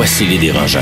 Voici 0.00 0.24
les 0.24 0.38
dérangeants. 0.38 0.80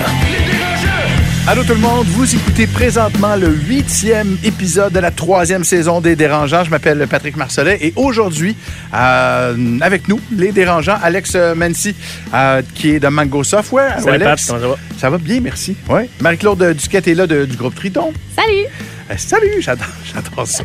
Allô 1.48 1.64
tout 1.64 1.72
le 1.72 1.80
monde, 1.80 2.06
vous 2.06 2.36
écoutez 2.36 2.68
présentement 2.68 3.34
le 3.34 3.48
huitième 3.48 4.38
épisode 4.45 4.92
de 4.92 5.00
la 5.00 5.10
troisième 5.10 5.64
saison 5.64 6.00
des 6.00 6.14
Dérangeants. 6.14 6.62
Je 6.62 6.70
m'appelle 6.70 7.04
Patrick 7.10 7.36
Marcelet 7.36 7.78
et 7.80 7.92
aujourd'hui, 7.96 8.54
euh, 8.95 9.78
avec 9.80 10.06
nous, 10.06 10.20
les 10.30 10.52
Dérangeants, 10.52 10.98
Alex 11.02 11.34
Mancy, 11.56 11.96
euh, 12.32 12.62
qui 12.76 12.90
est 12.90 13.00
de 13.00 13.09
Mango 13.09 13.42
Software. 13.42 13.96
Salut, 13.98 14.23
Alex. 14.23 14.46
Pat, 14.46 14.46
comment 14.46 14.60
ça 14.60 14.68
va? 14.68 14.76
Ça 15.00 15.10
va 15.10 15.18
bien, 15.18 15.40
merci. 15.40 15.74
Ouais. 15.88 16.09
Marie-Claude 16.20 16.76
Duquette 16.76 17.09
est 17.09 17.14
là 17.14 17.26
de- 17.26 17.45
du 17.45 17.56
groupe 17.56 17.74
Triton. 17.74 18.12
Salut! 18.37 18.66
Euh, 19.10 19.14
salut, 19.16 19.60
j'adore, 19.60 19.86
j'adore 20.04 20.46
ça. 20.46 20.64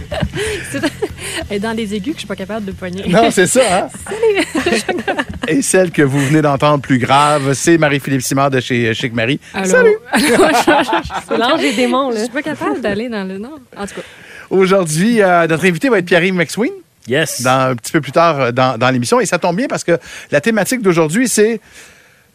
Et 1.52 1.60
dans 1.60 1.74
des 1.74 1.96
aigus 1.96 2.14
que 2.14 2.18
je 2.18 2.20
suis 2.20 2.28
pas 2.28 2.36
capable 2.36 2.66
de 2.66 2.72
poigner. 2.74 3.08
Non, 3.08 3.32
c'est 3.32 3.48
ça, 3.48 3.86
hein? 3.86 3.90
Et 5.48 5.62
celle 5.62 5.92
que 5.92 6.02
vous 6.02 6.20
venez 6.20 6.42
d'entendre 6.42 6.82
plus 6.82 7.00
grave, 7.00 7.54
c'est 7.54 7.78
Marie-Philippe 7.78 8.22
Simard 8.22 8.52
de 8.52 8.60
chez 8.60 8.94
Chic 8.94 9.14
Marie. 9.14 9.40
Allô? 9.54 9.66
Salut! 9.66 9.98
C'est 10.18 11.38
l'ange 11.38 11.62
des 11.62 11.74
démons, 11.74 12.10
là. 12.10 12.18
Je 12.18 12.24
suis 12.24 12.34
pas 12.34 12.42
capable 12.42 12.82
d'aller 12.82 13.10
dans 13.10 13.28
le 13.28 13.38
nom. 13.38 13.54
En 13.78 13.88
tout 13.88 13.96
cas, 13.96 14.02
Aujourd'hui, 14.50 15.22
euh, 15.22 15.48
notre 15.48 15.66
invité 15.66 15.90
va 15.90 16.00
être 16.00 16.06
Pierre-Yves 16.06 16.34
McSween. 16.34 16.72
Yes. 17.08 17.42
dans, 17.42 17.72
un 17.72 17.76
petit 17.76 17.92
peu 17.92 18.02
plus 18.02 18.12
tard 18.12 18.40
euh, 18.40 18.52
dans, 18.52 18.78
dans 18.78 18.90
l'émission. 18.90 19.20
Et 19.20 19.26
ça 19.26 19.38
tombe 19.38 19.58
bien 19.58 19.68
parce 19.68 19.84
que 19.84 19.98
la 20.32 20.42
thématique 20.42 20.82
d'aujourd'hui, 20.82 21.28
c'est 21.28 21.60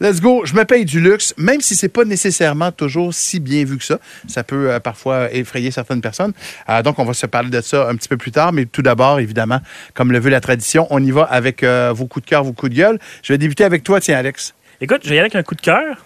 Let's 0.01 0.21
go, 0.21 0.45
je 0.45 0.53
me 0.53 0.63
paye 0.63 0.85
du 0.85 1.01
luxe, 1.01 1.33
même 1.37 1.59
si 1.59 1.75
c'est 1.75 1.89
pas 1.89 2.05
nécessairement 2.05 2.71
toujours 2.71 3.13
si 3.13 3.41
bien 3.41 3.65
vu 3.65 3.77
que 3.77 3.83
ça. 3.83 3.99
Ça 4.27 4.45
peut 4.45 4.71
euh, 4.71 4.79
parfois 4.79 5.29
effrayer 5.33 5.71
certaines 5.71 5.99
personnes. 5.99 6.31
Euh, 6.69 6.81
donc, 6.81 6.99
on 6.99 7.03
va 7.03 7.13
se 7.13 7.25
parler 7.25 7.49
de 7.49 7.59
ça 7.59 7.89
un 7.89 7.95
petit 7.95 8.07
peu 8.07 8.15
plus 8.15 8.31
tard. 8.31 8.53
Mais 8.53 8.65
tout 8.65 8.81
d'abord, 8.81 9.19
évidemment, 9.19 9.59
comme 9.93 10.13
le 10.13 10.19
veut 10.19 10.29
la 10.29 10.39
tradition, 10.39 10.87
on 10.89 11.03
y 11.03 11.11
va 11.11 11.23
avec 11.23 11.63
euh, 11.63 11.91
vos 11.93 12.05
coups 12.05 12.25
de 12.25 12.29
cœur, 12.29 12.45
vos 12.45 12.53
coups 12.53 12.71
de 12.71 12.77
gueule. 12.77 12.99
Je 13.23 13.33
vais 13.33 13.37
débuter 13.37 13.65
avec 13.65 13.83
toi, 13.83 13.99
tiens, 13.99 14.17
Alex. 14.17 14.53
Écoute, 14.79 15.01
je 15.03 15.09
vais 15.09 15.15
y 15.15 15.19
aller 15.19 15.25
avec 15.25 15.35
un 15.35 15.43
coup 15.43 15.55
de 15.55 15.61
cœur. 15.61 15.97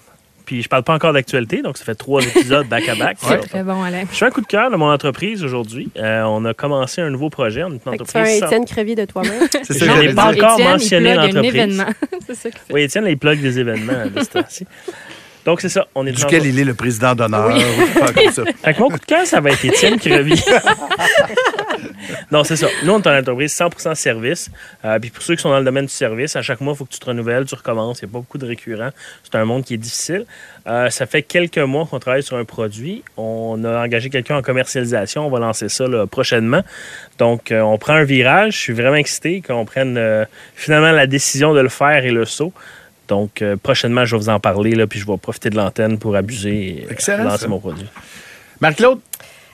Puis 0.46 0.62
je 0.62 0.68
parle 0.70 0.84
pas 0.84 0.94
encore 0.94 1.14
d'actualité, 1.14 1.62
donc 1.62 1.78
ça 1.78 1.86
fait 1.86 1.96
trois 1.96 2.22
épisodes 2.26 2.68
back-à-back. 2.68 3.18
c'est 3.22 3.38
très 3.40 3.64
bon, 3.64 3.82
Alain. 3.82 4.04
Je 4.12 4.18
fais 4.18 4.26
un 4.26 4.30
coup 4.30 4.42
de 4.42 4.46
cœur 4.48 4.70
de 4.72 4.76
mon 4.76 4.92
entreprise 4.92 5.44
aujourd'hui. 5.44 5.90
Euh, 5.98 6.24
on 6.24 6.44
a 6.46 6.54
commencé 6.54 7.02
un 7.02 7.10
nouveau 7.10 7.30
projet. 7.30 7.64
On 7.64 7.70
est 7.70 7.74
une 7.74 7.80
Fait 7.80 7.98
que 7.98 8.04
tu 8.04 8.12
fais 8.12 8.18
un 8.20 8.22
entreprise. 8.22 8.40
sans- 8.40 8.46
Étienne 8.48 8.66
Crevier 8.66 8.96
de 8.96 9.06
toi-même. 9.06 9.48
C'est 9.64 9.74
ça 9.74 9.86
Je 9.86 10.02
n'ai 10.08 10.14
pas 10.14 10.32
encore 10.32 10.54
Étienne, 10.54 10.58
il 10.60 10.72
mentionné 10.72 11.14
l'entreprise. 11.16 11.46
événement. 11.46 11.86
c'est 12.28 12.36
ça 12.36 12.50
qu'il 12.50 12.60
fait. 12.60 12.74
Oui, 12.74 12.82
Étienne, 12.84 13.06
il 13.08 13.18
plug 13.18 13.42
des 13.42 13.60
événements 13.60 14.06
de 14.14 14.20
ce 14.22 14.30
temps-ci. 14.30 14.68
Donc, 15.46 15.60
c'est 15.60 15.70
ça. 15.70 15.88
On 15.94 16.06
est 16.06 16.12
Duquel 16.12 16.46
il 16.46 16.58
est 16.58 16.64
le 16.64 16.74
président 16.74 17.16
d'honneur. 17.16 17.48
ou 17.48 17.54
quelque 17.54 18.00
chose 18.00 18.14
comme 18.14 18.32
ça. 18.32 18.44
Avec 18.64 18.80
mon 18.80 18.90
coup 18.90 19.00
de 19.00 19.06
cœur, 19.06 19.26
ça 19.26 19.42
va 19.42 19.52
être 19.52 19.66
Étienne 19.66 20.00
qui 20.00 20.16
revient. 20.16 20.42
non, 22.32 22.44
c'est 22.44 22.56
ça. 22.56 22.68
Nous, 22.84 22.94
on 22.94 23.02
est 23.02 23.08
une 23.08 23.20
entreprise 23.20 23.54
100% 23.54 23.96
service. 23.96 24.50
Euh, 24.86 25.00
puis 25.00 25.10
pour 25.10 25.22
ceux 25.22 25.36
qui 25.36 25.42
sont 25.42 25.50
dans 25.50 25.60
le 25.60 25.66
domaine 25.66 25.86
du 25.86 25.92
service, 25.92 26.36
à 26.36 26.42
chaque 26.42 26.62
mois, 26.62 26.74
il 26.74 26.78
faut 26.78 26.86
que 26.86 26.94
tu 26.94 27.00
te 27.00 27.06
renouvelles, 27.06 27.46
tu 27.46 27.56
recommences. 27.56 28.02
Il 28.02 28.06
n'y 28.06 28.12
a 28.12 28.14
pas 28.14 28.20
beaucoup 28.20 28.38
de 28.38 28.46
récurrents. 28.46 28.92
C'est 29.24 29.36
un 29.36 29.44
monde 29.46 29.66
qui 29.66 29.74
est 29.74 29.78
difficile. 29.78 30.26
Euh, 30.68 30.90
ça 30.90 31.06
fait 31.06 31.24
quelques 31.24 31.58
mois 31.58 31.86
qu'on 31.86 32.00
travaille 32.00 32.24
sur 32.24 32.38
un 32.38 32.46
produit. 32.46 33.04
On 33.18 33.64
a 33.66 33.84
engagé 33.84 34.10
quelqu'un 34.10 34.38
en 34.38 34.42
commercialisation. 34.42 35.28
On 35.28 35.30
va 35.30 35.40
lancer 35.40 35.68
ça 35.68 35.88
là, 35.88 36.08
prochainement. 36.08 36.62
Donc, 37.18 37.52
euh, 37.52 37.60
on 37.62 37.78
prend 37.78 37.94
un 37.94 38.06
virage. 38.06 38.54
Je 38.54 38.60
suis 38.60 38.74
vraiment 38.74 38.96
excité 38.96 39.42
qu'on 39.42 39.66
prenne 39.66 40.00
finalement 40.56 40.92
la 40.92 41.08
décision 41.08 41.54
de 41.54 41.60
le 41.60 41.70
faire 41.70 42.06
et 42.06 42.12
le 42.12 42.26
saut. 42.26 42.54
Donc, 43.14 43.44
euh, 43.44 43.56
prochainement, 43.62 44.06
je 44.06 44.16
vais 44.16 44.22
vous 44.24 44.30
en 44.30 44.40
parler, 44.40 44.72
là, 44.72 44.88
puis 44.88 45.00
je 45.00 45.06
vais 45.06 45.18
profiter 45.18 45.52
de 45.52 45.56
l'antenne 45.56 46.00
pour 46.00 46.16
abuser 46.16 46.80
et 46.80 46.86
euh, 46.86 46.92
Excellent, 46.92 47.26
lancer 47.26 47.44
ça. 47.44 47.48
mon 47.48 47.60
produit. 47.60 47.86
Marc-Claude, 48.60 49.00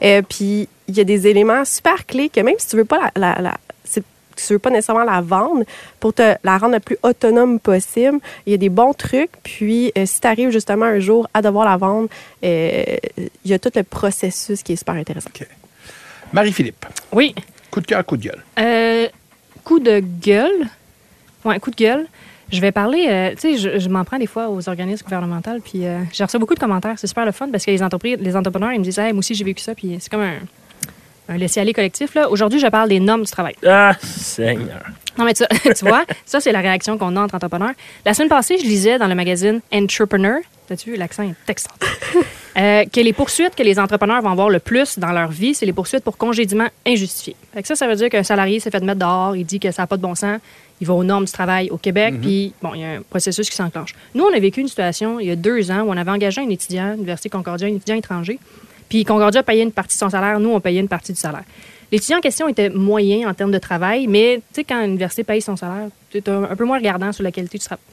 Euh, 0.02 0.22
puis, 0.22 0.68
il 0.88 0.96
y 0.96 1.00
a 1.00 1.04
des 1.04 1.26
éléments 1.26 1.64
super 1.64 2.06
clés 2.06 2.28
que 2.28 2.40
même 2.40 2.54
si 2.58 2.68
tu 2.68 2.76
veux 2.76 2.84
pas 2.84 3.10
la. 3.16 3.34
la, 3.34 3.42
la- 3.42 3.56
c'est- 3.84 4.02
tu 4.36 4.52
veux 4.52 4.58
pas 4.58 4.68
nécessairement 4.70 5.04
la 5.04 5.22
vendre, 5.22 5.64
pour 5.98 6.12
te 6.12 6.34
la 6.44 6.58
rendre 6.58 6.74
le 6.74 6.80
plus 6.80 6.98
autonome 7.02 7.58
possible, 7.58 8.18
il 8.44 8.50
y 8.50 8.54
a 8.54 8.58
des 8.58 8.68
bons 8.68 8.92
trucs. 8.92 9.30
Puis, 9.42 9.92
euh, 9.96 10.04
si 10.04 10.20
tu 10.20 10.26
arrives 10.26 10.50
justement 10.50 10.84
un 10.84 11.00
jour 11.00 11.26
à 11.32 11.40
devoir 11.40 11.64
la 11.64 11.78
vendre, 11.78 12.08
euh, 12.44 12.84
il 13.16 13.50
y 13.50 13.54
a 13.54 13.58
tout 13.58 13.70
le 13.74 13.82
processus 13.82 14.62
qui 14.62 14.74
est 14.74 14.76
super 14.76 14.94
intéressant. 14.96 15.30
Marie-Philippe, 16.32 16.84
Oui. 17.12 17.34
coup 17.70 17.80
de 17.80 17.86
cœur, 17.86 18.04
coup 18.04 18.16
de 18.16 18.24
gueule. 18.24 18.42
Euh, 18.58 19.08
coup 19.64 19.78
de 19.78 20.00
gueule. 20.00 20.68
Ouais, 21.44 21.58
coup 21.60 21.70
de 21.70 21.76
gueule. 21.76 22.06
Je 22.52 22.60
vais 22.60 22.72
parler, 22.72 23.06
euh, 23.08 23.30
tu 23.32 23.56
sais, 23.56 23.58
je, 23.58 23.78
je 23.78 23.88
m'en 23.88 24.04
prends 24.04 24.18
des 24.18 24.26
fois 24.26 24.48
aux 24.50 24.68
organismes 24.68 25.04
gouvernementaux, 25.04 25.58
puis 25.64 25.84
euh, 25.84 26.00
j'ai 26.12 26.24
reçu 26.24 26.38
beaucoup 26.38 26.54
de 26.54 26.60
commentaires. 26.60 26.94
C'est 26.96 27.08
super 27.08 27.24
le 27.24 27.32
fun 27.32 27.48
parce 27.50 27.64
que 27.64 27.70
les 27.70 27.82
entreprises, 27.82 28.18
les 28.20 28.36
entrepreneurs, 28.36 28.72
ils 28.72 28.78
me 28.78 28.84
disent, 28.84 28.98
hey, 28.98 29.12
moi 29.12 29.18
aussi 29.18 29.34
j'ai 29.34 29.44
vécu 29.44 29.62
ça, 29.62 29.74
puis 29.74 29.96
c'est 30.00 30.10
comme 30.10 30.20
un, 30.22 30.38
un 31.28 31.36
laisser-aller 31.36 31.72
collectif. 31.72 32.14
Là. 32.14 32.30
Aujourd'hui, 32.30 32.60
je 32.60 32.66
parle 32.68 32.88
des 32.88 33.00
normes 33.00 33.24
du 33.24 33.30
travail. 33.30 33.56
Ah, 33.66 33.94
Seigneur. 34.00 34.84
Non, 35.18 35.24
mais 35.24 35.34
tu, 35.34 35.44
tu 35.74 35.84
vois, 35.84 36.04
ça, 36.24 36.40
c'est 36.40 36.52
la 36.52 36.60
réaction 36.60 36.98
qu'on 36.98 37.16
a 37.16 37.20
entre 37.20 37.34
entrepreneurs. 37.34 37.72
La 38.04 38.14
semaine 38.14 38.28
passée, 38.28 38.58
je 38.58 38.64
lisais 38.64 38.98
dans 38.98 39.08
le 39.08 39.14
magazine 39.14 39.60
Entrepreneur, 39.72 40.38
t'as-tu 40.68 40.90
vu, 40.90 40.96
l'accent 40.96 41.22
est 41.22 41.50
extraordinaire, 41.50 41.96
euh, 42.58 42.84
que 42.84 43.00
les 43.00 43.12
poursuites 43.12 43.54
que 43.54 43.62
les 43.62 43.78
entrepreneurs 43.78 44.22
vont 44.22 44.30
avoir 44.30 44.50
le 44.50 44.58
plus 44.58 44.98
dans 44.98 45.12
leur 45.12 45.30
vie, 45.30 45.54
c'est 45.54 45.66
les 45.66 45.72
poursuites 45.72 46.04
pour 46.04 46.16
congédiement 46.16 46.68
injustifié. 46.86 47.34
Fait 47.54 47.62
que 47.62 47.68
ça, 47.68 47.74
ça 47.74 47.88
veut 47.88 47.96
dire 47.96 48.08
qu'un 48.08 48.22
salarié 48.22 48.60
s'est 48.60 48.70
fait 48.70 48.82
mettre 48.82 49.00
dehors, 49.00 49.34
il 49.36 49.44
dit 49.44 49.58
que 49.58 49.70
ça 49.70 49.82
n'a 49.82 49.86
pas 49.86 49.96
de 49.96 50.02
bon 50.02 50.14
sens, 50.14 50.38
il 50.80 50.86
va 50.86 50.94
aux 50.94 51.04
normes 51.04 51.24
du 51.24 51.32
travail 51.32 51.70
au 51.70 51.78
Québec, 51.78 52.14
puis 52.20 52.52
bon, 52.62 52.74
il 52.74 52.80
y 52.80 52.84
a 52.84 52.92
un 52.92 53.02
processus 53.02 53.48
qui 53.48 53.56
s'enclenche. 53.56 53.94
Nous, 54.14 54.24
on 54.24 54.34
a 54.34 54.38
vécu 54.38 54.60
une 54.60 54.68
situation 54.68 55.18
il 55.20 55.26
y 55.26 55.30
a 55.30 55.36
deux 55.36 55.70
ans 55.70 55.82
où 55.82 55.90
on 55.90 55.96
avait 55.96 56.10
engagé 56.10 56.40
un 56.40 56.48
étudiant, 56.48 56.92
l'Université 56.92 57.28
Concordia, 57.28 57.66
un 57.66 57.74
étudiant 57.74 57.96
étranger, 57.96 58.38
puis 58.88 59.04
Concordia 59.04 59.42
payait 59.42 59.62
une 59.62 59.72
partie 59.72 59.96
de 59.96 60.00
son 60.00 60.10
salaire, 60.10 60.38
nous, 60.38 60.50
on 60.50 60.60
payait 60.60 60.80
une 60.80 60.88
partie 60.88 61.12
du 61.12 61.18
salaire. 61.18 61.44
L'étudiant 61.90 62.18
en 62.18 62.20
question 62.20 62.48
était 62.48 62.68
moyen 62.68 63.28
en 63.28 63.34
termes 63.34 63.52
de 63.52 63.58
travail, 63.58 64.06
mais 64.06 64.36
tu 64.52 64.56
sais, 64.56 64.64
quand 64.64 64.82
l'université 64.82 65.24
paye 65.24 65.40
son 65.40 65.56
salaire, 65.56 65.88
tu 66.10 66.18
es 66.18 66.28
un, 66.28 66.56
peu 66.56 66.64
moins 66.64 66.78
regardant 66.78 67.12
sur 67.12 67.22
la 67.22 67.30
qualité 67.30 67.58
du 67.58 67.64
travail. 67.64 67.84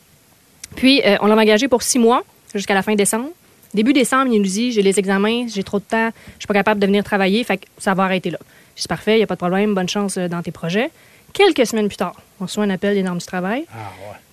Puis, 0.75 1.01
euh, 1.05 1.17
on 1.21 1.27
l'a 1.27 1.35
engagé 1.35 1.67
pour 1.67 1.83
six 1.83 1.99
mois, 1.99 2.23
jusqu'à 2.53 2.73
la 2.73 2.81
fin 2.81 2.95
décembre. 2.95 3.29
Début 3.73 3.93
décembre, 3.93 4.31
il 4.31 4.39
nous 4.39 4.47
dit 4.47 4.71
j'ai 4.71 4.81
les 4.81 4.99
examens, 4.99 5.47
j'ai 5.47 5.63
trop 5.63 5.79
de 5.79 5.83
temps, 5.83 6.09
je 6.35 6.41
suis 6.41 6.47
pas 6.47 6.53
capable 6.53 6.79
de 6.79 6.85
venir 6.85 7.03
travailler, 7.03 7.43
fait 7.43 7.57
que 7.57 7.65
ça 7.77 7.93
va 7.93 8.03
arrêter 8.03 8.29
là. 8.29 8.37
Dis 8.75 8.87
parfait, 8.87 9.15
il 9.15 9.17
n'y 9.17 9.23
a 9.23 9.27
pas 9.27 9.35
de 9.35 9.39
problème, 9.39 9.73
bonne 9.73 9.89
chance 9.89 10.17
euh, 10.17 10.27
dans 10.27 10.41
tes 10.41 10.51
projets. 10.51 10.89
Quelques 11.33 11.65
semaines 11.65 11.87
plus 11.87 11.97
tard, 11.97 12.15
on 12.39 12.45
reçoit 12.45 12.63
un 12.63 12.69
appel 12.69 12.93
des 12.93 13.03
normes 13.03 13.17
du 13.17 13.25
travail 13.25 13.65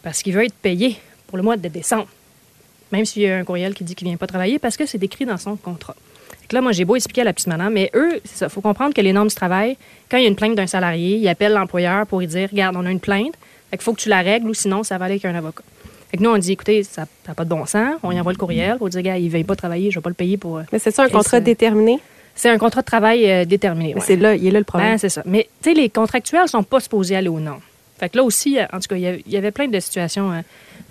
parce 0.02 0.23
qu'il 0.23 0.35
veut 0.35 0.44
être 0.44 0.55
payé 0.55 0.97
pour 1.26 1.38
le 1.38 1.43
mois 1.43 1.56
de 1.56 1.69
décembre. 1.69 2.06
même 2.93 3.05
s'il 3.05 3.23
y 3.23 3.29
a 3.31 3.37
un 3.38 3.44
courriel 3.44 3.73
qui 3.75 3.85
dit 3.85 3.94
qu'il 3.94 4.06
vient 4.08 4.17
pas 4.17 4.26
travailler, 4.26 4.58
parce 4.58 4.76
que 4.76 4.85
c'est 4.85 5.02
écrit 5.02 5.25
dans 5.25 5.37
son 5.37 5.56
contrat. 5.56 5.94
Que 6.49 6.56
là, 6.56 6.61
moi, 6.61 6.73
j'ai 6.73 6.85
beau 6.85 6.97
expliquer 6.97 7.20
à 7.20 7.25
la 7.25 7.32
petite 7.32 7.47
madame, 7.47 7.73
mais 7.73 7.88
eux, 7.94 8.20
c'est 8.25 8.37
ça. 8.38 8.49
faut 8.49 8.61
comprendre 8.61 8.93
que 8.93 9.00
les 9.00 9.12
normes 9.12 9.29
du 9.29 9.35
travail, 9.35 9.76
quand 10.11 10.17
il 10.17 10.23
y 10.25 10.26
a 10.26 10.29
une 10.29 10.35
plainte 10.35 10.56
d'un 10.56 10.67
salarié, 10.67 11.17
ils 11.17 11.29
appellent 11.29 11.52
l'employeur 11.52 12.06
pour 12.08 12.19
lui 12.19 12.26
dire 12.26 12.49
Regarde, 12.50 12.75
on 12.76 12.85
a 12.85 12.91
une 12.91 12.99
plainte, 13.00 13.35
fait 13.70 13.76
qu'il 13.76 13.85
faut 13.85 13.93
que 13.94 14.00
tu 14.00 14.08
la 14.08 14.20
règles 14.23 14.49
ou 14.50 14.55
sinon, 14.55 14.82
ça 14.82 14.99
va 14.99 15.05
aller 15.05 15.14
avec 15.14 15.25
un 15.25 15.35
avocat. 15.37 15.62
Fait 16.11 16.17
que 16.17 16.23
nous, 16.25 16.31
on 16.31 16.38
dit 16.38 16.50
Écoutez, 16.53 16.82
ça 16.82 17.06
n'a 17.29 17.35
pas 17.35 17.44
de 17.44 17.49
bon 17.50 17.64
sens. 17.67 17.94
On 18.03 18.11
y 18.11 18.19
envoie 18.19 18.32
le 18.32 18.38
courriel 18.38 18.79
pour 18.79 18.88
dire 18.88 19.00
Gars, 19.03 19.17
il 19.17 19.26
ne 19.26 19.31
vient 19.31 19.44
pas 19.44 19.55
travailler, 19.55 19.93
je 19.93 19.96
ne 19.96 20.00
vais 20.00 20.03
pas 20.03 20.11
le 20.11 20.14
payer 20.14 20.37
pour. 20.37 20.58
euh, 20.58 20.62
Mais 20.73 20.81
c'est 20.81 20.91
ça 20.91 21.05
un 21.05 21.08
contrat 21.08 21.38
déterminé? 21.44 22.00
C'est 22.35 22.49
un 22.49 22.59
contrat 22.59 22.81
de 22.81 22.87
travail 22.87 23.31
euh, 23.31 23.44
déterminé. 23.44 23.94
ouais. 23.94 24.00
C'est 24.00 24.17
là, 24.17 24.35
il 24.35 24.47
est 24.47 24.50
là 24.50 24.59
le 24.59 24.65
problème. 24.65 24.93
Ben, 24.93 24.99
c'est 24.99 25.09
ça. 25.09 25.23
Mais, 25.27 25.49
tu 25.62 25.71
sais, 25.71 25.75
les 25.75 25.88
contractuels 25.91 26.49
sont 26.49 26.62
pas 26.62 26.81
supposés 26.81 27.17
aller 27.17 27.29
au 27.29 27.41
nom. 27.41 27.56
Fait 27.99 28.09
que 28.09 28.17
là 28.17 28.25
aussi, 28.25 28.59
euh, 28.59 28.65
en 28.73 28.79
tout 28.81 28.88
cas, 28.88 28.97
il 28.97 29.23
y 29.27 29.37
avait- 29.37 29.50
plein 29.50 29.69
de 29.69 29.79
situations 29.81 30.32
euh, 30.32 30.41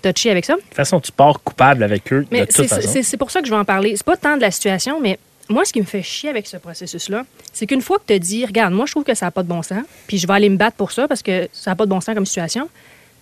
touchées 0.03 0.29
avec 0.29 0.45
ça. 0.45 0.55
De 0.55 0.61
toute 0.61 0.73
façon, 0.75 0.99
tu 0.99 1.11
pars 1.11 1.41
coupable 1.41 1.83
avec 1.83 2.11
eux 2.13 2.25
Mais 2.31 2.45
c'est 2.49 2.67
façon. 2.67 2.87
c'est- 2.87 3.03
c'est 3.03 3.17
pour 3.17 3.31
ça 3.31 3.39
que 3.41 3.47
je 3.47 3.51
vais 3.51 3.57
en 3.57 3.65
parler. 3.65 3.95
C'est 3.95 4.05
pas 4.05 4.15
tant 4.17 4.35
de 4.37 4.41
la 4.41 4.51
situation, 4.51 4.99
mais 5.01 5.17
moi, 5.49 5.65
ce 5.65 5.73
qui 5.73 5.79
me 5.81 5.85
fait 5.87 6.03
chier 6.03 6.29
avec 6.29 6.45
ce 6.45 6.57
processus-là, 6.57 7.23
c'est 7.51 7.65
qu'une 7.65 7.81
fois 7.81 7.97
que 7.97 8.03
tu 8.05 8.13
as 8.13 8.19
dit, 8.19 8.45
regarde, 8.45 8.73
moi, 8.75 8.85
je 8.85 8.91
trouve 8.91 9.03
que 9.03 9.15
ça 9.15 9.25
n'a 9.25 9.31
pas 9.31 9.41
de 9.41 9.47
bon 9.47 9.63
sens, 9.63 9.83
puis 10.05 10.19
je 10.19 10.27
vais 10.27 10.33
aller 10.33 10.49
me 10.49 10.57
battre 10.57 10.77
pour 10.77 10.91
ça 10.91 11.07
parce 11.07 11.23
que 11.23 11.49
ça 11.51 11.71
n'a 11.71 11.75
pas 11.75 11.85
de 11.85 11.89
bon 11.89 11.99
sens 12.01 12.13
comme 12.13 12.27
situation, 12.27 12.69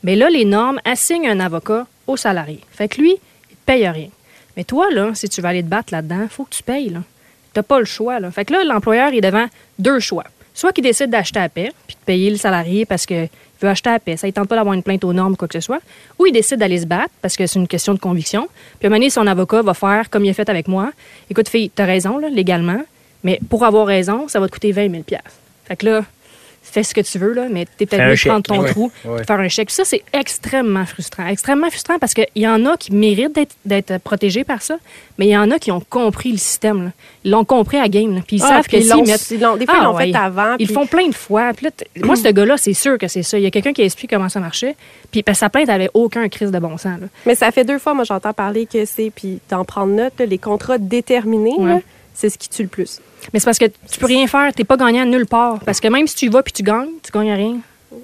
mais 0.04 0.18
là, 0.18 0.30
les 0.30 0.44
normes 0.44 0.82
assignent 0.84 1.30
un 1.30 1.40
avocat 1.40 1.88
au 2.08 2.18
salarié. 2.18 2.60
Fait 2.72 2.90
que 2.90 3.00
lui, 3.00 3.12
il 3.50 3.56
te 3.56 3.62
paye 3.66 3.88
rien. 3.88 4.10
Mais 4.58 4.66
toi, 4.66 4.88
là, 4.92 5.12
si 5.14 5.30
tu 5.30 5.40
vas 5.40 5.50
aller 5.50 5.64
te 5.64 5.70
battre 5.70 5.94
là-dedans, 5.94 6.24
il 6.24 6.30
faut 6.30 6.44
que 6.44 6.54
tu 6.54 6.64
payes. 6.64 6.90
Là. 6.90 7.00
Tu 7.58 7.64
pas 7.64 7.80
le 7.80 7.86
choix. 7.86 8.20
Fait 8.30 8.46
que 8.46 8.54
là, 8.54 8.64
l'employeur 8.64 9.12
est 9.14 9.22
devant 9.22 9.48
deux 9.80 10.00
choix. 10.00 10.26
Soit 10.54 10.74
qu'il 10.74 10.84
décide 10.84 11.10
d'acheter 11.10 11.40
à 11.40 11.50
paix, 11.50 11.72
puis 11.88 11.96
de 11.96 12.06
payer 12.06 12.30
le 12.30 12.38
salarié 12.38 12.86
parce 12.86 13.08
qu'il 13.08 13.30
veut 13.60 13.70
acheter 13.70 13.90
à 13.90 13.98
paix, 13.98 14.16
ça 14.16 14.28
ne 14.28 14.32
tente 14.32 14.48
pas 14.48 14.56
d'avoir 14.56 14.76
une 14.76 14.84
plainte 14.84 15.04
aux 15.04 15.14
normes 15.14 15.36
quoi 15.36 15.48
que 15.48 15.56
ce 15.56 15.66
soit, 15.66 15.80
ou 16.20 16.28
il 16.28 16.32
décide 16.32 16.60
d'aller 16.60 16.80
se 16.80 16.86
battre 16.86 17.10
parce 17.20 17.36
que 17.36 17.48
c'est 17.48 17.58
une 17.58 17.68
question 17.68 17.96
de 17.96 18.00
conviction. 18.00 18.48
Puis 18.78 18.86
à 18.86 18.88
un 18.88 18.90
moment 18.90 19.00
donné, 19.00 19.10
son 19.10 19.26
avocat 19.26 19.64
va 19.64 19.74
faire 19.74 20.12
comme 20.12 20.24
il 20.24 20.30
a 20.30 20.34
fait 20.34 20.50
avec 20.50 20.68
moi. 20.68 20.92
Écoute, 21.32 21.50
fille, 21.50 21.72
tu 21.76 21.82
as 21.82 21.86
raison, 21.86 22.20
légalement, 22.20 22.84
mais 23.24 23.40
pour 23.50 23.66
avoir 23.66 23.88
raison, 23.88 24.28
ça 24.28 24.40
va 24.40 24.48
te 24.48 24.52
coûter 24.52 24.72
20 24.72 24.92
000 24.92 25.04
Fait 25.66 25.76
que 25.78 25.86
là, 25.88 26.06
fais 26.72 26.84
ce 26.84 26.94
que 26.94 27.02
tu 27.02 27.18
veux, 27.18 27.34
là, 27.34 27.48
mais 27.50 27.66
tu 27.66 27.84
es 27.84 27.88
Fais 27.88 27.98
peut-être 27.98 28.08
mieux 28.10 28.16
de 28.16 28.30
prendre 28.30 28.44
ton 28.44 28.60
Ouais, 28.62 28.70
trou 28.72 28.92
faire 29.26 29.40
un 29.40 29.48
chèque. 29.48 29.72
Ça, 29.72 29.84
c'est 29.86 30.04
extrêmement 30.14 30.86
frustrant. 30.86 31.28
Extrêmement 31.28 31.70
frustrant 31.70 31.98
parce 32.00 32.14
qu'il 32.14 32.28
y 32.36 32.48
en 32.48 32.66
a 32.66 32.78
qui 32.78 32.94
méritent 32.94 33.38
d'être- 33.66 33.98
protégés 34.04 34.44
par 34.44 34.62
ça, 34.62 34.78
mais 35.18 35.28
il 35.28 35.32
y 35.32 35.38
en 35.38 35.50
a 35.52 35.60
qui 35.60 35.72
ont 35.72 35.82
compris 35.90 36.32
le 36.32 36.38
système. 36.38 36.84
là. 36.86 36.92
Ils 37.24 37.32
l'ont 37.32 37.46
compris 37.46 37.78
à 37.78 37.88
game. 37.88 38.14
là. 38.16 38.22
Puis 38.26 38.38
ils 38.38 38.44
Ah, 38.44 38.48
savent 38.48 38.62
puis 38.64 38.72
que 38.72 38.78
ils 38.78 38.84
s'ils 38.84 38.92
l'ont- 38.92 39.04
mettent... 39.06 39.32
ils 39.32 39.40
l'ont- 39.40 39.58
des 39.58 39.66
fois, 39.66 39.76
ils 39.78 39.82
Ah, 39.82 39.84
l'ont 39.86 39.96
ouais. 39.96 40.12
fait 40.12 40.18
avant. 40.18 40.54
Ils 40.60 40.66
puis- 40.66 40.68
le 40.68 40.74
font 40.74 40.88
plein 40.88 41.08
de 41.08 41.16
fois. 41.16 41.52
Puis 41.54 41.66
là, 41.66 41.72
moi, 42.06 42.16
ce 42.16 42.28
gars-là, 42.32 42.58
c'est 42.58 42.74
sûr 42.74 42.98
que 42.98 43.08
c'est 43.08 43.24
ça. 43.24 43.38
Il 43.38 43.44
y 43.44 43.48
a 43.48 43.52
quelqu'un 43.52 43.74
qui 43.74 43.82
a 43.82 43.86
expliqué 43.86 44.16
comment 44.16 44.30
ça 44.30 44.40
marchait. 44.40 44.76
Puis 45.12 45.24
parce 45.24 45.38
que 45.38 45.40
sa 45.42 45.50
plainte 45.50 45.70
avait 45.70 45.90
aucun 45.94 46.28
crise 46.30 46.52
de 46.52 46.60
bon 46.60 46.78
sens. 46.78 47.00
là. 47.00 47.08
Mais 47.26 47.36
ça 47.36 47.52
fait 47.52 47.64
deux 47.64 47.80
fois, 47.80 47.94
moi, 47.94 48.04
j'entends 48.04 48.34
parler 48.34 48.66
que 48.66 48.86
c'est, 48.86 49.12
puis 49.16 49.40
d'en 49.50 49.66
prendre 49.66 49.94
note, 49.94 50.14
là, 50.20 50.26
les 50.26 50.38
contrats 50.38 50.78
déterminés, 50.78 51.56
Ouais. 51.58 51.84
C'est 52.18 52.30
ce 52.30 52.38
qui 52.38 52.50
tue 52.50 52.64
le 52.64 52.68
plus. 52.70 53.00
Mais 53.34 53.40
c'est 53.40 53.46
parce 53.46 53.58
que 53.60 53.66
tu 53.66 54.00
peux 54.00 54.06
rien 54.08 54.26
faire. 54.28 54.52
T'es 54.54 54.64
pas 54.64 54.78
gagnant 54.78 55.06
nulle 55.06 55.26
part. 55.28 55.60
Parce 55.60 55.80
que 55.80 55.88
même 55.88 56.08
si 56.08 56.16
tu 56.16 56.26
y 56.26 56.30
vas 56.30 56.42
puis 56.44 56.54
tu 56.54 56.64
gagnes, 56.64 56.90
tu 57.04 57.12
gagnes 57.12 57.32
à 57.32 57.36
rien. 57.36 57.58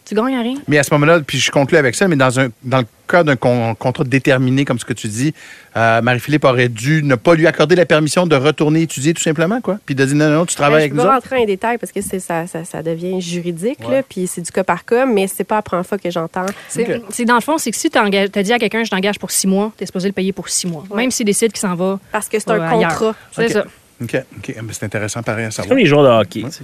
Tu 0.05 0.15
gagnes 0.15 0.35
à 0.35 0.41
rien. 0.41 0.55
Mais 0.67 0.77
à 0.77 0.83
ce 0.83 0.93
moment-là, 0.93 1.19
puis 1.19 1.37
je 1.39 1.51
conclue 1.51 1.77
avec 1.77 1.93
ça, 1.93 2.07
mais 2.07 2.15
dans, 2.15 2.39
un, 2.39 2.47
dans 2.63 2.79
le 2.79 2.85
cas 3.07 3.23
d'un 3.23 3.35
con- 3.35 3.75
contrat 3.75 4.05
déterminé, 4.05 4.63
comme 4.63 4.79
ce 4.79 4.85
que 4.85 4.93
tu 4.93 5.07
dis, 5.07 5.33
euh, 5.75 6.01
Marie-Philippe 6.01 6.45
aurait 6.45 6.69
dû 6.69 7.03
ne 7.03 7.15
pas 7.15 7.35
lui 7.35 7.47
accorder 7.47 7.75
la 7.75 7.85
permission 7.85 8.25
de 8.25 8.35
retourner 8.35 8.81
étudier 8.83 9.13
tout 9.13 9.21
simplement, 9.21 9.59
quoi. 9.59 9.79
Puis 9.85 9.93
de 9.93 10.05
dire 10.05 10.15
non, 10.15 10.29
non, 10.29 10.45
tu 10.45 10.55
travailles 10.55 10.73
Ben, 10.75 10.79
avec 10.83 10.91
je 10.93 10.95
nous 10.97 11.01
peux 11.03 11.07
pas 11.09 11.15
rentrer 11.15 11.37
en 11.37 11.45
détail 11.45 11.77
parce 11.77 11.91
que 11.91 12.01
c'est, 12.01 12.19
ça, 12.19 12.47
ça, 12.47 12.63
ça 12.63 12.81
devient 12.81 13.19
juridique, 13.21 13.79
Ouais. 13.87 13.95
là, 13.97 14.03
puis 14.07 14.25
c'est 14.25 14.41
du 14.41 14.51
cas 14.51 14.63
par 14.63 14.85
cas, 14.85 15.05
mais 15.05 15.27
c'est 15.27 15.43
pas 15.43 15.55
la 15.55 15.61
première 15.61 15.85
fois 15.85 15.97
que 15.97 16.09
j'entends. 16.09 16.45
C'est 16.69 16.95
Ok. 16.95 17.01
c'est 17.09 17.25
dans 17.25 17.35
le 17.35 17.41
fond, 17.41 17.57
c'est 17.57 17.69
que 17.71 17.77
si 17.77 17.89
tu 17.89 17.97
as 17.97 18.09
dit 18.43 18.53
à 18.53 18.59
quelqu'un, 18.59 18.85
je 18.85 18.89
t'engage 18.89 19.19
pour 19.19 19.31
six 19.31 19.47
mois, 19.47 19.73
tu 19.77 19.83
es 19.83 19.85
supposé 19.85 20.07
le 20.07 20.13
payer 20.13 20.31
pour 20.31 20.47
six 20.47 20.65
mois. 20.67 20.85
Ouais. 20.89 20.97
Même 20.97 21.11
s'il 21.11 21.25
décide 21.25 21.51
qu'il 21.51 21.59
s'en 21.61 21.75
va 21.75 21.99
Parce 22.11 22.29
que 22.29 22.39
c'est 22.39 22.49
un 22.51 22.59
euh, 22.59 22.67
ailleurs. 22.69 22.89
contrat. 22.97 23.15
C'est 23.33 23.49
ça. 23.49 23.65
OK, 24.01 24.15
OK. 24.37 24.55
Mais 24.63 24.73
c'est 24.73 24.85
intéressant 24.85 25.21
pareil 25.23 25.45
à 25.45 25.51
C'est 25.51 25.57
savoir. 25.57 25.69
comme 25.69 25.77
les 25.77 25.85
joueurs 25.85 26.03
de 26.03 26.09
hockey. 26.09 26.41
tu 26.43 26.51
sais. 26.51 26.63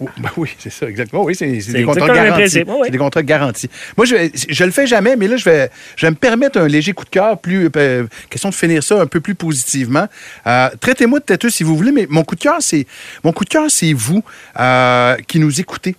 Oh, 0.00 0.08
ben 0.18 0.30
oui, 0.36 0.50
c'est 0.58 0.70
ça, 0.72 0.86
exactement. 0.88 1.22
Oui, 1.24 1.34
c'est 1.34 1.60
c'est 1.60 1.72
C'est 1.72 1.78
des 1.78 1.84
contrats 1.84 2.08
garantis. 2.08 2.42
oui. 2.66 2.80
C'est 2.84 2.90
des 2.90 2.98
contrats 2.98 3.22
garantis. 3.22 3.70
Moi, 3.96 4.06
je, 4.06 4.16
je 4.48 4.64
le 4.64 4.70
fais 4.70 4.86
jamais, 4.86 5.16
mais 5.16 5.28
là, 5.28 5.36
je 5.36 5.44
vais, 5.44 5.70
je 5.96 6.06
vais 6.06 6.10
me 6.10 6.16
permettre 6.16 6.58
un 6.58 6.66
léger 6.68 6.92
coup 6.92 7.04
de 7.04 7.10
cœur, 7.10 7.38
plus 7.38 7.70
euh, 7.76 8.06
question 8.30 8.48
de 8.50 8.54
finir 8.54 8.82
ça 8.82 9.00
un 9.00 9.06
peu 9.06 9.20
plus 9.20 9.34
positivement. 9.34 10.06
Euh, 10.46 10.68
Traitez-moi 10.80 11.20
de 11.20 11.24
têteux 11.24 11.50
si 11.50 11.62
vous 11.62 11.76
voulez, 11.76 11.92
mais 11.92 12.06
mon 12.10 12.24
coup 12.24 12.34
de 12.34 12.40
cœur, 12.40 12.56
c'est 12.60 12.86
mon 13.22 13.32
coup 13.32 13.44
de 13.44 13.50
cœur, 13.50 13.64
c'est 13.70 13.92
vous 13.92 14.22
euh, 14.58 15.16
qui 15.28 15.38
nous 15.38 15.60
écoutez 15.60 15.94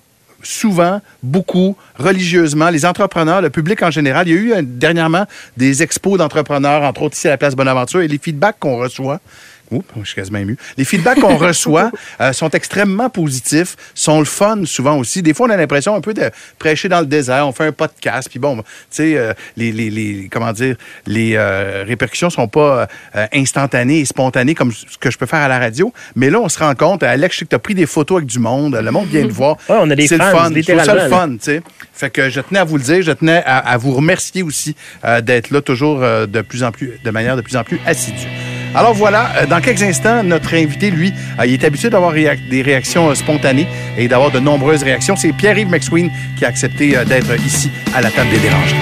souvent, 0.45 0.99
beaucoup, 1.23 1.77
religieusement, 1.97 2.69
les 2.69 2.85
entrepreneurs, 2.85 3.41
le 3.41 3.49
public 3.49 3.81
en 3.81 3.91
général. 3.91 4.27
Il 4.27 4.33
y 4.33 4.37
a 4.53 4.59
eu 4.59 4.63
dernièrement 4.63 5.25
des 5.55 5.81
expos 5.83 6.17
d'entrepreneurs, 6.17 6.83
entre 6.83 7.03
autres 7.03 7.15
ici 7.15 7.27
à 7.27 7.31
la 7.31 7.37
place 7.37 7.55
Bonaventure, 7.55 8.01
et 8.01 8.09
les 8.09 8.17
feedbacks 8.17 8.57
qu'on 8.59 8.75
reçoit. 8.77 9.21
Oups, 9.71 9.85
je 10.01 10.05
suis 10.05 10.15
quasiment 10.15 10.39
ému. 10.39 10.57
Les 10.77 10.85
feedbacks 10.85 11.19
qu'on 11.19 11.37
reçoit 11.47 11.89
euh, 12.21 12.31
sont 12.33 12.49
extrêmement 12.51 13.09
positifs, 13.09 13.75
sont 13.95 14.19
le 14.19 14.25
fun 14.25 14.65
souvent 14.65 14.97
aussi. 14.97 15.21
Des 15.23 15.33
fois, 15.33 15.47
on 15.47 15.49
a 15.49 15.57
l'impression 15.57 15.95
un 15.95 16.01
peu 16.01 16.13
de 16.13 16.29
prêcher 16.59 16.89
dans 16.89 16.99
le 16.99 17.05
désert. 17.07 17.47
On 17.47 17.51
fait 17.53 17.65
un 17.65 17.71
podcast, 17.71 18.27
puis 18.29 18.39
bon, 18.39 18.57
tu 18.57 18.63
sais, 18.91 19.17
euh, 19.17 19.33
les, 19.57 19.71
les, 19.71 19.89
les- 19.89 20.29
comment 20.31 20.51
dire, 20.51 20.75
les 21.07 21.33
euh, 21.35 21.83
répercussions 21.87 22.29
sont 22.29 22.47
pas 22.47 22.87
instantanées 23.31 23.99
et 24.01 24.05
spontanées 24.05 24.53
comme 24.55 24.71
ce 24.71 24.97
que 24.99 25.09
je 25.09 25.17
peux 25.17 25.25
faire 25.25 25.39
à 25.41 25.47
la 25.47 25.59
radio. 25.59 25.91
Mais 26.15 26.29
là, 26.29 26.39
on 26.39 26.49
se 26.49 26.59
rend 26.59 26.75
compte, 26.75 27.03
Alex, 27.03 27.33
je 27.35 27.39
sais 27.39 27.45
que 27.45 27.49
tu 27.49 27.55
as 27.55 27.59
pris 27.59 27.75
des 27.75 27.85
photos 27.85 28.17
avec 28.17 28.29
du 28.29 28.39
monde. 28.39 28.75
Le 28.75 28.91
monde 28.91 29.07
vient 29.07 29.27
te 29.27 29.33
voir. 29.33 29.57
Ouais, 29.69 29.77
on 29.79 29.89
a 29.89 29.95
des 29.95 30.07
C'est 30.07 30.17
le 30.17 30.23
fun. 30.23 30.49
Trouve 30.51 30.83
ça 30.85 30.93
le 30.93 31.09
fun, 31.09 31.29
tu 31.31 31.37
sais. 31.41 31.61
Fait 31.93 32.09
que 32.09 32.29
je 32.29 32.41
tenais 32.41 32.59
à 32.59 32.63
vous 32.63 32.77
le 32.77 32.83
dire, 32.83 33.01
je 33.01 33.11
tenais 33.11 33.41
à, 33.45 33.57
à 33.59 33.77
vous 33.77 33.93
remercier 33.93 34.43
aussi 34.43 34.75
d'être 35.23 35.51
là 35.51 35.61
toujours 35.61 35.99
de 36.01 36.41
plus 36.41 36.63
en 36.63 36.71
plus, 36.71 36.93
de 37.03 37.11
manière 37.11 37.35
de 37.37 37.41
plus 37.41 37.55
en 37.55 37.63
plus 37.63 37.79
assidue. 37.85 38.27
Alors 38.75 38.93
voilà, 38.93 39.29
euh, 39.37 39.45
dans 39.45 39.61
quelques 39.61 39.83
instants, 39.83 40.23
notre 40.23 40.53
invité, 40.55 40.89
lui, 40.89 41.13
euh, 41.39 41.45
il 41.45 41.53
est 41.53 41.63
habitué 41.63 41.89
d'avoir 41.89 42.13
réac- 42.13 42.47
des 42.49 42.61
réactions 42.63 43.09
euh, 43.09 43.15
spontanées 43.15 43.67
et 43.97 44.07
d'avoir 44.07 44.31
de 44.31 44.39
nombreuses 44.39 44.83
réactions. 44.83 45.15
C'est 45.15 45.31
Pierre-Yves 45.31 45.69
McSween 45.69 46.09
qui 46.37 46.45
a 46.45 46.47
accepté 46.47 46.95
d'être 47.05 47.35
ici 47.45 47.69
à 47.93 48.01
la 48.01 48.09
table 48.09 48.29
des 48.31 48.39
dérangeants. 48.39 48.75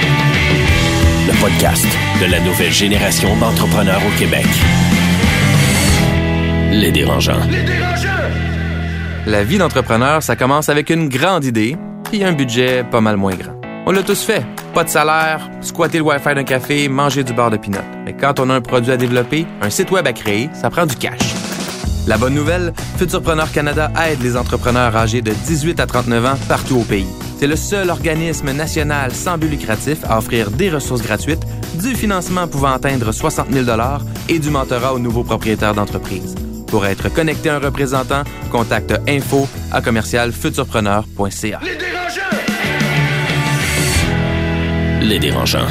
Le 1.28 1.34
podcast 1.42 1.86
de 2.22 2.32
la 2.32 2.40
nouvelle 2.40 2.72
génération 2.72 3.36
d'entrepreneurs 3.38 4.02
au 4.08 4.18
Québec. 4.20 4.46
Les 6.72 6.92
dérangeants. 6.92 7.42
La 9.28 9.44
vie 9.44 9.58
d'entrepreneur, 9.58 10.24
ça 10.24 10.36
commence 10.36 10.70
avec 10.70 10.90
une 10.90 11.10
grande 11.10 11.44
idée 11.46 11.76
puis 12.10 12.24
un 12.24 12.32
budget 12.34 12.84
pas 12.90 13.02
mal 13.02 13.18
moins 13.18 13.36
grand. 13.36 13.61
On 13.86 13.92
l'a 13.92 14.04
tous 14.04 14.22
fait. 14.24 14.46
Pas 14.74 14.84
de 14.84 14.90
salaire, 14.90 15.50
squatter 15.62 15.98
le 15.98 16.04
Wi-Fi 16.04 16.36
d'un 16.36 16.44
café, 16.44 16.88
manger 16.88 17.24
du 17.24 17.34
beurre 17.34 17.50
de 17.50 17.58
pinot. 17.58 17.80
Mais 18.06 18.14
quand 18.14 18.40
on 18.40 18.50
a 18.50 18.54
un 18.54 18.62
produit 18.62 18.92
à 18.92 18.98
développer, 18.98 19.46
un 19.62 19.70
site 19.70 19.92
web 19.92 20.06
à 20.08 20.14
créer, 20.14 20.50
ça 20.54 20.70
prend 20.70 20.86
du 20.86 20.96
cash. 20.96 21.20
La 22.08 22.18
bonne 22.18 22.34
nouvelle, 22.34 22.74
Futurpreneur 22.98 23.52
Canada 23.52 23.92
aide 24.08 24.22
les 24.22 24.38
entrepreneurs 24.38 24.96
âgés 24.96 25.22
de 25.22 25.32
18 25.32 25.80
à 25.80 25.88
39 25.88 26.26
ans 26.26 26.38
partout 26.48 26.78
au 26.78 26.84
pays. 26.84 27.08
C'est 27.40 27.48
le 27.48 27.56
seul 27.56 27.90
organisme 27.90 28.52
national 28.52 29.12
sans 29.14 29.38
but 29.38 29.50
lucratif 29.50 30.00
à 30.08 30.20
offrir 30.20 30.52
des 30.52 30.70
ressources 30.70 31.02
gratuites, 31.02 31.44
du 31.76 31.96
financement 31.96 32.48
pouvant 32.48 32.74
atteindre 32.74 33.12
60 33.12 33.48
000 33.52 33.66
et 34.30 34.40
du 34.40 34.52
mentorat 34.52 34.94
aux 34.94 35.00
nouveaux 35.00 35.24
propriétaires 35.24 35.74
d'entreprise. 35.74 36.36
Pour 36.68 36.86
être 36.86 37.12
connecté 37.14 37.50
à 37.50 37.56
un 37.56 37.60
représentant, 37.60 38.24
contacte 38.52 38.94
info 39.08 39.48
à 39.72 39.82
commercialfuturpreneur.ca. 39.82 41.60
Les 45.02 45.18
dérangeants. 45.18 45.68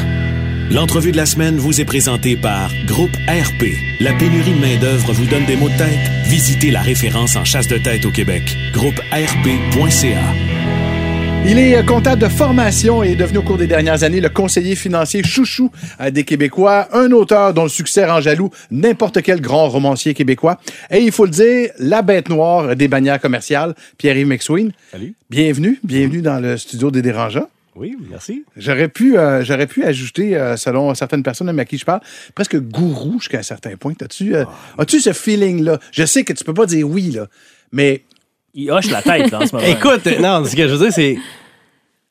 L'entrevue 0.73 1.13
de 1.13 1.17
la 1.17 1.25
semaine 1.25 1.57
vous 1.57 1.81
est 1.81 1.85
présentée 1.85 2.37
par 2.37 2.71
Groupe 2.85 3.15
RP. 3.29 3.67
La 4.01 4.13
pénurie 4.13 4.55
de 4.55 4.61
main-d'œuvre 4.61 5.13
vous 5.13 5.27
donne 5.27 5.45
des 5.47 5.55
maux 5.55 5.69
de 5.69 5.77
tête? 5.77 6.11
Visitez 6.25 6.73
la 6.73 6.81
référence 6.81 7.37
en 7.37 7.45
chasse 7.45 7.69
de 7.69 7.79
tête 7.79 8.05
au 8.05 8.11
Québec. 8.11 8.43
Groupe 8.73 8.99
RP.ca. 9.13 10.21
Il 11.47 11.59
est 11.59 11.77
euh, 11.77 11.83
comptable 11.85 12.21
de 12.21 12.29
formation 12.29 13.05
et 13.05 13.13
est 13.13 13.17
devenu 13.17 13.39
au 13.39 13.43
cours 13.43 13.57
des 13.57 13.69
dernières 13.69 14.03
années 14.03 14.21
le 14.21 14.29
conseiller 14.29 14.75
financier 14.75 15.23
chouchou 15.23 15.71
euh, 16.01 16.11
des 16.11 16.25
Québécois, 16.25 16.89
un 16.93 17.13
auteur 17.13 17.55
dont 17.55 17.63
le 17.63 17.69
succès 17.69 18.05
rend 18.05 18.21
jaloux 18.21 18.51
n'importe 18.73 19.23
quel 19.23 19.41
grand 19.41 19.69
romancier 19.69 20.13
québécois. 20.13 20.61
Et 20.91 20.99
il 20.99 21.13
faut 21.13 21.25
le 21.25 21.31
dire, 21.31 21.71
la 21.79 22.03
bête 22.03 22.29
noire 22.29 22.75
des 22.75 22.89
bannières 22.89 23.21
commerciales, 23.21 23.75
Pierre-Yves 23.97 24.27
McSween. 24.27 24.73
Salut. 24.91 25.15
Bienvenue, 25.31 25.79
bienvenue 25.85 26.21
dans 26.21 26.41
le 26.41 26.57
studio 26.57 26.91
des 26.91 27.01
dérangeants. 27.01 27.49
Oui, 27.81 27.97
merci. 28.11 28.45
J'aurais 28.57 28.89
pu, 28.89 29.17
euh, 29.17 29.43
j'aurais 29.43 29.67
pu 29.67 29.83
ajouter, 29.85 30.37
euh, 30.37 30.57
selon 30.57 30.95
certaines 30.95 31.23
personnes 31.23 31.59
à 31.59 31.65
qui 31.65 31.79
je 31.79 31.85
parle, 31.87 32.01
presque 32.35 32.61
gourou 32.61 33.15
jusqu'à 33.21 33.39
un 33.39 33.43
certain 33.43 33.75
point. 33.77 33.95
As-tu, 34.03 34.37
euh, 34.37 34.45
as-tu 34.79 35.01
ce 35.01 35.13
feeling-là? 35.15 35.79
Je 35.91 36.05
sais 36.05 36.23
que 36.23 36.35
tu 36.35 36.45
peux 36.45 36.53
pas 36.55 36.67
dire 36.67 36.87
oui, 36.89 37.11
là, 37.11 37.27
mais 37.73 38.03
Il 38.55 38.71
hoche 38.71 38.91
la 38.91 39.01
tête 39.01 39.31
là, 39.31 39.39
en 39.41 39.47
ce 39.47 39.55
moment. 39.57 39.67
Écoute, 39.69 40.05
non, 40.21 40.45
ce 40.45 40.55
que 40.55 40.69
je 40.69 40.75
veux 40.75 40.85
dire, 40.85 40.93
c'est. 40.93 41.15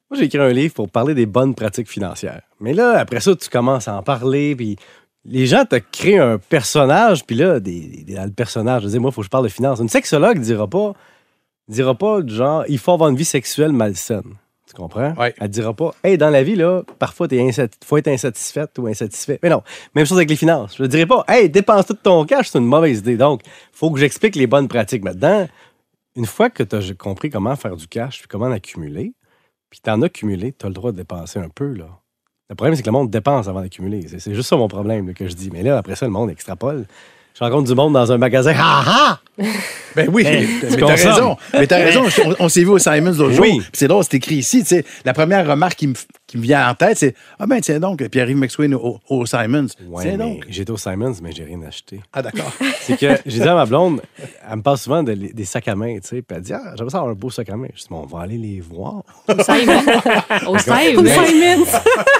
Moi, 0.10 0.18
j'ai 0.18 0.24
écrit 0.26 0.40
un 0.40 0.50
livre 0.52 0.74
pour 0.74 0.90
parler 0.90 1.14
des 1.14 1.28
bonnes 1.28 1.54
pratiques 1.54 1.88
financières. 1.90 2.42
Mais 2.60 2.74
là, 2.74 2.98
après 2.98 3.20
ça, 3.20 3.36
tu 3.36 3.48
commences 3.50 3.88
à 3.88 3.96
en 3.96 4.02
parler, 4.02 4.56
puis 4.56 4.76
les 5.26 5.46
gens 5.46 5.66
te 5.66 5.76
créent 5.76 6.18
un 6.18 6.40
personnage, 6.40 7.26
puis 7.26 7.36
là, 7.36 7.60
des, 7.60 8.04
des- 8.08 8.16
dans 8.16 8.24
le 8.26 8.32
personnage, 8.32 8.82
je 8.82 8.88
veux 8.88 8.92
dire, 8.94 9.02
moi, 9.02 9.12
il 9.12 9.14
faut 9.14 9.22
que 9.22 9.26
je 9.26 9.30
parle 9.30 9.44
de 9.44 9.50
finances. 9.50 9.80
Une 9.80 9.90
sexologue 9.90 10.40
dira 10.40 10.68
pas, 10.68 10.94
dira 11.68 11.94
pas 11.94 12.22
du 12.22 12.34
genre, 12.34 12.64
il 12.68 12.80
faut 12.80 12.92
avoir 12.94 13.10
une 13.12 13.18
vie 13.18 13.26
sexuelle 13.26 13.72
malsaine. 13.74 14.34
Tu 14.70 14.76
comprends? 14.76 15.14
Ouais. 15.16 15.34
Elle 15.40 15.48
te 15.48 15.54
dira 15.54 15.74
pas, 15.74 15.96
hey, 16.04 16.16
dans 16.18 16.30
la 16.30 16.44
vie, 16.44 16.56
là, 16.56 16.84
parfois, 17.00 17.28
il 17.32 17.52
faut 17.84 17.98
être 17.98 18.08
insatisfaite 18.08 18.78
ou 18.78 18.86
insatisfait. 18.86 19.40
Mais 19.42 19.50
non, 19.50 19.64
même 19.96 20.06
chose 20.06 20.18
avec 20.20 20.30
les 20.30 20.36
finances. 20.36 20.78
Je 20.78 20.84
ne 20.84 20.88
dirais 20.88 21.08
pas, 21.08 21.24
hey, 21.28 21.50
dépense 21.50 21.88
tout 21.88 21.96
ton 21.96 22.24
cash, 22.26 22.50
c'est 22.50 22.60
une 22.60 22.66
mauvaise 22.66 23.00
idée. 23.00 23.18
Donc, 23.18 23.42
il 23.46 23.50
faut 23.72 23.90
que 23.90 24.00
j'explique 24.00 24.36
les 24.36 24.46
bonnes 24.46 24.68
pratiques. 24.68 25.04
Maintenant, 25.04 25.48
une 26.16 26.28
fois 26.28 26.52
que 26.52 26.62
tu 26.62 26.76
as 26.76 26.94
compris 26.96 27.32
comment 27.32 27.56
faire 27.56 27.76
du 27.76 27.88
cash 27.88 28.20
puis 28.20 28.28
comment 28.28 28.46
en 28.46 28.52
accumuler, 28.52 29.14
puis 29.72 29.80
tu 29.84 29.90
en 29.90 30.02
as 30.04 30.06
accumulé, 30.06 30.54
tu 30.54 30.66
as 30.66 30.70
le 30.70 30.76
droit 30.76 30.92
de 30.92 30.98
dépenser 30.98 31.40
un 31.40 31.50
peu, 31.50 31.74
là. 31.74 31.88
Le 32.50 32.56
problème, 32.56 32.76
c'est 32.76 32.82
que 32.84 32.88
le 32.90 32.94
monde 32.94 33.10
dépense 33.10 33.48
avant 33.48 33.62
d'accumuler. 33.62 34.08
C'est- 34.08 34.20
C'est 34.20 34.34
juste 34.36 34.50
ça 34.50 34.56
mon 34.58 34.68
problème 34.68 35.08
là, 35.08 35.14
que 35.14 35.28
je 35.28 35.34
dis. 35.36 35.50
Mais 35.52 35.64
là, 35.64 35.78
après 35.78 35.96
ça, 35.96 36.06
le 36.06 36.12
monde 36.12 36.30
extrapole. 36.30 36.86
Je 37.40 37.44
rencontre 37.46 37.70
du 37.70 37.76
monde 37.76 37.94
dans 37.94 38.12
un 38.12 38.18
magasin. 38.18 38.54
Ah 38.58 38.84
ah! 38.86 39.20
Ben 39.96 40.08
oui, 40.14 40.24
Ben, 40.24 40.48
mais 40.62 40.70
tu 40.70 40.78
t'as 40.78 40.86
raison. 40.96 41.36
Mais 41.52 41.66
t'as 41.66 41.78
raison. 41.78 42.04
On, 42.24 42.46
on 42.46 42.50
s'est 42.50 42.60
vu 42.62 42.68
au 42.70 42.78
Simons 42.78 43.12
l'autre 43.18 43.32
jour. 43.32 43.40
Oui. 43.44 43.58
Puis 43.58 43.70
c'est 43.74 43.88
drôle, 43.88 44.04
c'est 44.04 44.18
écrit 44.18 44.36
ici. 44.36 44.60
tu 44.60 44.68
sais, 44.68 44.86
La 45.04 45.14
première 45.14 45.48
remarque 45.48 45.76
qui 45.78 45.88
me, 45.88 45.96
qui 46.28 46.38
me 46.38 46.44
vient 46.44 46.70
en 46.70 46.76
tête, 46.76 47.00
c'est 47.00 47.16
Ah 47.40 47.48
ben 47.48 47.60
tiens 47.60 47.80
donc, 47.80 48.08
Pierre-Yves 48.08 48.38
McSween 48.38 48.76
au, 48.76 49.00
au 49.10 49.26
Simons. 49.26 49.66
Ouais, 49.88 50.04
tiens 50.04 50.12
mais 50.12 50.18
donc. 50.18 50.46
J'étais 50.48 50.70
au 50.70 50.78
Simons, 50.78 51.16
mais 51.24 51.32
j'ai 51.32 51.44
rien 51.44 51.60
acheté. 51.68 52.02
Ah 52.14 52.22
d'accord. 52.22 52.52
C'est 52.82 52.98
que 53.00 53.08
j'ai 53.26 53.40
dit 53.40 53.48
à 53.48 53.56
ma 53.56 53.66
blonde, 53.66 54.02
elle 54.50 54.58
me 54.58 54.62
parle 54.62 54.78
souvent 54.78 55.02
de- 55.02 55.14
des 55.16 55.46
sacs 55.46 55.68
à 55.68 55.76
main, 55.76 55.96
tu 56.00 56.08
sais. 56.08 56.22
Puis 56.22 56.38
elle 56.38 56.44
dit, 56.44 56.54
ah, 56.54 56.62
j'aimerais 56.76 56.92
ça 56.92 56.98
avoir 57.00 57.12
un 57.12 57.16
beau 57.16 57.32
sac 57.32 57.50
à 57.50 57.56
main. 57.56 57.68
Je 57.76 57.82
dis, 57.82 57.88
bon, 57.90 58.04
on 58.04 58.16
va 58.16 58.22
aller 58.24 58.38
les 58.38 58.60
voir. 58.62 59.02
Au 59.28 59.44
Simon. 59.44 59.82
Au 60.48 60.58
Simon. 60.60 61.66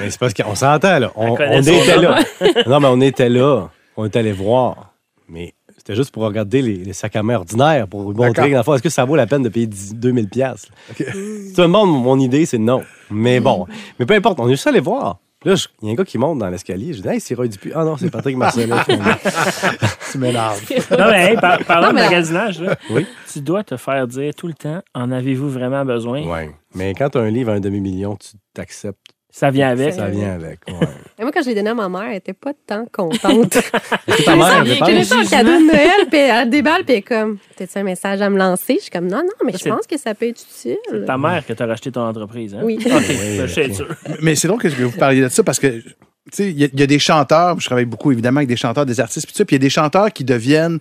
Mais 0.02 0.10
c'est 0.10 0.20
parce 0.20 0.34
qu'on 0.34 0.56
s'entend, 0.56 0.98
là. 0.98 1.12
On, 1.16 1.34
on 1.40 1.62
était 1.62 1.98
là. 1.98 2.20
non, 2.66 2.80
mais 2.80 2.88
on 2.88 3.02
était 3.02 3.30
là. 3.30 3.70
On 3.96 4.06
était 4.06 4.20
allé 4.20 4.32
voir. 4.32 4.88
Mais 5.30 5.54
c'était 5.78 5.96
juste 5.96 6.12
pour 6.12 6.24
regarder 6.24 6.62
les, 6.62 6.76
les 6.78 6.94
sacs 6.94 7.16
à 7.16 7.24
main 7.24 7.36
ordinaires, 7.36 7.88
pour 7.88 8.02
vous 8.02 8.14
montrer, 8.14 8.52
dans 8.52 8.74
est-ce 8.74 8.82
que 8.84 8.90
ça 8.90 9.06
vaut 9.06 9.16
la 9.16 9.28
peine 9.28 9.44
de 9.44 9.50
payer 9.50 9.68
10 9.68 9.96
2000 9.96 10.28
pièces 10.30 10.68
Tout 10.98 11.62
le 11.62 11.68
monde, 11.68 11.92
mon 12.04 12.20
idée, 12.20 12.46
c'est 12.46 12.58
non. 12.58 12.84
Mais 13.12 13.40
bon. 13.40 13.66
Mais 14.00 14.06
peu 14.06 14.16
importe, 14.16 14.40
on 14.40 14.48
est 14.48 14.52
juste 14.52 14.68
allé 14.68 14.80
voir. 14.80 15.20
Là, 15.46 15.54
il 15.82 15.88
y 15.88 15.90
a 15.90 15.94
un 15.94 15.96
gars 15.96 16.04
qui 16.04 16.18
monte 16.18 16.40
dans 16.40 16.50
l'escalier. 16.50 16.92
Je 16.94 17.02
dis, 17.02 17.08
hey, 17.08 17.22
c'est 17.22 17.34
Roy 17.34 17.48
Dupuis. 17.48 17.72
Ah 17.74 17.86
non, 17.86 17.96
c'est 17.96 18.12
Patrick 18.12 18.36
finalement. 18.52 18.82
tu 20.12 20.18
m'énerves. 20.18 20.62
Non, 20.92 21.06
mais 21.12 21.32
hey, 21.32 21.38
par- 21.38 21.60
de 21.60 21.94
magasinage. 21.94 22.60
Là. 22.62 22.76
Oui. 22.90 23.06
Tu 23.32 23.40
dois 23.40 23.64
te 23.64 23.78
faire 23.78 24.06
dire 24.06 24.34
tout 24.36 24.48
le 24.48 24.54
temps 24.54 24.82
en 24.94 25.12
avez-vous 25.12 25.50
vraiment 25.50 25.86
besoin? 25.86 26.28
Ouais. 26.28 26.52
Mais 26.76 26.94
quand 26.94 27.12
tu 27.12 27.20
as 27.20 27.22
un 27.22 27.30
livre 27.30 27.52
à 27.52 27.56
un 27.56 27.60
demi-million, 27.62 28.18
tu 28.18 28.32
t'acceptes. 28.54 29.00
Ça 29.32 29.52
vient 29.52 29.70
avec. 29.70 29.94
Ça 29.94 30.08
vient 30.08 30.34
avec. 30.34 30.60
Ouais. 30.68 30.88
Et 31.20 31.22
moi, 31.22 31.32
quand 31.32 31.42
je 31.44 31.50
l'ai 31.50 31.56
donné 31.56 31.70
à 31.70 31.76
ma 31.76 31.88
mère, 31.88 32.04
elle 32.10 32.16
était 32.18 32.34
pas 32.34 32.52
tant 32.66 32.86
contente. 32.92 33.52
Ta 34.26 34.36
mère 34.36 34.64
dépense? 34.64 34.90
J'ai 34.90 34.96
laissé 34.96 35.14
un 35.14 35.24
cadeau 35.26 35.52
de 35.52 35.68
Noël, 35.68 36.08
puis 36.10 36.20
elle 36.20 36.50
déballe, 36.50 36.84
puis 36.84 36.94
elle 36.94 37.00
est 37.00 37.02
comme, 37.04 37.38
t'as-tu 37.56 37.78
un 37.78 37.84
message 37.84 38.22
à 38.22 38.30
me 38.30 38.38
lancer? 38.40 38.76
Je 38.78 38.82
suis 38.84 38.90
comme, 38.92 39.06
non, 39.08 39.18
non, 39.18 39.46
mais 39.46 39.54
je 39.54 39.70
pense 39.70 39.86
que 39.86 39.98
ça 39.98 40.16
peut 40.16 40.28
être 40.30 40.42
utile. 40.42 40.78
C'est 40.90 41.06
ta 41.06 41.18
mère 41.18 41.46
que 41.46 41.54
t'a 41.54 41.66
racheté 41.68 41.92
ton 41.92 42.02
entreprise. 42.02 42.56
Hein? 42.56 42.62
Oui. 42.64 42.80
OK, 42.84 43.04
je 43.08 43.46
suis 43.48 43.76
sûr. 43.76 43.88
Mais 44.22 44.36
c'est 44.36 44.48
drôle 44.48 44.62
que 44.62 44.68
vous 44.68 44.92
parliez 44.98 45.22
de 45.22 45.30
ça 45.30 45.44
parce 45.44 45.60
que, 45.60 45.68
tu 45.80 45.84
sais, 46.32 46.50
il 46.50 46.60
y, 46.60 46.64
a- 46.64 46.70
il 46.74 46.80
y 46.80 46.84
a 46.84 46.88
des 46.88 47.00
chanteurs, 47.00 47.60
je 47.60 47.66
travaille 47.68 47.86
beaucoup 47.86 48.12
évidemment 48.12 48.38
avec 48.38 48.50
des 48.50 48.56
chanteurs, 48.58 48.86
des 48.88 49.00
artistes, 49.00 49.28
puis 49.28 49.34
tout 49.34 49.38
ça, 49.38 49.46
puis 49.46 49.56
il 49.56 49.60
y 49.60 49.62
a 49.62 49.66
des 49.66 49.70
chanteurs 49.70 50.12
qui 50.12 50.24
deviennent 50.24 50.80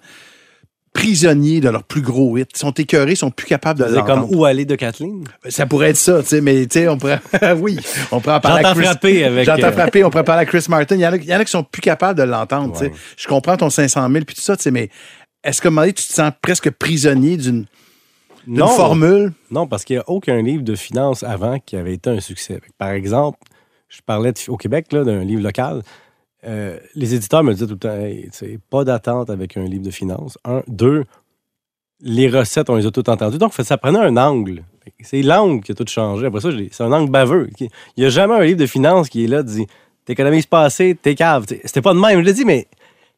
prisonniers 0.93 1.61
de 1.61 1.69
leur 1.69 1.85
plus 1.85 2.01
gros 2.03 2.37
hit. 2.39 2.49
Ils 2.55 2.59
sont 2.59 2.73
écœurés, 2.73 3.13
ils 3.13 3.17
sont 3.17 3.31
plus 3.31 3.47
capables 3.47 3.81
de 3.81 3.95
C'est 3.95 4.05
comme 4.05 4.27
où 4.31 4.45
aller 4.45 4.65
de 4.65 4.75
Kathleen? 4.75 5.25
Ça 5.49 5.67
pourrait 5.67 5.91
être 5.91 5.97
ça, 5.97 6.21
tu 6.23 6.29
sais, 6.29 6.41
mais 6.41 6.67
tu 6.67 6.81
sais, 6.81 6.89
on 6.89 6.99
pourrait. 6.99 7.21
oui, 7.59 7.79
on 8.11 8.21
pourrait 8.21 8.37
en 8.37 8.41
parler 8.41 8.65
à 8.65 8.69
J'entends 8.69 8.75
Chris- 8.81 8.85
frapper 8.87 9.25
avec. 9.25 9.47
J'entends 9.47 9.67
euh, 9.69 9.73
frapper, 9.73 10.05
on 10.05 10.11
pourrait 10.11 10.25
parler 10.25 10.43
à 10.43 10.47
Chris 10.47 10.65
Martin. 10.69 10.95
Il 10.97 11.01
y 11.01 11.07
en 11.07 11.13
a, 11.13 11.17
il 11.17 11.25
y 11.25 11.35
en 11.35 11.39
a 11.41 11.45
qui 11.45 11.51
sont 11.51 11.63
plus 11.65 11.83
capables 11.83 12.19
de 12.19 12.25
l'entendre. 12.25 12.73
tu 12.73 12.87
sais. 12.87 12.93
Je 13.17 13.27
comprends 13.29 13.57
ton 13.57 13.71
500 13.71 14.09
000 14.11 14.25
puis 14.25 14.35
tout 14.35 14.41
ça, 14.43 14.57
tu 14.57 14.63
sais, 14.65 14.71
mais 14.71 14.91
est-ce 15.45 15.67
moment 15.69 15.83
donné, 15.83 15.93
tu 15.93 16.05
te 16.07 16.13
sens 16.13 16.33
presque 16.43 16.71
prisonnier 16.71 17.37
d'une 17.37 17.67
Non. 18.47 18.67
formule? 18.69 19.33
Non, 19.51 19.67
parce 19.67 19.85
qu'il 19.85 19.97
n'y 19.97 20.01
a 20.01 20.05
aucun 20.09 20.43
livre 20.43 20.63
de 20.65 20.75
finances 20.75 21.23
avant 21.23 21.59
qui 21.59 21.77
avait 21.77 21.95
été 21.95 22.11
un 22.11 22.21
succès. 22.21 22.61
Par 22.79 22.91
exemple, 22.91 23.39
je 23.89 23.99
parlais 24.05 24.33
de- 24.33 24.39
au 24.51 24.57
Québec 24.57 24.87
là, 24.93 25.05
d'un 25.05 25.23
livre 25.25 25.43
local. 25.43 25.83
Euh, 26.47 26.79
les 26.95 27.15
éditeurs 27.15 27.43
me 27.43 27.53
disaient 27.53 27.67
tout 27.67 27.73
le 27.73 27.79
temps 27.79 27.95
hey, 27.97 28.29
pas 28.71 28.85
d'attente 28.85 29.29
avec 29.31 29.57
un 29.57 29.65
livre 29.65 29.83
de 29.85 29.91
finances. 29.91 30.39
Un. 30.45 30.63
Deux, 30.69 31.05
les 32.01 32.29
recettes, 32.29 32.71
on 32.71 32.77
les 32.77 32.87
a 32.87 32.91
toutes 32.91 33.09
entendues. 33.09 33.39
Donc, 33.39 33.53
ça 33.55 33.77
prenait 33.77 33.99
un 33.99 34.17
angle. 34.17 34.63
C'est 35.03 35.23
l'angle 35.23 35.63
qui 35.63 35.73
a 35.73 35.75
tout 35.75 35.85
changé. 35.87 36.27
Après 36.27 36.41
ça, 36.41 36.51
c'est 36.71 36.83
un 36.85 36.93
angle 36.93 37.11
baveux. 37.11 37.51
Il 37.61 37.69
n'y 37.99 38.05
a 38.05 38.09
jamais 38.09 38.35
un 38.35 38.43
livre 38.43 38.59
de 38.59 38.67
finances 38.67 39.09
qui 39.09 39.25
est 39.25 39.27
là, 39.27 39.43
dit 39.43 39.67
t'économises 40.05 40.47
pas 40.47 40.63
assez, 40.65 40.95
t'es 40.95 41.15
cave. 41.15 41.45
C'était 41.49 41.83
pas 41.83 41.93
de 41.93 41.99
même. 41.99 42.21
Je 42.21 42.25
l'ai 42.25 42.33
dit, 42.33 42.45
mais 42.45 42.69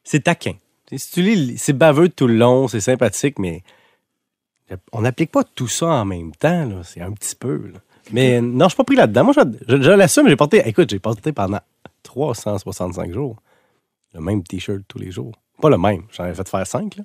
c'est 0.03 0.25
taquin. 0.25 0.55
Si 0.97 1.13
tu 1.13 1.23
lis, 1.23 1.57
c'est 1.59 1.73
baveux 1.75 2.09
tout 2.09 2.27
le 2.27 2.35
long, 2.35 2.67
c'est 2.67 2.81
sympathique, 2.81 3.39
mais 3.39 3.63
on 4.93 5.03
n'applique 5.03 5.31
pas 5.31 5.45
tout 5.45 5.69
ça 5.69 5.87
en 5.87 6.05
même 6.05 6.33
temps. 6.35 6.69
C'est 6.83 7.01
un 7.01 7.13
petit 7.13 7.37
peu. 7.37 7.73
Mais 8.13 8.41
non, 8.41 8.65
je 8.65 8.71
suis 8.71 8.77
pas 8.77 8.85
pris 8.85 8.97
là-dedans. 8.97 9.25
Moi, 9.25 9.35
je, 9.37 9.77
je- 9.77 9.83
je 9.83 9.91
l'assume. 9.93 10.29
J'ai 10.29 10.35
porté, 10.37 10.63
écoute, 10.67 10.91
j'ai 10.91 10.99
porté 10.99 11.33
pendant 11.33 11.61
365 12.03 13.13
jours 13.13 13.37
le 14.15 14.21
même 14.21 14.43
T-shirt 14.43 14.83
tous 14.89 14.99
les 14.99 15.11
jours. 15.11 15.33
Pas 15.63 15.71
le 15.71 15.79
même. 15.79 16.03
J'en 16.11 16.25
avais 16.25 16.35
fait 16.35 16.49
faire 16.49 16.67
5. 16.67 16.97
Là. 16.97 17.05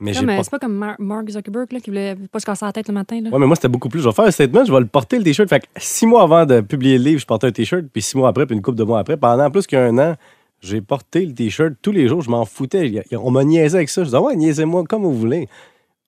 Mais 0.00 0.12
pas- 0.36 0.44
C'est 0.44 0.50
pas 0.50 0.58
comme 0.60 0.74
Mar- 0.76 0.96
Mark 1.00 1.28
Zuckerberg 1.28 1.72
là, 1.72 1.80
qui 1.80 1.90
voulait 1.90 2.14
pas 2.30 2.38
se 2.38 2.46
casser 2.46 2.64
la 2.64 2.72
tête 2.72 2.86
le 2.88 2.94
matin. 2.94 3.20
Là. 3.20 3.30
Ouais, 3.30 3.38
mais 3.38 3.46
moi, 3.46 3.56
c'était 3.56 3.68
beaucoup 3.68 3.88
plus. 3.88 4.00
Je 4.00 4.08
vais 4.08 4.14
faire 4.14 4.26
un 4.26 4.30
statement, 4.30 4.64
je 4.64 4.72
vais 4.72 4.78
le 4.80 4.86
porter, 4.86 5.18
le 5.18 5.24
T-shirt. 5.24 5.48
Fait 5.48 5.60
que 5.60 5.66
six 5.76 6.06
mois 6.06 6.22
avant 6.22 6.46
de 6.46 6.60
publier 6.60 6.96
le 6.98 7.04
livre, 7.04 7.20
je 7.20 7.26
portais 7.26 7.48
un 7.48 7.52
T-shirt, 7.52 7.84
puis 7.92 8.00
six 8.00 8.16
mois 8.16 8.28
après, 8.28 8.46
puis 8.46 8.54
une 8.54 8.62
couple 8.62 8.78
de 8.78 8.84
mois 8.84 9.00
après, 9.00 9.16
pendant 9.16 9.50
plus 9.50 9.66
qu'un 9.66 9.98
an, 9.98 10.14
j'ai 10.60 10.80
porté 10.80 11.26
le 11.26 11.34
T-shirt 11.34 11.74
tous 11.82 11.90
les 11.92 12.06
jours. 12.08 12.22
Je 12.22 12.30
m'en 12.30 12.44
foutais. 12.44 13.02
On 13.12 13.30
m'a 13.32 13.42
niaisé 13.44 13.76
avec 13.76 13.88
ça. 13.90 14.02
Je 14.02 14.06
disais, 14.06 14.18
ouais, 14.18 14.36
niaisez-moi 14.36 14.84
comme 14.84 15.02
vous 15.02 15.12
voulez. 15.14 15.48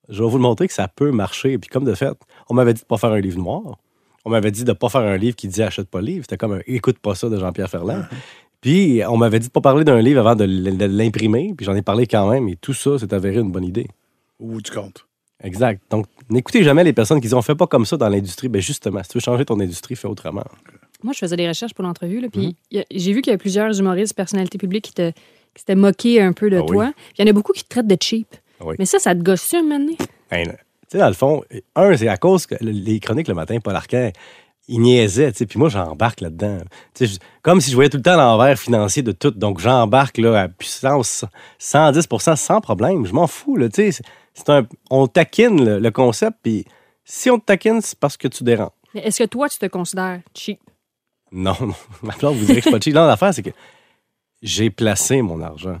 Je 0.09 0.23
vais 0.23 0.29
vous 0.29 0.37
le 0.37 0.43
montrer 0.43 0.67
que 0.67 0.73
ça 0.73 0.87
peut 0.87 1.11
marcher. 1.11 1.57
Puis 1.57 1.69
comme 1.69 1.83
de 1.83 1.93
fait, 1.93 2.17
on 2.49 2.53
m'avait 2.53 2.73
dit 2.73 2.81
de 2.81 2.85
pas 2.85 2.97
faire 2.97 3.11
un 3.11 3.19
livre 3.19 3.37
noir. 3.39 3.77
On 4.25 4.29
m'avait 4.29 4.51
dit 4.51 4.63
de 4.63 4.73
pas 4.73 4.89
faire 4.89 5.01
un 5.01 5.17
livre 5.17 5.35
qui 5.35 5.47
dit 5.47 5.63
achète 5.63 5.87
pas 5.89 5.99
le 5.99 6.05
livre. 6.07 6.23
C'était 6.23 6.37
comme 6.37 6.53
un 6.53 6.61
écoute 6.67 6.99
pas 6.99 7.15
ça 7.15 7.29
de 7.29 7.37
Jean-Pierre 7.39 7.69
Ferland. 7.69 8.03
Puis 8.61 9.01
on 9.09 9.17
m'avait 9.17 9.39
dit 9.39 9.47
de 9.47 9.51
pas 9.51 9.61
parler 9.61 9.83
d'un 9.83 9.99
livre 10.01 10.19
avant 10.19 10.35
de 10.35 10.45
l'imprimer. 10.85 11.53
Puis 11.57 11.65
j'en 11.65 11.75
ai 11.75 11.81
parlé 11.81 12.05
quand 12.05 12.29
même. 12.29 12.47
Et 12.47 12.55
tout 12.55 12.73
ça 12.73 12.99
s'est 12.99 13.13
avéré 13.13 13.37
une 13.39 13.51
bonne 13.51 13.63
idée. 13.65 13.87
Ou 14.39 14.61
tu 14.61 14.71
comptes? 14.71 15.05
Exact. 15.43 15.81
Donc, 15.89 16.05
n'écoutez 16.29 16.63
jamais 16.63 16.83
les 16.83 16.93
personnes 16.93 17.17
qui 17.19 17.23
disent 17.27 17.33
on 17.33 17.41
fait 17.41 17.55
pas 17.55 17.65
comme 17.65 17.85
ça 17.85 17.97
dans 17.97 18.09
l'industrie. 18.09 18.47
Ben 18.47 18.61
justement, 18.61 19.01
si 19.01 19.09
tu 19.09 19.17
veux 19.17 19.21
changer 19.21 19.43
ton 19.45 19.59
industrie, 19.59 19.95
fais 19.95 20.07
autrement. 20.07 20.43
Moi, 21.03 21.13
je 21.13 21.19
faisais 21.19 21.35
des 21.35 21.47
recherches 21.47 21.73
pour 21.73 21.83
l'entrevue, 21.83 22.19
là, 22.21 22.27
Mhm. 22.27 22.53
puis 22.69 22.79
a- 22.79 22.85
j'ai 22.91 23.11
vu 23.11 23.23
qu'il 23.23 23.31
y 23.31 23.33
a 23.33 23.39
plusieurs 23.39 23.79
humoristes, 23.79 24.13
personnalités 24.15 24.59
publiques 24.59 24.83
qui, 24.83 24.93
te, 24.93 25.09
qui 25.09 25.15
s'étaient 25.61 25.73
moqués 25.73 26.21
un 26.21 26.31
peu 26.31 26.51
de 26.51 26.57
Ah 26.57 26.61
toi. 26.67 26.91
Puis 26.95 27.13
Il 27.17 27.21
y 27.25 27.27
en 27.27 27.31
a 27.31 27.33
beaucoup 27.33 27.53
qui 27.53 27.63
te 27.63 27.69
traitent 27.69 27.87
de 27.87 27.97
cheap. 27.99 28.27
Ah 28.59 28.65
oui. 28.67 28.75
Mais 28.77 28.85
ça, 28.85 28.99
ça 28.99 29.15
te 29.15 29.21
gosse 29.23 29.51
un 29.55 29.63
moment 29.63 29.79
donné? 29.79 29.97
Ben, 30.29 30.55
sais, 30.91 30.97
dans 30.99 31.07
le 31.07 31.13
fond, 31.13 31.43
un, 31.75 31.95
c'est 31.97 32.07
à 32.07 32.17
cause 32.17 32.45
que 32.45 32.55
le- 32.61 32.71
les 32.71 32.99
chroniques 32.99 33.27
le 33.27 33.33
matin, 33.33 33.57
Paul 33.63 33.75
Arcand, 33.75 34.11
il 34.67 34.79
niaisait, 34.81 35.31
tu 35.31 35.39
sais, 35.39 35.45
puis 35.45 35.59
moi, 35.59 35.69
j'embarque 35.69 36.21
là-dedans. 36.21 36.59
Tu 36.93 37.07
sais, 37.07 37.19
comme 37.41 37.59
si 37.61 37.71
je 37.71 37.75
voyais 37.75 37.89
tout 37.89 37.97
le 37.97 38.03
temps 38.03 38.15
l'envers 38.15 38.57
financier 38.57 39.01
de 39.03 39.11
tout. 39.11 39.31
Donc, 39.31 39.59
j'embarque 39.59 40.17
là, 40.17 40.41
à 40.41 40.47
puissance 40.47 41.25
110% 41.59 42.35
sans 42.35 42.61
problème. 42.61 43.05
Je 43.05 43.13
m'en 43.13 43.27
fous, 43.27 43.57
là, 43.57 43.67
tu 43.69 43.75
sais. 43.75 43.91
c'est- 43.91 44.03
C'est 44.33 44.49
un, 44.49 44.65
on 44.89 45.07
taquine 45.07 45.65
le, 45.65 45.79
le 45.79 45.91
concept, 45.91 46.37
puis 46.41 46.63
si 47.03 47.29
on 47.29 47.37
te 47.37 47.43
taquine, 47.45 47.81
c'est 47.81 47.99
parce 47.99 48.15
que 48.15 48.29
tu 48.29 48.45
déranges. 48.45 48.69
Mais 48.93 49.01
Est-ce 49.01 49.23
que 49.23 49.27
toi, 49.27 49.49
tu 49.49 49.57
te 49.57 49.65
considères 49.65 50.21
cheap? 50.33 50.59
Non, 51.33 51.53
non. 51.59 51.73
Ma 52.01 52.13
blonde 52.15 52.37
vous 52.37 52.45
dirait 52.45 52.61
que 52.61 52.61
je 52.61 52.69
suis 52.69 52.71
pas 52.71 52.79
cheap. 52.81 52.93
Non, 52.95 53.05
l'affaire, 53.07 53.33
c'est 53.33 53.43
que 53.43 53.49
j'ai 54.41 54.69
placé 54.69 55.21
mon 55.21 55.41
argent. 55.41 55.79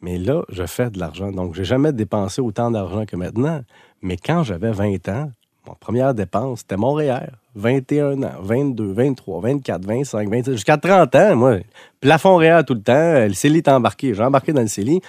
Mais 0.00 0.18
là, 0.18 0.42
je 0.48 0.66
fais 0.66 0.90
de 0.90 0.98
l'argent. 0.98 1.30
Donc, 1.30 1.54
j'ai 1.54 1.64
jamais 1.64 1.92
dépensé 1.92 2.40
autant 2.40 2.70
d'argent 2.70 3.06
que 3.06 3.14
maintenant. 3.16 3.62
Mais 4.04 4.18
quand 4.18 4.42
j'avais 4.42 4.70
20 4.70 5.08
ans, 5.08 5.32
mon 5.66 5.74
première 5.74 6.12
dépense, 6.12 6.60
c'était 6.60 6.76
Montréal. 6.76 7.32
21 7.54 8.22
ans, 8.22 8.32
22, 8.38 8.92
23, 8.92 9.40
24, 9.40 9.82
25, 9.82 10.28
26, 10.28 10.52
jusqu'à 10.52 10.76
30 10.76 11.14
ans, 11.14 11.36
moi, 11.36 11.56
plafond 12.00 12.36
réel 12.36 12.64
tout 12.66 12.74
le 12.74 12.82
temps, 12.82 13.26
le 13.26 13.32
CELI 13.32 13.58
est 13.58 13.68
embarqué, 13.68 14.12
j'ai 14.12 14.22
embarqué 14.22 14.52
dans 14.52 14.60
le 14.60 14.66
CELI. 14.66 15.00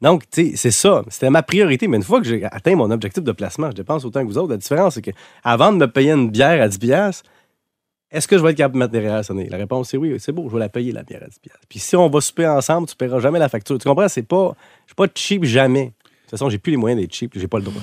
Donc, 0.00 0.22
tu 0.30 0.52
sais, 0.52 0.56
c'est 0.56 0.70
ça. 0.70 1.02
C'était 1.08 1.28
ma 1.28 1.42
priorité. 1.42 1.86
Mais 1.86 1.98
une 1.98 2.02
fois 2.02 2.18
que 2.22 2.26
j'ai 2.26 2.42
atteint 2.46 2.74
mon 2.76 2.90
objectif 2.90 3.22
de 3.22 3.32
placement, 3.32 3.70
je 3.70 3.76
dépense 3.76 4.06
autant 4.06 4.22
que 4.22 4.28
vous 4.28 4.38
autres. 4.38 4.52
La 4.52 4.56
différence, 4.56 4.94
c'est 4.94 5.02
que 5.02 5.10
avant 5.44 5.70
de 5.70 5.76
me 5.76 5.86
payer 5.86 6.12
une 6.12 6.30
bière 6.30 6.62
à 6.62 6.68
10 6.68 6.78
piastres, 6.78 7.28
est-ce 8.10 8.26
que 8.26 8.38
je 8.38 8.42
vais 8.42 8.52
être 8.52 8.56
capable 8.56 8.74
de 8.74 8.78
mettre 8.78 8.92
des 8.92 9.00
réels 9.00 9.22
sonner? 9.22 9.50
La 9.50 9.58
réponse, 9.58 9.90
c'est 9.90 9.98
oui. 9.98 10.16
C'est 10.18 10.32
beau, 10.32 10.48
je 10.48 10.54
vais 10.54 10.60
la 10.60 10.70
payer, 10.70 10.92
la 10.92 11.02
bière 11.02 11.22
à 11.22 11.28
10 11.28 11.38
piastres. 11.40 11.66
Puis 11.68 11.78
si 11.78 11.94
on 11.94 12.08
va 12.08 12.22
souper 12.22 12.46
ensemble, 12.46 12.88
tu 12.88 12.96
paieras 12.96 13.20
jamais 13.20 13.38
la 13.38 13.50
facture. 13.50 13.76
Tu 13.76 13.86
comprends? 13.86 14.08
C'est 14.08 14.22
pas, 14.22 14.56
je 14.86 14.92
suis 14.92 14.94
pas 14.94 15.06
cheap 15.14 15.44
jamais. 15.44 15.84
De 15.84 15.90
toute 16.22 16.30
façon, 16.30 16.48
j'ai 16.48 16.58
plus 16.58 16.70
les 16.70 16.76
moyens 16.78 17.00
d'être 17.00 17.12
cheap, 17.12 17.32
j'ai 17.34 17.48
pas 17.48 17.58
le 17.58 17.64
droit. 17.64 17.82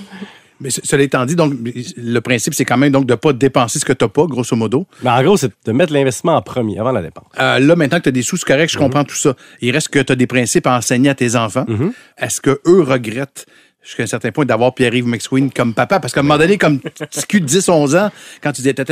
Mais 0.60 0.70
ce- 0.70 0.82
cela 0.84 1.04
étant 1.04 1.26
dit, 1.26 1.36
donc, 1.36 1.54
le 1.98 2.20
principe, 2.20 2.54
c'est 2.54 2.66
quand 2.66 2.78
même 2.78 2.92
donc 2.92 3.06
de 3.06 3.14
ne 3.14 3.18
pas 3.18 3.32
dépenser 3.34 3.80
ce 3.80 3.86
que 3.86 3.94
tu 3.94 4.04
n'as 4.06 4.10
pas, 4.10 4.26
grosso 4.26 4.56
modo. 4.56 4.88
Mais 5.04 5.10
en 5.12 5.22
gros, 5.24 5.38
c'est 5.38 5.52
de 5.66 5.72
mettre 5.72 5.94
l'investissement 5.94 6.36
en 6.36 6.42
premier, 6.42 6.80
avant 6.80 6.92
la 6.92 7.02
dépense. 7.02 7.26
Euh, 7.40 7.60
là, 7.60 7.76
maintenant 7.76 7.98
que 8.00 8.04
tu 8.04 8.10
as 8.10 8.14
des 8.14 8.22
sous, 8.24 8.38
c'est 8.38 8.46
correct, 8.48 8.72
je 8.72 8.78
comprends 8.78 9.04
tout 9.04 9.16
ça. 9.16 9.36
Il 9.62 9.72
reste 9.72 9.90
que 9.90 10.00
tu 10.00 10.12
as 10.12 10.16
des 10.16 10.28
principes 10.28 10.66
à 10.68 10.78
enseigner 10.78 11.10
à 11.10 11.16
tes 11.16 11.36
enfants. 11.36 11.66
Mhm. 11.68 11.94
Est-ce 12.18 12.42
que 12.42 12.60
eux 12.66 12.82
regrettent 12.82 13.46
jusqu'à 13.84 14.04
un 14.04 14.08
certain 14.08 14.32
point 14.32 14.46
d'avoir 14.46 14.74
Pierre-Yves 14.74 15.06
McSween 15.08 15.52
comme 15.52 15.74
papa? 15.74 16.00
Parce 16.00 16.14
qu'à 16.14 16.22
un 16.22 16.24
moment 16.24 16.38
donné, 16.40 16.58
comme 16.58 16.80
petit 16.80 17.28
cul 17.28 17.42
de 17.42 17.46
10, 17.46 17.70
11 17.70 17.96
ans, 17.96 18.10
quand 18.42 18.52
tu 18.52 18.62
dis, 18.62 18.74
t'as, 18.74 18.86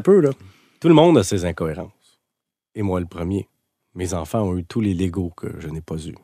peu, 0.00 0.20
là. 0.20 0.30
Tout 0.80 0.88
le 0.88 0.94
monde 0.94 1.18
a 1.18 1.22
ses 1.22 1.44
incohérences. 1.44 1.92
Et 2.74 2.82
moi, 2.82 2.98
le 3.00 3.06
premier. 3.06 3.46
Mes 3.94 4.14
enfants 4.14 4.42
ont 4.42 4.56
eu 4.56 4.64
tous 4.64 4.80
les 4.80 4.94
Legos 4.94 5.32
que 5.36 5.48
je 5.58 5.68
n'ai 5.68 5.80
pas 5.82 5.96
eus. 6.06 6.14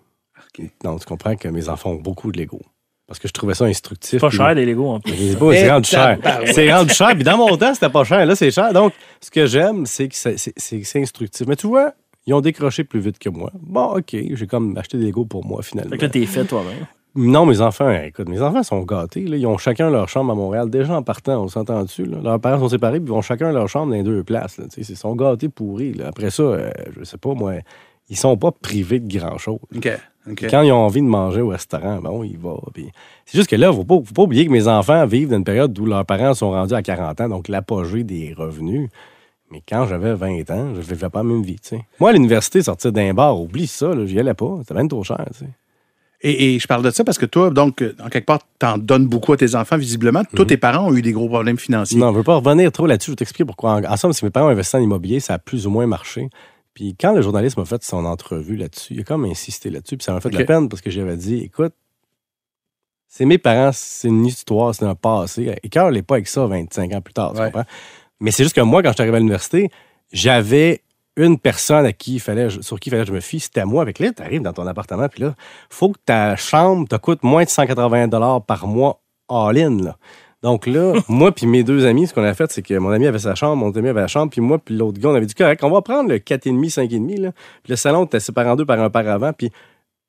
Donc, 0.85 1.01
tu 1.01 1.07
comprends 1.07 1.37
que 1.37 1.49
mes 1.49 1.69
enfants 1.69 1.91
ont 1.91 2.01
beaucoup 2.01 2.33
de 2.33 2.39
Legos. 2.39 2.63
Parce 3.07 3.19
que 3.19 3.29
je 3.29 3.33
trouvais 3.33 3.55
ça 3.55 3.65
instructif. 3.67 4.11
C'est 4.11 4.19
pas 4.19 4.31
cher 4.31 4.55
des 4.55 4.65
Lego 4.67 4.89
en 4.89 5.01
plus. 5.01 5.13
C'est 5.15 5.39
pas- 5.39 5.53
c'est 5.53 5.71
rendu 5.71 5.89
cher. 5.89 6.19
C'est 6.47 6.73
rendu 6.73 6.93
cher. 6.95 7.09
Puis 7.15 7.25
dans 7.25 7.37
mon 7.37 7.57
temps, 7.57 7.73
c'était 7.75 7.89
pas 7.91 8.05
cher. 8.05 8.25
Là, 8.27 8.35
c'est 8.35 8.51
cher. 8.51 8.73
Donc, 8.73 8.93
ce 9.21 9.31
que 9.31 9.47
j'aime, 9.47 9.87
c'est 9.87 10.09
que 10.09 10.15
c'est- 10.17 10.37
c'est 10.39 10.53
c'est- 10.57 10.83
c'est 10.85 11.01
instructif. 11.01 11.47
Mais 11.47 11.57
tu 11.57 11.67
vois, 11.67 11.93
ils 12.27 12.35
ont 12.35 12.41
décroché 12.41 12.85
plus 12.85 13.01
vite 13.01 13.19
que 13.19 13.29
moi. 13.29 13.51
Bon, 13.61 13.97
OK, 13.99 14.15
j'ai 14.33 14.47
comme 14.47 14.77
acheté 14.77 14.99
des 14.99 15.07
Lego 15.07 15.25
pour 15.25 15.45
moi, 15.47 15.63
finalement. 15.63 15.91
Fait 15.91 15.99
que 15.99 16.03
là, 16.05 16.09
t'es 16.09 16.27
fait 16.27 16.45
toi-même. 16.45 16.87
Non, 17.19 17.47
mes 17.47 17.63
enfants, 17.63 17.91
écoute, 17.91 18.29
mes 18.29 18.43
enfants 18.43 18.63
sont 18.63 18.83
gâtés. 18.83 19.23
là. 19.25 19.37
Ils 19.39 19.47
ont 19.47 19.57
chacun 19.57 19.89
leur 19.89 20.07
chambre 20.07 20.33
à 20.33 20.35
Montréal. 20.35 20.69
Déjà 20.69 20.95
en 20.95 21.03
partant, 21.03 21.43
on 21.45 21.49
s'entend 21.49 21.83
dessus. 21.85 22.05
Leurs 22.05 22.39
parents 22.41 22.59
sont 22.59 22.69
séparés, 22.69 23.01
puis 23.01 23.09
ils 23.09 23.13
ont 23.17 23.23
chacun 23.23 23.53
leur 23.53 23.69
chambre 23.71 23.87
dans 23.93 23.97
les 23.97 24.03
deux 24.03 24.23
places. 24.23 24.59
là. 24.59 24.65
Ils 24.77 24.85
sont 24.85 25.15
gâtés 25.17 25.49
pourris. 25.49 25.95
là. 25.95 26.09
Après 26.09 26.29
ça, 26.31 26.43
euh, 26.43 26.71
je 26.99 27.05
sais 27.05 27.17
pas, 27.17 27.33
moi, 27.33 27.55
ils 28.11 28.17
sont 28.19 28.37
pas 28.37 28.53
privés 28.53 29.01
de 29.01 29.19
grand-chose. 29.19 29.61
OK. 29.75 29.91
Quand 30.51 30.63
ils 30.63 30.73
ont 30.73 30.85
envie 30.85 31.03
de 31.03 31.07
manger 31.07 31.41
au 31.41 31.49
restaurant, 31.49 32.01
bon, 32.01 32.25
ils 32.25 32.39
vont. 32.39 32.61
Puis 32.75 32.91
C'est 33.25 33.39
juste 33.39 33.51
que 33.51 33.57
là, 33.57 33.69
il 33.69 33.79
ne 33.79 33.85
faut 33.85 34.03
pas, 34.03 34.23
oublier 34.23 34.47
que 34.47 34.51
mes 34.51 34.69
enfants 34.69 35.07
vivent 35.07 35.29
dans 35.29 35.37
une 35.37 35.45
période 35.45 35.79
où 35.79 35.87
leurs 35.87 36.05
parents 36.05 36.35
sont 36.35 36.51
rendus 36.51 36.75
à 36.75 36.83
40 36.83 37.21
ans, 37.21 37.29
donc 37.29 37.49
l'apogée 37.49 38.05
des 38.05 38.35
revenus. 38.37 38.89
Mais 39.51 39.63
quand 39.67 39.87
j'avais 39.87 40.15
20 40.15 40.51
ans, 40.51 40.75
je 40.75 40.79
ne 40.79 40.83
vivais 40.83 41.09
pas 41.09 41.21
la 41.21 41.25
même 41.25 41.43
vie. 41.43 41.57
Moi, 42.01 42.11
à 42.11 42.13
l'université, 42.13 42.63
sortir 42.63 42.91
d'un 42.93 43.15
bar, 43.15 43.41
oublie 43.41 43.69
ça, 43.69 43.95
là, 43.95 44.05
j'y 44.05 44.19
allais 44.19 44.35
pas. 44.35 44.57
C'était 44.61 44.75
bien 44.75 44.89
trop 44.89 45.05
cher. 45.05 45.25
Et, 46.23 46.55
et 46.55 46.59
je 46.59 46.67
parle 46.67 46.83
de 46.83 46.91
ça 46.91 47.05
parce 47.05 47.19
que 47.19 47.27
toi, 47.27 47.51
donc, 47.51 47.83
euh, 47.83 47.95
en 48.03 48.09
quelque 48.09 48.25
part, 48.25 48.41
t'en 48.59 48.79
donnes 48.79 49.07
beaucoup 49.07 49.33
à 49.33 49.37
tes 49.37 49.55
enfants, 49.55 49.77
visiblement. 49.77 50.23
Tous 50.35 50.47
tes 50.47 50.57
parents 50.57 50.89
ont 50.89 50.95
eu 50.97 51.03
des 51.03 51.13
gros 51.13 51.29
problèmes 51.29 51.59
financiers. 51.59 51.97
Mhm. 51.97 52.03
Non, 52.03 52.09
je 52.09 52.13
ne 52.15 52.19
veux 52.19 52.25
pas 52.25 52.37
revenir 52.37 52.73
trop 52.73 52.87
là-dessus. 52.87 53.11
Je 53.11 53.13
vais 53.13 53.17
t'expliquer 53.17 53.45
pourquoi. 53.45 53.75
En, 53.75 53.85
en 53.85 53.97
somme, 53.97 54.13
si 54.13 54.25
mes 54.25 54.31
parents 54.31 54.49
ont 54.49 54.51
investi 54.51 54.77
en 54.77 54.81
immobilier, 54.81 55.21
ça 55.21 55.35
a 55.35 55.39
plus 55.39 55.67
ou 55.67 55.71
moins 55.71 55.87
marché. 55.87 56.29
Puis 56.77 56.95
quand 56.95 57.15
le 57.15 57.23
journaliste 57.23 57.57
m'a 57.57 57.65
fait 57.65 57.83
son 57.83 58.05
entrevue 58.05 58.55
là-dessus, 58.55 58.93
il 58.93 59.01
a 59.01 59.03
comme 59.03 59.25
insisté 59.25 59.71
là-dessus. 59.71 59.97
Puis 59.97 60.05
ça 60.05 60.13
m'a 60.13 60.21
fait 60.21 60.29
de 60.29 60.39
la 60.39 60.45
peine 60.45 60.69
parce 60.69 60.83
que 60.83 60.91
j'avais 60.91 61.17
dit, 61.17 61.39
écoute, 61.39 61.73
c'est 63.09 63.25
mes 63.25 63.39
parents, 63.39 63.71
c'est 63.73 64.09
une 64.09 64.27
histoire, 64.27 64.75
c'est 64.75 64.85
un 64.85 64.95
passé. 64.95 65.57
Et 65.63 65.69
cœur 65.71 65.91
n'est 65.91 66.03
pas 66.03 66.17
avec 66.17 66.29
ça 66.29 66.45
25 66.45 66.93
ans 66.93 67.01
plus 67.01 67.15
tard, 67.15 67.33
tu 67.33 67.41
comprends? 67.41 67.65
Mais 68.21 68.31
c'est 68.31 68.43
juste 68.43 68.55
que 68.55 68.61
moi, 68.61 68.83
quand 68.83 68.91
je 68.91 68.97
suis 68.97 69.01
arrivé 69.01 69.17
à 69.17 69.21
l'université, 69.21 69.71
j'avais 70.13 70.83
une 71.17 71.39
personne 71.39 71.87
à 71.87 71.95
qui 71.95 72.17
il 72.17 72.21
fallait, 72.21 72.51
sur 72.61 72.79
qui 72.79 72.91
il 72.91 72.91
fallait 72.91 73.05
que 73.05 73.09
je 73.09 73.15
me 73.15 73.21
fie, 73.21 73.41
c'était 73.41 73.65
moi. 73.65 73.81
Avec 73.81 73.99
là, 73.99 74.13
tu 74.13 74.23
arrives 74.23 74.43
dans 74.43 74.53
ton 74.53 74.67
appartement, 74.67 75.09
puis 75.09 75.23
là, 75.23 75.35
faut 75.71 75.89
que 75.93 75.99
ta 76.05 76.37
chambre 76.37 76.87
te 76.87 76.97
coûte 76.97 77.23
moins 77.23 77.45
de 77.45 77.49
180 77.49 78.41
par 78.41 78.67
mois 78.67 79.01
all-in. 79.31 79.95
Donc 80.43 80.67
là, 80.67 80.93
moi 81.09 81.33
puis 81.33 81.47
mes 81.47 81.63
deux 81.65 81.87
amis, 81.87 82.07
ce 82.07 82.15
qu'on 82.15 82.23
a 82.25 82.35
fait, 82.35 82.51
c'est 82.53 82.63
que 82.63 82.75
mon 82.79 82.91
ami 82.91 83.07
avait 83.07 83.19
sa 83.19 83.35
chambre, 83.35 83.57
mon 83.57 83.71
ami 83.73 83.89
avait 83.89 84.01
la 84.03 84.07
chambre, 84.07 84.31
puis 84.31 84.41
moi 84.41 84.59
puis 84.59 84.77
l'autre 84.77 84.99
gars, 85.01 85.09
on 85.11 85.15
avait 85.15 85.27
dit 85.27 85.35
correct, 85.35 85.63
on 85.65 85.71
va 85.71 85.83
prendre 85.83 86.09
le 86.09 86.17
4,5, 86.19 86.71
5,5. 86.89 87.21
Là. 87.21 87.33
Puis 87.63 87.71
le 87.71 87.77
salon 87.77 88.05
était 88.05 88.21
séparé 88.21 88.49
en 88.51 88.57
deux 88.57 88.67
par 88.67 88.81
un 88.81 88.91
paravent, 88.91 89.33
puis 89.33 89.51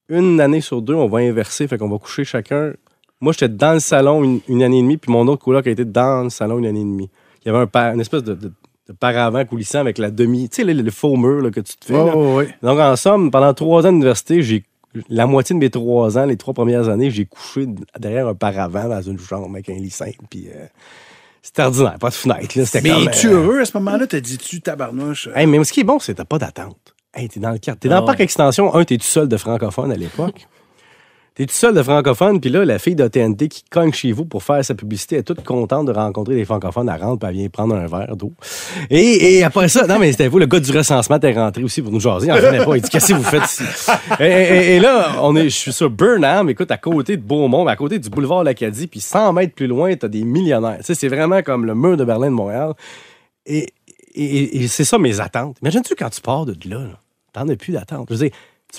une 0.09 0.39
année 0.39 0.61
sur 0.61 0.81
deux, 0.81 0.93
on 0.95 1.07
va 1.07 1.19
inverser, 1.19 1.67
fait 1.67 1.77
qu'on 1.77 1.89
va 1.89 1.97
coucher 1.97 2.23
chacun. 2.23 2.73
Moi, 3.19 3.33
j'étais 3.33 3.49
dans 3.49 3.73
le 3.73 3.79
salon 3.79 4.23
une, 4.23 4.39
une 4.47 4.61
année 4.63 4.79
et 4.79 4.81
demie, 4.81 4.97
puis 4.97 5.11
mon 5.11 5.27
autre 5.27 5.43
coloc 5.43 5.65
a 5.65 5.71
été 5.71 5.85
dans 5.85 6.23
le 6.23 6.29
salon 6.29 6.59
une 6.59 6.65
année 6.67 6.81
et 6.81 6.83
demie. 6.83 7.09
Il 7.43 7.47
y 7.47 7.49
avait 7.49 7.63
un 7.63 7.67
pa- 7.67 7.93
une 7.93 7.99
espèce 7.99 8.23
de, 8.23 8.33
de- 8.35 8.51
de 8.87 8.93
paravent 8.93 9.43
coulissant 9.43 9.79
avec 9.79 9.97
la 9.97 10.11
demi, 10.11 10.47
tu 10.49 10.57
sais, 10.57 10.63
le, 10.63 10.81
le 10.81 10.91
faux 10.91 11.17
mur 11.17 11.41
là, 11.41 11.49
que 11.51 11.59
tu 11.59 11.75
te 11.75 11.85
fais. 11.85 11.95
Oh, 11.97 12.05
là. 12.05 12.13
oui. 12.15 12.45
Donc, 12.61 12.79
en 12.79 12.95
somme, 12.95 13.31
pendant 13.31 13.53
trois 13.53 13.85
ans 13.85 13.91
d'université, 13.91 14.41
j'ai 14.43 14.63
la 15.09 15.25
moitié 15.27 15.53
de 15.53 15.59
mes 15.59 15.69
trois 15.69 16.17
ans, 16.17 16.25
les 16.25 16.37
trois 16.37 16.53
premières 16.53 16.89
années, 16.89 17.09
j'ai 17.11 17.25
couché 17.25 17.67
derrière 17.99 18.27
un 18.27 18.35
paravent 18.35 18.87
dans 18.89 19.01
une 19.01 19.19
chambre 19.19 19.49
avec 19.51 19.69
un 19.69 19.73
lit 19.75 19.89
simple. 19.89 20.17
Puis 20.29 20.47
euh, 20.49 20.65
c'était 21.41 21.63
ordinaire, 21.63 21.97
pas 21.99 22.09
de 22.09 22.13
fenêtre. 22.15 22.57
Là, 22.57 22.63
Mais 22.83 22.89
comme, 22.89 23.07
es-tu 23.09 23.27
euh, 23.27 23.33
heureux 23.43 23.59
à 23.61 23.65
ce 23.65 23.77
moment-là? 23.77 24.07
T'as 24.07 24.19
dit-tu 24.19 24.61
tabarnouche? 24.61 25.29
hey, 25.35 25.45
mais 25.47 25.63
ce 25.63 25.71
qui 25.73 25.81
est 25.81 25.85
bon, 25.85 25.99
c'est 25.99 26.13
que 26.13 26.17
t'as 26.17 26.25
pas 26.25 26.39
d'attente. 26.39 26.77
Hey, 27.13 27.29
t'es 27.29 27.39
dans 27.39 27.51
le 27.51 27.57
cadre. 27.57 27.79
T'es 27.79 27.89
dans 27.89 27.97
Ah 27.97 27.99
le 28.01 28.05
parc 28.05 28.19
ouais. 28.19 28.25
extension. 28.25 28.75
Un, 28.75 28.83
t'es 28.83 28.97
tout 28.97 29.03
seul 29.05 29.27
de 29.27 29.37
francophone 29.37 29.91
à 29.91 29.95
l'époque. 29.95 30.47
T'es 31.37 31.45
tout 31.45 31.53
seul 31.53 31.75
de 31.75 31.83
francophone, 31.83 32.41
puis 32.41 32.49
là, 32.49 32.65
la 32.65 32.79
fille 32.79 32.95
de 32.95 33.07
TNT 33.07 33.47
qui 33.47 33.63
cogne 33.69 33.93
chez 33.93 34.11
vous 34.11 34.25
pour 34.25 34.41
faire 34.41 34.65
sa 34.65 34.73
publicité, 34.73 35.17
est 35.17 35.21
toute 35.23 35.43
contente 35.43 35.85
de 35.85 35.91
rencontrer 35.91 36.33
des 36.33 36.45
francophones. 36.45 36.89
Elle 36.91 36.99
rentre, 36.99 37.19
puis 37.19 37.29
elle 37.29 37.35
vient 37.35 37.47
prendre 37.49 37.75
un 37.75 37.85
verre 37.85 38.17
d'eau. 38.17 38.33
Et, 38.89 39.35
et 39.37 39.43
après 39.43 39.67
ça, 39.69 39.85
non, 39.85 39.99
mais 39.99 40.11
c'était 40.11 40.29
vous, 40.29 40.39
le 40.39 40.47
gars 40.47 40.59
du 40.59 40.75
recensement 40.75 41.19
est 41.19 41.33
rentré 41.33 41.63
aussi 41.63 41.83
pour 41.83 41.91
nous 41.91 41.99
jaser. 41.99 42.25
Il 42.25 42.31
en 42.31 42.35
revenait 42.37 42.65
pas. 42.65 42.75
Il 42.77 42.81
dit, 42.81 42.89
qu'est-ce 42.89 43.09
que 43.09 43.17
vous 43.17 43.23
faites 43.23 43.43
ici? 43.43 43.63
Et, 44.19 44.23
et- 44.25 44.75
et 44.77 44.79
là, 44.79 45.17
on 45.21 45.35
est, 45.35 45.43
je 45.43 45.55
suis 45.55 45.71
sur 45.73 45.91
Burnham, 45.91 46.49
écoute, 46.49 46.71
à 46.71 46.77
côté 46.77 47.17
de 47.17 47.21
Beaumont, 47.21 47.67
à 47.67 47.75
côté 47.75 47.99
du 47.99 48.09
boulevard 48.09 48.43
L'Acadie, 48.43 48.87
puis 48.87 48.99
100 48.99 49.31
mètres 49.33 49.53
plus 49.53 49.67
loin, 49.67 49.95
t'as 49.95 50.07
des 50.07 50.23
millionnaires. 50.23 50.77
Tu 50.79 50.85
sais, 50.85 50.95
c'est 50.95 51.07
vraiment 51.07 51.43
comme 51.43 51.65
le 51.65 51.75
mur 51.75 51.97
de 51.97 52.03
Berlin 52.03 52.31
de 52.31 52.35
Montréal. 52.35 52.73
Et, 53.45 53.67
c'est 54.67 54.85
ça 54.85 54.97
mes 54.97 55.19
attentes. 55.19 55.57
Imagine-tu 55.61 55.93
quand 55.93 56.09
tu 56.09 56.21
pars 56.21 56.47
de 56.47 56.55
là, 56.67 56.79
là? 56.79 56.99
T'en 57.33 57.47
as 57.47 57.55
plus 57.55 57.73
d'attente. 57.73 58.07
Je 58.09 58.15
veux 58.15 58.19
dire, 58.27 58.31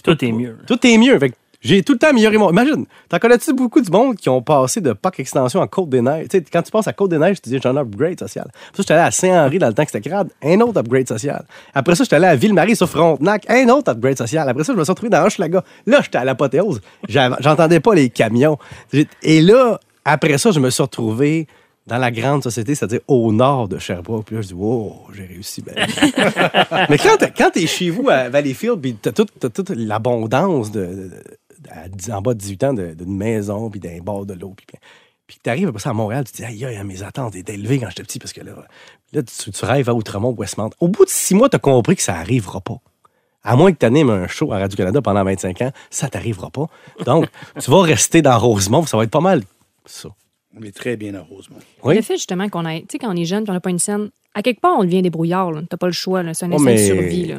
Tout 0.03 0.25
est 0.25 0.33
mieux. 0.33 0.57
Tout 0.67 0.85
est 0.85 0.99
mieux. 0.99 1.17
Fait 1.21 1.33
j'ai 1.61 1.83
tout 1.83 1.95
le 1.95 1.99
temps 1.99 2.09
amélioré 2.11 2.39
mon. 2.39 2.51
Imagine, 2.51 2.87
t'en 3.09 3.19
connais-tu 3.19 3.53
beaucoup 3.53 3.81
du 3.81 3.91
monde 3.91 4.15
qui 4.17 4.29
ont 4.29 4.41
passé 4.43 4.81
de 4.81 4.93
Parc 4.93 5.19
Extension 5.21 5.61
à 5.61 5.67
Côte-des-Neiges? 5.67 6.29
Tu 6.29 6.39
sais, 6.39 6.45
quand 6.53 6.63
tu 6.63 6.71
passes 6.71 6.87
à 6.87 6.93
Côte-des-Neiges, 6.93 7.43
tu 7.43 7.51
dis 7.51 7.59
j'ai 7.63 7.69
un 7.69 7.77
upgrade 7.77 8.19
social. 8.19 8.47
Après 8.49 8.77
ça, 8.77 8.83
j'étais 8.83 8.95
allé 8.95 9.03
à 9.03 9.11
Saint-Henri 9.11 9.59
dans 9.59 9.67
le 9.69 9.75
temps 9.75 9.85
que 9.85 9.91
c'était 9.91 10.09
crade, 10.09 10.29
un 10.43 10.61
autre 10.61 10.79
upgrade 10.81 11.09
social. 11.09 11.45
Après 11.75 11.95
ça, 11.97 12.05
j'étais 12.05 12.17
allé 12.17 12.27
à 12.27 12.37
Ville-Marie 12.37 12.77
sur 12.77 12.89
Frontenac, 12.89 13.45
un 13.51 13.69
autre 13.71 13.91
upgrade 13.91 14.17
social. 14.19 14.49
Après 14.49 14.63
ça, 14.65 14.73
je 14.73 14.79
me 14.79 14.85
suis 14.85 14.91
retrouvé 14.93 15.11
dans 15.11 15.25
Hochelaga. 15.25 15.65
Là, 15.87 16.01
j'étais 16.03 16.19
à 16.19 16.25
l'apothéose. 16.25 16.81
J'entendais 17.09 17.81
pas 17.81 17.95
les 17.95 18.09
camions. 18.11 18.59
Et 19.23 19.41
là, 19.41 19.81
après 20.05 20.39
ça, 20.39 20.53
je 20.53 20.61
me 20.61 20.71
suis 20.71 20.83
retrouvé 20.83 21.47
dans 21.89 21.97
la 21.99 22.11
grande 22.11 22.43
société, 22.43 22.75
c'est-à-dire 22.75 23.01
au 23.09 23.33
nord 23.33 23.67
de 23.67 23.79
Sherbrooke. 23.79 24.27
Puis 24.27 24.37
là, 24.37 24.43
je 24.43 24.49
dis, 24.49 24.53
wow, 24.55 24.95
j'ai 25.15 25.25
réussi. 25.25 25.65
Mais 26.91 26.99
quand 26.99 27.51
t'es, 27.51 27.67
chez 27.67 27.89
vous 27.91 28.09
à 28.11 28.29
Valleyfield, 28.29 28.79
puis 28.81 28.95
t'as, 29.01 29.11
toute- 29.13 29.71
l'abondance 29.71 30.71
de- 30.71 31.11
à 31.71 32.17
en 32.17 32.23
bas 32.23 32.35
de 32.35 32.39
18 32.39 32.65
ans 32.65 32.75
de- 32.75 32.95
d'une 32.95 33.17
maison, 33.17 33.71
puis 33.71 33.81
d'un 33.81 33.99
bord 33.99 34.27
de 34.27 34.35
l'eau, 34.35 34.55
puis, 34.57 34.67
puis 35.27 35.39
après 35.65 35.79
ça 35.79 35.91
à 35.91 35.93
Montréal, 35.93 36.25
tu 36.25 36.33
te 36.33 36.37
dis, 36.39 36.45
aïe, 36.45 36.65
aïe, 36.65 36.83
mes 36.85 37.03
attentes 37.03 37.35
étaient 37.37 37.55
élevées 37.55 37.79
quand 37.79 37.89
j'étais 37.91 38.03
petit, 38.03 38.19
parce 38.19 38.33
que 38.33 38.41
là, 38.41 38.53
là 39.13 39.23
tu, 39.23 39.51
tu 39.51 39.65
rêves 39.65 39.89
à 39.89 39.95
Outremont, 39.95 40.35
Westmount. 40.37 40.71
Au 40.81 40.89
bout 40.89 41.05
de 41.05 41.11
six 41.11 41.35
mois, 41.35 41.49
t'as 41.49 41.59
compris 41.59 41.97
que 41.97 42.03
ça 42.03 42.15
arrivera 42.17 42.61
pas. 42.61 42.77
À 43.45 43.55
moins 43.57 43.73
que 43.73 43.79
tu 43.79 43.87
animes 43.87 44.11
un 44.11 44.27
show 44.27 44.53
à 44.53 44.59
Radio-Canada 44.59 45.01
pendant 45.01 45.23
25 45.25 45.63
ans, 45.63 45.71
ça 45.91 46.09
t'arrivera 46.09 46.51
pas. 46.51 46.67
Donc, 47.05 47.29
tu 47.63 47.71
vas 47.71 47.83
rester 47.83 48.21
dans 48.23 48.39
Rosemont, 48.39 48.85
ça 48.87 48.97
va 48.97 49.05
être 49.05 49.11
pas 49.11 49.21
mal 49.21 49.43
ça. 49.87 50.09
On 50.59 50.63
est 50.63 50.75
très 50.75 50.97
bien 50.97 51.15
à 51.15 51.21
Rosemont. 51.21 51.59
Oui. 51.85 51.95
Le 51.95 52.03
fait 52.03 52.17
justement 52.17 52.49
qu'on 52.49 52.67
ait, 52.67 52.81
tu 52.81 52.87
sais, 52.93 52.99
quand 52.99 53.13
on 53.13 53.17
est 53.17 53.25
jeune, 53.27 53.45
puis 53.45 53.51
on 53.51 53.55
n'a 53.55 53.61
pas 53.61 53.71
une 53.71 53.79
scène, 53.79 54.11
à 54.35 54.43
quelque 54.43 54.61
part, 54.61 54.77
on 54.79 54.85
devient 54.85 55.03
débrouillard. 55.03 55.53
là. 55.53 55.63
T'as 55.69 55.77
pas 55.77 55.87
le 55.87 55.93
choix. 55.93 56.23
C'est 56.35 56.47
un 56.47 56.53
Oh, 56.53 56.59
mais- 56.59 56.75
de 56.75 56.79
survie. 56.79 57.27
Là. 57.27 57.37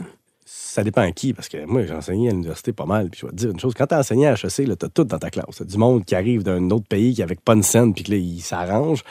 Ça 0.71 0.83
dépend 0.83 1.01
à 1.01 1.11
qui, 1.11 1.33
parce 1.33 1.49
que 1.49 1.65
moi, 1.65 1.83
j'ai 1.85 1.93
enseigné 1.93 2.29
à 2.29 2.31
l'université 2.31 2.73
pas 2.73 2.85
mal. 2.85 3.09
Puis 3.09 3.21
je 3.21 3.25
vais 3.25 3.31
te 3.31 3.37
dire 3.37 3.49
une 3.51 3.59
chose, 3.59 3.73
quand 3.75 3.87
tu 3.87 3.95
as 3.95 3.99
enseigné 3.99 4.27
à 4.27 4.33
HEC, 4.33 4.65
tu 4.65 4.71
as 4.85 4.89
tout 4.89 5.03
dans 5.03 5.17
ta 5.17 5.29
classe. 5.31 5.55
T'as 5.57 5.65
du 5.65 5.77
monde 5.77 6.05
qui 6.05 6.13
arrive 6.15 6.43
d'un 6.43 6.69
autre 6.69 6.85
pays 6.87 7.13
qui 7.15 7.23
avec 7.23 7.41
pas 7.41 7.53
une 7.53 7.63
scène, 7.63 7.93
puis 7.93 8.03
que 8.03 8.11
là, 8.11 8.17
il 8.17 8.39
s'arrange. 8.41 9.03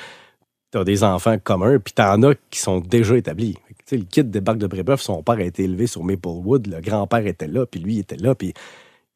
Tu 0.71 0.79
as 0.79 0.85
des 0.85 1.03
enfants 1.03 1.37
communs, 1.43 1.79
puis 1.79 1.93
tu 1.97 2.03
en 2.03 2.23
as 2.23 2.35
qui 2.51 2.59
sont 2.61 2.79
déjà 2.81 3.17
établis. 3.17 3.55
Fait 3.67 3.75
que, 3.75 3.79
Tu 3.79 3.85
sais, 3.87 3.97
le 3.97 4.05
kid 4.05 4.31
débarque 4.31 4.59
de 4.59 4.67
Brébeuf, 4.67 5.01
son 5.01 5.23
père 5.23 5.37
a 5.39 5.43
été 5.43 5.65
élevé 5.65 5.87
sur 5.87 6.05
Maplewood, 6.05 6.67
le 6.69 6.81
grand-père 6.81 7.27
était 7.27 7.49
là, 7.49 7.65
puis 7.67 7.81
lui 7.81 7.95
il 7.95 7.99
était 8.01 8.17
là, 8.19 8.35
puis 8.35 8.53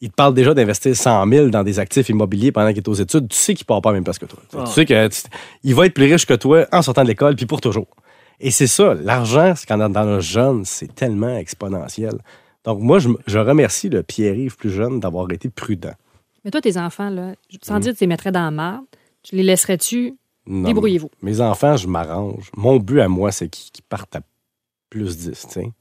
il 0.00 0.09
te 0.11 0.14
parle 0.16 0.35
déjà 0.35 0.52
d'investir 0.55 0.96
100 0.96 1.28
000 1.28 1.48
dans 1.50 1.62
des 1.62 1.78
actifs 1.78 2.09
immobiliers 2.09 2.50
pendant 2.50 2.70
qu'il 2.70 2.78
est 2.78 2.88
aux 2.88 2.94
études. 2.94 3.28
Tu 3.28 3.37
sais 3.37 3.55
qu'il 3.55 3.66
part 3.66 3.81
pas 3.83 3.90
à 3.90 3.92
la 3.92 3.98
même 3.98 4.05
place 4.05 4.18
que 4.18 4.26
toi. 4.26 4.40
Tu 4.50 4.57
sais, 4.57 4.62
Ah. 4.62 4.64
Tu 4.66 4.72
sais 4.72 4.85
que 4.87 5.09
tu- 5.09 5.22
il 5.62 5.74
va 5.76 5.87
être 5.87 5.94
plus 5.94 6.11
riche 6.11 6.26
que 6.26 6.35
toi 6.35 6.66
en 6.72 6.83
sortant 6.83 7.02
de 7.05 7.09
l'école, 7.09 7.37
puis 7.37 7.46
pour 7.46 7.61
toujours. 7.61 7.87
Et 8.44 8.50
c'est 8.50 8.66
ça, 8.66 8.94
l'argent, 8.94 9.55
quand 9.68 9.81
on 9.81 9.87
est 9.88 9.92
dans 9.92 10.05
le 10.05 10.20
jeune, 10.20 10.64
c'est 10.64 10.94
tellement 10.94 11.37
exponentiel. 11.37 12.12
Donc, 12.64 12.81
moi, 12.81 12.98
je, 12.98 13.09
je 13.26 13.38
remercie 13.38 13.88
le 13.88 14.02
Pierre-Yves 14.02 14.57
plus 14.57 14.70
jeune 14.70 15.00
d'avoir 15.00 15.31
été 15.33 15.48
prudent. 15.48 15.94
Mais 16.44 16.50
toi, 16.50 16.61
tes 16.61 16.76
enfants, 16.76 17.09
là, 17.09 17.35
sans 17.62 17.76
Mm. 17.76 17.81
dire 17.81 17.92
que 17.92 17.98
tu 17.98 18.05
les 18.05 18.09
mettrais 18.09 18.33
dans 18.33 18.42
la 18.44 18.50
marde, 18.50 18.85
tu 19.22 19.37
les 19.37 19.42
laisserais-tu? 19.44 20.16
Débrouillez-vous? 20.46 21.11
Mes 21.22 21.40
enfants, 21.40 21.76
je 21.76 21.87
m'arrange. 21.87 22.50
Mon 22.57 22.76
but 22.78 23.00
à 23.00 23.09
moi, 23.09 23.31
c'est 23.31 23.48
qu'ils 23.48 23.85
partent 23.88 24.16
à 24.16 24.20
plus 24.90 25.16
10. 25.16 25.46
tu 25.46 25.52
sais. 25.61 25.72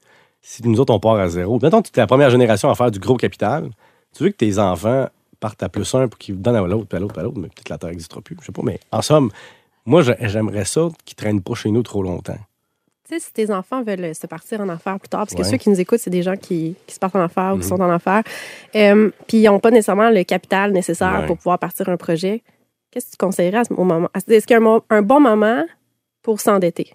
Si 0.44 0.68
nous 0.68 0.80
autres, 0.80 0.94
on 0.94 1.00
part 1.00 1.16
à 1.16 1.28
zéro, 1.30 1.60
mettons 1.62 1.82
que 1.82 1.90
tu 1.90 2.00
es 2.00 2.02
la 2.02 2.08
première 2.08 2.30
génération 2.30 2.70
à 2.70 2.76
faire 2.76 2.92
du 2.92 3.00
gros 3.00 3.18
capital, 3.18 3.70
tu 4.16 4.24
veux 4.24 4.30
que 4.30 4.36
tes 4.38 4.58
enfants 4.60 5.08
partent 5.40 5.64
à 5.64 5.70
plus 5.70 5.94
un 5.96 6.08
pour 6.08 6.18
qu'ils 6.20 6.40
donnent 6.40 6.56
à 6.56 6.62
l'autre, 6.62 6.88
puis 6.88 6.98
à 6.98 7.00
l'autre, 7.00 7.14
puis 7.14 7.22
à 7.22 7.24
l'autre, 7.24 7.40
mais 7.40 7.48
peut-être 7.48 7.70
la 7.70 7.78
terre 7.80 7.90
n'existera 7.90 8.22
plus. 8.22 8.38
Je 8.40 8.46
sais 8.46 8.52
pas, 8.52 8.62
mais 8.64 8.80
en 8.92 9.02
somme, 9.02 9.32
moi, 9.86 10.04
j'ai- 10.04 10.16
j'aimerais 10.22 10.66
ça 10.66 10.90
qu'ils 11.06 11.16
traînent 11.16 11.42
pas 11.42 11.56
chez 11.56 11.72
nous 11.72 11.82
trop 11.84 12.04
longtemps. 12.04 12.38
Sais, 13.12 13.20
si 13.20 13.34
tes 13.34 13.52
enfants 13.52 13.84
veulent 13.84 14.16
se 14.16 14.26
partir 14.26 14.62
en 14.62 14.70
affaires 14.70 14.98
plus 14.98 15.10
tard, 15.10 15.22
parce 15.22 15.34
que 15.34 15.42
Ouais. 15.42 15.50
ceux 15.50 15.58
qui 15.58 15.70
nous 15.70 15.80
écoutent, 15.82 16.00
c'est 16.00 16.10
des 16.10 16.24
gens 16.24 16.38
qui, 16.38 16.76
qui 16.88 16.96
se 16.96 17.00
partent 17.00 17.18
en 17.18 17.22
affaires 17.24 17.54
ou 17.56 17.58
qui 17.58 17.66
Mhm. 17.66 17.70
sont 17.70 17.82
en 17.82 17.90
affaires, 17.90 18.24
euh, 18.76 19.12
puis 19.28 19.40
ils 19.40 19.44
n'ont 19.48 19.60
pas 19.60 19.70
nécessairement 19.70 20.10
le 20.10 20.24
capital 20.24 20.72
nécessaire 20.72 21.20
Ouais. 21.22 21.26
pour 21.28 21.36
pouvoir 21.38 21.60
partir 21.60 21.90
un 21.90 21.98
projet, 21.98 22.42
qu'est-ce 22.90 23.08
que 23.08 23.12
tu 23.12 23.18
conseillerais 23.18 23.58
à 23.58 23.64
ce 23.66 23.74
moment? 23.74 24.08
Est-ce 24.16 24.46
qu'il 24.48 24.56
y 24.56 24.60
a 24.66 24.82
un, 24.90 25.02
bon 25.02 25.20
moment 25.20 25.66
pour 26.22 26.40
s'endetter? 26.40 26.94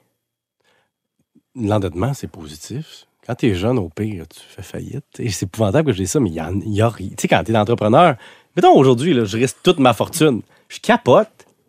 L'endettement, 1.54 2.14
c'est 2.14 2.30
positif. 2.30 3.06
Quand 3.26 3.34
tu 3.34 3.48
es 3.48 3.54
jeune, 3.54 3.78
au 3.78 3.88
pire, 3.90 4.26
tu 4.28 4.40
fais 4.40 4.62
faillite. 4.62 5.04
Et 5.18 5.30
c'est 5.30 5.46
épouvantable 5.46 5.88
que 5.88 5.92
je 5.92 5.98
dise 6.02 6.10
ça, 6.12 6.20
mais 6.20 6.30
il 6.30 6.34
y, 6.36 6.66
il 6.66 6.72
y 6.74 6.80
a 6.80 6.88
rien. 6.88 7.08
Tu 7.10 7.14
sais, 7.22 7.28
quand 7.28 7.42
tu 7.44 7.52
es 7.52 7.56
entrepreneur, 7.58 8.16
mettons 8.54 8.74
aujourd'hui, 8.74 9.12
je 9.26 9.36
risque 9.36 9.58
toute 9.62 9.78
ma 9.80 9.92
fortune. 9.92 10.40
Je 10.68 10.78
capote. 10.80 11.28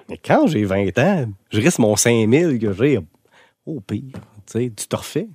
Mais 0.09 0.17
quand 0.17 0.47
j'ai 0.47 0.63
20 0.63 0.97
ans, 0.99 1.25
je 1.49 1.59
risque 1.59 1.79
mon 1.79 1.95
5000 1.97 2.59
que 2.59 2.71
j'ai. 2.71 2.99
Au 3.65 3.81
pire, 3.81 4.13
tu 4.47 4.69
te 4.69 4.95
refais. 4.95 5.27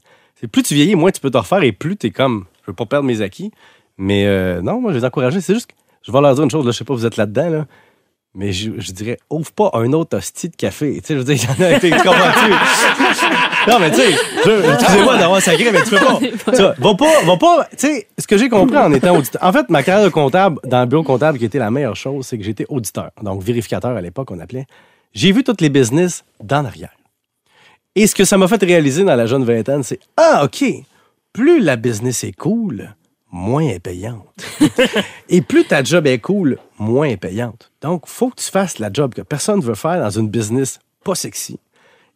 Plus 0.50 0.62
tu 0.62 0.74
vieillis, 0.74 0.96
moins 0.96 1.10
tu 1.10 1.20
peux 1.20 1.30
te 1.30 1.38
refaire 1.38 1.62
et 1.62 1.72
plus 1.72 1.96
tu 1.96 2.08
es 2.08 2.10
comme, 2.10 2.46
je 2.62 2.70
veux 2.70 2.74
pas 2.74 2.86
perdre 2.86 3.06
mes 3.06 3.20
acquis. 3.20 3.52
Mais 3.96 4.26
euh, 4.26 4.60
non, 4.60 4.80
moi, 4.80 4.92
je 4.92 4.98
les 4.98 5.04
encourager. 5.04 5.40
C'est 5.40 5.54
juste 5.54 5.68
que 5.68 5.74
je 6.02 6.10
vais 6.10 6.20
leur 6.20 6.34
dire 6.34 6.44
une 6.44 6.50
chose, 6.50 6.64
là, 6.64 6.72
je 6.72 6.78
sais 6.78 6.84
pas, 6.84 6.94
vous 6.94 7.06
êtes 7.06 7.16
là-dedans, 7.16 7.48
là. 7.48 7.66
Mais 8.34 8.50
je, 8.50 8.72
je 8.78 8.92
dirais, 8.92 9.18
ouvre 9.28 9.52
pas 9.52 9.70
un 9.74 9.92
autre 9.92 10.16
hostie 10.16 10.48
de 10.48 10.56
café. 10.56 10.94
Tu 10.94 11.06
sais, 11.06 11.14
je 11.14 11.18
veux 11.18 11.24
dire, 11.24 11.34
il 11.34 11.44
y 11.44 11.62
en 11.62 11.66
a 11.66 11.76
été, 11.76 11.90
comprends-tu? 11.90 13.70
non, 13.70 13.78
mais 13.78 13.90
tu 13.90 13.96
sais, 13.96 14.08
excusez-moi 14.08 15.18
d'avoir 15.18 15.42
sacré, 15.42 15.70
mais 15.70 15.82
tu 15.82 15.90
peux 15.90 15.98
pas. 15.98 16.18
Tu 16.56 16.62
vois, 16.62 16.74
va 16.78 16.94
pas, 16.94 17.22
va 17.24 17.36
pas, 17.36 17.68
tu 17.72 17.86
sais, 17.86 18.08
ce 18.18 18.26
que 18.26 18.38
j'ai 18.38 18.48
compris 18.48 18.78
en 18.78 18.90
étant 18.94 19.16
auditeur. 19.16 19.44
En 19.44 19.52
fait, 19.52 19.68
ma 19.68 19.82
carrière 19.82 20.06
de 20.06 20.10
comptable, 20.10 20.58
dans 20.64 20.80
le 20.80 20.86
bureau 20.86 21.02
comptable, 21.02 21.38
qui 21.38 21.44
était 21.44 21.58
la 21.58 21.70
meilleure 21.70 21.94
chose, 21.94 22.26
c'est 22.26 22.38
que 22.38 22.44
j'étais 22.44 22.64
auditeur. 22.70 23.10
Donc, 23.22 23.42
vérificateur 23.42 23.94
à 23.94 24.00
l'époque, 24.00 24.30
on 24.30 24.40
appelait. 24.40 24.64
J'ai 25.12 25.30
vu 25.30 25.44
toutes 25.44 25.60
les 25.60 25.68
business 25.68 26.24
d'en 26.42 26.64
arrière. 26.64 26.94
Et 27.94 28.06
ce 28.06 28.14
que 28.14 28.24
ça 28.24 28.38
m'a 28.38 28.48
fait 28.48 28.62
réaliser 28.62 29.04
dans 29.04 29.14
la 29.16 29.26
jeune 29.26 29.44
vingtaine, 29.44 29.82
c'est 29.82 30.00
Ah, 30.16 30.42
OK, 30.44 30.64
plus 31.32 31.60
la 31.60 31.76
business 31.76 32.24
est 32.24 32.32
cool, 32.32 32.94
moins 33.30 33.62
elle 33.62 33.76
est 33.76 33.80
payante. 33.80 34.26
Et 35.28 35.42
plus 35.42 35.64
ta 35.64 35.82
job 35.84 36.06
est 36.06 36.18
cool, 36.18 36.58
moins 36.78 37.06
elle 37.06 37.12
est 37.12 37.16
payante. 37.18 37.70
Donc, 37.82 38.06
faut 38.06 38.30
que 38.30 38.36
tu 38.42 38.50
fasses 38.50 38.78
la 38.78 38.90
job 38.92 39.14
que 39.14 39.22
personne 39.22 39.58
ne 39.60 39.64
veut 39.64 39.74
faire 39.74 40.00
dans 40.00 40.10
une 40.10 40.28
business 40.28 40.78
pas 41.04 41.14
sexy. 41.14 41.58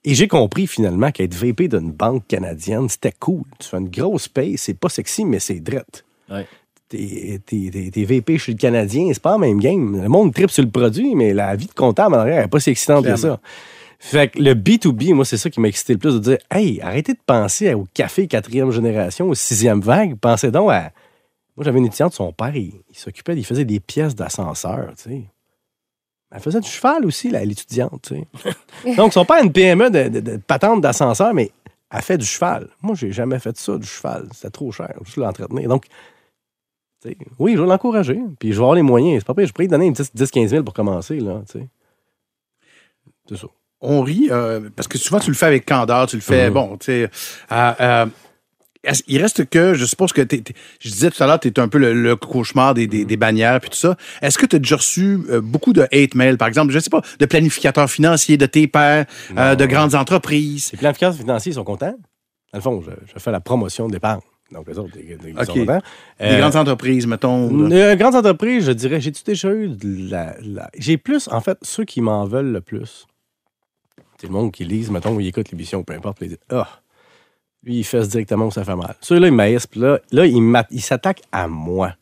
Et 0.05 0.15
j'ai 0.15 0.29
compris 0.29 0.67
finalement 0.67 1.11
qu'être 1.11 1.35
VP 1.35 1.69
d'une 1.69 1.91
banque 1.91 2.27
canadienne, 2.29 2.89
c'était 2.89 3.13
cool. 3.19 3.43
Tu 3.59 3.69
fais 3.69 3.79
une 3.79 3.89
grosse 3.89 4.29
paye, 4.29 4.57
c'est 4.57 4.75
pas 4.79 4.89
sexy, 4.89 5.25
mais 5.25 5.41
c'est 5.41 5.59
drette. 5.61 6.05
Ouais. 6.31 6.47
T'es, 6.89 7.41
t'es- 7.45 7.71
t'es- 7.73 7.91
t'es 7.91 8.05
VP 8.05 8.39
chez 8.39 8.53
le 8.53 8.59
Canadien, 8.59 9.09
c'est 9.13 9.21
pas 9.23 9.33
la 9.33 9.39
même 9.39 9.59
game. 9.59 10.01
Le 10.01 10.09
monde 10.09 10.33
tripe 10.33 10.51
sur 10.53 10.63
le 10.63 10.71
produit, 10.71 11.17
mais 11.17 11.35
la 11.35 11.57
vie 11.57 11.67
de 11.67 11.73
comptable 11.73 12.15
en 12.15 12.19
arrière 12.19 12.43
n'est 12.43 12.49
pas 12.49 12.61
si 12.61 12.71
excitante 12.71 13.05
que 13.05 13.17
ça. 13.17 13.41
Fait 13.99 14.29
que 14.29 14.39
le 14.41 14.55
B2B, 14.55 15.15
moi, 15.15 15.25
c'est 15.25 15.37
ça 15.39 15.49
qui 15.51 15.61
m'a 15.61 15.69
excité 15.69 15.95
le 15.95 15.99
plus 15.99 16.15
de 16.15 16.19
dire 16.21 16.39
Hey, 16.51 16.81
arrêtez 16.81 17.15
de 17.15 17.19
penser 17.25 17.73
au 17.75 17.87
café 17.95 18.27
quatrième 18.29 18.71
génération, 18.71 19.29
au 19.29 19.35
sixième 19.35 19.81
vague. 19.81 20.17
Pensez 20.17 20.51
donc 20.51 20.71
à. 20.71 20.93
Moi, 21.57 21.65
j'avais 21.65 21.79
une 21.79 21.87
étudiante, 21.87 22.13
son 22.13 22.33
père, 22.33 22.55
il, 22.55 22.75
il 22.91 22.97
s'occupait, 22.99 23.35
il 23.35 23.45
faisait 23.45 23.65
des 23.65 23.81
pièces 23.81 24.15
d'ascenseur, 24.15 24.93
tu 24.97 25.03
sais. 25.11 25.23
Elle 26.31 26.41
faisait 26.41 26.61
du 26.61 26.69
cheval 26.69 27.07
aussi, 27.07 27.31
là, 27.31 27.43
l'étudiante, 27.45 28.03
tu 28.03 28.27
sais. 28.85 28.95
Donc, 28.97 29.13
son 29.15 29.25
père 29.25 29.37
a 29.37 29.41
une 29.43 29.53
PME 29.53 29.91
de, 29.91 30.09
de- 30.09 30.21
de 30.21 30.37
patente 30.37 30.83
d'ascenseur, 30.83 31.33
mais 31.33 31.51
elle 31.91 32.03
fait 32.03 32.19
du 32.19 32.27
cheval. 32.27 32.69
Moi, 32.83 32.95
j'ai 32.95 33.11
jamais 33.13 33.39
fait 33.39 33.57
ça, 33.57 33.79
du 33.79 33.87
cheval. 33.87 34.29
C'était 34.35 34.51
trop 34.51 34.71
cher, 34.73 34.93
juste 35.05 35.17
l'entretenir. 35.17 35.67
Donc, 35.71 35.87
tu 37.03 37.09
sais, 37.09 37.17
oui, 37.39 37.55
je 37.57 37.63
vais 37.63 37.67
l'encourager, 37.69 38.21
puis 38.39 38.49
je 38.53 38.57
vais 38.59 38.63
avoir 38.63 38.75
les 38.75 38.83
moyens. 38.83 39.21
C'est 39.21 39.27
pas 39.27 39.35
pire, 39.35 39.47
je 39.47 39.53
pourrais 39.53 39.65
lui 39.65 39.71
donner 39.71 39.91
10-15 39.93 40.49
000 40.49 40.63
pour 40.65 40.75
commencer, 40.75 41.19
là, 41.21 41.41
tu 41.51 41.61
sais. 41.61 41.69
C'est 43.29 43.37
ça. 43.37 43.47
On 43.81 44.03
rit 44.03 44.29
euh, 44.31 44.69
parce 44.75 44.89
que 44.89 44.99
souvent 44.99 45.21
tu 45.21 45.31
le 45.31 45.37
fais 45.37 45.47
avec 45.47 45.67
candeur, 45.67 46.07
tu 46.07 46.17
le 46.17 46.23
fais, 46.23 46.49
Mhm. 46.49 46.55
bon, 46.55 46.77
tu 46.79 46.87
sais. 46.87 47.11
euh, 47.53 47.73
euh, 47.81 48.07
il 49.09 49.21
reste 49.21 49.49
que, 49.51 49.75
je 49.75 49.85
suppose 49.85 50.13
que 50.13 50.23
t'es- 50.23 50.41
t'es- 50.43 50.55
je 50.81 50.89
disais 50.91 51.11
tout 51.11 51.21
à 51.23 51.27
l'heure, 51.27 51.41
tu 51.41 51.49
es 51.49 51.59
un 51.59 51.67
peu 51.67 51.79
le, 51.79 51.93
le 51.93 52.15
cauchemar 52.15 52.73
des, 52.73 52.87
des, 52.87 53.05
des 53.05 53.17
bannières 53.17 53.61
puis 53.61 53.71
tout 53.71 53.77
ça. 53.77 53.97
Est-ce 54.23 54.39
que 54.39 54.47
tu 54.47 54.57
as 54.57 54.59
déjà 54.61 54.77
reçu 54.77 55.19
beaucoup 55.43 55.73
de 55.73 55.83
hate 55.93 56.15
mail, 56.15 56.39
par 56.39 56.47
exemple, 56.47 56.73
je 56.73 56.79
sais 56.79 56.91
pas, 56.91 57.01
de 57.19 57.27
planificateurs 57.27 57.91
financiers, 57.91 58.37
de 58.37 58.47
tes 58.47 58.69
pairs, 58.69 59.07
de 59.31 59.67
grandes 59.67 59.95
entreprises? 59.97 60.71
Les 60.73 60.79
planificateurs 60.79 61.17
financiers 61.17 61.53
sont 61.53 61.65
contents. 61.65 61.97
Dans 62.53 62.59
le 62.59 62.61
fond, 62.61 62.81
je, 62.87 62.93
je 63.13 63.19
fais 63.19 63.33
la 63.33 63.41
promotion 63.41 63.89
d'épargne. 63.89 64.21
Donc, 64.53 64.69
les 64.69 64.79
autres. 64.79 64.93
Des 64.97 65.19
Euh, 66.21 66.39
grandes 66.39 66.55
entreprises, 66.57 67.07
mettons. 67.09 67.69
là. 67.69 67.75
euh, 67.77 67.97
grandes 67.97 68.15
entreprises, 68.15 68.67
je 68.67 68.73
dirais, 68.73 69.01
j'ai-tu 69.01 69.25
déjà 69.25 69.53
eu 69.53 69.69
de 69.69 70.11
la. 70.11 70.37
la- 70.41 70.71
J'ai 70.79 70.97
plus, 70.97 71.29
en 71.33 71.41
fait, 71.41 71.59
ceux 71.63 71.85
qui 71.85 72.01
m'en 72.01 72.25
veulent 72.27 72.53
le 72.53 72.61
plus. 72.61 73.07
C'est 74.21 74.27
le 74.27 74.33
monde 74.33 74.53
qui 74.53 74.65
lise, 74.65 74.91
mettons, 74.91 75.15
ou 75.15 75.21
ils 75.21 75.29
écoutent 75.29 75.51
l'émission, 75.51 75.83
peu 75.83 75.93
importe, 75.95 76.19
puis 76.19 76.27
ils 76.27 76.31
disent 76.31 76.39
Ah, 76.51 76.69
lui, 77.63 77.79
il 77.79 77.85
ça 77.85 78.01
directement 78.01 78.47
où 78.47 78.51
ça 78.51 78.65
fait 78.65 78.77
mal. 78.77 78.95
Ceux-là, 79.01 79.27
ils 79.27 79.33
m'haïssent, 79.33 79.67
puis 79.67 79.81
là, 79.81 79.99
là 80.13 80.27
ils 80.27 80.81
s'attaquent 80.81 81.23
à 81.33 81.49
moi. 81.49 81.95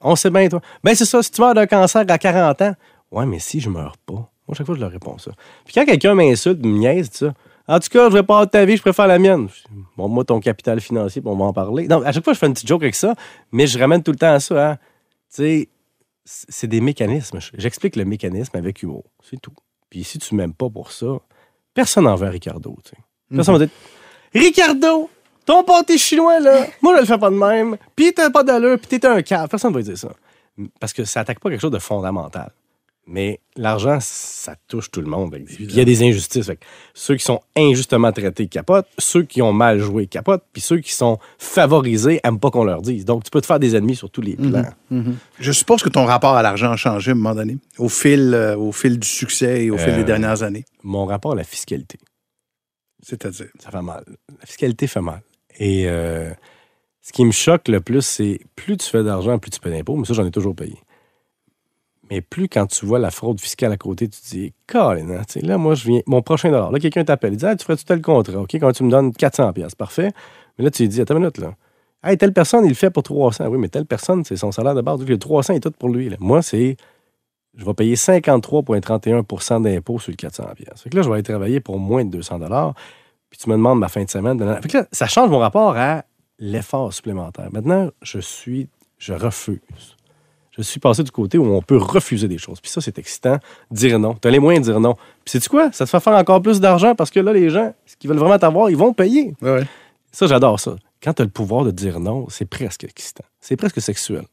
On 0.00 0.16
sait 0.16 0.30
bien, 0.30 0.48
toi. 0.48 0.60
Ben, 0.84 0.94
c'est 0.94 1.04
ça, 1.04 1.22
si 1.22 1.30
tu 1.30 1.40
meurs 1.40 1.54
d'un 1.54 1.66
cancer 1.66 2.04
à 2.06 2.18
40 2.18 2.62
ans, 2.62 2.74
ouais, 3.10 3.26
mais 3.26 3.38
si 3.38 3.60
je 3.60 3.70
meurs 3.70 3.96
pas. 3.98 4.12
Moi, 4.12 4.54
chaque 4.54 4.66
fois, 4.66 4.74
je 4.74 4.80
leur 4.80 4.90
réponds 4.90 5.18
ça. 5.18 5.30
Puis 5.64 5.74
quand 5.74 5.84
quelqu'un 5.84 6.14
m'insulte, 6.14 6.64
me 6.64 6.78
niaise, 6.78 7.10
tu 7.10 7.18
sais, 7.18 7.32
en 7.68 7.78
tout 7.78 7.88
cas, 7.90 8.10
je 8.10 8.14
vais 8.14 8.22
pas 8.22 8.34
avoir 8.34 8.50
ta 8.50 8.64
vie, 8.64 8.76
je 8.76 8.82
préfère 8.82 9.06
la 9.06 9.18
mienne. 9.18 9.48
Bon, 9.96 10.08
moi, 10.08 10.24
ton 10.24 10.40
capital 10.40 10.80
financier, 10.80 11.22
on 11.24 11.36
va 11.36 11.44
en 11.44 11.52
parler. 11.52 11.86
Non, 11.86 12.02
à 12.02 12.12
chaque 12.12 12.24
fois, 12.24 12.32
je 12.32 12.38
fais 12.38 12.46
une 12.46 12.54
petite 12.54 12.68
joke 12.68 12.82
avec 12.82 12.94
ça, 12.94 13.14
mais 13.52 13.66
je 13.66 13.78
ramène 13.78 14.02
tout 14.02 14.10
le 14.10 14.18
temps 14.18 14.32
à 14.32 14.40
ça. 14.40 14.70
Hein. 14.70 14.76
Tu 15.34 15.36
sais, 15.36 15.68
c'est 16.24 16.66
des 16.66 16.80
mécanismes. 16.80 17.38
J'explique 17.54 17.96
le 17.96 18.04
mécanisme 18.04 18.56
avec 18.56 18.82
humour. 18.82 19.04
C'est 19.22 19.40
tout. 19.40 19.54
Puis 19.92 20.04
si 20.04 20.18
tu 20.18 20.34
m'aimes 20.34 20.54
pas 20.54 20.70
pour 20.70 20.90
ça, 20.90 21.18
personne 21.74 22.04
n'en 22.04 22.14
veut 22.14 22.26
à 22.26 22.30
Ricardo. 22.30 22.74
sais. 22.82 22.96
Personne 23.30 23.58
va 23.58 23.66
dire 23.66 23.74
Ricardo, 24.32 25.10
ton 25.44 25.64
pâté 25.64 25.98
chinois, 25.98 26.40
là, 26.40 26.66
moi, 26.82 26.94
je 26.96 27.00
le 27.00 27.06
fais 27.06 27.18
pas 27.18 27.28
de 27.28 27.36
même. 27.36 27.76
Puis 27.94 28.14
t'as 28.14 28.30
pas 28.30 28.42
d'allure, 28.42 28.78
puis 28.78 28.98
t'es 28.98 29.06
un 29.06 29.20
cave. 29.20 29.50
Personne 29.50 29.70
va 29.70 29.82
dire 29.82 29.98
ça. 29.98 30.08
Parce 30.80 30.94
que 30.94 31.04
ça 31.04 31.20
attaque 31.20 31.40
pas 31.40 31.50
quelque 31.50 31.60
chose 31.60 31.72
de 31.72 31.78
fondamental. 31.78 32.52
Mais 33.06 33.40
l'argent, 33.56 33.98
ça 34.00 34.54
touche 34.68 34.90
tout 34.90 35.00
le 35.00 35.08
monde. 35.08 35.36
Puis 35.44 35.56
Il 35.58 35.74
y 35.74 35.80
a 35.80 35.84
des 35.84 36.04
injustices. 36.04 36.50
Ceux 36.94 37.16
qui 37.16 37.24
sont 37.24 37.40
injustement 37.56 38.12
traités 38.12 38.46
capotent, 38.46 38.86
ceux 38.96 39.24
qui 39.24 39.42
ont 39.42 39.52
mal 39.52 39.80
joué 39.80 40.06
capotent, 40.06 40.44
puis 40.52 40.62
ceux 40.62 40.78
qui 40.78 40.92
sont 40.92 41.18
favorisés 41.36 42.20
aiment 42.22 42.38
pas 42.38 42.50
qu'on 42.52 42.62
leur 42.64 42.80
dise. 42.80 43.04
Donc, 43.04 43.24
tu 43.24 43.30
peux 43.30 43.40
te 43.40 43.46
faire 43.46 43.58
des 43.58 43.74
ennemis 43.74 43.96
sur 43.96 44.08
tous 44.08 44.20
les 44.20 44.36
plans. 44.36 44.64
Je 45.40 45.52
suppose 45.52 45.82
que 45.82 45.88
ton 45.88 46.04
rapport 46.04 46.34
à 46.36 46.42
l'argent 46.42 46.70
a 46.70 46.76
changé 46.76 47.10
à 47.10 47.14
un 47.14 47.16
moment 47.16 47.34
donné, 47.34 47.58
au 47.76 47.88
fil, 47.88 48.32
euh, 48.34 48.56
au 48.56 48.70
fil 48.70 48.98
du 49.00 49.08
succès 49.08 49.64
et 49.64 49.70
au 49.72 49.78
fil 49.78 49.94
Euh, 49.94 49.96
des 49.96 50.04
dernières 50.04 50.44
années. 50.44 50.64
Mon 50.84 51.04
rapport 51.04 51.32
à 51.32 51.36
la 51.36 51.44
fiscalité, 51.44 51.98
C'est-à-dire? 53.02 53.46
ça 53.58 53.70
fait 53.72 53.82
mal. 53.82 54.04
La 54.40 54.46
fiscalité 54.46 54.86
fait 54.86 55.00
mal. 55.00 55.22
Et 55.58 55.84
euh, 55.88 56.30
ce 57.00 57.12
qui 57.12 57.24
me 57.24 57.32
choque 57.32 57.66
le 57.68 57.80
plus, 57.80 58.02
c'est 58.02 58.38
plus 58.54 58.76
tu 58.76 58.88
fais 58.88 59.02
d'argent, 59.02 59.38
plus 59.40 59.50
tu 59.50 59.58
payes 59.60 59.72
d'impôts. 59.72 59.96
Mais 59.96 60.04
ça, 60.06 60.14
j'en 60.14 60.24
ai 60.24 60.30
toujours 60.30 60.54
payé. 60.54 60.76
Mais 62.12 62.20
plus 62.20 62.46
quand 62.46 62.66
tu 62.66 62.84
vois 62.84 62.98
la 62.98 63.10
fraude 63.10 63.40
fiscale 63.40 63.72
à 63.72 63.78
côté, 63.78 64.06
tu 64.06 64.20
te 64.20 64.28
dis, 64.28 64.52
Colin, 64.66 65.08
hein, 65.08 65.22
là, 65.40 65.56
moi, 65.56 65.74
je 65.74 65.86
viens, 65.86 66.02
mon 66.06 66.20
prochain 66.20 66.50
dollar. 66.50 66.70
Là, 66.70 66.78
quelqu'un 66.78 67.04
t'appelle, 67.04 67.32
il 67.32 67.38
dit, 67.38 67.46
ah, 67.46 67.56
tu 67.56 67.64
ferais-tu 67.64 67.86
tel 67.86 68.02
contrat? 68.02 68.38
OK, 68.38 68.54
quand 68.56 68.70
tu 68.72 68.84
me 68.84 68.90
donnes 68.90 69.14
400 69.14 69.50
pièces 69.54 69.74
parfait. 69.74 70.10
Mais 70.58 70.64
là, 70.64 70.70
tu 70.70 70.82
lui 70.82 70.90
dis, 70.90 71.00
attends 71.00 71.14
une 71.14 71.20
minute, 71.20 71.38
là. 71.38 71.54
Hey, 72.04 72.18
telle 72.18 72.34
personne, 72.34 72.66
il 72.66 72.68
le 72.68 72.74
fait 72.74 72.90
pour 72.90 73.02
300. 73.02 73.46
Oui, 73.46 73.56
mais 73.56 73.70
telle 73.70 73.86
personne, 73.86 74.26
c'est 74.26 74.36
son 74.36 74.52
salaire 74.52 74.74
de 74.74 74.82
base. 74.82 75.02
Le 75.02 75.18
300 75.18 75.54
est 75.54 75.60
tout 75.60 75.70
pour 75.70 75.88
lui. 75.88 76.10
là. 76.10 76.18
Moi, 76.20 76.42
c'est, 76.42 76.76
je 77.56 77.64
vais 77.64 77.72
payer 77.72 77.94
53,31% 77.94 79.62
d'impôts 79.62 79.98
sur 79.98 80.10
le 80.10 80.16
400 80.16 80.44
pièces. 80.54 80.82
Fait 80.82 80.90
que 80.90 80.96
là, 80.96 81.00
je 81.00 81.08
vais 81.08 81.14
aller 81.14 81.22
travailler 81.22 81.60
pour 81.60 81.78
moins 81.78 82.04
de 82.04 82.10
200 82.10 82.40
dollars. 82.40 82.74
Puis 83.30 83.38
tu 83.38 83.48
me 83.48 83.54
demandes 83.54 83.78
ma 83.78 83.88
fin 83.88 84.04
de 84.04 84.10
semaine. 84.10 84.36
nanana. 84.36 84.60
Fait 84.60 84.68
que 84.68 84.76
là, 84.76 84.86
ça 84.92 85.06
change 85.06 85.30
mon 85.30 85.38
rapport 85.38 85.78
à 85.78 86.04
l'effort 86.38 86.92
supplémentaire. 86.92 87.48
Maintenant, 87.52 87.88
je 88.02 88.18
suis, 88.18 88.68
je 88.98 89.14
refuse. 89.14 89.96
Je 90.56 90.62
suis 90.62 90.80
passé 90.80 91.02
du 91.02 91.10
côté 91.10 91.38
où 91.38 91.46
on 91.46 91.62
peut 91.62 91.78
refuser 91.78 92.28
des 92.28 92.36
choses. 92.36 92.60
Puis 92.60 92.70
ça, 92.70 92.80
c'est 92.82 92.98
excitant. 92.98 93.38
Dire 93.70 93.98
non. 93.98 94.14
Tu 94.20 94.28
as 94.28 94.30
les 94.30 94.38
moyens 94.38 94.66
de 94.66 94.72
dire 94.72 94.80
non. 94.80 94.94
Puis 95.24 95.32
sais-tu 95.32 95.48
quoi? 95.48 95.72
Ça 95.72 95.86
te 95.86 95.90
fait 95.90 96.00
faire 96.00 96.12
encore 96.12 96.42
plus 96.42 96.60
d'argent 96.60 96.94
parce 96.94 97.10
que 97.10 97.20
là, 97.20 97.32
les 97.32 97.48
gens, 97.48 97.74
ce 97.86 97.96
qu'ils 97.96 98.10
veulent 98.10 98.18
vraiment 98.18 98.38
t'avoir, 98.38 98.68
ils 98.68 98.76
vont 98.76 98.92
payer. 98.92 99.32
Ouais. 99.40 99.62
Ça, 100.10 100.26
j'adore 100.26 100.60
ça. 100.60 100.76
Quand 101.02 101.14
tu 101.14 101.22
as 101.22 101.24
le 101.24 101.30
pouvoir 101.30 101.64
de 101.64 101.70
dire 101.70 102.00
non, 102.00 102.26
c'est 102.28 102.44
presque 102.44 102.84
excitant. 102.84 103.24
C'est 103.40 103.56
presque 103.56 103.80
sexuel. 103.80 104.24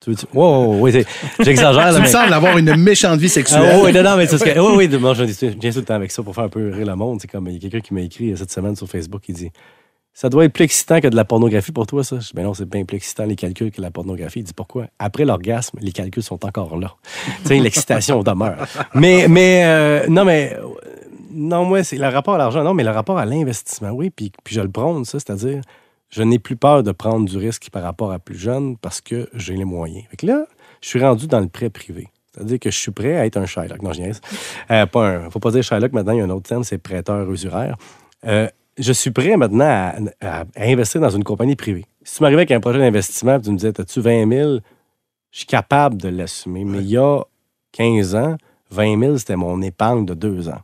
Tu 0.00 0.10
veux 0.10 0.16
dire, 0.16 0.26
wow, 0.34 0.78
oui, 0.80 0.92
c'est- 0.92 1.06
j'exagère. 1.40 1.88
Tu 1.88 1.94
me 1.94 2.00
mais- 2.00 2.06
sembles 2.08 2.32
avoir 2.32 2.58
une 2.58 2.76
méchante 2.76 3.18
vie 3.18 3.26
ah, 3.26 3.30
sexuelle. 3.30 3.80
oui, 3.82 3.92
non, 3.92 4.02
non, 4.02 4.16
mais 4.16 4.26
c'est 4.26 4.36
ce 4.36 4.44
que. 4.44 4.58
Oui, 4.58 4.74
oui, 4.76 4.88
je 4.90 5.46
viens 5.58 5.70
tout 5.72 5.78
le 5.78 5.84
temps 5.84 5.94
avec 5.94 6.10
ça 6.10 6.22
pour 6.22 6.34
faire 6.34 6.44
un 6.44 6.48
peu 6.48 6.70
rire 6.70 6.86
le 6.86 6.96
monde. 6.96 7.18
C'est 7.20 7.30
comme, 7.30 7.46
il 7.48 7.54
y 7.54 7.56
a 7.56 7.60
quelqu'un 7.60 7.80
qui 7.80 7.94
m'a 7.94 8.00
écrit 8.02 8.36
cette 8.36 8.50
semaine 8.50 8.76
sur 8.76 8.88
Facebook 8.88 9.22
qui 9.22 9.32
dit 9.32 9.50
Ça 10.14 10.28
doit 10.28 10.44
être 10.44 10.52
plus 10.52 10.64
excitant 10.64 11.00
que 11.00 11.08
de 11.08 11.16
la 11.16 11.24
pornographie 11.24 11.72
pour 11.72 11.86
toi, 11.86 12.04
ça. 12.04 12.16
Je 12.20 12.26
dis, 12.26 12.32
Ben 12.34 12.42
non, 12.42 12.52
c'est 12.52 12.68
bien 12.68 12.84
plus 12.84 12.96
excitant 12.96 13.24
les 13.24 13.36
calculs 13.36 13.70
que 13.70 13.80
la 13.80 13.90
pornographie. 13.90 14.40
Il 14.40 14.44
dit 14.44 14.52
Pourquoi? 14.52 14.86
Après 14.98 15.24
l'orgasme, 15.24 15.78
les 15.80 15.92
calculs 15.92 16.22
sont 16.22 16.44
encore 16.44 16.78
là. 16.78 16.94
tu 17.42 17.48
sais, 17.48 17.58
l'excitation 17.58 18.22
demeure. 18.22 18.66
Mais, 18.94 19.26
mais, 19.28 19.64
euh, 19.64 20.06
non, 20.08 20.24
mais. 20.24 20.56
Non, 21.34 21.64
moi, 21.64 21.82
c'est 21.82 21.96
le 21.96 22.08
rapport 22.08 22.34
à 22.34 22.38
l'argent. 22.38 22.62
Non, 22.62 22.74
mais 22.74 22.84
le 22.84 22.90
rapport 22.90 23.16
à 23.16 23.24
l'investissement, 23.24 23.90
oui. 23.90 24.10
Puis, 24.10 24.32
puis 24.44 24.54
je 24.54 24.60
le 24.60 24.68
prône, 24.68 25.06
ça, 25.06 25.18
c'est-à-dire, 25.18 25.62
je 26.10 26.22
n'ai 26.22 26.38
plus 26.38 26.56
peur 26.56 26.82
de 26.82 26.92
prendre 26.92 27.26
du 27.26 27.38
risque 27.38 27.70
par 27.70 27.82
rapport 27.82 28.12
à 28.12 28.18
plus 28.18 28.36
jeune 28.36 28.76
parce 28.76 29.00
que 29.00 29.30
j'ai 29.32 29.54
les 29.54 29.64
moyens. 29.64 30.04
Fait 30.10 30.18
que 30.18 30.26
là, 30.26 30.44
je 30.82 30.88
suis 30.88 31.00
rendu 31.02 31.26
dans 31.26 31.40
le 31.40 31.48
prêt 31.48 31.70
privé. 31.70 32.08
C'est-à-dire 32.34 32.58
que 32.58 32.70
je 32.70 32.78
suis 32.78 32.92
prêt 32.92 33.16
à 33.16 33.24
être 33.24 33.38
un 33.38 33.46
Shylock. 33.46 33.82
Non, 33.82 33.92
je 33.92 34.00
niaise. 34.00 34.20
Euh, 34.70 34.84
pas 34.86 35.06
un, 35.06 35.30
faut 35.30 35.38
pas 35.38 35.50
dire 35.50 35.62
Shylock, 35.62 35.92
maintenant, 35.92 36.12
il 36.12 36.18
y 36.18 36.20
a 36.20 36.24
un 36.24 36.30
autre 36.30 36.48
terme, 36.48 36.64
c'est 36.64 36.78
prêteur 36.78 37.30
usuraire. 37.30 37.76
Euh, 38.26 38.48
je 38.78 38.92
suis 38.92 39.10
prêt 39.10 39.36
maintenant 39.36 39.64
à, 39.64 39.94
à- 40.20 40.44
à 40.56 40.64
investir 40.64 41.00
dans 41.00 41.10
une 41.10 41.24
compagnie 41.24 41.56
privée. 41.56 41.84
Si 42.04 42.16
tu 42.16 42.22
m'arrivais 42.22 42.40
avec 42.40 42.50
un 42.52 42.60
projet 42.60 42.78
d'investissement 42.78 43.36
et 43.36 43.40
tu 43.40 43.50
me 43.50 43.56
disais, 43.56 43.78
as-tu 43.80 44.00
20 44.00 44.28
000? 44.28 44.58
Je 45.30 45.38
suis 45.38 45.46
capable 45.46 45.96
de 45.96 46.08
l'assumer. 46.08 46.64
Mais 46.64 46.78
il 46.78 46.90
y 46.90 46.96
a 46.96 47.20
15 47.72 48.14
ans, 48.14 48.36
20 48.70 49.00
000, 49.00 49.18
c'était 49.18 49.36
mon 49.36 49.60
épargne 49.62 50.04
de 50.04 50.14
deux 50.14 50.48
ans. 50.48 50.60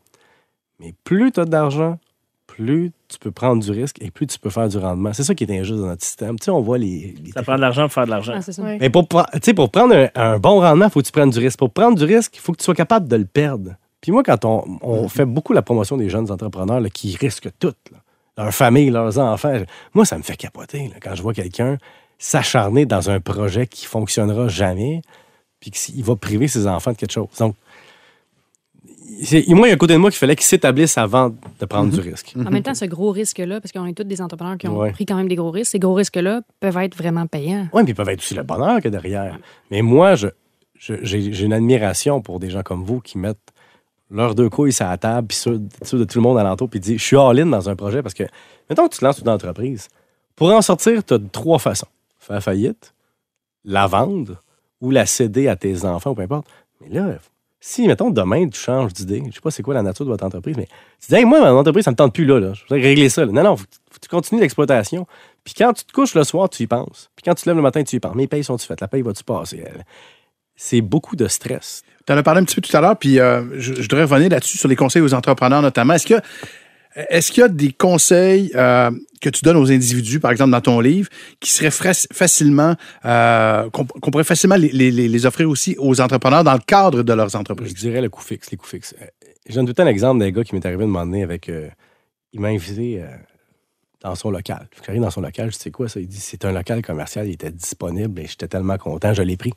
Mais 0.81 0.95
plus 1.05 1.33
tu 1.33 1.41
as 1.41 1.45
d'argent, 1.45 1.99
plus 2.47 2.93
tu 3.09 3.19
peux 3.19 3.31
prendre 3.31 3.63
du 3.63 3.71
risque 3.71 3.97
et 4.03 4.11
plus 4.11 4.27
tu 4.27 4.39
peux 4.39 4.51
faire 4.51 4.69
du 4.69 4.77
rendement. 4.79 5.13
C'est 5.13 5.25
ça 5.25 5.35
qui 5.35 5.45
est 5.45 5.51
injuste 5.59 5.79
dans 5.81 5.87
notre 5.87 6.05
système. 6.05 6.39
Tu 6.39 6.45
sais, 6.47 6.51
on 6.51 6.61
voit 6.61 6.79
les, 6.79 7.15
les 7.25 7.33
Ça 7.33 7.43
prend 7.43 7.57
de 7.57 7.61
l'argent 7.61 7.83
pour 7.85 7.93
faire 7.93 8.05
de 8.07 8.11
l'argent. 8.11 8.33
Ah, 8.37 8.43
mais 8.81 8.91
pour, 8.91 9.05
pre- 9.05 9.31
tu 9.35 9.39
sais, 9.43 9.55
pour 9.55 9.71
prendre 9.71 9.95
un, 9.95 10.09
un 10.15 10.39
bon 10.39 10.61
rendement, 10.61 10.87
il 10.87 10.91
faut 10.91 11.01
que 11.01 11.07
tu 11.07 11.13
prennes 11.13 11.31
du 11.31 11.39
risque. 11.39 11.59
Pour 11.59 11.71
prendre 11.71 11.97
du 11.99 12.05
risque, 12.05 12.37
il 12.37 12.41
faut 12.41 12.53
que 12.53 12.59
tu 12.59 12.65
sois 12.65 12.75
capable 12.75 13.09
de 13.09 13.17
le 13.17 13.25
perdre. 13.25 13.71
Puis 14.01 14.13
moi, 14.13 14.23
quand 14.23 14.45
on, 14.45 14.65
on 14.83 15.09
fait 15.09 15.25
beaucoup 15.25 15.53
la 15.53 15.63
promotion 15.63 15.97
des 15.97 16.09
jeunes 16.09 16.31
entrepreneurs 16.31 16.81
là, 16.81 16.89
qui 16.91 17.17
risquent 17.17 17.51
tout, 17.59 17.75
là, 17.93 17.99
leur 18.37 18.55
famille, 18.55 18.91
leurs 18.91 19.19
enfants, 19.19 19.55
moi, 19.95 20.05
ça 20.05 20.17
me 20.19 20.23
fait 20.23 20.37
capoter 20.37 20.89
là, 20.89 20.95
quand 21.03 21.15
je 21.15 21.23
vois 21.23 21.35
quelqu'un 21.35 21.79
s'acharner 22.19 22.87
dans 22.87 23.11
un 23.11 23.21
projet 23.21 23.67
qui 23.67 23.87
fonctionnera 23.87 24.49
jamais, 24.49 25.03
puis 25.61 25.71
qu'il 25.73 26.03
va 26.05 26.15
priver 26.17 26.47
ses 26.49 26.67
enfants 26.67 26.93
de 26.93 26.97
quelque 26.97 27.13
chose. 27.13 27.29
Donc, 27.39 27.55
moi, 29.49 29.67
il 29.67 29.69
y 29.69 29.71
a 29.71 29.75
un 29.75 29.77
côté 29.77 29.95
de 29.95 29.99
moi 29.99 30.11
qu'il 30.11 30.19
fallait 30.19 30.37
qu'il 30.37 30.45
s'établisse 30.47 30.97
avant 30.99 31.31
de 31.31 31.67
prendre 31.67 31.93
du 31.93 32.01
risque. 32.01 32.35
En 32.37 32.51
même 32.51 32.63
temps, 32.63 32.75
ce 32.75 32.85
gros 32.85 33.11
risque-là, 33.11 33.61
parce 33.61 33.73
qu'on 33.73 33.87
est 33.87 33.93
tous 33.95 34.05
des 34.05 34.21
entrepreneurs 34.21 34.59
qui 34.59 34.69
ont 34.69 34.79
Ouais. 34.79 34.93
pris 34.93 35.07
quand 35.07 35.17
même 35.17 35.29
des 35.29 35.35
gros 35.35 35.51
risques, 35.51 35.73
ces 35.73 35.79
gros 35.79 35.95
risques-là 35.95 36.43
peuvent 36.61 36.77
être 36.79 36.97
vraiment 36.97 37.27
payants. 37.27 37.69
Oui, 37.73 37.83
puis 37.83 37.93
ils 37.93 37.95
peuvent 37.95 38.09
être 38.09 38.21
aussi 38.21 38.35
le 38.35 38.43
bonheur 38.45 38.81
que 38.81 38.89
derrière. 38.89 39.39
Mais 39.71 39.83
moi, 39.83 40.15
j'ai 40.79 41.45
une 41.45 41.53
admiration 41.53 42.21
pour 42.21 42.39
des 42.39 42.51
gens 42.51 42.63
comme 42.63 42.85
vous 42.85 43.01
qui 43.01 43.19
mettent 43.19 43.39
leurs 44.11 44.35
deux 44.35 44.49
couilles 44.49 44.73
sur 44.73 44.87
la 44.87 44.97
table, 44.97 45.29
puis 45.29 45.37
ceux, 45.37 45.59
de 45.59 46.05
tout 46.05 46.19
le 46.19 46.23
monde 46.23 46.39
alentour, 46.39 46.69
puis 46.69 46.81
disent 46.81 46.99
Je 46.99 47.05
suis 47.05 47.17
all-in 47.17 47.47
dans 47.47 47.69
un 47.69 47.77
projet. 47.77 48.03
Parce 48.03 48.15
que, 48.15 48.25
mettons 48.69 48.89
que 48.89 48.95
tu 48.95 49.01
te 49.01 49.05
lances 49.05 49.19
une 49.19 49.29
entreprise, 49.29 49.89
pour 50.37 50.51
en 50.51 50.63
sortir, 50.63 51.05
tu 51.05 51.15
as 51.15 51.19
trois 51.33 51.59
façons 51.59 51.89
faire 52.19 52.43
faillite, 52.43 52.95
la 53.65 53.87
vendre 53.87 54.43
ou 54.81 54.91
la 54.91 55.07
céder 55.07 55.49
à 55.49 55.57
tes 55.57 55.85
enfants, 55.85 56.11
ou 56.11 56.15
peu 56.15 56.23
importe. 56.23 56.47
Mais 56.81 56.89
là, 56.89 57.19
si, 57.61 57.89
mettons, 57.89 58.11
demain, 58.11 58.49
tu 58.49 58.59
changes 58.59 58.93
d'idée, 58.93 59.23
je 59.27 59.35
sais 59.35 59.41
pas 59.41 59.51
c'est 59.51 59.63
quoi 59.63 59.75
la 59.75 59.83
nature 59.83 60.05
de 60.05 60.11
votre 60.11 60.25
entreprise, 60.25 60.57
mais 60.57 60.69
tu 61.01 61.09
dis, 61.09 61.15
hey, 61.17 61.25
moi, 61.25 61.41
mon 61.41 61.59
entreprise, 61.59 61.85
ça 61.85 61.91
me 61.91 61.97
tente 61.97 62.15
plus 62.15 62.25
là, 62.25 62.39
là. 62.39 62.53
je 62.53 62.63
voudrais 62.63 62.81
régler 62.81 63.09
ça. 63.09 63.25
là. 63.25 63.33
Non, 63.33 63.43
non, 63.43 63.57
tu 63.57 64.09
continues 64.09 64.41
l'exploitation. 64.41 65.07
Puis 65.43 65.55
quand 65.55 65.73
tu 65.73 65.85
te 65.85 65.93
couches 65.93 66.15
le 66.15 66.23
soir, 66.23 66.49
tu 66.49 66.63
y 66.63 66.67
penses. 66.67 67.11
Puis 67.17 67.25
quand 67.25 67.35
tu 67.35 67.43
te 67.43 67.49
lèves 67.49 67.57
le 67.57 67.63
matin, 67.63 67.83
tu 67.83 67.97
y 67.97 68.01
penses. 68.01 68.15
Mes 68.15 68.29
payes 68.29 68.45
sont-tu 68.45 68.67
faites? 68.67 68.81
La 68.81 68.89
paye 68.89 69.03
va-tu 69.03 69.25
passer? 69.25 69.65
C'est 70.55 70.81
beaucoup 70.81 71.17
de 71.17 71.27
stress. 71.27 71.83
Tu 72.09 72.15
en 72.15 72.17
as 72.17 72.23
parlé 72.23 72.41
un 72.41 72.45
petit 72.45 72.55
peu 72.55 72.63
tout 72.63 72.75
à 72.75 72.81
l'heure, 72.81 72.97
puis 72.97 73.21
euh, 73.21 73.43
je, 73.61 73.75
je 73.75 73.83
voudrais 73.83 74.05
revenir 74.05 74.31
là-dessus 74.31 74.57
sur 74.57 74.67
les 74.67 74.77
conseils 74.77 75.03
aux 75.03 75.13
entrepreneurs 75.13 75.61
notamment. 75.61 75.93
Est-ce 75.93 76.15
est-ce 77.11 77.31
qu'il 77.31 77.43
y 77.43 77.45
a 77.45 77.49
des 77.49 77.71
conseils 77.71 78.51
euh, 78.55 78.91
que 79.21 79.29
tu 79.29 79.45
donnes 79.45 79.59
aux 79.59 79.71
individus, 79.71 80.19
par 80.19 80.31
exemple 80.31 80.53
dans 80.53 80.63
ton 80.63 80.81
livre, 80.81 81.11
qui 81.39 81.53
seraient 81.53 81.71
facilement 81.71 82.77
euh, 83.05 83.69
qu'on 83.69 83.85
pourrait 84.11 84.25
facilement 84.25 84.57
les, 84.57 85.27
offrir 85.27 85.51
aussi 85.51 85.77
aux 85.79 86.01
entrepreneurs 86.01 86.45
dans 86.45 86.55
le 86.55 86.63
cadre 86.67 87.03
de 87.03 87.13
leurs 87.13 87.29
Je 87.29 87.37
entreprises? 87.37 87.75
dirais 87.75 88.01
le 88.01 88.09
coût 88.09 88.23
fixe, 88.23 88.51
les 88.51 88.57
coûts 88.57 88.67
fixes. 88.67 88.95
Je 89.47 89.55
donne 89.55 89.67
tout 89.67 89.73
le 89.73 89.75
temps 89.75 89.85
l'exemple 89.85 90.19
d'un 90.19 90.31
gars 90.31 90.45
qui 90.45 90.55
m'est 90.55 90.65
arrivé 90.65 90.85
de 90.85 90.89
m'emmener 90.89 91.23
avec. 91.23 91.51
il 92.33 92.41
m'a 92.41 92.49
invité 92.49 93.03
dans 94.01 94.15
son 94.15 94.31
local. 94.31 94.67
J'arrive 94.87 95.03
dans 95.03 95.11
son 95.11 95.21
local, 95.21 95.53
je 95.53 95.59
sais 95.59 95.71
quoi 95.71 95.91
ça? 95.91 96.01
Il 96.01 96.09
dit 96.09 96.21
c'est 96.21 96.47
un 96.47 96.53
local 96.53 96.81
commercial, 96.81 97.29
il 97.29 97.35
était 97.35 97.51
disponible 97.51 98.19
et 98.19 98.27
j'étais 98.27 98.49
tellement 98.49 98.79
content, 98.79 99.13
je 99.13 99.21
l'ai 99.21 99.37
pris. 99.37 99.53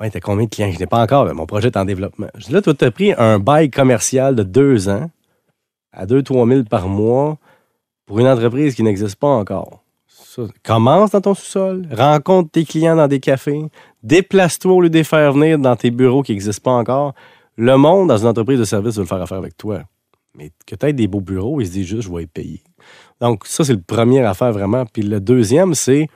Ouais, 0.00 0.10
t'as 0.10 0.20
combien 0.20 0.44
de 0.44 0.50
clients? 0.50 0.70
Je 0.70 0.78
n'ai 0.78 0.86
pas 0.86 1.02
encore, 1.02 1.32
mon 1.34 1.46
projet 1.46 1.68
est 1.68 1.76
en 1.76 1.84
développement. 1.84 2.28
Je 2.36 2.46
dis 2.46 2.52
là, 2.52 2.62
toi, 2.62 2.74
tu 2.74 2.84
as 2.84 2.90
pris 2.90 3.12
un 3.18 3.38
bail 3.38 3.70
commercial 3.70 4.36
de 4.36 4.42
deux 4.42 4.88
ans 4.88 5.10
à 5.92 6.06
2-3 6.06 6.48
000 6.48 6.64
par 6.64 6.88
mois 6.88 7.38
pour 8.06 8.20
une 8.20 8.26
entreprise 8.26 8.74
qui 8.74 8.82
n'existe 8.82 9.16
pas 9.16 9.28
encore. 9.28 9.82
Commence 10.62 11.10
dans 11.10 11.20
ton 11.20 11.34
sous-sol, 11.34 11.88
rencontre 11.90 12.50
tes 12.52 12.64
clients 12.64 12.94
dans 12.94 13.08
des 13.08 13.18
cafés, 13.18 13.64
déplace-toi 14.04 14.72
au 14.72 14.80
lieu 14.80 14.90
de 14.90 14.98
les 14.98 15.04
faire 15.04 15.32
venir 15.32 15.58
dans 15.58 15.74
tes 15.74 15.90
bureaux 15.90 16.22
qui 16.22 16.32
n'existent 16.32 16.62
pas 16.62 16.76
encore. 16.76 17.14
Le 17.56 17.76
monde, 17.76 18.08
dans 18.08 18.18
une 18.18 18.28
entreprise 18.28 18.60
de 18.60 18.64
service, 18.64 18.94
veut 18.94 19.02
le 19.02 19.08
faire 19.08 19.20
affaire 19.20 19.38
avec 19.38 19.56
toi. 19.56 19.82
Mais 20.36 20.52
que 20.64 20.76
tu 20.76 20.92
des 20.92 21.08
beaux 21.08 21.20
bureaux, 21.20 21.60
il 21.60 21.66
se 21.66 21.72
dit 21.72 21.84
juste, 21.84 22.02
je 22.02 22.12
vais 22.12 22.22
être 22.22 22.30
payé. 22.30 22.62
Donc, 23.20 23.46
ça, 23.46 23.64
c'est 23.64 23.72
le 23.72 23.80
premier 23.80 24.20
affaire 24.20 24.52
vraiment. 24.52 24.86
Puis 24.86 25.02
le 25.02 25.20
deuxième, 25.20 25.74
c'est, 25.74 26.06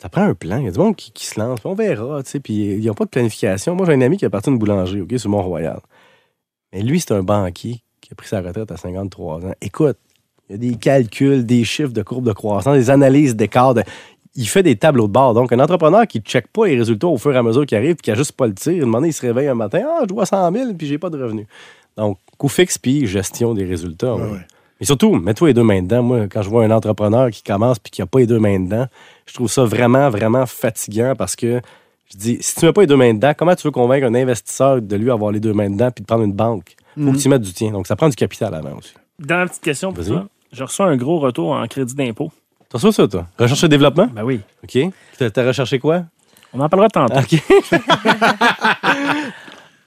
ça 0.00 0.08
prend 0.08 0.22
un 0.22 0.34
plan. 0.34 0.58
Il 0.58 0.64
y 0.64 0.68
a 0.68 0.70
du 0.70 0.78
monde 0.78 0.94
qui, 0.96 1.10
qui 1.12 1.26
se 1.26 1.38
lance, 1.40 1.60
puis 1.60 1.68
on 1.68 1.74
verra, 1.74 2.22
tu 2.22 2.30
sais, 2.30 2.40
puis 2.40 2.54
ils 2.54 2.84
n'ont 2.86 2.94
pas 2.94 3.04
de 3.04 3.10
planification. 3.10 3.74
Moi, 3.74 3.86
j'ai 3.86 3.92
un 3.94 4.00
ami 4.02 4.16
qui 4.16 4.24
a 4.24 4.30
parti 4.30 4.50
d'une 4.50 4.58
boulangerie, 4.58 5.00
OK, 5.00 5.14
sur 5.18 5.30
Mont-Royal. 5.30 5.80
Mais 6.72 6.82
lui, 6.82 7.00
c'est 7.00 7.12
un 7.12 7.22
banquier 7.22 7.80
qui 8.00 8.12
a 8.12 8.14
pris 8.14 8.28
sa 8.28 8.40
retraite 8.40 8.70
à 8.70 8.76
53 8.76 9.46
ans. 9.46 9.54
Écoute, 9.60 9.96
il 10.48 10.52
y 10.52 10.54
a 10.54 10.58
des 10.72 10.76
calculs, 10.76 11.44
des 11.46 11.64
chiffres 11.64 11.92
de 11.92 12.02
courbe 12.02 12.26
de 12.26 12.32
croissance, 12.32 12.76
des 12.76 12.90
analyses 12.90 13.34
d'écart. 13.34 13.74
de- 13.74 13.82
Il 14.36 14.46
fait 14.46 14.62
des 14.62 14.76
tableaux 14.76 15.06
de 15.08 15.12
bord. 15.12 15.32
Donc, 15.34 15.50
un 15.52 15.58
entrepreneur 15.60 16.06
qui 16.06 16.18
ne 16.18 16.24
check 16.24 16.46
pas 16.48 16.66
les 16.66 16.76
résultats 16.76 17.06
au 17.08 17.16
fur 17.16 17.34
et 17.34 17.38
à 17.38 17.42
mesure 17.42 17.64
qu'il 17.64 17.78
arrive, 17.78 17.94
puis 17.96 18.02
qui 18.04 18.10
a 18.10 18.14
juste 18.14 18.32
pas 18.32 18.46
le 18.46 18.54
tir, 18.54 18.74
un 18.82 18.86
moment 18.86 18.98
donné, 18.98 19.08
il 19.08 19.12
se 19.14 19.22
réveille 19.22 19.48
un 19.48 19.54
matin, 19.54 19.82
ah, 19.88 20.00
je 20.02 20.06
dois 20.06 20.26
100 20.26 20.52
000, 20.52 20.74
puis 20.74 20.86
j'ai 20.86 20.98
pas 20.98 21.08
de 21.10 21.20
revenus. 21.20 21.46
Donc, 21.96 22.18
coût 22.36 22.48
fixe, 22.48 22.76
puis 22.76 23.06
gestion 23.06 23.54
des 23.54 23.64
résultats. 23.64 24.14
Ouais. 24.14 24.40
Mais 24.80 24.86
surtout, 24.86 25.14
mets-toi 25.14 25.48
les 25.48 25.54
deux 25.54 25.62
mains 25.62 25.82
dedans. 25.82 26.02
Moi, 26.02 26.26
quand 26.28 26.42
je 26.42 26.50
vois 26.50 26.64
un 26.64 26.70
entrepreneur 26.70 27.30
qui 27.30 27.42
commence 27.42 27.78
puis 27.78 27.90
qui 27.90 28.02
n'a 28.02 28.06
pas 28.06 28.18
les 28.18 28.26
deux 28.26 28.38
mains 28.38 28.60
dedans, 28.60 28.86
je 29.26 29.34
trouve 29.34 29.50
ça 29.50 29.64
vraiment, 29.64 30.10
vraiment 30.10 30.44
fatigant 30.46 31.14
parce 31.16 31.34
que 31.34 31.60
je 32.12 32.16
dis, 32.16 32.38
si 32.40 32.54
tu 32.54 32.66
mets 32.66 32.72
pas 32.72 32.82
les 32.82 32.86
deux 32.86 32.96
mains 32.96 33.14
dedans, 33.14 33.32
comment 33.36 33.54
tu 33.54 33.66
veux 33.66 33.70
convaincre 33.72 34.06
un 34.06 34.14
investisseur 34.14 34.82
de 34.82 34.96
lui 34.96 35.10
avoir 35.10 35.32
les 35.32 35.40
deux 35.40 35.54
mains 35.54 35.70
dedans 35.70 35.90
puis 35.90 36.02
de 36.02 36.06
prendre 36.06 36.24
une 36.24 36.34
banque? 36.34 36.76
Faut 36.98 37.12
que 37.12 37.16
tu 37.18 37.28
mettes 37.28 37.42
du 37.42 37.52
tien. 37.52 37.72
Donc, 37.72 37.86
ça 37.86 37.96
prend 37.96 38.08
du 38.08 38.16
capital 38.16 38.54
avant 38.54 38.76
aussi. 38.78 38.94
Dernière 39.18 39.48
petite 39.48 39.62
question 39.62 39.92
pour 39.92 40.04
toi. 40.04 40.26
Je 40.52 40.62
reçois 40.62 40.86
un 40.86 40.96
gros 40.96 41.18
retour 41.18 41.50
en 41.50 41.66
crédit 41.66 41.94
d'impôt. 41.94 42.30
T'as 42.68 42.78
reçu 42.78 42.92
ça, 42.92 43.06
toi? 43.08 43.26
Recherche 43.38 43.64
et 43.64 43.68
développement? 43.68 44.06
Ben 44.12 44.24
oui. 44.24 44.40
OK. 44.64 44.78
T'as 45.18 45.46
recherché 45.46 45.78
quoi? 45.78 46.04
On 46.52 46.60
en 46.60 46.68
parlera 46.68 46.88
tantôt. 46.88 47.18
OK. 47.18 47.34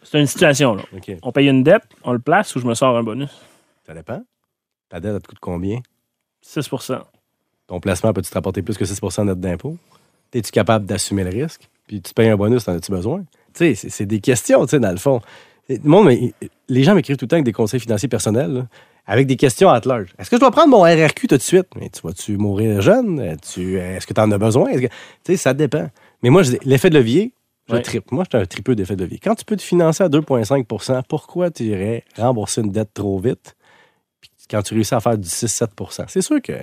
C'est 0.04 0.19
une 0.19 0.28
situation, 0.28 0.75
là. 0.75 0.84
OK. 0.95 1.12
On 1.21 1.32
paye 1.32 1.47
une 1.47 1.63
dette, 1.63 1.84
on 2.04 2.13
le 2.13 2.19
place 2.19 2.56
ou 2.56 2.60
je 2.60 2.65
me 2.65 2.73
sors 2.73 2.97
un 2.97 3.04
bonus? 3.04 3.30
Ça 3.86 3.93
dépend. 3.93 4.21
Ta 4.89 4.99
dette, 4.99 5.13
elle 5.15 5.21
te 5.21 5.28
coûte 5.28 5.39
combien? 5.39 5.80
6% 6.45 6.99
Ton 7.67 7.80
placement 7.80 8.13
peut-tu 8.13 8.30
te 8.30 8.34
rapporter 8.34 8.62
plus 8.62 8.78
que 8.78 8.86
6 8.86 9.02
net 9.19 9.39
d'impôt? 9.39 9.78
Es-tu 10.34 10.52
capable 10.52 10.86
d'assumer 10.86 11.23
le 11.23 11.30
risque? 11.30 11.69
Puis 11.88 12.02
tu 12.02 12.13
payes 12.13 12.30
un 12.30 12.38
bonus, 12.38 12.63
t'en 12.65 12.73
as-tu 12.73 12.91
besoin? 12.91 13.23
Tu 13.54 13.75
sais, 13.75 13.89
c'est- 13.89 14.06
des 14.06 14.19
questions, 14.19 14.63
tu 14.65 14.71
sais, 14.71 14.80
dans 14.80 14.91
le 14.91 14.97
fond. 14.97 15.21
Le 15.67 15.78
monde, 15.84 16.06
mais- 16.08 16.34
les 16.67 16.84
gens 16.84 16.95
m'écrivent 16.95 17.17
tout 17.17 17.25
le 17.25 17.30
temps 17.30 17.36
avec 17.36 17.45
des 17.45 17.52
conseils 17.52 17.80
financiers 17.80 18.10
personnels, 18.10 18.52
là, 18.54 18.67
avec 19.06 19.28
des 19.28 19.36
questions 19.38 19.69
à 19.69 19.80
large. 19.86 20.13
Est-ce 20.17 20.30
que 20.30 20.36
je 20.36 20.39
dois 20.39 20.52
prendre 20.52 20.69
mon 20.69 20.82
RRQ 20.82 21.28
tout 21.28 21.38
de 21.38 21.41
suite? 21.41 21.67
Mais 21.80 21.89
tu 21.89 22.02
vas-tu 22.04 22.38
mourir 22.38 22.82
jeune? 22.82 23.38
Tu- 23.38 23.78
Est-ce 23.78 24.06
que 24.08 24.13
tu 24.13 24.21
en 24.21 24.32
as 24.32 24.38
besoin? 24.38 24.71
Tu 24.75 24.88
sais, 25.25 25.38
ça 25.38 25.54
dépend. 25.54 25.89
Mais 26.23 26.30
moi, 26.30 26.41
l'effet 26.63 26.89
de 26.89 26.95
levier, 26.97 27.34
je 27.67 27.75
Ouais. 27.75 27.82
tripe. 27.82 28.12
Moi, 28.12 28.23
je 28.32 28.38
suis 28.38 28.43
un 28.43 28.47
tripeux 28.47 28.75
d'effet 28.75 28.95
de 28.95 29.04
levier. 29.04 29.19
Quand 29.19 29.36
tu 29.36 29.45
peux 29.45 29.56
te 29.56 29.62
financer 29.63 30.04
à 30.04 30.10
2,5% 30.10 31.02
pourquoi 31.08 31.49
tu 31.52 31.63
irais 31.65 32.04
rembourser 32.17 32.62
une 32.62 32.71
dette 32.71 32.93
trop 32.93 33.19
vite? 33.19 33.56
Quand 34.50 34.62
tu 34.62 34.74
réussis 34.74 34.96
à 34.96 35.00
faire 35.00 35.18
du 35.18 35.28
6-7 35.28 35.68
c'est 36.08 36.22
sûr 36.22 36.42
que 36.42 36.54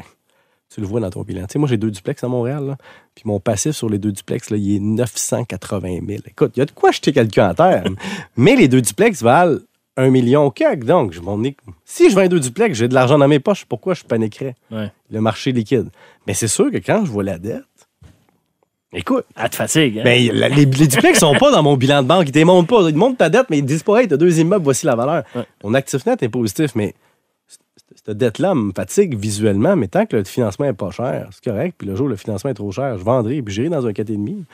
tu 0.75 0.81
le 0.81 0.87
vois 0.87 0.99
dans 1.01 1.11
ton 1.11 1.23
bilan. 1.23 1.43
Tu 1.47 1.53
sais, 1.53 1.59
moi, 1.61 1.69
j'ai 1.69 1.77
deux 1.77 1.91
duplex 1.93 2.23
à 2.25 2.29
Montréal, 2.29 2.67
là, 2.67 2.77
puis 3.15 3.23
mon 3.25 3.39
passif 3.39 3.73
sur 3.73 3.89
les 3.89 3.99
deux 3.99 4.11
duplex, 4.13 4.51
là, 4.51 4.57
il 4.57 4.77
est 4.77 4.81
980 4.81 6.01
000. 6.07 6.23
Écoute, 6.27 6.53
il 6.57 6.59
y 6.59 6.63
a 6.63 6.67
de 6.67 6.73
quoi 6.73 6.89
acheter 6.89 7.13
quelqu'un 7.13 7.49
à 7.51 7.55
terre. 7.55 7.85
mais 8.37 8.57
les 8.57 8.67
deux 8.67 8.83
duplex 8.83 9.23
valent 9.23 9.59
un 9.97 10.11
million 10.11 10.51
quelque. 10.51 10.85
Donc, 10.85 11.13
je 11.13 11.21
m'en 11.21 11.43
ai- 11.45 11.57
si 11.85 12.11
je 12.11 12.17
vends 12.17 12.27
deux 12.27 12.41
duplex, 12.41 12.77
j'ai 12.77 12.89
de 12.89 12.95
l'argent 12.95 13.17
dans 13.17 13.29
mes 13.29 13.39
poches, 13.39 13.65
pourquoi 13.65 13.95
je 13.95 14.03
paniquerais? 14.03 14.57
Ouais. 14.73 14.91
Le 15.11 15.21
marché 15.21 15.53
liquide. 15.53 15.89
Mais 16.27 16.35
c'est 16.35 16.49
sûr 16.49 16.71
que 16.73 16.79
quand 16.79 17.05
je 17.05 17.11
vois 17.13 17.23
la 17.25 17.39
dette, 17.39 17.63
écoute, 18.93 19.25
Ah, 19.37 19.49
te 19.49 19.57
fatigue, 19.57 20.01
hein? 20.01 20.03
ben, 20.05 20.33
la- 20.33 20.49
les, 20.49 20.65
les 20.65 20.87
duplex 20.89 21.19
sont 21.21 21.35
pas 21.39 21.51
dans 21.53 21.63
mon 21.63 21.77
bilan 21.77 22.03
de 22.03 22.09
banque. 22.09 22.25
Ils 22.25 22.29
ne 22.29 22.33
démontrent 22.33 22.69
pas. 22.69 22.89
Ils 22.89 22.93
te 22.93 22.99
montrent 22.99 23.19
ta 23.19 23.29
dette, 23.31 23.47
mais 23.51 23.59
ils 23.59 23.63
te 23.63 23.69
disent 23.69 23.83
pas, 23.83 23.99
hey, 24.03 24.09
t'as 24.09 24.17
deux 24.17 24.39
immeubles, 24.41 24.65
voici 24.65 24.85
la 24.87 24.97
valeur. 24.97 25.23
Ouais. 25.35 25.45
Mon 25.65 25.75
actif 25.75 26.05
net 26.07 26.23
est 26.23 26.29
positif, 26.29 26.75
mais 26.75 26.95
cette 28.07 28.19
dette-là 28.19 28.55
me 28.55 28.73
fatigue 28.75 29.19
visuellement, 29.19 29.77
mais 29.77 29.89
tant 29.89 30.07
que 30.07 30.17
le 30.17 30.25
financement 30.25 30.67
est 30.67 30.73
pas 30.73 30.91
cher, 30.91 31.29
c'est 31.33 31.45
correct. 31.45 31.75
Puis 31.77 31.87
le 31.89 31.95
jour 31.97 32.07
où 32.07 32.09
le 32.09 32.17
financement 32.17 32.51
est 32.51 32.55
trop 32.55 32.71
cher, 32.73 32.97
je 32.99 33.05
vendrai, 33.05 33.43
puis 33.43 33.53
j'irai 33.55 33.69
dans 33.69 33.85
un 33.87 33.91
4,5. 33.91 34.27
Tu 34.27 34.45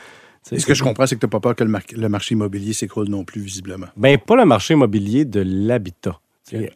sais, 0.43 0.59
Ce 0.59 0.67
que 0.67 0.75
je 0.75 0.83
comprends, 0.83 1.07
c'est 1.07 1.15
que 1.15 1.21
tu 1.21 1.27
n'as 1.27 1.31
pas 1.31 1.39
peur 1.41 1.55
que 1.55 1.63
le, 1.63 1.71
mar- 1.71 1.83
le 1.95 2.09
marché 2.09 2.35
immobilier 2.35 2.73
s'écroule 2.73 3.09
non 3.09 3.25
plus, 3.25 3.43
visiblement. 3.43 3.87
Ben, 3.97 4.19
pas 4.19 4.35
le 4.37 4.45
marché 4.45 4.75
immobilier 4.75 5.25
de 5.25 5.41
l'habitat. 5.45 6.19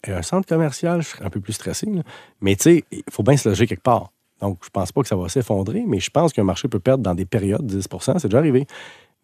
Un 0.06 0.22
centre 0.22 0.46
commercial, 0.48 1.02
je 1.02 1.08
serais 1.08 1.24
un 1.24 1.30
peu 1.30 1.40
plus 1.40 1.54
stressé. 1.54 1.86
là. 1.86 2.02
Mais 2.40 2.54
tu 2.56 2.62
sais, 2.62 2.84
il 2.92 3.02
faut 3.10 3.22
bien 3.24 3.36
se 3.36 3.48
loger 3.48 3.66
quelque 3.66 3.82
part. 3.82 4.12
Donc, 4.40 4.58
je 4.64 4.70
pense 4.70 4.92
pas 4.92 5.02
que 5.02 5.08
ça 5.08 5.16
va 5.16 5.28
s'effondrer, 5.28 5.82
mais 5.86 5.98
je 5.98 6.10
pense 6.10 6.32
qu'un 6.32 6.44
marché 6.44 6.68
peut 6.68 6.78
perdre 6.78 7.02
dans 7.02 7.14
des 7.14 7.24
périodes 7.24 7.66
10 7.66 7.88
c'est 8.18 8.24
déjà 8.28 8.38
arrivé. 8.38 8.66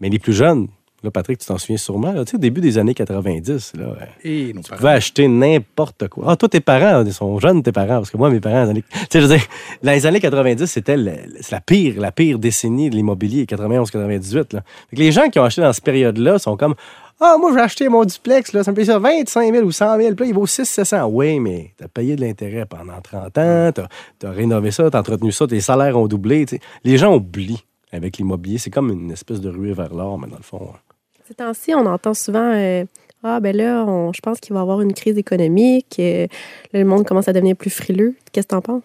Mais 0.00 0.08
les 0.08 0.18
plus 0.18 0.32
jeunes, 0.32 0.68
là, 1.02 1.10
Patrick, 1.10 1.38
tu 1.38 1.46
t'en 1.46 1.58
souviens 1.58 1.76
sûrement, 1.76 2.12
là, 2.12 2.24
tu 2.24 2.30
sais, 2.32 2.36
au 2.36 2.40
début 2.40 2.60
des 2.60 2.78
années 2.78 2.94
90, 2.94 3.72
là, 3.78 3.96
Et 4.24 4.52
nos 4.52 4.60
tu 4.62 4.68
parents. 4.70 4.78
pouvais 4.78 4.90
acheter 4.92 5.28
n'importe 5.28 6.08
quoi. 6.08 6.24
Ah, 6.28 6.36
toi, 6.36 6.48
tes 6.48 6.60
parents, 6.60 7.04
ils 7.04 7.12
sont 7.12 7.38
jeunes, 7.38 7.62
tes 7.62 7.72
parents, 7.72 7.96
parce 7.98 8.10
que 8.10 8.16
moi, 8.16 8.30
mes 8.30 8.40
parents, 8.40 8.68
années- 8.68 8.82
tu 8.90 8.98
sais, 9.10 9.20
je 9.20 9.26
veux 9.26 9.36
dire, 9.36 9.44
dans 9.82 9.92
les 9.92 10.06
années 10.06 10.20
90, 10.20 10.66
c'était 10.66 10.96
la 10.96 11.60
pire, 11.60 12.00
la 12.00 12.12
pire 12.12 12.38
décennie 12.38 12.90
de 12.90 12.96
l'immobilier, 12.96 13.46
91-98. 13.46 14.52
là. 14.54 14.62
Fait 14.90 14.96
que 14.96 15.00
Les 15.02 15.12
gens 15.12 15.28
qui 15.28 15.38
ont 15.38 15.44
acheté 15.44 15.62
dans 15.62 15.72
cette 15.72 15.84
période-là 15.84 16.38
sont 16.38 16.56
comme 16.56 16.74
Ah, 17.24 17.36
moi, 17.38 17.52
j'ai 17.54 17.60
acheté 17.60 17.88
mon 17.88 18.04
duplex, 18.04 18.52
là, 18.52 18.64
ça 18.64 18.72
me 18.72 18.76
paye 18.76 18.86
ça 18.86 18.98
25 18.98 19.52
000 19.52 19.64
ou 19.64 19.70
100 19.70 19.96
000, 19.96 20.14
puis 20.16 20.24
là, 20.24 20.28
il 20.30 20.34
vaut 20.34 20.46
6 20.46 20.64
700 20.64 21.06
Oui, 21.06 21.38
mais 21.38 21.72
t'as 21.76 21.86
payé 21.86 22.16
de 22.16 22.20
l'intérêt 22.20 22.66
pendant 22.66 23.00
30 23.00 23.38
ans, 23.38 23.70
t'as 23.72 24.28
as 24.28 24.30
rénové 24.32 24.72
ça, 24.72 24.90
t'as 24.90 24.98
entretenu 24.98 25.30
ça, 25.30 25.46
tes 25.46 25.60
salaires 25.60 25.96
ont 25.96 26.08
doublé. 26.08 26.46
tu 26.46 26.56
sais. 26.56 26.62
Les 26.82 26.98
gens 26.98 27.14
oublient 27.14 27.62
avec 27.92 28.16
l'immobilier. 28.16 28.58
C'est 28.58 28.70
comme 28.70 28.90
une 28.90 29.10
espèce 29.12 29.40
de 29.40 29.50
ruée 29.50 29.72
vers 29.74 29.94
l'or, 29.94 30.18
mais 30.18 30.26
dans 30.26 30.36
le 30.38 30.42
fond. 30.42 30.70
hein. 30.74 30.78
Ces 31.32 31.36
temps-ci, 31.36 31.74
on 31.74 31.86
entend 31.86 32.12
souvent 32.12 32.52
euh, 32.52 32.84
Ah, 33.22 33.40
ben 33.40 33.56
là, 33.56 33.86
je 34.12 34.20
pense 34.20 34.38
qu'il 34.38 34.52
va 34.52 34.60
y 34.60 34.62
avoir 34.62 34.82
une 34.82 34.92
crise 34.92 35.16
économique. 35.16 35.96
euh, 35.98 36.26
là, 36.74 36.80
le 36.80 36.84
monde 36.84 37.06
commence 37.06 37.26
à 37.26 37.32
devenir 37.32 37.56
plus 37.56 37.70
frileux. 37.70 38.16
Qu'est-ce 38.32 38.46
que 38.48 38.50
t'en 38.54 38.60
penses? 38.60 38.82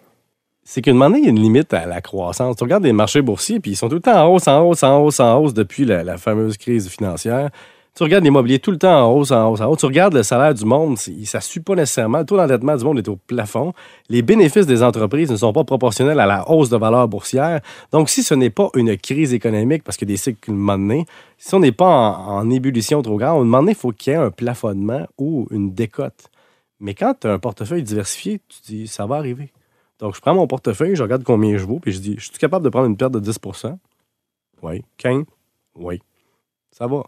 c'est 0.64 0.82
qu'à 0.82 0.92
un 0.92 0.94
moment 0.94 1.10
donné, 1.10 1.20
il 1.20 1.24
y 1.26 1.28
a 1.28 1.32
une 1.32 1.40
limite 1.42 1.74
à 1.74 1.86
la 1.86 2.02
croissance. 2.02 2.56
Tu 2.58 2.64
regardes 2.64 2.84
les 2.84 2.94
marchés 2.94 3.22
boursiers, 3.22 3.60
puis 3.62 3.72
ils 3.72 3.76
sont 3.76 3.88
tout 3.90 3.96
le 3.96 4.02
temps 4.02 4.26
en 4.26 4.34
hausse, 4.34 4.48
en 4.48 4.62
hausse, 4.66 4.84
en 4.84 5.02
hausse, 5.02 5.20
en 5.20 5.40
hausse 5.40 5.54
depuis 5.54 5.86
la 5.86 6.18
fameuse 6.18 6.58
crise 6.58 6.88
financière. 6.90 7.50
Tu 7.98 8.04
regardes 8.04 8.26
l'immobilier 8.26 8.60
tout 8.60 8.70
le 8.70 8.78
temps 8.78 9.08
en 9.08 9.12
hausse, 9.12 9.32
en 9.32 9.50
hausse, 9.50 9.60
en 9.60 9.72
hausse. 9.72 9.80
Tu 9.80 9.88
regardes 9.88 10.14
le 10.14 10.22
salaire 10.22 10.54
du 10.54 10.66
monde, 10.66 11.00
ça 11.00 11.38
ne 11.40 11.42
suit 11.42 11.62
pas 11.62 11.74
nécessairement. 11.74 12.20
Le 12.20 12.26
taux 12.26 12.38
d'endettement 12.38 12.76
du 12.76 12.84
monde 12.86 13.00
est 13.00 13.08
au 13.08 13.16
plafond. 13.16 13.74
Les 14.08 14.22
bénéfices 14.22 14.68
des 14.68 14.84
entreprises 14.84 15.32
ne 15.32 15.36
sont 15.36 15.52
pas 15.52 15.64
proportionnels 15.64 16.20
à 16.20 16.28
la 16.28 16.48
hausse 16.48 16.70
de 16.70 16.78
valeur 16.78 17.08
boursière. 17.08 17.60
Donc, 17.92 18.12
si 18.12 18.22
ce 18.22 18.36
n'est 18.36 18.52
pas 18.52 18.70
une 18.76 18.96
crise 18.98 19.34
économique, 19.34 19.84
parce 19.84 19.98
que 19.98 20.06
des 20.06 20.16
cycles, 20.16 20.52
un 20.52 20.54
moment 20.54 20.78
donné, 20.78 21.08
si 21.40 21.56
on 21.56 21.60
n'est 21.60 21.72
pas 21.72 21.88
en, 21.88 22.48
ébullition 22.52 23.02
trop 23.02 23.18
grande, 23.18 23.46
moment 23.46 23.62
donné, 23.62 23.72
il 23.72 23.76
faut 23.76 23.92
qu'il 23.92 24.14
y 24.14 24.16
ait 24.16 24.20
un 24.20 24.30
plafonnement 24.30 25.08
ou 25.18 25.48
une 25.50 25.74
décote. 25.74 26.30
Mais 26.80 26.94
quand 26.94 27.16
tu 27.20 27.26
as 27.26 27.34
un 27.34 27.40
portefeuille 27.40 27.82
diversifié, 27.82 28.40
tu 28.48 28.60
dis, 28.72 28.88
ça 28.88 29.08
va 29.08 29.16
arriver. 29.16 29.52
Donc, 29.98 30.14
je 30.14 30.22
prends 30.22 30.36
mon 30.36 30.46
portefeuille, 30.46 30.96
je 30.96 31.02
regarde 31.02 31.24
combien 31.24 31.58
je 31.58 31.66
vaux, 31.66 31.80
puis 31.80 31.94
je 31.94 32.00
dis, 32.00 32.14
je 32.20 32.26
suis 32.26 32.38
capable 32.38 32.64
de 32.64 32.70
prendre 32.70 32.86
une 32.86 32.96
perte 32.96 33.14
de 33.14 33.32
10% 33.32 33.76
Oui. 34.62 34.84
15 34.98 35.24
Oui. 35.74 36.00
Ça 36.70 36.86
va. 36.86 37.02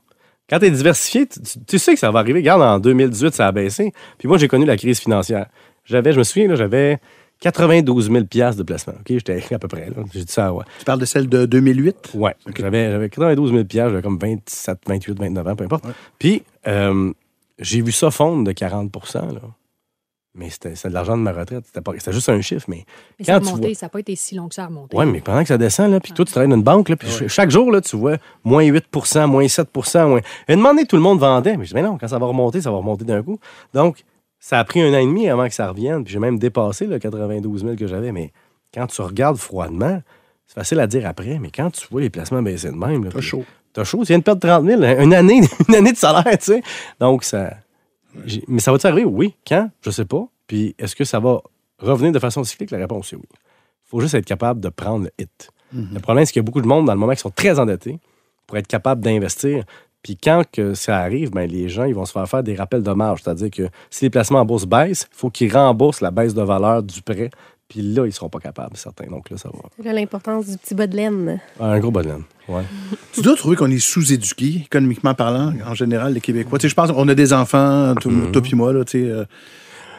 Quand 0.49 0.59
tu 0.59 0.65
es 0.65 0.71
diversifié, 0.71 1.27
tu, 1.67 1.79
sais 1.79 1.93
que 1.93 1.99
ça 1.99 2.12
va 2.12 2.19
arriver. 2.19 2.39
Regarde, 2.39 2.62
en 2.62 2.79
2018, 2.79 3.33
ça 3.33 3.47
a 3.47 3.51
baissé. 3.51 3.93
Puis 4.17 4.27
moi, 4.27 4.38
j'ai 4.38 4.47
connu 4.47 4.65
la 4.65 4.77
crise 4.77 4.99
financière. 4.99 5.47
J'avais, 5.85 6.12
je 6.12 6.19
me 6.19 6.23
souviens, 6.23 6.47
là, 6.47 6.55
j'avais 6.55 6.99
92 7.41 8.12
000 8.12 8.25
piastres 8.25 8.57
de 8.57 8.63
placement. 8.63 8.95
OK? 8.99 9.07
J'étais 9.07 9.43
à 9.53 9.59
peu 9.59 9.67
près, 9.67 9.89
là. 9.89 10.03
J'ai 10.12 10.23
dit 10.23 10.31
ça, 10.31 10.51
ouais. 10.53 10.65
Tu 10.79 10.85
parles 10.85 10.99
de 10.99 11.05
celle 11.05 11.29
de 11.29 11.45
2008? 11.45 12.12
Ouais. 12.15 12.35
J'avais, 12.57 12.91
j'avais 12.91 13.09
92 13.09 13.51
000 13.51 13.63
piastres, 13.65 13.91
j'avais 13.91 14.03
comme 14.03 14.17
27, 14.19 14.79
28, 14.88 15.19
29 15.19 15.47
ans, 15.47 15.55
peu 15.55 15.63
importe. 15.65 15.85
Puis, 16.17 16.43
euh, 16.67 17.13
j'ai 17.59 17.81
vu 17.81 17.91
ça 17.91 18.09
fondre 18.09 18.43
de 18.43 18.51
40 18.51 18.91
là. 19.13 19.41
Mais 20.35 20.49
c'était, 20.51 20.73
de 20.89 20.93
l'argent 20.93 21.17
de 21.17 21.23
ma 21.23 21.31
retraite. 21.33 21.65
C'était, 21.73 22.11
juste 22.13 22.29
un 22.29 22.39
chiffre, 22.41 22.65
mais 22.69 22.85
Mais 23.17 23.25
ça 23.25 23.35
a 23.35 23.39
quand 23.39 23.45
tu 23.45 23.51
remonté, 23.51 23.67
vois- 23.69 23.75
ça 23.75 23.85
n'a 23.87 23.89
pas 23.89 23.99
été 23.99 24.15
si 24.15 24.35
long 24.35 24.47
que 24.47 24.53
ça 24.55 24.63
a 24.63 24.67
remonté. 24.67 24.95
oui, 24.95 25.05
mais 25.07 25.21
pendant 25.21 25.41
que 25.41 25.47
ça 25.47 25.57
descend, 25.57 25.91
là, 25.91 25.99
puis 25.99 26.13
toi, 26.13 26.23
tu 26.23 26.31
travailles 26.31 26.49
dans 26.49 26.55
une 26.55 26.61
banque, 26.63 26.87
là, 26.89 26.95
puis 26.95 27.09
ch- 27.09 27.31
chaque 27.31 27.49
jour, 27.49 27.71
là, 27.71 27.81
tu 27.81 27.95
vois 27.97 28.17
moins 28.43 28.63
8% 28.63 29.25
moins 29.27 29.47
7 29.47 29.67
moins... 30.07 30.19
Et 30.47 30.55
donné, 30.55 30.85
tout 30.85 30.95
le 30.95 31.01
monde 31.01 31.19
vendait. 31.19 31.57
Mais 31.57 31.65
je 31.65 31.69
dis, 31.69 31.75
mais 31.75 31.81
non, 31.81 31.97
quand 31.97 32.07
ça 32.07 32.19
va 32.19 32.27
remonter, 32.27 32.61
ça 32.61 32.69
va 32.69 32.77
remonter 32.77 33.05
d'un 33.05 33.23
coup. 33.23 33.39
Donc, 33.73 34.03
ça 34.39 34.59
a 34.59 34.63
pris 34.63 34.81
un 34.81 34.93
an 34.93 34.99
et 34.99 35.05
demi 35.05 35.27
avant 35.27 35.47
que 35.47 35.53
ça 35.53 35.67
revienne, 35.67 36.03
puis 36.03 36.13
j'ai 36.13 36.19
même 36.19 36.37
dépassé 36.39 36.85
le 36.85 36.99
92 36.99 37.63
000 37.63 37.75
que 37.75 37.87
j'avais. 37.87 38.11
Mais 38.11 38.31
quand 38.73 38.85
tu 38.87 39.01
regardes 39.01 39.37
froidement, 39.37 40.01
c'est 40.45 40.55
facile 40.55 40.79
à 40.79 40.87
dire 40.87 41.07
après, 41.07 41.39
mais 41.39 41.49
quand 41.49 41.71
tu 41.71 41.85
vois 41.91 42.01
les 42.01 42.09
placements 42.11 42.41
baisser 42.43 42.69
de 42.69 42.75
même... 42.75 43.09
T'as 43.09 43.19
chaud. 43.19 43.43
T'as 43.73 43.83
chaud, 43.83 43.99
tu 43.99 44.05
viens 44.07 44.19
de 44.19 44.23
perdre 44.23 44.41
30 44.47 44.65
000, 44.65 44.83
hein, 44.83 45.03
une 45.03 45.13
année, 45.13 45.41
une 45.67 45.75
année 45.75 45.91
de 45.91 45.97
salaire, 45.97 46.37
tu 46.37 46.45
sais. 46.45 46.61
Donc, 46.99 47.23
ça... 47.23 47.53
Mais 48.47 48.60
ça 48.60 48.71
va-tu 48.71 48.88
arriver? 48.88 49.05
Oui. 49.05 49.36
Quand? 49.47 49.69
Je 49.82 49.91
sais 49.91 50.05
pas. 50.05 50.27
Puis, 50.47 50.75
est-ce 50.79 50.95
que 50.95 51.03
ça 51.03 51.19
va 51.19 51.41
revenir 51.79 52.12
de 52.12 52.19
façon 52.19 52.43
cyclique? 52.43 52.71
La 52.71 52.77
réponse 52.77 53.13
est 53.13 53.15
oui. 53.15 53.27
Il 53.32 53.89
faut 53.89 54.01
juste 54.01 54.15
être 54.15 54.25
capable 54.25 54.60
de 54.60 54.69
prendre 54.69 55.05
le 55.05 55.12
hit. 55.17 55.51
Le 55.71 55.99
problème, 55.99 56.25
c'est 56.25 56.32
qu'il 56.32 56.39
y 56.39 56.43
a 56.43 56.47
beaucoup 56.47 56.62
de 56.62 56.67
monde 56.67 56.86
dans 56.86 56.93
le 56.93 56.99
moment 56.99 57.13
qui 57.13 57.19
sont 57.19 57.29
très 57.29 57.60
endettés 57.60 57.99
pour 58.47 58.58
être 58.58 58.67
capable 58.67 59.01
d'investir. 59.01 59.63
Puis 60.01 60.17
quand 60.17 60.43
que 60.51 60.73
ça 60.73 60.97
arrive, 60.97 61.32
ben, 61.32 61.49
les 61.49 61.69
gens 61.69 61.84
ils 61.84 61.93
vont 61.93 62.05
se 62.05 62.12
faire 62.12 62.27
faire 62.27 62.43
des 62.43 62.55
rappels 62.55 62.84
de 62.84 62.91
marge. 62.91 63.21
C'est-à-dire 63.23 63.51
que 63.51 63.69
si 63.89 64.05
les 64.05 64.10
placements 64.10 64.39
en 64.39 64.45
bourse 64.45 64.65
baissent, 64.65 65.08
il 65.12 65.15
faut 65.15 65.29
qu'ils 65.29 65.53
remboursent 65.53 66.01
la 66.01 66.12
baisse 66.12 66.34
de 66.34 66.41
valeur 66.41 66.82
du 66.82 67.01
prêt. 67.01 67.29
Puis 67.69 67.82
là, 67.84 68.03
ils 68.03 68.08
ne 68.08 68.12
seront 68.12 68.29
pas 68.29 68.39
capables, 68.39 68.75
certains. 68.77 69.05
Donc 69.08 69.29
là, 69.29 69.38
ça 69.38 69.47
va. 69.49 69.60
C'est 69.77 69.86
là 69.86 69.93
l'importance 69.93 70.47
du 70.47 70.58
petit 70.58 70.73
bas 70.73 70.88
de 70.88 70.95
laine. 70.95 71.39
Un 71.60 71.79
gros 71.79 71.91
bas 71.91 72.01
de 72.01 72.08
laine. 72.10 72.23
Ouais. 72.47 72.63
Tu 73.13 73.21
dois 73.21 73.36
trouver 73.36 73.55
qu'on 73.55 73.69
est 73.69 73.77
sous-éduqué, 73.79 74.63
économiquement 74.65 75.13
parlant, 75.13 75.53
en 75.65 75.73
général, 75.75 76.13
les 76.13 76.21
Québécois. 76.21 76.58
Tu 76.58 76.63
sais, 76.63 76.69
je 76.69 76.75
pense 76.75 76.91
qu'on 76.91 77.08
a 77.08 77.13
des 77.15 77.32
enfants, 77.34 77.93
tout- 78.01 78.12
toi 78.32 78.41
puis 78.41 78.55
moi, 78.55 78.73
là, 78.73 78.84
tu 78.86 79.03
sais. 79.03 79.08
euh, 79.10 79.23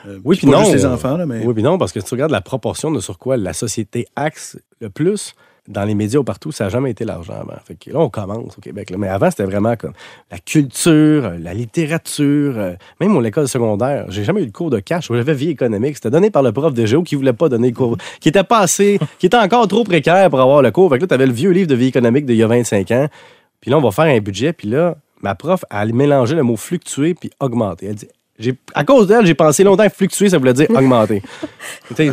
euh, 0.06 0.18
Oui, 0.24 0.36
puis 0.36 0.46
pas 0.48 0.52
non. 0.54 0.60
juste 0.64 0.74
les 0.74 0.84
enfants, 0.86 1.16
là, 1.16 1.26
mais. 1.26 1.44
Oui, 1.46 1.54
puis 1.54 1.62
non, 1.62 1.78
parce 1.78 1.92
que 1.92 2.00
si 2.00 2.06
tu 2.06 2.14
regardes 2.14 2.32
la 2.32 2.40
proportion 2.40 2.90
de 2.90 2.98
sur 3.00 3.18
quoi 3.18 3.36
la 3.36 3.52
société 3.52 4.06
axe 4.16 4.58
le 4.80 4.90
plus 4.90 5.34
dans 5.70 5.84
les 5.84 5.94
médias 5.94 6.18
ou 6.18 6.24
partout, 6.24 6.52
ça 6.52 6.64
n'a 6.64 6.70
jamais 6.70 6.90
été 6.90 7.04
l'argent. 7.04 7.42
Fait 7.64 7.76
que 7.76 7.90
là, 7.90 8.00
on 8.00 8.10
commence 8.10 8.58
au 8.58 8.60
Québec. 8.60 8.92
Mais 8.98 9.08
avant, 9.08 9.30
c'était 9.30 9.44
vraiment 9.44 9.76
comme 9.76 9.92
la 10.30 10.38
culture, 10.38 11.24
euh, 11.24 11.38
la 11.38 11.54
littérature, 11.54 12.54
euh, 12.56 12.74
même 13.00 13.10
mon 13.10 13.24
école 13.24 13.48
secondaire. 13.48 14.06
J'ai 14.08 14.24
jamais 14.24 14.42
eu 14.42 14.46
le 14.46 14.52
cours 14.52 14.70
de 14.70 14.80
cash. 14.80 15.08
J'avais 15.08 15.34
vie 15.34 15.50
économique. 15.50 15.96
C'était 15.96 16.10
donné 16.10 16.30
par 16.30 16.42
le 16.42 16.52
prof 16.52 16.74
de 16.74 16.86
géo 16.86 17.02
qui 17.02 17.14
voulait 17.14 17.32
pas 17.32 17.48
donner 17.48 17.68
le 17.68 17.74
cours, 17.74 17.96
qui 18.20 18.28
était 18.28 18.44
pas 18.44 18.58
assez, 18.58 18.98
qui 19.18 19.26
était 19.26 19.36
encore 19.36 19.68
trop 19.68 19.84
précaire 19.84 20.28
pour 20.28 20.40
avoir 20.40 20.60
le 20.60 20.70
cours. 20.70 20.90
Fait 20.90 20.96
que 20.96 21.02
là, 21.02 21.08
tu 21.08 21.14
avais 21.14 21.26
le 21.26 21.32
vieux 21.32 21.50
livre 21.50 21.68
de 21.68 21.74
vie 21.74 21.86
économique 21.86 22.26
d'il 22.26 22.36
y 22.36 22.42
a 22.42 22.46
25 22.48 22.90
ans. 22.90 23.08
Puis 23.60 23.70
là, 23.70 23.78
on 23.78 23.82
va 23.82 23.92
faire 23.92 24.06
un 24.06 24.18
budget. 24.18 24.52
Puis 24.52 24.68
là, 24.68 24.96
ma 25.22 25.34
prof, 25.34 25.64
elle 25.70 25.94
mélangeait 25.94 26.36
le 26.36 26.42
mot 26.42 26.56
fluctuer 26.56 27.14
puis 27.14 27.30
augmenter. 27.40 27.86
Elle 27.86 27.94
dit, 27.94 28.08
à 28.74 28.84
cause 28.84 29.06
d'elle, 29.06 29.26
j'ai 29.26 29.34
pensé 29.34 29.64
longtemps 29.64 29.86
que 29.86 29.94
fluctuer, 29.94 30.28
ça 30.28 30.38
voulait 30.38 30.52
dire 30.52 30.66
augmenter. 30.74 31.22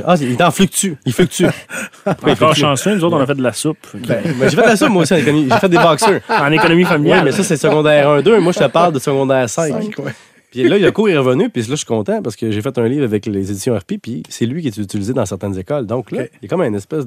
Ah, 0.05 0.15
il 0.19 0.31
est 0.33 0.41
en 0.41 0.51
fluctue. 0.51 0.93
Il 1.05 1.13
fluctue. 1.13 1.45
Encore 2.05 2.35
fluctue? 2.37 2.59
chanceux, 2.61 2.95
nous 2.95 3.03
autres, 3.03 3.15
on 3.17 3.21
a 3.21 3.25
fait 3.25 3.35
de 3.35 3.43
la 3.43 3.53
soupe. 3.53 3.77
Ben, 3.93 4.21
ben, 4.23 4.49
j'ai 4.49 4.55
fait 4.55 4.71
de 4.71 4.75
ça, 4.75 4.89
moi 4.89 5.03
aussi, 5.03 5.13
en 5.13 5.17
économie. 5.17 5.47
J'ai 5.51 5.57
fait 5.59 5.69
des 5.69 5.77
boxeurs. 5.77 6.19
en 6.29 6.51
économie 6.51 6.83
Oui, 6.83 6.89
familiale. 6.89 7.25
mais 7.25 7.31
ça, 7.31 7.43
c'est 7.43 7.57
secondaire 7.57 8.09
1, 8.09 8.21
2. 8.21 8.39
Moi, 8.39 8.51
je 8.51 8.59
te 8.59 8.65
parle 8.65 8.93
de 8.93 8.99
secondaire 8.99 9.49
5. 9.49 9.71
Cinq, 9.71 9.99
ouais. 10.05 10.13
Puis 10.63 10.79
là, 10.79 10.91
cours 10.91 11.09
est 11.09 11.17
revenu, 11.17 11.49
puis 11.49 11.61
là, 11.61 11.67
je 11.69 11.75
suis 11.75 11.85
content 11.85 12.21
parce 12.21 12.35
que 12.35 12.51
j'ai 12.51 12.61
fait 12.61 12.77
un 12.77 12.87
livre 12.87 13.03
avec 13.03 13.25
les 13.25 13.51
éditions 13.51 13.75
RP, 13.75 13.93
puis 14.01 14.23
c'est 14.29 14.45
lui 14.45 14.61
qui 14.61 14.67
est 14.67 14.77
utilisé 14.77 15.13
dans 15.13 15.25
certaines 15.25 15.57
écoles. 15.57 15.85
Donc 15.85 16.11
là, 16.11 16.23
il 16.23 16.43
y 16.43 16.45
a 16.45 16.49
comme 16.49 16.61
une 16.61 16.75
espèce 16.75 17.05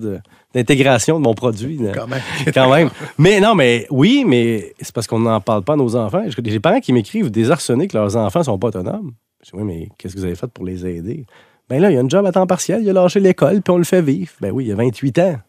d'intégration 0.55 1.19
de 1.19 1.25
mon 1.25 1.35
produit. 1.35 1.81
Quand 1.95 2.07
même. 2.07 2.21
Quand 2.55 2.71
même. 2.73 2.91
Mais 3.19 3.41
non, 3.41 3.55
mais 3.55 3.87
oui, 3.91 4.25
mais 4.27 4.75
c'est 4.81 4.95
parce 4.95 5.07
qu'on 5.07 5.21
n'en 5.21 5.41
parle 5.41 5.63
pas 5.63 5.75
à 5.75 5.77
nos 5.77 5.97
enfants. 5.97 6.25
J'ai 6.29 6.43
des 6.43 6.61
parents 6.61 6.81
qui 6.81 6.93
m'écrivent 6.93 7.31
désarçonnés 7.31 7.89
que 7.89 7.97
leurs 7.97 8.17
enfants 8.17 8.43
sont 8.43 8.59
pas 8.59 8.69
autonomes. 8.69 9.13
Je 9.45 9.51
dis, 9.51 9.57
oui, 9.57 9.65
mais 9.65 9.89
qu'est-ce 9.97 10.15
que 10.15 10.21
vous 10.21 10.27
avez 10.27 10.35
fait 10.35 10.49
pour 10.49 10.65
les 10.65 10.87
aider? 10.87 11.25
Ben 11.69 11.81
là, 11.81 11.91
il 11.91 11.95
y 11.95 11.97
a 11.97 12.01
une 12.01 12.11
job 12.11 12.27
à 12.27 12.33
temps 12.33 12.47
partiel, 12.47 12.83
il 12.83 12.91
a 12.91 12.93
lâché 12.93 13.21
l'école, 13.21 13.63
puis 13.63 13.73
on 13.73 13.79
le 13.79 13.85
fait 13.85 14.03
vivre. 14.03 14.33
Ben 14.41 14.51
oui, 14.51 14.65
il 14.65 14.69
y 14.69 14.73
a 14.73 14.77
28 14.77 15.19
ans. 15.21 15.41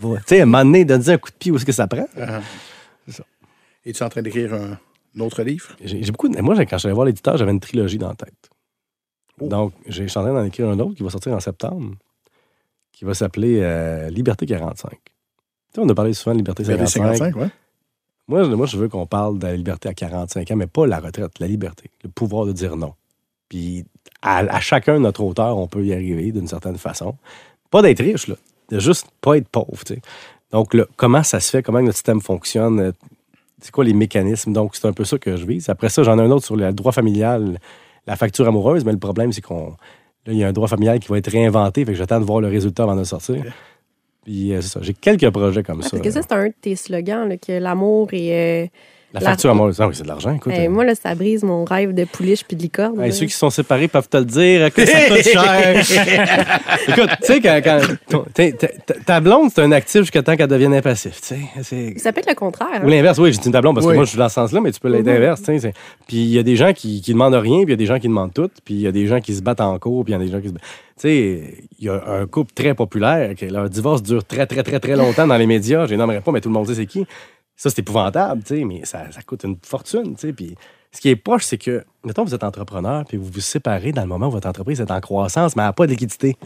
Tu 0.00 0.08
sais, 0.26 0.40
à 0.40 0.42
un 0.42 0.46
moment 0.46 0.64
donné, 0.64 0.86
un 0.90 1.18
coup 1.18 1.30
de 1.30 1.36
pied, 1.38 1.52
où 1.52 1.56
est-ce 1.56 1.64
que 1.64 1.72
ça 1.72 1.86
prend? 1.86 2.06
Es-tu 3.84 4.02
en 4.02 4.08
train 4.08 4.22
d'écrire 4.22 4.54
un, 4.54 4.78
un 5.16 5.20
autre 5.20 5.42
livre? 5.42 5.76
J'ai 5.82 6.00
beaucoup 6.10 6.28
de- 6.28 6.40
Moi, 6.40 6.54
quand 6.66 6.76
je 6.76 6.78
suis 6.78 6.86
allé 6.88 6.94
voir 6.94 7.06
l'éditeur, 7.06 7.36
j'avais 7.36 7.50
une 7.52 7.60
trilogie 7.60 7.98
dans 7.98 8.08
la 8.08 8.14
tête. 8.14 8.50
Donc, 9.40 9.72
j'ai- 9.86 10.04
je 10.04 10.08
suis 10.08 10.18
en 10.18 10.22
train 10.22 10.32
d'en 10.34 10.44
écrire 10.44 10.68
un 10.68 10.78
autre 10.80 10.94
qui 10.94 11.02
va 11.02 11.10
sortir 11.10 11.32
en 11.32 11.40
septembre, 11.40 11.94
qui 12.92 13.04
va 13.04 13.14
s'appeler 13.14 13.60
euh, 13.60 14.10
Liberté 14.10 14.44
45. 14.46 14.90
Tu 14.92 14.98
sais, 15.74 15.80
on 15.80 15.88
a 15.88 15.94
parlé 15.94 16.12
souvent 16.12 16.32
de 16.34 16.38
Liberté 16.38 16.62
Vous 16.62 16.70
avez 16.70 16.86
55. 16.86 17.16
55, 17.32 17.36
ouais. 17.40 17.48
Moi, 18.28 18.44
je- 18.44 18.50
moi, 18.50 18.66
je 18.66 18.76
veux 18.76 18.88
qu'on 18.88 19.06
parle 19.06 19.38
de 19.38 19.46
la 19.46 19.56
liberté 19.56 19.88
à 19.88 19.94
45 19.94 20.50
ans, 20.50 20.56
mais 20.56 20.66
pas 20.66 20.86
la 20.86 21.00
retraite, 21.00 21.38
la 21.38 21.46
liberté, 21.46 21.90
le 22.04 22.10
pouvoir 22.10 22.44
de 22.46 22.52
dire 22.52 22.76
non. 22.76 22.94
Puis, 23.48 23.84
à, 24.22 24.38
à 24.38 24.60
chacun 24.60 24.94
de 24.94 24.98
notre 25.00 25.22
hauteur, 25.22 25.56
on 25.56 25.66
peut 25.66 25.84
y 25.84 25.92
arriver 25.92 26.30
d'une 26.30 26.46
certaine 26.46 26.76
façon. 26.78 27.16
Pas 27.70 27.82
d'être 27.82 28.02
riche, 28.02 28.28
là. 28.28 28.36
De 28.68 28.78
juste 28.78 29.08
pas 29.20 29.36
être 29.36 29.48
pauvre, 29.48 29.82
tu 29.84 29.94
sais. 29.94 30.02
Donc, 30.52 30.74
là, 30.74 30.84
comment 30.96 31.22
ça 31.24 31.40
se 31.40 31.50
fait? 31.50 31.62
Comment 31.62 31.80
notre 31.80 31.94
système 31.96 32.20
fonctionne? 32.20 32.92
C'est 33.60 33.70
quoi 33.72 33.84
les 33.84 33.92
mécanismes? 33.94 34.52
Donc, 34.52 34.74
c'est 34.76 34.86
un 34.86 34.92
peu 34.92 35.04
ça 35.04 35.18
que 35.18 35.36
je 35.36 35.44
vise. 35.46 35.68
Après 35.68 35.88
ça, 35.88 36.02
j'en 36.02 36.18
ai 36.18 36.22
un 36.22 36.30
autre 36.30 36.44
sur 36.46 36.56
le 36.56 36.72
droit 36.72 36.92
familial, 36.92 37.58
la 38.06 38.16
facture 38.16 38.46
amoureuse, 38.48 38.84
mais 38.84 38.92
le 38.92 38.98
problème, 38.98 39.32
c'est 39.32 39.40
qu'on. 39.42 39.70
Là, 40.26 40.32
il 40.32 40.36
y 40.36 40.44
a 40.44 40.48
un 40.48 40.52
droit 40.52 40.68
familial 40.68 40.98
qui 41.00 41.08
va 41.08 41.16
être 41.18 41.30
réinventé, 41.30 41.84
fait 41.84 41.92
que 41.92 41.98
j'attends 41.98 42.20
de 42.20 42.24
voir 42.26 42.40
le 42.40 42.48
résultat 42.48 42.82
avant 42.82 42.96
de 42.96 43.04
sortir. 43.04 43.42
Puis, 44.24 44.52
euh, 44.52 44.60
c'est 44.60 44.68
ça. 44.68 44.80
J'ai 44.82 44.92
quelques 44.94 45.30
projets 45.30 45.62
comme 45.62 45.80
Ah, 45.80 45.84
ça. 45.84 45.90
parce 45.92 46.02
que 46.02 46.10
ça, 46.10 46.20
c'est 46.22 46.32
un 46.32 46.48
de 46.48 46.54
tes 46.60 46.76
slogans, 46.76 47.28
là, 47.28 47.36
que 47.38 47.52
l'amour 47.52 48.08
et. 48.12 48.64
euh, 48.64 48.66
la 49.12 49.20
facture 49.20 49.50
amoureuse. 49.50 49.80
Ah 49.80 49.88
oui, 49.88 49.94
c'est 49.94 50.02
de 50.04 50.08
l'argent, 50.08 50.34
écoute. 50.34 50.52
hey, 50.52 50.66
euh, 50.66 50.70
moi, 50.70 50.84
là, 50.84 50.94
ça 50.94 51.14
brise 51.14 51.42
mon 51.42 51.64
rêve 51.64 51.92
de 51.94 52.04
pouliche 52.04 52.44
puis 52.44 52.56
de 52.56 52.62
licorne. 52.62 53.00
Hey, 53.00 53.12
ceux 53.12 53.26
qui 53.26 53.32
sont 53.32 53.50
séparés 53.50 53.88
peuvent 53.88 54.08
te 54.08 54.16
le 54.16 54.24
dire 54.24 54.72
que 54.72 54.86
ça 54.86 55.08
coûte 55.08 55.22
cher. 55.24 55.84
Écoute, 56.88 57.10
tu 57.22 57.26
sais, 57.26 57.40
quand, 57.40 57.80
ta 59.06 59.20
blonde, 59.20 59.50
c'est 59.54 59.62
un 59.62 59.72
actif 59.72 60.02
jusqu'à 60.02 60.22
temps 60.22 60.36
qu'elle 60.36 60.48
devienne 60.48 60.74
un 60.74 60.80
passif. 60.82 61.20
tu 61.20 61.26
sais. 61.28 61.40
C'est- 61.62 61.98
Ça 61.98 62.12
peut 62.12 62.20
être 62.20 62.28
le 62.28 62.34
contraire. 62.34 62.68
hein. 62.74 62.82
Ou 62.84 62.88
l'inverse, 62.88 63.18
oui, 63.18 63.32
j'ai 63.32 63.38
dit 63.40 63.50
ta 63.50 63.60
blonde 63.60 63.74
parce 63.76 63.86
que 63.86 63.92
moi, 63.94 64.04
je 64.04 64.10
suis 64.10 64.18
dans 64.18 64.28
ce 64.28 64.34
sens-là, 64.34 64.60
mais 64.60 64.72
tu 64.72 64.80
peux 64.80 64.88
l'être 64.88 65.04
sais, 65.44 65.58
c'est- 65.58 65.72
Puis 66.06 66.16
il 66.18 66.28
y 66.30 66.38
a 66.38 66.42
des 66.42 66.56
gens 66.56 66.72
qui, 66.72 67.00
qui 67.00 67.12
demandent 67.12 67.34
rien, 67.34 67.64
puis 67.64 67.68
il 67.68 67.70
y 67.70 67.72
a 67.74 67.76
des 67.76 67.86
gens 67.86 67.98
qui 67.98 68.08
demandent 68.08 68.32
tout, 68.32 68.50
puis 68.64 68.74
il 68.74 68.80
y 68.80 68.86
a 68.86 68.92
des 68.92 69.06
gens 69.06 69.20
qui 69.20 69.34
se 69.34 69.42
battent 69.42 69.60
en 69.60 69.78
cours, 69.78 70.04
puis 70.04 70.12
il 70.12 70.18
y 70.18 70.20
a 70.20 70.24
des 70.24 70.30
gens 70.30 70.40
qui 70.40 70.48
se 70.48 70.52
battent. 70.52 70.62
Tu 70.62 71.08
sais, 71.08 71.54
il 71.78 71.84
y 71.86 71.88
a 71.88 72.00
un 72.06 72.26
couple 72.26 72.52
très 72.54 72.74
populaire, 72.74 73.34
que 73.34 73.46
leur 73.46 73.68
divorce 73.70 74.02
dure 74.02 74.24
très, 74.24 74.46
très, 74.46 74.62
très, 74.62 74.80
très 74.80 74.96
longtemps 74.96 75.26
dans 75.26 75.36
les 75.36 75.46
médias. 75.46 75.86
Je 75.86 75.92
les 75.92 75.96
nommerai 75.96 76.20
pas, 76.20 76.30
mais 76.30 76.40
tout 76.40 76.48
le 76.48 76.54
monde 76.54 76.66
sait 76.68 76.74
c'est 76.74 76.86
qui. 76.86 77.06
Ça, 77.60 77.68
c'est 77.68 77.80
épouvantable, 77.80 78.42
tu 78.42 78.56
sais, 78.56 78.64
mais 78.64 78.86
ça, 78.86 79.12
ça 79.12 79.20
coûte 79.20 79.44
une 79.44 79.58
fortune, 79.62 80.14
tu 80.14 80.28
sais. 80.28 80.32
Puis 80.32 80.54
ce 80.92 80.98
qui 80.98 81.10
est 81.10 81.16
poche, 81.16 81.44
c'est 81.44 81.58
que, 81.58 81.84
mettons, 82.04 82.24
vous 82.24 82.34
êtes 82.34 82.42
entrepreneur, 82.42 83.04
puis 83.04 83.18
vous 83.18 83.26
vous 83.30 83.40
séparez 83.40 83.92
dans 83.92 84.00
le 84.00 84.08
moment 84.08 84.28
où 84.28 84.30
votre 84.30 84.48
entreprise 84.48 84.80
est 84.80 84.90
en 84.90 84.98
croissance, 84.98 85.54
mais 85.56 85.62
elle 85.62 85.68
n'a 85.68 85.72
pas 85.74 85.84
de 85.84 85.90
liquidité. 85.90 86.38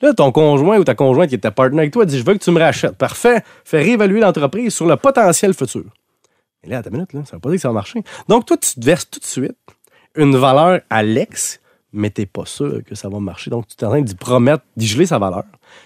Là, 0.00 0.12
ton 0.14 0.32
conjoint 0.32 0.76
ou 0.76 0.82
ta 0.82 0.96
conjointe 0.96 1.28
qui 1.28 1.36
était 1.36 1.52
partenaire 1.52 1.82
avec 1.82 1.92
toi 1.92 2.04
dit 2.06 2.18
Je 2.18 2.24
veux 2.24 2.34
que 2.34 2.42
tu 2.42 2.50
me 2.50 2.58
rachètes. 2.58 2.96
Parfait. 2.96 3.44
Fais 3.64 3.78
réévaluer 3.78 4.18
l'entreprise 4.18 4.74
sur 4.74 4.86
le 4.86 4.96
potentiel 4.96 5.54
futur. 5.54 5.84
Mais 6.64 6.70
là, 6.70 6.78
à 6.78 6.82
ta 6.82 6.90
minute, 6.90 7.12
là, 7.12 7.20
ça 7.24 7.36
ne 7.36 7.36
veut 7.36 7.40
pas 7.40 7.50
dire 7.50 7.56
que 7.58 7.62
ça 7.62 7.68
va 7.68 7.74
marcher. 7.74 8.02
Donc, 8.26 8.44
toi, 8.44 8.56
tu 8.56 8.74
te 8.74 8.84
verses 8.84 9.08
tout 9.08 9.20
de 9.20 9.24
suite 9.24 9.56
une 10.16 10.36
valeur 10.36 10.80
à 10.90 11.04
l'ex, 11.04 11.60
mais 11.92 12.10
tu 12.10 12.22
n'es 12.22 12.26
pas 12.26 12.46
sûr 12.46 12.82
que 12.84 12.96
ça 12.96 13.08
va 13.08 13.20
marcher. 13.20 13.50
Donc, 13.50 13.68
tu 13.68 13.76
es 13.80 13.86
en 13.86 13.90
train 13.90 14.02
d'y 14.02 14.16
promettre, 14.16 14.64
d'y 14.76 14.88
geler 14.88 15.06
sa 15.06 15.20
valeur. 15.20 15.44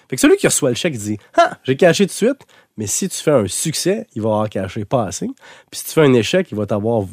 Fait 0.09 0.17
que 0.17 0.21
celui 0.23 0.39
qui 0.39 0.47
reçoit 0.47 0.71
le 0.71 0.77
chèque 0.77 0.97
dit 0.97 1.19
Ah, 1.37 1.59
j'ai 1.65 1.77
caché 1.77 2.07
tout 2.07 2.13
de 2.13 2.15
suite, 2.15 2.47
mais 2.77 2.87
si 2.87 3.09
tu 3.09 3.17
fais 3.23 3.31
un 3.31 3.47
succès, 3.47 4.07
il 4.15 4.23
va 4.23 4.29
avoir 4.31 4.49
caché 4.51 4.85
pas 4.85 5.05
assez. 5.07 5.27
Puis 5.71 5.81
si 5.81 5.85
tu 5.85 5.91
fais 5.93 6.03
un 6.03 6.13
échec, 6.15 6.49
il 6.51 6.57
va 6.57 6.67
t'avoir 6.67 7.05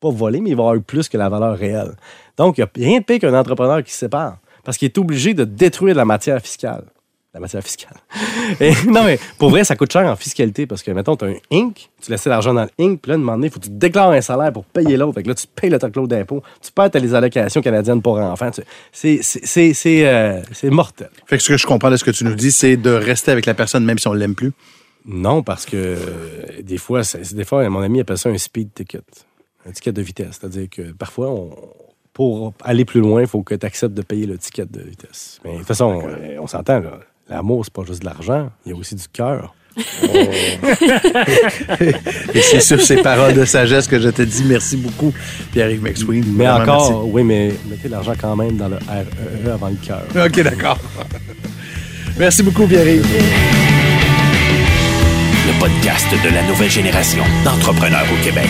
pas 0.00 0.10
volé, 0.10 0.40
mais 0.40 0.50
il 0.50 0.56
va 0.56 0.62
avoir 0.62 0.74
eu 0.76 0.80
plus 0.80 1.08
que 1.08 1.16
la 1.16 1.28
valeur 1.28 1.56
réelle. 1.56 1.94
Donc, 2.36 2.58
il 2.58 2.62
n'y 2.62 2.64
a 2.64 2.88
rien 2.88 2.98
de 3.00 3.04
pire 3.04 3.18
qu'un 3.20 3.34
entrepreneur 3.38 3.82
qui 3.84 3.92
se 3.92 3.98
sépare 3.98 4.38
parce 4.64 4.76
qu'il 4.78 4.86
est 4.86 4.98
obligé 4.98 5.34
de 5.34 5.44
détruire 5.44 5.94
la 5.96 6.04
matière 6.04 6.40
fiscale. 6.40 6.84
la 7.34 7.40
matière 7.40 7.62
fiscale. 7.62 7.96
Et, 8.60 8.72
non, 8.86 9.04
mais 9.04 9.18
pour 9.38 9.50
vrai, 9.50 9.64
ça 9.64 9.74
coûte 9.76 9.92
cher 9.92 10.06
en 10.06 10.16
fiscalité 10.16 10.66
parce 10.66 10.82
que, 10.82 10.90
mettons, 10.90 11.16
tu 11.16 11.24
as 11.24 11.28
un 11.28 11.34
Inc., 11.50 11.88
tu 12.00 12.10
laisses 12.10 12.26
l'argent 12.26 12.52
dans 12.52 12.62
le 12.64 12.68
puis 12.96 12.98
là, 13.06 13.14
un 13.14 13.18
moment 13.18 13.32
donné, 13.34 13.46
il 13.46 13.50
faut 13.52 13.58
que 13.60 13.64
tu 13.64 13.70
déclares 13.70 14.10
un 14.10 14.20
salaire 14.20 14.52
pour 14.52 14.64
payer 14.64 14.96
l'autre. 14.96 15.14
Fait 15.14 15.22
que 15.22 15.28
là, 15.28 15.34
tu 15.34 15.46
payes 15.46 15.70
le 15.70 15.78
taxe 15.78 15.96
d'impôt, 16.08 16.42
tu 16.60 16.70
perds 16.72 16.90
les 16.94 17.14
allocations 17.14 17.62
canadiennes 17.62 18.02
pour 18.02 18.18
enfants. 18.18 18.50
Tu- 18.50 18.62
euh, 20.04 20.42
c'est 20.52 20.70
mortel. 20.70 21.10
Fait 21.26 21.38
que 21.38 21.42
ce 21.42 21.48
que 21.48 21.56
je 21.56 21.66
comprends 21.66 21.90
de 21.90 21.96
ce 21.96 22.04
que 22.04 22.10
tu 22.10 22.24
nous 22.24 22.34
dis, 22.34 22.52
c'est 22.52 22.76
de 22.76 22.90
rester 22.90 23.30
avec 23.30 23.46
la 23.46 23.54
personne 23.54 23.84
même 23.84 23.98
si 23.98 24.08
on 24.08 24.12
l'aime 24.12 24.34
plus. 24.34 24.52
Non, 25.06 25.42
parce 25.42 25.66
que 25.66 25.76
euh, 25.76 25.96
des 26.62 26.78
fois, 26.78 27.02
c'est- 27.04 27.34
des 27.34 27.44
fois, 27.44 27.68
mon 27.68 27.80
ami 27.80 28.00
appelle 28.00 28.18
ça 28.18 28.28
un 28.28 28.38
speed 28.38 28.72
ticket, 28.74 29.00
un 29.68 29.72
ticket 29.72 29.92
de 29.92 30.02
vitesse. 30.02 30.38
C'est-à-dire 30.40 30.68
que 30.70 30.92
parfois, 30.92 31.30
on- 31.30 31.50
pour 32.12 32.52
aller 32.62 32.84
plus 32.84 33.00
loin, 33.00 33.20
il 33.22 33.26
faut 33.26 33.42
que 33.42 33.54
tu 33.54 33.66
acceptes 33.66 33.94
de 33.94 34.02
payer 34.02 34.26
le 34.26 34.38
ticket 34.38 34.66
de 34.66 34.80
vitesse. 34.82 35.40
Mais 35.44 35.52
de 35.54 35.58
toute 35.58 35.66
façon, 35.66 36.02
euh, 36.06 36.36
on 36.40 36.46
s'entend, 36.46 36.80
là. 36.80 37.00
L'amour, 37.28 37.64
c'est 37.64 37.72
pas 37.72 37.84
juste 37.84 38.00
de 38.00 38.06
l'argent, 38.06 38.50
il 38.66 38.72
y 38.72 38.74
a 38.74 38.78
aussi 38.78 38.94
du 38.94 39.08
cœur. 39.12 39.54
Et 42.34 42.42
c'est 42.42 42.60
sur 42.60 42.80
ces 42.80 42.96
paroles 42.96 43.32
de 43.34 43.44
sagesse 43.46 43.86
que 43.88 43.98
je 43.98 44.10
te 44.10 44.20
dis 44.22 44.44
merci 44.44 44.76
beaucoup, 44.76 45.14
Pierre-Yves 45.52 45.82
McSween. 45.82 46.24
Mais 46.36 46.44
Vraiment, 46.46 46.62
encore, 46.76 47.08
oui, 47.08 47.22
mais 47.24 47.52
mettez 47.70 47.88
l'argent 47.88 48.12
quand 48.20 48.36
même 48.36 48.56
dans 48.58 48.68
le 48.68 48.76
REE 48.76 49.50
avant 49.50 49.68
le 49.70 49.76
cœur. 49.76 50.02
OK, 50.14 50.42
d'accord. 50.42 50.78
merci 52.18 52.42
beaucoup, 52.42 52.66
Pierre-Yves. 52.66 53.06
Le 55.52 55.60
podcast 55.60 56.06
de 56.24 56.34
la 56.34 56.42
nouvelle 56.44 56.70
génération 56.70 57.22
d'entrepreneurs 57.44 58.06
au 58.12 58.24
Québec. 58.24 58.48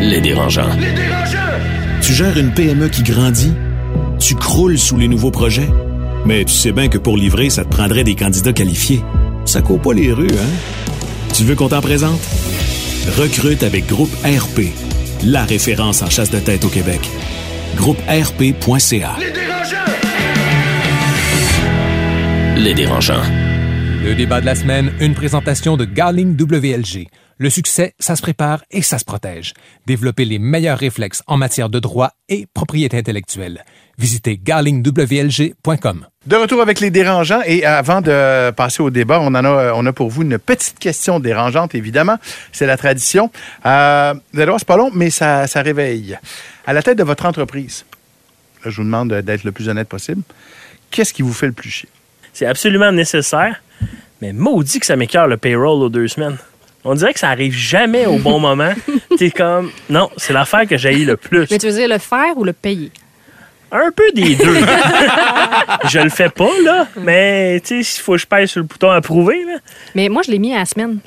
Les 0.00 0.20
dérangeants. 0.20 0.70
Tu 2.00 2.12
gères 2.12 2.36
une 2.36 2.52
PME 2.52 2.88
qui 2.88 3.02
grandit? 3.02 3.52
Tu 4.18 4.34
croules 4.34 4.78
sous 4.78 4.96
les 4.96 5.08
nouveaux 5.08 5.30
projets? 5.30 5.68
Mais 6.24 6.44
tu 6.44 6.54
sais 6.54 6.72
bien 6.72 6.88
que 6.88 6.98
pour 6.98 7.16
livrer, 7.16 7.50
ça 7.50 7.64
te 7.64 7.68
prendrait 7.68 8.02
des 8.04 8.14
candidats 8.16 8.52
qualifiés. 8.52 9.02
Ça 9.44 9.62
court 9.62 9.80
pas 9.80 9.92
les 9.92 10.12
rues, 10.12 10.26
hein? 10.32 10.92
Tu 11.34 11.44
veux 11.44 11.54
qu'on 11.54 11.68
t'en 11.68 11.80
présente? 11.80 12.20
Recrute 13.18 13.62
avec 13.62 13.86
Groupe 13.86 14.14
RP, 14.24 14.62
la 15.24 15.44
référence 15.44 16.02
en 16.02 16.10
chasse 16.10 16.30
de 16.30 16.38
tête 16.38 16.64
au 16.64 16.68
Québec. 16.68 17.00
GroupeRP.ca. 17.76 19.16
Les 22.56 22.74
dérangeants. 22.74 23.41
Le 24.04 24.16
débat 24.16 24.40
de 24.40 24.46
la 24.46 24.56
semaine, 24.56 24.92
une 24.98 25.14
présentation 25.14 25.76
de 25.76 25.84
Garling 25.84 26.36
WLG. 26.36 27.06
Le 27.38 27.50
succès, 27.50 27.94
ça 28.00 28.16
se 28.16 28.22
prépare 28.22 28.64
et 28.72 28.82
ça 28.82 28.98
se 28.98 29.04
protège. 29.04 29.54
Développer 29.86 30.24
les 30.24 30.40
meilleurs 30.40 30.78
réflexes 30.78 31.22
en 31.28 31.36
matière 31.36 31.68
de 31.68 31.78
droit 31.78 32.10
et 32.28 32.46
propriété 32.52 32.98
intellectuelle. 32.98 33.64
Visitez 33.98 34.40
garlingwlg.com. 34.42 36.06
De 36.26 36.36
retour 36.36 36.60
avec 36.60 36.80
les 36.80 36.90
dérangeants 36.90 37.42
et 37.46 37.64
avant 37.64 38.00
de 38.00 38.50
passer 38.50 38.82
au 38.82 38.90
débat, 38.90 39.20
on 39.20 39.28
en 39.28 39.44
a, 39.44 39.72
on 39.74 39.86
a 39.86 39.92
pour 39.92 40.10
vous 40.10 40.22
une 40.22 40.38
petite 40.38 40.80
question 40.80 41.20
dérangeante, 41.20 41.76
évidemment. 41.76 42.16
C'est 42.50 42.66
la 42.66 42.76
tradition. 42.76 43.30
Euh, 43.66 44.14
vous 44.32 44.40
allez 44.40 44.48
voir, 44.48 44.58
c'est 44.58 44.66
pas 44.66 44.76
long, 44.76 44.90
mais 44.92 45.10
ça, 45.10 45.46
ça 45.46 45.62
réveille. 45.62 46.18
À 46.66 46.72
la 46.72 46.82
tête 46.82 46.98
de 46.98 47.04
votre 47.04 47.24
entreprise, 47.24 47.84
là, 48.64 48.70
je 48.72 48.76
vous 48.78 48.84
demande 48.84 49.12
d'être 49.12 49.44
le 49.44 49.52
plus 49.52 49.68
honnête 49.68 49.88
possible. 49.88 50.22
Qu'est-ce 50.90 51.14
qui 51.14 51.22
vous 51.22 51.32
fait 51.32 51.46
le 51.46 51.52
plus 51.52 51.70
chier? 51.70 51.88
C'est 52.32 52.46
absolument 52.46 52.90
nécessaire, 52.90 53.62
mais 54.22 54.32
maudit 54.32 54.78
que 54.78 54.86
ça 54.86 54.94
m'écœure 54.96 55.26
le 55.26 55.36
payroll 55.36 55.82
aux 55.82 55.88
deux 55.90 56.06
semaines. 56.08 56.36
On 56.84 56.94
dirait 56.94 57.12
que 57.12 57.18
ça 57.18 57.28
arrive 57.28 57.52
jamais 57.54 58.06
au 58.06 58.18
bon 58.18 58.38
moment. 58.48 58.72
T'es 59.18 59.30
comme, 59.32 59.70
non, 59.90 60.10
c'est 60.16 60.32
l'affaire 60.32 60.66
que 60.66 60.76
j'ai 60.78 60.94
le 61.04 61.16
plus. 61.16 61.48
Mais 61.50 61.58
tu 61.58 61.66
veux 61.66 61.72
dire 61.72 61.88
le 61.88 61.98
faire 61.98 62.36
ou 62.36 62.44
le 62.44 62.52
payer? 62.52 62.90
Un 63.72 63.90
peu 63.90 64.04
des 64.14 64.36
deux. 64.36 64.60
je 65.90 65.98
le 65.98 66.08
fais 66.10 66.28
pas, 66.28 66.50
là, 66.64 66.86
mais 67.00 67.60
tu 67.60 67.78
sais, 67.78 67.82
s'il 67.82 68.02
faut 68.02 68.12
que 68.12 68.18
je 68.18 68.26
pèse 68.26 68.50
sur 68.50 68.60
le 68.60 68.66
bouton 68.66 68.90
approuver, 68.90 69.44
là. 69.44 69.58
Mais 69.94 70.08
moi, 70.08 70.22
je 70.24 70.30
l'ai 70.30 70.38
mis 70.38 70.54
à 70.54 70.58
la 70.58 70.66
semaine. 70.66 70.98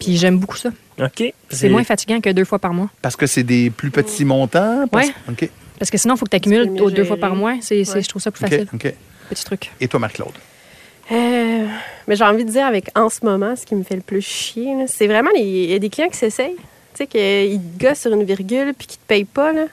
Puis 0.00 0.16
j'aime 0.16 0.38
beaucoup 0.38 0.56
ça. 0.56 0.70
OK. 1.02 1.32
C'est 1.50 1.68
moins 1.68 1.84
fatigant 1.84 2.20
que 2.20 2.30
deux 2.30 2.44
fois 2.44 2.58
par 2.58 2.72
mois. 2.72 2.88
Parce 3.02 3.16
que 3.16 3.26
c'est 3.26 3.42
des 3.42 3.68
plus 3.70 3.90
petits 3.90 4.24
montants? 4.24 4.86
Parce- 4.90 5.08
Ouais. 5.08 5.14
OK. 5.30 5.50
Parce 5.78 5.90
que 5.90 5.98
sinon, 5.98 6.14
il 6.14 6.18
faut 6.18 6.24
que 6.24 6.30
tu 6.30 6.36
accumules 6.36 6.74
deux 6.94 7.04
fois 7.04 7.18
par 7.18 7.34
mois. 7.34 7.56
C'est, 7.60 7.86
Ouais. 7.86 8.02
Je 8.02 8.08
trouve 8.08 8.22
ça 8.22 8.30
plus 8.30 8.40
facile. 8.40 8.66
OK. 8.72 8.94
Petit 9.28 9.44
truc. 9.44 9.70
Et 9.80 9.88
toi, 9.88 10.00
Marc-Claude? 10.00 10.32
Euh, 11.12 11.66
mais 12.08 12.16
j'ai 12.16 12.24
envie 12.24 12.44
de 12.44 12.50
dire, 12.50 12.66
avec 12.66 12.90
en 12.96 13.08
ce 13.08 13.24
moment, 13.24 13.54
ce 13.56 13.64
qui 13.64 13.74
me 13.74 13.84
fait 13.84 13.94
le 13.96 14.00
plus 14.02 14.22
chier, 14.22 14.74
c'est 14.88 15.06
vraiment 15.06 15.30
les, 15.34 15.42
il 15.42 15.70
y 15.70 15.74
a 15.74 15.78
des 15.78 15.90
clients 15.90 16.08
qui 16.08 16.16
s'essayent. 16.16 16.56
Tu 16.94 17.04
sais, 17.04 17.06
qu'ils 17.06 17.60
te 17.60 17.84
gossent 17.84 18.00
sur 18.00 18.12
une 18.12 18.24
virgule 18.24 18.74
puis 18.74 18.86
qu'ils 18.86 18.98
te 18.98 19.06
payent 19.06 19.24
pas. 19.24 19.52
Là. 19.52 19.64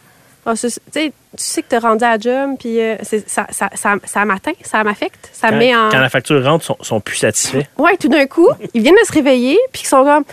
Ah, 0.46 0.54
tu 0.56 0.70
sais, 0.70 0.82
tu 0.92 1.12
sais 1.38 1.62
que 1.62 1.70
tu 1.70 1.78
rendu 1.78 2.04
à 2.04 2.18
la 2.18 2.20
job, 2.20 2.58
puis 2.60 2.80
euh, 2.82 2.98
ça, 3.04 3.48
ça, 3.50 3.70
ça, 3.74 3.96
ça 4.04 4.26
m'atteint, 4.26 4.52
ça 4.62 4.84
m'affecte, 4.84 5.30
ça 5.32 5.48
me 5.48 5.52
Quand, 5.54 5.58
met 5.58 5.76
en. 5.76 5.90
quand 5.90 6.00
la 6.02 6.10
facture 6.10 6.44
rentre, 6.44 6.66
ils 6.66 6.68
sont, 6.68 6.78
sont 6.82 7.00
plus 7.00 7.16
satisfaits. 7.16 7.64
Ouais, 7.78 7.96
tout 7.96 8.10
d'un 8.10 8.26
coup, 8.26 8.50
ils 8.74 8.82
viennent 8.82 8.94
de 9.02 9.08
se 9.08 9.14
réveiller, 9.14 9.58
puis 9.72 9.84
ils 9.86 9.88
sont 9.88 10.04
comme, 10.04 10.26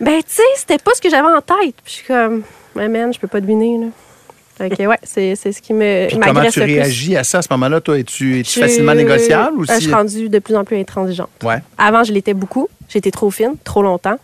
ben, 0.00 0.16
tu 0.22 0.34
sais, 0.36 0.42
c'était 0.56 0.78
pas 0.78 0.92
ce 0.94 1.00
que 1.02 1.10
j'avais 1.10 1.28
en 1.28 1.42
tête. 1.42 1.74
Puis 1.84 1.86
je 1.86 1.90
suis 1.90 2.06
comme, 2.06 2.42
man, 2.74 3.12
je 3.12 3.20
peux 3.20 3.28
pas 3.28 3.40
deviner, 3.40 3.76
là. 3.78 3.86
Fait 4.68 4.76
que, 4.76 4.82
ouais, 4.86 4.98
c'est 5.02 5.36
c'est 5.36 5.52
ce 5.52 5.62
qui 5.62 5.72
me 5.72 6.06
Puis 6.08 6.18
comment 6.20 6.44
tu 6.50 6.60
réagis 6.60 7.16
à 7.16 7.24
ça 7.24 7.38
à 7.38 7.42
ce 7.42 7.48
moment-là? 7.52 7.80
Toi, 7.80 7.98
es-tu, 7.98 8.40
es-tu 8.40 8.56
Je- 8.60 8.64
facilement 8.66 8.94
négociable 8.94 9.56
ou 9.56 9.62
Euh, 9.62 9.66
Je 9.68 9.74
si... 9.74 9.80
suis 9.84 9.92
rendue 9.94 10.28
de 10.28 10.38
plus 10.38 10.54
en 10.54 10.64
plus 10.64 10.76
intransigeante. 10.78 11.30
Ouais. 11.42 11.56
Avant, 11.78 12.04
je 12.04 12.12
l'étais 12.12 12.34
beaucoup. 12.34 12.68
J'étais 12.88 13.10
trop 13.10 13.30
fine, 13.30 13.54
trop 13.64 13.82
longtemps. 13.82 14.18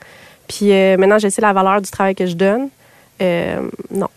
Puis 0.46 0.72
euh, 0.72 0.96
maintenant, 0.98 1.18
je 1.18 1.28
sais 1.28 1.40
la 1.40 1.52
valeur 1.54 1.80
du 1.80 1.90
travail 1.90 2.14
que 2.14 2.26
je 2.26 2.34
donne. 2.34 2.68
Euh, 3.22 3.66
non. 3.90 4.08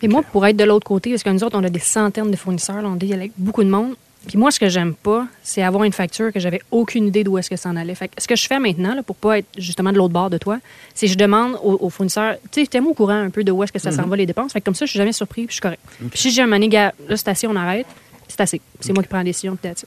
Et 0.00 0.06
moi, 0.06 0.22
pour 0.30 0.46
être 0.46 0.56
de 0.56 0.62
l'autre 0.64 0.86
côté, 0.86 1.10
parce 1.10 1.22
que 1.24 1.30
nous 1.30 1.42
autres, 1.42 1.58
on 1.58 1.64
a 1.64 1.70
des 1.70 1.80
centaines 1.80 2.30
de 2.30 2.36
fournisseurs, 2.36 2.80
là, 2.80 2.88
on 2.88 2.94
deal 2.94 3.12
avec 3.14 3.32
beaucoup 3.36 3.64
de 3.64 3.68
monde. 3.70 3.94
Puis 4.28 4.36
moi, 4.38 4.50
ce 4.50 4.60
que 4.60 4.68
j'aime 4.68 4.94
pas, 4.94 5.26
c'est 5.42 5.62
avoir 5.62 5.84
une 5.84 5.92
facture 5.92 6.32
que 6.32 6.38
j'avais 6.38 6.60
aucune 6.70 7.06
idée 7.08 7.24
d'où 7.24 7.38
est-ce 7.38 7.48
que 7.50 7.56
ça 7.56 7.68
en 7.70 7.76
allait. 7.76 7.94
Fait 7.94 8.08
que 8.08 8.14
ce 8.22 8.28
que 8.28 8.36
je 8.36 8.46
fais 8.46 8.58
maintenant, 8.58 8.94
là, 8.94 9.02
pour 9.02 9.16
pas 9.16 9.38
être 9.38 9.46
justement 9.56 9.90
de 9.90 9.96
l'autre 9.96 10.12
bord 10.12 10.28
de 10.30 10.38
toi, 10.38 10.58
c'est 10.94 11.06
que 11.06 11.12
je 11.12 11.18
demande 11.18 11.54
aux, 11.64 11.78
aux 11.80 11.90
fournisseurs, 11.90 12.36
tu 12.52 12.60
sais, 12.60 12.66
t'es 12.66 12.78
au 12.80 12.94
courant 12.94 13.20
un 13.22 13.30
peu 13.30 13.42
de 13.42 13.50
où 13.50 13.62
est-ce 13.64 13.72
que 13.72 13.78
ça 13.78 13.90
s'en 13.90 14.06
va 14.06 14.16
les 14.16 14.26
dépenses. 14.26 14.52
Fait 14.52 14.60
que 14.60 14.64
comme 14.66 14.74
ça, 14.74 14.84
je 14.84 14.90
suis 14.90 14.98
jamais 14.98 15.12
surpris, 15.12 15.42
puis 15.46 15.48
je 15.48 15.54
suis 15.54 15.60
correct. 15.62 15.80
Puis 15.98 16.20
si 16.20 16.30
j'ai 16.30 16.42
un 16.42 16.46
mané, 16.46 16.68
gars, 16.68 16.92
là, 17.08 17.16
c'est 17.16 17.28
assez, 17.28 17.46
on 17.46 17.56
arrête, 17.56 17.86
c'est 18.28 18.40
assez. 18.40 18.60
C'est 18.80 18.92
moi 18.92 19.02
qui 19.02 19.08
prends 19.08 19.18
la 19.18 19.24
décision, 19.24 19.56
it. 19.64 19.86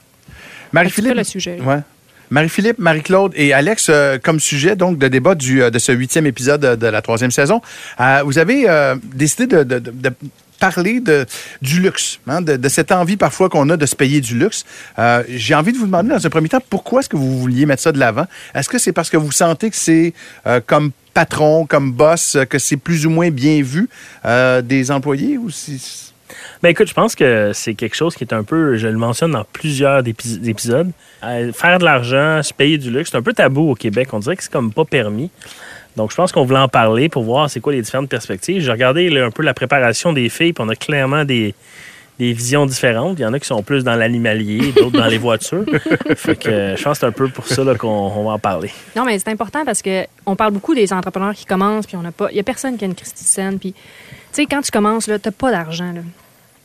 Marie-Philippe, 0.71 1.13
le 1.15 1.23
sujet. 1.23 1.59
Ouais. 1.61 1.79
Marie-Philippe, 2.29 2.79
Marie-Claude 2.79 3.33
et 3.35 3.51
Alex, 3.53 3.87
euh, 3.89 4.17
comme 4.17 4.39
sujet 4.39 4.75
donc 4.77 4.97
de 4.97 5.07
débat 5.09 5.35
du, 5.35 5.61
euh, 5.61 5.69
de 5.69 5.77
ce 5.79 5.91
huitième 5.91 6.25
épisode 6.25 6.61
de, 6.61 6.75
de 6.75 6.87
la 6.87 7.01
troisième 7.01 7.29
saison, 7.31 7.61
euh, 7.99 8.23
vous 8.23 8.37
avez 8.39 8.67
décidé 9.13 9.47
de, 9.47 9.63
de- 9.63 9.79
de- 9.79 9.91
de 9.91 10.11
parler 10.61 10.99
de, 10.99 11.25
du 11.63 11.81
luxe, 11.81 12.19
hein, 12.27 12.41
de, 12.41 12.69
cette 12.69 12.91
envie 12.91 13.17
parfois 13.17 13.49
qu'on 13.49 13.67
a 13.69 13.77
de 13.77 13.85
se 13.87 13.95
payer 13.95 14.21
du 14.21 14.37
luxe. 14.37 14.63
Euh, 14.99 15.23
J'ai 15.27 15.55
envie 15.55 15.73
de 15.73 15.77
vous 15.77 15.87
demander 15.87 16.09
dans 16.09 16.25
un 16.25 16.29
premier 16.29 16.49
temps 16.49 16.61
pourquoi 16.69 16.99
est-ce 16.99 17.09
que 17.09 17.17
vous 17.17 17.39
vouliez 17.39 17.65
mettre 17.65 17.81
ça 17.81 17.91
de 17.91 17.99
l'avant? 17.99 18.27
Est-ce 18.53 18.69
que 18.69 18.77
c'est 18.77 18.93
parce 18.93 19.09
que 19.09 19.17
vous 19.17 19.31
sentez 19.31 19.71
que 19.71 19.75
c'est 19.75 20.13
euh, 20.45 20.61
comme 20.65 20.91
patron, 21.15 21.65
comme 21.65 21.91
boss, 21.91 22.37
que 22.47 22.59
c'est 22.59 22.77
plus 22.77 23.07
ou 23.07 23.09
moins 23.09 23.31
bien 23.31 23.61
vu 23.63 23.89
euh, 24.23 24.61
des 24.61 24.91
employés 24.91 25.37
ou 25.37 25.49
si... 25.49 26.13
Ben 26.61 26.69
écoute, 26.69 26.87
je 26.87 26.93
pense 26.93 27.15
que 27.15 27.51
c'est 27.53 27.73
quelque 27.73 27.95
chose 27.95 28.15
qui 28.15 28.23
est 28.23 28.33
un 28.33 28.43
peu, 28.43 28.77
je 28.77 28.87
le 28.87 28.97
mentionne 28.97 29.31
dans 29.31 29.45
plusieurs 29.51 30.03
épisodes, 30.07 30.91
faire 31.21 31.79
de 31.79 31.83
l'argent, 31.83 32.41
se 32.43 32.53
payer 32.53 32.77
du 32.77 32.91
luxe, 32.91 33.09
c'est 33.11 33.17
un 33.17 33.23
peu 33.23 33.33
tabou 33.33 33.71
au 33.71 33.75
Québec. 33.75 34.09
On 34.13 34.19
dirait 34.19 34.37
que 34.37 34.43
c'est 34.43 34.51
comme 34.51 34.71
pas 34.71 34.85
permis. 34.85 35.31
Donc 35.95 36.11
je 36.11 36.15
pense 36.15 36.31
qu'on 36.31 36.45
voulait 36.45 36.59
en 36.59 36.69
parler 36.69 37.09
pour 37.09 37.23
voir 37.23 37.49
c'est 37.49 37.59
quoi 37.59 37.73
les 37.73 37.81
différentes 37.81 38.09
perspectives. 38.09 38.61
J'ai 38.61 38.71
regardé 38.71 39.09
là, 39.09 39.25
un 39.25 39.31
peu 39.31 39.43
la 39.43 39.53
préparation 39.53 40.13
des 40.13 40.29
filles, 40.29 40.53
puis 40.53 40.63
on 40.65 40.69
a 40.69 40.75
clairement 40.75 41.25
des, 41.25 41.53
des 42.19 42.33
visions 42.33 42.65
différentes. 42.65 43.19
Il 43.19 43.23
y 43.23 43.25
en 43.25 43.33
a 43.33 43.39
qui 43.39 43.47
sont 43.47 43.63
plus 43.63 43.83
dans 43.83 43.95
l'animalier, 43.95 44.71
d'autres 44.73 44.97
dans 44.97 45.07
les 45.07 45.17
voitures. 45.27 45.65
fait 46.15 46.35
que 46.35 46.49
euh, 46.49 46.75
je 46.77 46.83
pense 46.83 46.93
que 46.93 46.99
c'est 46.99 47.05
un 47.07 47.11
peu 47.11 47.27
pour 47.27 47.47
ça 47.47 47.63
qu'on 47.77 47.87
on 47.87 48.23
va 48.25 48.31
en 48.31 48.39
parler. 48.39 48.71
Non, 48.95 49.05
mais 49.05 49.17
c'est 49.19 49.29
important 49.29 49.65
parce 49.65 49.81
que 49.81 50.05
on 50.25 50.35
parle 50.35 50.53
beaucoup 50.53 50.75
des 50.75 50.93
entrepreneurs 50.93 51.33
qui 51.33 51.45
commencent, 51.45 51.87
puis 51.87 51.97
on 51.97 52.01
n'a 52.01 52.11
pas. 52.11 52.29
Il 52.31 52.35
n'y 52.35 52.39
a 52.39 52.43
personne 52.43 52.77
qui 52.77 52.85
a 52.85 52.87
une 52.87 52.95
Christie. 52.95 53.41
Puis, 53.59 53.73
tu 53.73 53.79
sais, 54.31 54.45
quand 54.45 54.61
tu 54.61 54.71
commences, 54.71 55.07
là, 55.07 55.19
t'as 55.19 55.31
pas 55.31 55.51
d'argent. 55.51 55.93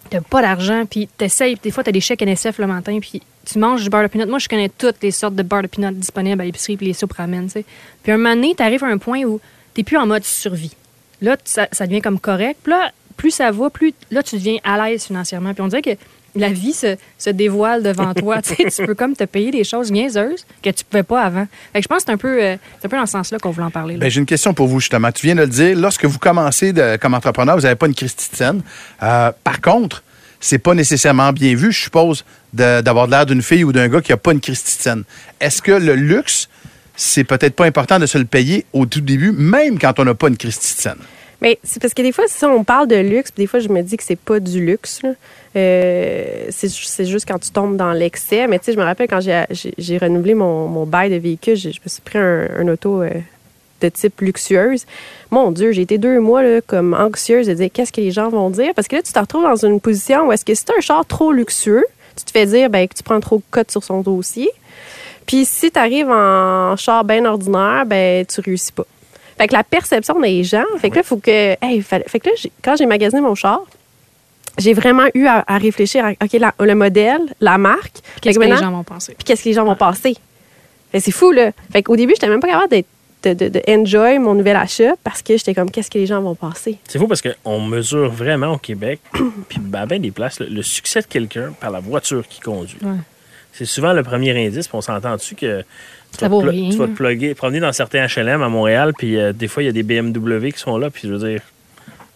T'as 0.09 0.21
pas 0.21 0.43
d'argent, 0.43 0.85
puis 0.87 1.09
t'essayes. 1.17 1.57
Des 1.63 1.71
fois, 1.71 1.85
t'as 1.85 1.93
des 1.93 2.01
chèques 2.01 2.23
NSF 2.23 2.59
le 2.59 2.67
matin, 2.67 2.99
puis 3.01 3.23
tu 3.45 3.59
manges 3.59 3.85
du 3.85 3.91
beurre 3.91 4.03
de 4.03 4.09
peanut. 4.09 4.29
Moi, 4.29 4.39
je 4.39 4.49
connais 4.49 4.69
toutes 4.69 5.03
les 5.03 5.11
sortes 5.11 5.35
de 5.35 5.43
beurre 5.43 5.63
de 5.63 5.69
peanut 5.69 5.95
disponibles 5.95 6.41
à 6.41 6.45
l'épicerie, 6.45 6.77
puis 6.77 6.87
les 6.87 6.93
soupes 6.93 7.13
ramen, 7.13 7.47
tu 7.47 7.53
sais. 7.53 7.65
Puis 8.03 8.13
un 8.13 8.17
moment 8.17 8.35
donné, 8.35 8.55
t'arrives 8.55 8.85
à 8.85 8.89
un 8.89 8.99
point 8.99 9.23
où 9.25 9.41
t'es 9.75 9.83
plus 9.83 9.97
en 9.97 10.07
mode 10.07 10.25
survie. 10.25 10.75
Là, 11.21 11.37
ça, 11.45 11.69
ça 11.73 11.87
devient 11.87 12.01
comme 12.01 12.21
correct. 12.21 12.59
Puis 12.63 12.73
là, 12.73 12.93
plus 13.17 13.31
ça 13.31 13.51
va, 13.51 13.71
plus 13.71 13.95
là, 14.11 14.23
tu 14.23 14.37
deviens 14.37 14.59
à 14.65 14.89
l'aise 14.89 15.05
financièrement. 15.05 15.55
Puis 15.55 15.63
on 15.63 15.69
dirait 15.69 15.83
que 15.83 15.97
la 16.37 16.51
vie 16.51 16.73
se, 16.73 16.97
se 17.19 17.31
dévoile 17.31 17.83
devant 17.83 18.13
toi. 18.15 18.41
tu 18.43 18.57
peux 18.87 18.95
comme 18.95 19.15
te 19.17 19.25
payer 19.25 19.51
des 19.51 19.65
choses 19.65 19.91
niaiseuses 19.91 20.45
que 20.63 20.71
tu 20.71 20.85
pouvais 20.85 21.03
pas 21.03 21.23
avant. 21.23 21.47
Fait 21.73 21.81
que 21.81 21.83
je 21.83 21.89
pense 21.89 21.99
que 21.99 22.05
c'est 22.07 22.13
un 22.13 22.17
peu, 22.17 22.43
euh, 22.43 22.57
un 22.85 22.89
peu 22.89 22.97
dans 22.97 23.07
ce 23.07 23.13
sens-là 23.13 23.39
qu'on 23.39 23.51
voulait 23.51 23.67
en 23.67 23.71
parler. 23.71 23.97
Ben, 23.97 24.11
j'ai 24.11 24.21
une 24.21 24.27
question 24.27 24.55
pour 24.55 24.69
vous, 24.69 24.81
justement. 24.81 25.11
Tu 25.13 25.27
viens 25.27 25.35
de 25.35 25.41
le 25.41 25.47
dire, 25.49 25.77
lorsque 25.77 26.05
vous 26.05 26.19
commencez 26.19 26.73
de- 26.73 26.97
comme 26.97 27.15
entrepreneur, 27.15 27.57
vous 27.57 27.63
n'avez 27.63 27.75
pas 27.77 27.87
une 27.87 27.95
scène. 27.97 28.63
Euh, 29.03 29.33
par 29.45 29.61
contre, 29.61 30.03
c'est 30.41 30.59
pas 30.59 30.75
nécessairement 30.75 31.33
bien 31.33 31.55
vu, 31.55 31.73
je 31.73 31.83
suppose, 31.85 32.25
d'avoir 32.53 33.07
l'air 33.07 33.27
d'une 33.27 33.43
fille 33.43 33.65
ou 33.65 33.73
d'un 33.73 33.89
gars 33.89 34.01
qui 34.01 34.13
n'a 34.13 34.17
pas 34.17 34.33
une 34.33 34.41
scène. 34.43 35.03
Est-ce 35.41 35.61
que 35.63 35.73
le 35.73 35.95
luxe, 35.95 36.49
c'est 36.95 37.25
peut-être 37.25 37.55
pas 37.55 37.65
important 37.67 37.99
de 37.99 38.07
se 38.07 38.19
le 38.19 38.25
payer 38.27 38.65
au 38.73 38.87
tout 38.87 39.01
début, 39.01 39.33
même 39.33 39.79
quand 39.79 39.99
on 39.99 40.05
n'a 40.05 40.15
pas 40.15 40.29
une 40.29 40.37
scène? 40.51 40.97
Mais 41.43 41.59
c'est 41.63 41.81
parce 41.83 41.93
que 41.93 42.03
des 42.03 42.13
fois, 42.13 42.25
si 42.29 42.45
on 42.45 42.65
parle 42.65 42.89
de 42.89 42.97
luxe, 42.97 43.31
des 43.37 43.47
fois, 43.47 43.61
je 43.61 43.69
me 43.69 43.83
dis 43.83 43.97
que 43.97 44.03
c'est 44.03 44.19
pas 44.19 44.41
du 44.41 44.65
luxe. 44.65 45.01
Euh, 45.55 46.47
c'est 46.51 46.69
ju- 46.69 46.85
c'est 46.85 47.05
juste 47.05 47.27
quand 47.29 47.39
tu 47.39 47.51
tombes 47.51 47.77
dans 47.77 47.93
l'excès. 47.93 48.47
Mais 48.47 48.59
tu 48.59 48.67
sais, 48.67 48.73
je 48.73 48.79
me 48.79 48.85
rappelle 48.85 49.09
quand 49.09 49.21
j'ai- 49.21 49.99
renouvelé 49.99 50.35
mon, 50.35 50.87
bail 50.87 51.11
de 51.11 51.17
véhicule, 51.17 51.57
je 51.57 51.69
me 51.69 51.89
suis 51.89 52.01
pris 52.03 52.19
un, 52.19 52.69
auto 52.69 53.03
euh, 53.03 53.11
de 53.83 53.89
type 53.89 54.21
luxueuse. 54.23 54.87
Mon 55.31 55.51
Dieu, 55.51 55.73
j'ai 55.73 55.83
été 55.83 55.99
deux 55.99 56.21
mois 56.21 56.43
comme 56.67 56.95
anxieuse 56.95 57.47
de 57.47 57.55
dire 57.55 57.69
qu'est-ce 57.73 57.93
que 57.93 58.01
les 58.01 58.11
gens 58.13 58.29
vont 58.31 58.49
dire? 58.51 58.73
Parce 58.75 58.89
que 58.89 58.97
là, 58.97 59.03
tu 59.03 59.13
te 59.13 59.19
retrouves 59.19 59.45
dans 59.45 59.67
une 59.67 59.81
position 59.81 60.29
où 60.29 60.33
est-ce 60.33 60.45
que 60.45 60.55
si 60.55 60.65
tu 60.65 60.73
un 60.77 60.81
char 60.81 61.05
trop 61.05 61.33
luxueux, 61.33 61.85
tu 62.17 62.25
te 62.25 62.31
fais 62.31 62.47
dire 62.47 62.71
ben, 62.71 62.89
que 62.89 62.95
tu 62.95 63.03
prends 63.03 63.21
trop 63.21 63.37
de 63.37 63.43
cote 63.51 63.71
sur 63.71 63.85
son 63.85 64.01
dossier. 64.01 64.49
Puis 65.27 65.45
si 65.45 65.71
tu 65.71 65.79
arrives 65.79 66.09
en 66.09 66.77
char 66.77 67.05
bien 67.05 67.25
ordinaire, 67.27 67.85
ben 67.87 68.25
tu 68.25 68.41
réussis 68.41 68.73
pas. 68.73 68.87
Fait 69.39 69.49
que 69.49 69.53
la 69.55 69.65
perception 69.65 70.19
des 70.21 70.43
gens, 70.45 70.65
fait 70.79 70.91
que 70.91 70.97
là, 70.97 71.03
faut 71.03 71.19
que. 71.19 71.57
hey, 71.63 71.83
fait 71.83 72.03
que 72.21 72.29
là, 72.29 72.35
quand 72.65 72.77
j'ai 72.77 72.87
magasiné 72.87 73.21
mon 73.21 73.35
char, 73.35 73.61
j'ai 74.59 74.73
vraiment 74.73 75.05
eu 75.15 75.27
à, 75.27 75.45
à 75.47 75.59
réfléchir 75.59 76.05
à 76.05 76.11
OK, 76.13 76.33
la- 76.35 76.55
le 76.59 76.75
modèle, 76.75 77.21
la 77.41 77.59
marque. 77.59 77.97
Qu'est-ce 78.23 78.39
que 78.39 78.45
que 78.45 78.49
les 78.49 78.57
gens 78.57 78.71
vont 78.73 78.85
penser? 78.85 79.15
Puis 79.15 79.25
qu'est-ce 79.25 79.43
que 79.43 79.49
les 79.51 79.55
gens 79.55 79.65
vont 79.65 79.75
que 81.01 81.01
c'est 81.01 81.11
fou, 81.11 81.31
là. 81.33 81.51
Fait 81.73 81.83
qu'au 81.83 81.97
début, 81.97 82.15
j'étais 82.15 82.29
même 82.29 82.41
pas 82.41 82.49
capable 82.49 82.71
d'être- 82.71 82.87
de, 83.25 83.33
de, 83.35 83.49
de 83.49 83.63
enjoy 83.69 84.19
mon 84.19 84.35
nouvel 84.35 84.57
achat 84.57 84.95
parce 85.03 85.21
que 85.21 85.37
j'étais 85.37 85.53
comme 85.55 85.71
qu'est-ce 85.71 85.91
que 85.91 85.99
les 85.99 86.07
gens 86.07 86.21
vont 86.23 86.35
passer. 86.37 86.79
C'est 86.89 86.99
fou 86.99 87.07
parce 87.09 87.21
qu'on 87.23 87.61
mesure 87.61 88.09
vraiment 88.11 88.53
au 88.53 88.59
Québec, 88.59 89.01
puis 89.49 89.59
à 89.75 89.85
bien 89.85 89.99
des 89.99 90.11
places, 90.13 90.39
le, 90.41 90.47
le 90.47 90.63
succès 90.63 91.01
de 91.01 91.07
quelqu'un 91.07 91.53
par 91.61 91.71
la 91.71 91.81
voiture 91.81 92.27
qu'il 92.29 92.43
conduit. 92.43 92.79
Ouais. 92.83 92.97
C'est 93.53 93.65
souvent 93.65 93.93
le 93.95 94.03
premier 94.03 94.31
indice, 94.47 94.69
puis 94.69 94.77
on 94.77 94.81
s'entend 94.83 95.17
dessus 95.17 95.35
que 95.35 95.65
tu 96.13 96.19
Ça 96.19 96.29
vas, 96.29 96.37
vaut 96.37 96.41
rien. 96.41 96.71
tu 96.71 96.77
vas 96.77 96.87
te 96.87 96.93
plugger, 96.93 97.35
promener 97.35 97.61
dans 97.61 97.73
certains 97.73 98.07
HLM 98.07 98.43
à 98.43 98.49
Montréal, 98.49 98.93
puis 98.97 99.17
euh, 99.17 99.33
des 99.33 99.49
fois, 99.49 99.63
il 99.63 99.67
y 99.67 99.69
a 99.69 99.73
des 99.73 99.83
BMW 99.83 100.51
qui 100.51 100.59
sont 100.59 100.79
là, 100.79 100.91
puis 100.91 101.03
je 101.09 101.13
veux 101.13 101.29
dire, 101.29 101.41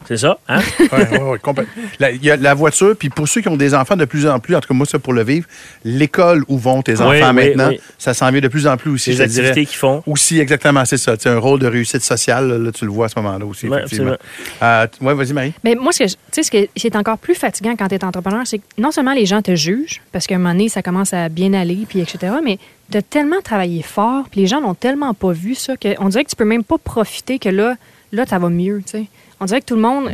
c'est 0.09 0.17
ça, 0.17 0.39
hein? 0.49 0.61
Ouais, 0.93 1.09
ouais, 1.11 1.23
ouais, 1.23 1.39
complètement. 1.39 1.73
La- 1.99 2.11
Il 2.11 2.25
y 2.25 2.31
a 2.31 2.37
la 2.37 2.55
voiture, 2.55 2.95
puis 2.99 3.11
pour 3.11 3.29
ceux 3.29 3.41
qui 3.41 3.49
ont 3.49 3.57
des 3.57 3.75
enfants 3.75 3.97
de 3.97 4.05
plus 4.05 4.27
en 4.27 4.39
plus, 4.41 4.57
en 4.57 4.61
tout 4.61 4.69
cas 4.69 4.75
moi, 4.75 4.87
ça 4.87 4.99
pour 4.99 5.13
le 5.13 5.23
vivre, 5.23 5.47
l'école 5.85 6.45
où 6.49 6.59
vont 6.59 6.83
tes 6.83 6.95
enfants 7.01 7.11
Oui, 7.11 7.19
oui, 7.23 7.33
maintenant, 7.33 7.69
oui. 7.69 7.81
ça 7.99 8.15
s'en 8.15 8.31
vient 8.31 8.41
de 8.41 8.49
plus 8.49 8.67
en 8.67 8.77
plus 8.77 8.91
aussi. 8.91 9.11
Les 9.11 9.17
je 9.17 9.23
te 9.25 9.29
dirais. 9.29 9.49
activités 9.49 9.71
qu'ils 9.71 9.79
font. 9.79 10.03
Aussi, 10.07 10.39
exactement, 10.41 10.85
c'est 10.85 10.97
ça. 10.97 11.15
C'est 11.19 11.29
un 11.31 11.39
rôle 11.39 11.61
de 11.61 11.67
réussite 11.67 12.03
sociale, 12.03 12.49
là, 12.63 12.73
tu 12.73 12.85
le 12.85 12.91
vois 12.91 13.07
à 13.07 13.09
ce 13.09 13.19
moment-là 13.21 13.45
aussi, 13.47 13.67
effectivement. 13.67 14.17
Euh, 14.63 14.87
oui, 15.01 15.15
vas-y, 15.15 15.33
Marie. 15.33 15.53
Mais 15.65 15.75
moi, 15.75 15.93
ce 15.93 16.01
que 16.01 16.09
je- 16.09 16.15
tu 16.15 16.19
sais, 16.33 16.43
ce 16.43 16.51
que 16.51 16.69
c'est 16.77 16.97
encore 16.97 17.19
plus 17.19 17.35
fatigant 17.35 17.75
quand 17.77 17.89
tu 17.89 17.95
es 17.95 18.05
entrepreneur, 18.05 18.43
c'est 18.47 18.59
que 18.59 18.65
non 18.79 18.91
seulement 18.91 19.13
les 19.13 19.27
gens 19.27 19.43
te 19.43 19.55
jugent, 19.55 20.01
parce 20.13 20.27
qu'à 20.27 20.35
un 20.37 20.39
moment 20.39 20.53
donné, 20.53 20.69
ça 20.69 20.83
commence 20.83 21.13
à 21.13 21.29
bien 21.29 21.53
aller, 21.55 21.87
puis 21.89 22.01
etc., 22.01 22.33
mais 22.45 22.59
tu 22.91 22.99
as 22.99 23.03
tellement 23.03 23.41
travaillé 23.43 23.83
fort, 23.83 24.25
puis 24.31 24.41
les 24.41 24.47
gens 24.47 24.61
n'ont 24.61 24.75
tellement 24.75 25.15
pas 25.15 25.33
vu 25.33 25.55
ça, 25.55 25.75
qu'on 25.77 26.09
dirait 26.09 26.25
que 26.25 26.31
tu 26.31 26.37
peux 26.37 26.45
même 26.45 26.65
pas 26.65 26.79
profiter 26.79 27.39
que 27.39 27.49
là, 27.49 27.77
là, 28.13 28.25
ça 28.27 28.39
va 28.39 28.49
mieux, 28.49 28.83
tu 28.85 28.99
sais. 28.99 29.05
On 29.43 29.47
dirait 29.47 29.63
que 29.63 29.67
tout 29.67 29.75
le 29.75 29.81
monde, 29.81 30.11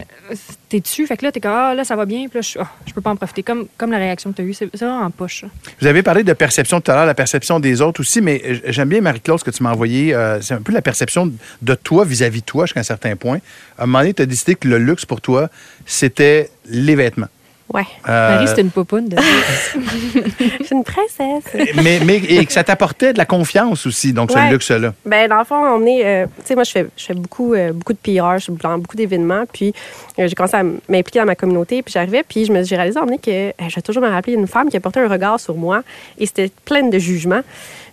t'es 0.68 0.78
dessus, 0.78 1.04
fait 1.06 1.16
que 1.16 1.24
là, 1.24 1.32
t'es 1.32 1.40
comme, 1.40 1.50
ah, 1.52 1.74
là, 1.74 1.82
ça 1.82 1.96
va 1.96 2.06
bien, 2.06 2.28
puis 2.28 2.38
là, 2.38 2.40
je, 2.42 2.58
ah, 2.60 2.70
je 2.86 2.92
peux 2.92 3.00
pas 3.00 3.10
en 3.10 3.16
profiter. 3.16 3.42
Comme, 3.42 3.66
comme 3.76 3.90
la 3.90 3.98
réaction 3.98 4.30
que 4.30 4.36
tu 4.36 4.42
as 4.42 4.44
eue, 4.44 4.54
c'est 4.54 4.74
vraiment 4.76 5.00
en 5.00 5.10
poche. 5.10 5.44
Vous 5.80 5.86
avez 5.88 6.04
parlé 6.04 6.22
de 6.22 6.32
perception 6.32 6.80
tout 6.80 6.92
à 6.92 6.94
l'heure, 6.94 7.06
la 7.06 7.14
perception 7.14 7.58
des 7.58 7.82
autres 7.82 8.00
aussi, 8.00 8.20
mais 8.20 8.60
j'aime 8.66 8.88
bien, 8.88 9.00
Marie-Claude, 9.00 9.42
que 9.42 9.50
tu 9.50 9.64
m'as 9.64 9.72
envoyé. 9.72 10.14
euh, 10.14 10.40
c'est 10.40 10.54
un 10.54 10.62
peu 10.62 10.72
la 10.72 10.82
perception 10.82 11.32
de 11.60 11.74
toi 11.74 12.04
vis-à-vis 12.04 12.40
de 12.40 12.46
toi 12.46 12.66
jusqu'à 12.66 12.80
un 12.80 12.84
certain 12.84 13.16
point. 13.16 13.38
À 13.76 13.82
un 13.82 13.86
moment 13.86 13.98
donné, 13.98 14.14
tu 14.14 14.22
as 14.22 14.26
décidé 14.26 14.54
que 14.54 14.68
le 14.68 14.78
luxe 14.78 15.04
pour 15.04 15.20
toi, 15.20 15.50
c'était 15.86 16.50
les 16.66 16.94
vêtements. 16.94 17.28
Ouais. 17.74 17.82
Euh, 18.08 18.30
Marie, 18.34 18.46
c'est 18.48 18.60
une 18.60 18.70
popoune. 18.70 19.08
De... 19.08 19.16
Suis 20.64 20.72
une 20.74 20.84
princesse. 20.84 21.44
mais, 21.82 21.98
mais 22.04 22.16
et 22.18 22.46
que 22.46 22.52
ça 22.52 22.62
t'apportait 22.62 23.12
de 23.12 23.18
la 23.18 23.24
confiance 23.24 23.86
aussi, 23.86 24.12
donc 24.12 24.30
ce 24.30 24.36
Ouais. 24.36 24.50
luxe-là. 24.50 24.94
Ben, 25.04 25.28
dans 25.28 25.38
le 25.38 25.44
fond, 25.44 25.56
on 25.56 25.84
est. 25.84 26.04
euh, 26.04 26.26
tu 26.26 26.42
sais, 26.46 26.54
moi, 26.54 26.64
je 26.64 26.70
fais, 26.70 26.86
je 26.96 27.04
fais 27.06 27.14
beaucoup, 27.14 27.54
euh, 27.54 27.72
beaucoup 27.72 27.92
de 27.92 27.98
PR, 27.98 28.34
je 28.38 28.44
suis 28.44 28.52
dans 28.52 28.78
beaucoup 28.78 28.96
d'événements. 28.96 29.44
Puis, 29.52 29.72
euh, 30.18 30.28
j'ai 30.28 30.34
commencé 30.34 30.56
à 30.56 30.62
m'impliquer 30.62 31.18
dans 31.18 31.26
ma 31.26 31.34
communauté. 31.34 31.82
Puis, 31.82 31.92
j'arrivais, 31.92 32.22
puis 32.26 32.44
je 32.44 32.52
me 32.52 32.62
j'ai 32.62 32.76
réalisé 32.76 32.98
à 32.98 33.02
un 33.02 33.06
moment 33.06 33.18
donné 33.24 33.52
que 33.52 33.62
euh, 33.64 33.68
je 33.68 33.74
vais 33.74 33.82
toujours 33.82 34.02
me 34.02 34.08
rappeler 34.08 34.34
une 34.34 34.46
femme 34.46 34.68
qui 34.70 34.76
a 34.76 34.80
porté 34.80 35.00
un 35.00 35.08
regard 35.08 35.40
sur 35.40 35.56
moi 35.56 35.82
et 36.18 36.26
c'était 36.26 36.50
pleine 36.64 36.90
de 36.90 36.98
jugements. 36.98 37.42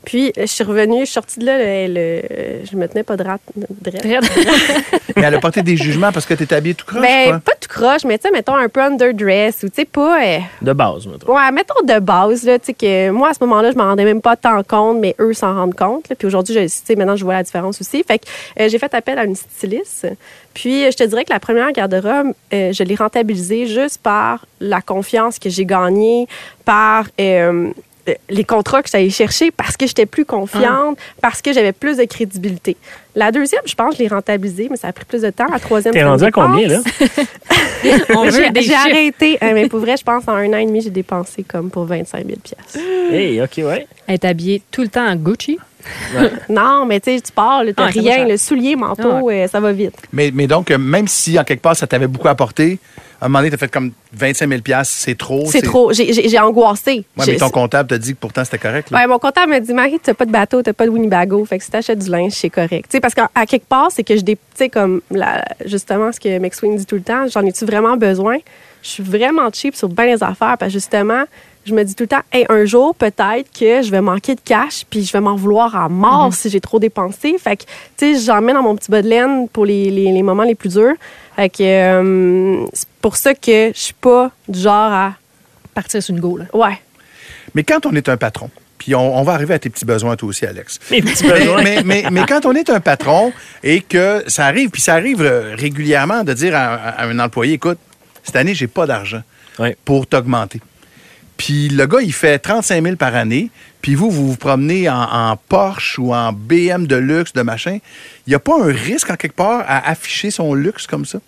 Puis, 0.06 0.34
je 0.38 0.46
suis 0.46 0.66
revenue, 0.66 1.00
je 1.02 1.06
suis 1.06 1.14
sortie 1.14 1.40
de 1.40 1.46
là, 1.46 1.58
le, 1.58 1.94
le- 1.94 2.66
je 2.70 2.76
me 2.76 2.88
tenais 2.90 3.04
pas 3.04 3.16
droite. 3.16 3.40
droite. 3.56 4.04
Mais 5.16 5.22
elle 5.24 5.36
a 5.36 5.40
porté 5.40 5.62
des 5.62 5.78
jugements 5.78 6.12
parce 6.12 6.26
que 6.26 6.34
tu 6.34 6.44
étais 6.44 6.56
habillée 6.56 6.76
tout 6.76 6.86
croche, 6.86 7.02
Ben, 7.02 7.30
quoi? 7.30 7.40
pas 7.40 7.52
tout 7.60 7.70
croche, 7.70 8.04
mais 8.04 8.18
tu 8.18 8.24
sais, 8.28 8.32
mettons 8.34 8.56
un 8.56 8.68
peu 8.68 8.82
underdress 8.82 9.63
ou 9.64 9.70
tu 9.70 9.76
sais, 9.76 9.86
pas. 9.86 10.22
euh, 10.24 10.38
De 10.62 10.74
base, 10.74 11.08
mettons. 11.08 11.34
Ouais, 11.34 11.52
mettons 11.52 11.84
de 11.86 12.00
base, 12.00 12.44
là, 12.44 12.60
tu 12.60 12.68
sais, 12.68 12.74
que 12.74 13.10
moi, 13.12 13.30
à 13.30 13.34
ce 13.34 13.44
moment-là, 13.44 13.72
je 13.72 13.78
m'en 13.78 13.86
rendais 13.86 14.06
même 14.06 14.22
pas 14.22 14.36
tant 14.36 14.62
compte, 14.64 15.00
mais 15.00 15.16
eux 15.20 15.34
s'en 15.34 15.54
rendent 15.56 15.76
compte. 15.76 16.10
là. 16.10 16.16
Puis 16.16 16.28
aujourd'hui, 16.28 16.54
je- 16.54 16.60
tu 16.62 16.70
sais, 16.70 16.96
maintenant, 16.96 17.16
je 17.16 17.24
vois 17.24 17.34
la 17.34 17.44
différence 17.44 17.80
aussi. 17.82 18.04
Fait 18.04 18.20
que 18.20 18.26
euh, 18.60 18.70
j'ai 18.70 18.78
fait 18.80 18.94
appel 18.94 19.18
à 19.18 19.24
une 19.26 19.36
styliste. 19.36 20.08
Puis, 20.54 20.84
euh, 20.86 20.92
je 20.92 20.98
te 20.98 21.04
dirais 21.04 21.24
que 21.26 21.34
la 21.34 21.40
première 21.40 21.72
garde-robe, 21.72 22.34
euh, 22.54 22.72
je 22.74 22.84
l'ai 22.84 22.96
rentabilisée 22.96 23.66
juste 23.68 24.00
par 24.02 24.46
la 24.60 24.82
confiance 24.82 25.40
que 25.40 25.50
j'ai 25.50 25.66
gagnée, 25.66 26.28
par. 26.66 27.06
Euh, 28.10 28.14
les 28.30 28.44
contrats 28.44 28.82
que 28.84 28.90
j'allais 28.90 29.10
chercher 29.10 29.52
parce 29.52 29.78
que 29.78 29.88
j'étais 29.88 30.06
plus 30.06 30.26
confiante, 30.26 30.98
parce 31.22 31.42
que 31.42 31.54
j'avais 31.54 31.72
plus 31.72 31.98
de 31.98 32.04
crédibilité. 32.06 32.76
La 33.16 33.32
deuxième, 33.32 33.62
je 33.66 33.76
pense, 33.76 33.96
je 33.96 34.00
l'ai 34.00 34.08
rentabilisée, 34.08 34.68
mais 34.70 34.78
ça 34.78 34.88
a 34.88 34.92
pris 34.94 35.06
plus 35.06 35.22
de 35.22 35.30
temps. 35.30 35.46
La 35.52 35.60
troisième, 35.60 35.94
T'es 35.94 36.04
rendu 36.04 36.24
à 36.24 36.32
combien, 36.32 36.68
là? 36.68 36.80
dépasse. 36.80 38.08
On 38.16 38.24
veut 38.26 38.32
J'ai 38.32 38.50
des 38.50 38.62
j'ai 38.62 38.68
chiffres. 38.74 38.88
arrêté. 38.90 39.38
Euh, 39.44 39.52
mais 39.54 39.70
pour 39.70 39.80
vrai, 39.80 39.96
je 39.98 40.04
pense, 40.04 40.28
en 40.28 40.34
un 40.34 40.52
an 40.54 40.58
et 40.58 40.66
demi, 40.66 40.82
j'ai 40.82 40.90
dépensé 40.90 41.44
comme 41.44 41.70
pour 41.70 41.86
25 41.86 42.26
000 42.26 42.38
Hey, 43.12 43.42
OK, 43.42 43.58
ouais. 43.58 43.88
Est 44.08 44.26
habillée 44.26 44.62
tout 44.72 44.82
le 44.82 44.88
temps 44.90 45.06
en 45.08 45.16
Gucci. 45.16 45.58
Non, 46.50 46.86
mais 46.86 47.00
tu 47.00 47.16
sais, 47.16 47.22
tu 47.22 47.32
pars, 47.32 47.62
t'as 47.76 47.84
Ah, 47.86 47.88
rien, 47.88 48.26
le 48.28 48.38
soulier, 48.38 48.76
manteau, 48.76 49.30
euh, 49.30 49.48
ça 49.48 49.60
va 49.60 49.72
vite. 49.72 49.96
Mais, 50.12 50.32
mais 50.34 50.48
donc, 50.48 50.72
euh, 50.72 50.78
même 50.78 51.08
si 51.08 51.38
en 51.40 51.44
quelque 51.44 51.62
part, 51.62 51.76
ça 51.76 51.88
t'avait 51.88 52.08
beaucoup 52.08 52.28
apporté, 52.28 52.80
à 53.22 53.26
un 53.26 53.30
moment 53.30 53.40
donné, 53.40 53.50
tu 53.52 53.56
as 53.56 53.58
fait 53.58 53.72
comme 53.72 53.92
25 54.14 54.50
000 54.50 54.62
c'est 54.84 55.18
trop. 55.18 55.46
C'est 55.50 55.62
trop. 55.62 55.94
J'ai- 55.94 56.12
J'ai 56.12 56.28
j'ai 56.28 56.40
angoissé. 56.40 57.06
Ouais, 57.18 57.24
mais 57.26 57.38
ton 57.38 57.50
comptable 57.50 57.88
t'a 57.90 57.98
dit 57.98 58.14
que 58.14 58.20
pourtant 58.20 58.44
c'était 58.44 58.58
correct. 58.58 58.92
Là. 58.92 58.98
Ouais, 59.00 59.08
mon 59.08 59.18
comptable 59.18 59.54
me 59.54 59.60
dit, 59.60 59.74
Marie, 59.74 59.98
t'as 60.04 60.14
pas 60.14 60.26
de 60.26 60.32
bateau, 60.32 60.62
t'as 60.62 60.74
pas 60.74 60.86
de 60.86 60.90
Winnebago. 60.92 61.46
Fait 61.46 61.58
que 61.58 61.64
si 61.64 61.72
t'achètes 61.72 62.00
du 62.00 62.10
linge, 62.12 62.34
c'est 62.34 62.50
correct. 62.50 62.86
Tu 62.90 62.98
sais, 62.98 63.00
parce 63.00 63.14
qu'à 63.14 63.30
quelque 63.48 63.66
part, 63.68 63.88
c'est 63.92 64.04
que 64.04 64.18
je 64.18 64.22
dé... 64.22 64.36
Tu 64.36 64.42
sais, 64.56 64.70
comme 64.70 65.02
la- 65.10 65.46
justement 65.66 66.12
ce 66.12 66.20
que 66.20 66.38
McSween 66.38 66.76
dit 66.76 66.86
tout 66.86 66.96
le 66.96 67.02
temps, 67.02 67.26
j'en 67.28 67.46
ai-tu 67.46 67.64
vraiment 67.66 67.96
besoin? 67.96 68.38
Je 68.82 68.90
suis 68.90 69.04
vraiment 69.04 69.50
cheap 69.54 69.74
sur 69.78 69.88
bien 69.88 70.06
les 70.08 70.22
affaires 70.22 70.58
parce 70.58 70.64
que 70.74 70.74
justement, 70.74 71.24
je 71.66 71.74
me 71.74 71.84
dis 71.84 71.96
tout 71.96 72.04
le 72.04 72.08
temps, 72.10 72.22
hey, 72.32 72.46
un 72.50 72.66
jour, 72.66 72.94
peut-être 72.96 73.50
que 73.58 73.82
je 73.82 73.90
vais 73.92 74.02
manquer 74.02 74.36
de 74.36 74.42
cash 74.44 74.84
puis 74.90 75.04
je 75.04 75.12
vais 75.14 75.22
m'en 75.22 75.36
vouloir 75.36 75.76
à 75.76 75.90
mort 75.90 76.34
si 76.34 76.50
j'ai 76.50 76.60
trop 76.62 76.80
dépensé. 76.80 77.36
Fait 77.38 77.58
que, 77.58 77.64
tu 77.98 78.16
sais, 78.16 78.26
j'en 78.26 78.42
mets 78.42 78.54
dans 78.54 78.64
mon 78.64 78.76
petit 78.76 78.92
bas 78.92 79.02
de 79.02 79.08
laine 79.10 79.48
pour 79.48 79.66
les, 79.66 79.90
les- 79.90 80.12
les 80.12 80.24
moments 80.24 80.44
les 80.44 80.56
plus 80.56 80.70
durs. 80.70 80.94
Fait 81.36 81.50
que, 81.50 81.64
euh, 81.64 82.66
c'est 82.74 82.88
pour 83.02 83.16
ça 83.16 83.34
que 83.34 83.72
je 83.74 83.80
suis 83.80 83.94
pas 83.94 84.32
du 84.48 84.60
genre 84.60 84.92
à. 84.92 85.14
Partir 85.74 86.04
sur 86.04 86.14
une 86.14 86.22
go, 86.22 86.38
là. 86.38 86.46
Ouais. 86.54 86.80
Mais 87.56 87.64
quand 87.64 87.86
on 87.88 87.96
est 87.96 88.08
un 88.08 88.18
patron, 88.18 88.50
puis 88.78 88.94
on, 88.94 89.18
on 89.18 89.24
va 89.24 89.34
arriver 89.34 89.56
à 89.56 89.60
tes 89.60 89.70
petits 89.72 89.86
besoins 89.86 90.16
toi 90.16 90.30
aussi, 90.30 90.46
Alex. 90.46 90.80
Mes 90.92 91.02
petits 91.02 91.26
Mais, 91.26 91.40
besoins. 91.40 91.64
mais, 91.64 91.82
mais- 91.84 92.04
mais 92.12 92.26
quand 92.28 92.46
on 92.46 92.54
est 92.54 92.70
un 92.70 92.80
patron 92.80 93.34
et 93.64 93.82
que 93.82 94.24
ça 94.28 94.46
arrive, 94.46 94.70
puis 94.70 94.82
ça 94.82 94.94
arrive 94.94 95.22
euh, 95.24 95.56
régulièrement 95.58 96.24
de 96.24 96.34
dire 96.34 96.56
à, 96.56 96.74
à 96.76 97.06
un 97.08 97.18
employé, 97.20 97.54
écoute, 97.54 97.80
cette 98.24 98.36
année, 98.36 98.54
j'ai 98.54 98.68
pas 98.68 98.86
d'argent 98.86 99.22
pour 99.86 100.06
t'augmenter. 100.06 100.62
Puis 101.44 101.68
le 101.68 101.86
gars, 101.88 102.00
il 102.00 102.14
fait 102.14 102.40
35 102.40 102.82
000 102.82 102.96
par 102.96 103.14
année, 103.16 103.50
puis 103.82 103.96
vous, 103.96 104.10
vous 104.10 104.30
vous 104.30 104.38
promenez 104.38 104.88
en, 104.88 105.02
en 105.02 105.36
Porsche 105.36 106.00
ou 106.00 106.14
en 106.14 106.32
BM 106.32 106.88
de 106.88 106.96
luxe, 106.96 107.34
de 107.34 107.42
machin. 107.42 107.80
Il 108.26 108.30
n'y 108.30 108.36
a 108.36 108.40
pas 108.40 108.54
un 108.62 108.72
risque, 108.72 109.10
en 109.10 109.18
quelque 109.18 109.36
part, 109.36 109.62
à 109.68 109.90
afficher 109.90 110.32
son 110.32 110.54
luxe 110.54 110.88
comme 110.88 111.04
ça? 111.04 111.20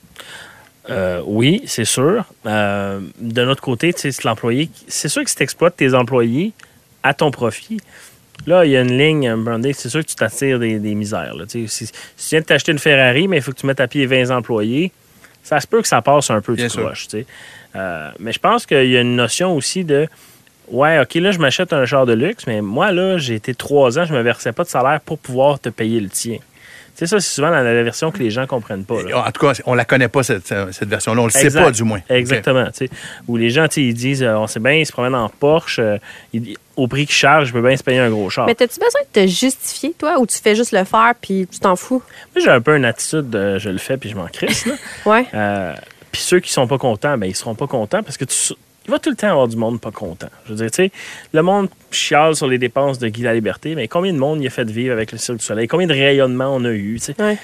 Euh, 0.89 1.21
oui, 1.25 1.63
c'est 1.65 1.83
sûr. 1.83 2.23
Euh, 2.45 3.01
de 3.19 3.43
notre 3.43 3.61
côté, 3.61 3.93
c'est 3.93 4.23
l'employé. 4.23 4.69
C'est 4.87 5.09
sûr 5.09 5.21
que 5.21 5.29
si 5.29 5.35
tu 5.35 5.43
exploites 5.43 5.75
tes 5.75 5.93
employés 5.93 6.53
à 7.03 7.13
ton 7.13 7.29
profit, 7.29 7.81
là, 8.47 8.63
il 8.63 8.71
y 8.71 8.77
a 8.77 8.83
une 8.83 8.97
ligne, 8.97 9.35
branding, 9.43 9.73
c'est 9.73 9.89
sûr 9.89 9.99
que 9.99 10.09
tu 10.09 10.15
t'attires 10.15 10.59
des, 10.59 10.79
des 10.79 10.95
misères. 10.95 11.35
là. 11.35 11.43
Si, 11.45 11.67
si 11.67 11.87
tu 11.87 11.93
viens 12.29 12.39
de 12.39 12.45
t'acheter 12.45 12.71
une 12.71 12.79
Ferrari, 12.79 13.27
mais 13.27 13.39
il 13.39 13.43
faut 13.43 13.51
que 13.51 13.59
tu 13.59 13.65
mettes 13.65 13.81
à 13.81 13.87
pied 13.89 14.05
20 14.05 14.29
employés, 14.29 14.93
ça 15.43 15.59
se 15.59 15.67
peut 15.67 15.81
que 15.81 15.87
ça 15.87 16.01
passe 16.01 16.29
un 16.31 16.39
peu 16.39 16.55
du 16.55 16.67
croche. 16.69 17.07
Euh, 17.75 18.09
mais 18.19 18.31
je 18.31 18.39
pense 18.39 18.65
qu'il 18.65 18.89
y 18.89 18.97
a 18.97 19.01
une 19.01 19.15
notion 19.15 19.55
aussi 19.55 19.83
de. 19.83 20.07
Ouais, 20.69 20.99
OK, 20.99 21.13
là, 21.15 21.31
je 21.31 21.37
m'achète 21.39 21.73
un 21.73 21.85
char 21.85 22.05
de 22.07 22.13
luxe, 22.13 22.47
mais 22.47 22.61
moi, 22.61 22.91
là, 22.91 23.17
j'ai 23.17 23.35
été 23.35 23.53
trois 23.53 23.99
ans, 23.99 24.05
je 24.05 24.13
me 24.13 24.21
versais 24.21 24.51
pas 24.51 24.63
de 24.63 24.69
salaire 24.69 24.99
pour 25.01 25.19
pouvoir 25.19 25.59
te 25.59 25.69
payer 25.69 25.99
le 25.99 26.09
tien. 26.09 26.37
Tu 26.37 26.99
sais, 26.99 27.07
ça, 27.07 27.19
c'est 27.19 27.35
souvent 27.35 27.49
la, 27.49 27.61
la 27.61 27.83
version 27.83 28.09
que 28.09 28.19
les 28.19 28.31
gens 28.31 28.47
comprennent 28.47 28.85
pas. 28.85 29.03
là. 29.03 29.27
En 29.27 29.31
tout 29.31 29.45
cas, 29.45 29.51
on 29.65 29.73
la 29.75 29.83
connaît 29.83 30.07
pas, 30.07 30.23
cette, 30.23 30.47
cette 30.47 30.87
version-là. 30.87 31.21
On 31.21 31.25
le 31.25 31.29
sait 31.29 31.51
pas, 31.51 31.69
du 31.69 31.83
moins. 31.83 31.99
Exactement. 32.09 32.65
tu 32.67 32.85
sais. 32.85 32.89
Où 33.27 33.35
les 33.35 33.49
gens, 33.49 33.67
ils 33.75 33.93
disent, 33.93 34.23
euh, 34.23 34.37
on 34.37 34.47
sait 34.47 34.61
bien, 34.61 34.71
ils 34.71 34.85
se 34.85 34.93
promènent 34.93 35.13
en 35.13 35.27
Porsche, 35.27 35.79
euh, 35.79 35.97
ils- 36.33 36.55
au 36.77 36.87
prix 36.87 37.05
qu'ils 37.05 37.13
chargent, 37.15 37.49
je 37.49 37.53
peux 37.53 37.61
bien 37.61 37.75
se 37.75 37.83
payer 37.83 37.99
un 37.99 38.09
gros 38.09 38.29
char. 38.29 38.45
Mais 38.47 38.55
t'as-tu 38.55 38.79
besoin 38.79 39.01
de 39.13 39.21
te 39.21 39.27
justifier, 39.27 39.93
toi, 39.99 40.17
ou 40.19 40.25
tu 40.25 40.37
fais 40.39 40.55
juste 40.55 40.71
le 40.71 40.83
faire 40.85 41.13
puis 41.21 41.45
tu 41.51 41.59
t'en 41.59 41.75
fous? 41.75 42.01
Moi, 42.33 42.43
j'ai 42.43 42.49
un 42.49 42.61
peu 42.61 42.75
une 42.77 42.85
attitude 42.85 43.29
de 43.29 43.59
je 43.59 43.69
le 43.69 43.77
fais 43.77 43.97
puis 43.97 44.09
je 44.09 44.15
m'en 44.15 44.27
crisse. 44.27 44.65
là. 44.65 44.73
Ouais. 45.05 45.25
Euh, 45.33 45.73
puis 46.15 46.23
ceux 46.23 46.39
qui 46.39 46.49
sont 46.53 46.65
pas 46.65 46.77
contents, 46.77 47.17
ben, 47.17 47.25
ils 47.27 47.35
seront 47.35 47.55
pas 47.55 47.67
contents 47.67 48.01
parce 48.01 48.15
que 48.15 48.23
tu. 48.23 48.53
Il 48.85 48.91
va 48.91 48.99
tout 48.99 49.09
le 49.09 49.17
temps 49.17 49.29
avoir 49.31 49.49
du 49.49 49.57
monde 49.57 49.81
pas 49.81 49.91
content. 49.91 50.29
Je 50.45 50.51
veux 50.51 50.55
dire, 50.55 50.71
tu 50.71 50.75
sais, 50.85 50.91
le 51.33 51.41
monde 51.41 51.67
chiale 51.91 52.35
sur 52.37 52.47
les 52.47 52.57
dépenses 52.57 52.99
de 52.99 53.09
Guy 53.09 53.23
la 53.23 53.33
Liberté, 53.33 53.75
mais 53.75 53.89
combien 53.89 54.13
de 54.13 54.17
monde 54.17 54.41
il 54.41 54.47
a 54.47 54.49
fait 54.49 54.63
vivre 54.69 54.93
avec 54.93 55.11
le 55.11 55.17
Cirque 55.17 55.39
du 55.39 55.43
Soleil? 55.43 55.67
Combien 55.67 55.87
de 55.87 55.91
rayonnements 55.93 56.55
on 56.55 56.63
a 56.63 56.71
eu? 56.71 56.97
Ouais. 57.19 57.37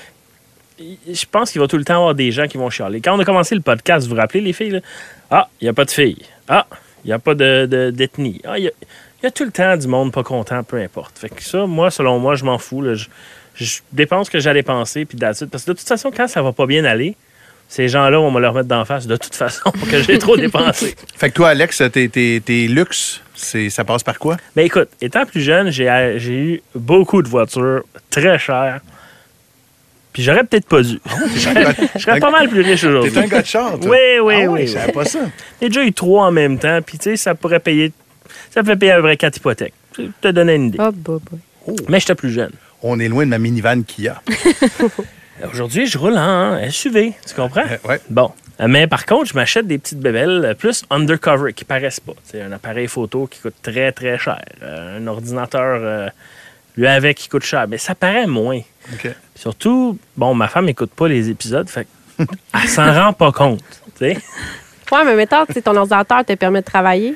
je 0.80 1.26
pense 1.30 1.52
qu'il 1.52 1.60
va 1.60 1.68
tout 1.68 1.78
le 1.78 1.84
temps 1.84 1.96
avoir 1.96 2.16
des 2.16 2.32
gens 2.32 2.48
qui 2.48 2.58
vont 2.58 2.70
chialer. 2.70 3.02
Quand 3.02 3.16
on 3.18 3.20
a 3.20 3.26
commencé 3.26 3.56
le 3.56 3.62
podcast, 3.62 4.08
vous 4.08 4.14
vous 4.16 4.22
rappelez, 4.22 4.40
les 4.40 4.54
filles? 4.54 4.70
là? 4.70 4.80
Ah, 5.30 5.50
il 5.60 5.66
n'y 5.66 5.70
a 5.70 5.74
pas 5.74 5.84
de 5.86 5.92
filles. 5.92 6.22
Ah, 6.48 6.66
il 7.04 7.08
n'y 7.08 7.14
a 7.14 7.20
pas 7.20 7.34
de- 7.36 7.66
de- 7.66 7.90
d'ethnie. 7.90 8.40
ah, 8.46 8.58
il 8.58 8.66
y 8.66 8.72
y 9.24 9.26
a 9.26 9.32
tout 9.32 9.44
le 9.44 9.52
temps 9.52 9.76
du 9.78 9.88
monde 9.88 10.12
pas 10.14 10.24
content, 10.24 10.64
peu 10.64 10.78
importe. 10.78 11.18
Fait 11.20 11.30
que 11.30 11.44
ça, 11.44 11.66
moi, 11.66 11.92
selon 11.92 12.20
moi, 12.20 12.36
je 12.36 12.46
m'en 12.46 12.58
fous. 12.58 12.82
là. 12.82 12.94
Je, 12.96 13.08
je 13.56 13.80
dépense 13.92 14.28
ce 14.28 14.32
que 14.32 14.40
j'allais 14.40 14.62
dépenser, 14.62 15.06
puis 15.06 15.18
it. 15.18 15.46
Parce 15.50 15.64
que 15.66 15.72
de 15.72 15.78
toute 15.78 15.88
façon, 15.88 16.12
quand 16.16 16.28
ça 16.28 16.42
va 16.42 16.54
pas 16.54 16.66
bien 16.66 16.86
aller, 16.86 17.16
ces 17.72 17.88
gens-là, 17.88 18.20
on 18.20 18.26
va 18.26 18.32
me 18.36 18.42
leur 18.42 18.54
mettre 18.54 18.68
d'en 18.68 18.84
face 18.84 19.08
de 19.08 19.16
toute 19.16 19.34
façon 19.34 19.72
que 19.90 20.04
j'ai 20.04 20.20
trop 20.20 20.36
dépensé. 20.36 20.94
Fait 21.16 21.30
que 21.30 21.36
toi, 21.36 21.50
Alex, 21.52 21.82
tes, 21.94 22.10
tes, 22.10 22.42
tes 22.42 22.68
luxes, 22.68 23.22
c'est, 23.34 23.70
ça 23.70 23.86
passe 23.86 24.04
par 24.04 24.20
quoi? 24.20 24.36
Mais 24.58 24.66
écoute, 24.66 24.90
étant 25.00 25.26
plus 25.26 25.40
jeune, 25.40 25.72
j'ai 25.72 26.16
j'ai 26.18 26.34
eu 26.34 26.62
beaucoup 26.76 27.22
de 27.22 27.30
voitures 27.30 27.84
très 28.10 28.38
chères. 28.38 28.82
Puis 30.12 30.22
j'aurais 30.22 30.44
peut-être 30.44 30.68
pas 30.68 30.82
dû. 30.82 31.00
je 31.34 31.40
serais, 31.40 31.76
je 31.96 32.00
serais 32.02 32.20
pas 32.20 32.30
mal 32.30 32.50
plus 32.50 32.60
riche 32.60 32.84
aujourd'hui. 32.84 33.14
T'es 33.14 33.20
un 33.20 33.28
gars 33.28 33.42
de 33.42 33.48
char, 33.48 33.80
toi? 33.80 33.90
Oui, 33.90 34.20
oui, 34.22 34.34
Ah 34.44 34.50
oui. 34.50 34.68
Savais 34.68 34.92
pas 34.92 35.06
ça. 35.06 35.20
J'ai 35.62 35.70
déjà 35.70 35.86
eu 35.86 35.94
trois 35.94 36.26
en 36.26 36.32
même 36.32 36.60
temps, 36.60 36.82
puis 36.86 36.98
tu 36.98 37.12
sais, 37.12 37.16
ça 37.16 37.36
pourrait 37.36 37.62
payer. 37.62 37.94
Ça 38.54 38.66
fait 38.66 38.76
payer 38.76 38.92
à 38.92 38.96
peu 38.98 39.04
près 39.04 39.16
quatre 39.16 39.38
hypothèques. 39.38 39.74
Je 39.98 40.04
te 40.20 40.28
donner 40.28 40.56
une 40.56 40.66
idée. 40.68 40.78
Oh, 40.82 40.92
bah, 40.92 41.20
bah. 41.32 41.74
Mais 41.88 42.02
j'étais 42.02 42.16
plus 42.16 42.32
jeune. 42.32 42.52
On 42.84 43.00
est 43.00 43.08
loin 43.08 43.24
de 43.24 43.30
ma 43.30 43.38
minivan 43.38 43.82
Kia. 43.84 44.22
Aujourd'hui, 45.50 45.88
je 45.88 45.98
roule 45.98 46.18
en 46.18 46.60
SUV, 46.70 47.14
tu 47.28 47.36
comprends? 47.36 47.62
Euh, 47.62 47.88
ouais. 47.88 48.00
Bon. 48.10 48.32
Euh, 48.60 48.68
Mais 48.68 48.88
par 48.88 49.06
contre, 49.06 49.26
je 49.26 49.34
m'achète 49.34 49.68
des 49.68 49.78
petites 49.78 50.00
bébelles 50.00 50.46
euh, 50.46 50.54
plus 50.54 50.84
undercover 50.90 51.54
qui 51.54 51.66
paraissent 51.66 52.00
pas. 52.00 52.14
C'est 52.24 52.42
un 52.42 52.52
appareil 52.52 52.88
photo 52.88 53.28
qui 53.28 53.40
coûte 53.40 53.56
très, 53.62 53.92
très 53.92 54.18
cher. 54.18 54.42
Euh, 54.62 55.00
un 55.00 55.08
ordinateur, 55.08 55.80
euh, 55.82 56.10
lui 56.78 56.88
avec, 56.88 57.18
qui 57.18 57.30
coûte 57.30 57.44
cher. 57.44 57.66
Mais 57.68 57.78
ça 57.78 57.96
paraît 57.96 58.28
moins. 58.28 58.60
OK. 58.94 59.02
Puis 59.02 59.14
surtout, 59.36 59.98
bon, 60.16 60.34
ma 60.34 60.48
femme 60.48 60.66
n'écoute 60.66 60.92
pas 60.96 61.08
les 61.08 61.30
épisodes, 61.30 61.70
fait 61.70 61.88
elle 62.54 62.70
s'en 62.70 62.94
rend 62.94 63.14
pas 63.14 63.32
compte. 63.32 63.64
Ouais, 64.00 64.16
mais 65.06 65.16
mettons, 65.16 65.46
ton 65.46 65.76
ordinateur 65.76 66.26
te 66.26 66.34
permet 66.34 66.60
de 66.62 66.66
travailler. 66.66 67.16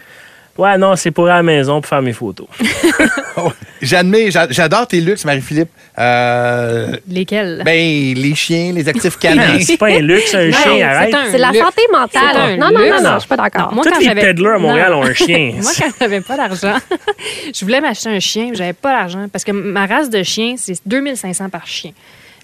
Ouais, 0.58 0.78
non, 0.78 0.95
c'est 0.95 1.12
pour 1.12 1.26
aller 1.26 1.34
à 1.34 1.38
la 1.38 1.43
maison 1.43 1.82
pour 1.82 1.89
faire 1.89 2.01
mes 2.01 2.14
photos. 2.14 2.47
J'admets, 3.82 4.32
j'a- 4.32 4.47
j'adore 4.49 4.88
tes 4.88 5.01
luxes, 5.01 5.26
Marie-Philippe. 5.26 5.68
Euh, 5.99 6.95
Lesquels? 7.10 7.62
ben, 7.66 8.14
les 8.16 8.36
chiens, 8.36 8.72
les 8.74 8.88
actifs 8.88 9.18
canins. 9.18 9.60
c'est 9.62 9.78
pas 9.78 9.88
un 9.88 9.99
luxe, 9.99 10.34
un 10.34 10.47
Non, 10.47 10.53
chien, 10.58 10.88
arrête. 10.88 11.16
c'est 11.30 11.38
la 11.38 11.53
santé 11.53 11.82
mentale. 11.91 12.58
Non, 12.58 12.68
non, 12.72 12.80
non, 12.80 12.86
luxe. 12.86 13.03
non, 13.03 13.14
je 13.16 13.20
suis 13.20 13.28
pas 13.28 13.38
d'accord. 13.38 13.70
Tous 13.70 13.82
quand 13.89 13.99
les 13.99 14.06
j'avais- 14.06 14.22
peddlers 14.22 14.56
à 14.56 14.58
Montréal 14.58 14.91
Non. 14.91 14.99
ont 14.99 15.03
un 15.03 15.14
chien. 15.14 15.56
Moi, 15.62 15.72
quand 15.78 15.89
j'avais 15.99 16.22
pas 16.22 16.38
d'argent, 16.38 16.74
je 17.53 17.66
voulais 17.66 17.82
m'acheter 17.82 18.10
un 18.10 18.20
chien, 18.20 18.51
j'avais 18.53 18.74
pas 18.74 18.93
d'argent. 18.97 19.28
Parce 19.32 19.43
que 19.43 19.51
ma 19.51 19.86
race 19.86 20.10
de 20.10 20.24
chien, 20.24 20.56
c'est 20.58 20.76
2500 20.86 21.49
par 21.49 21.68
chien. 21.68 21.91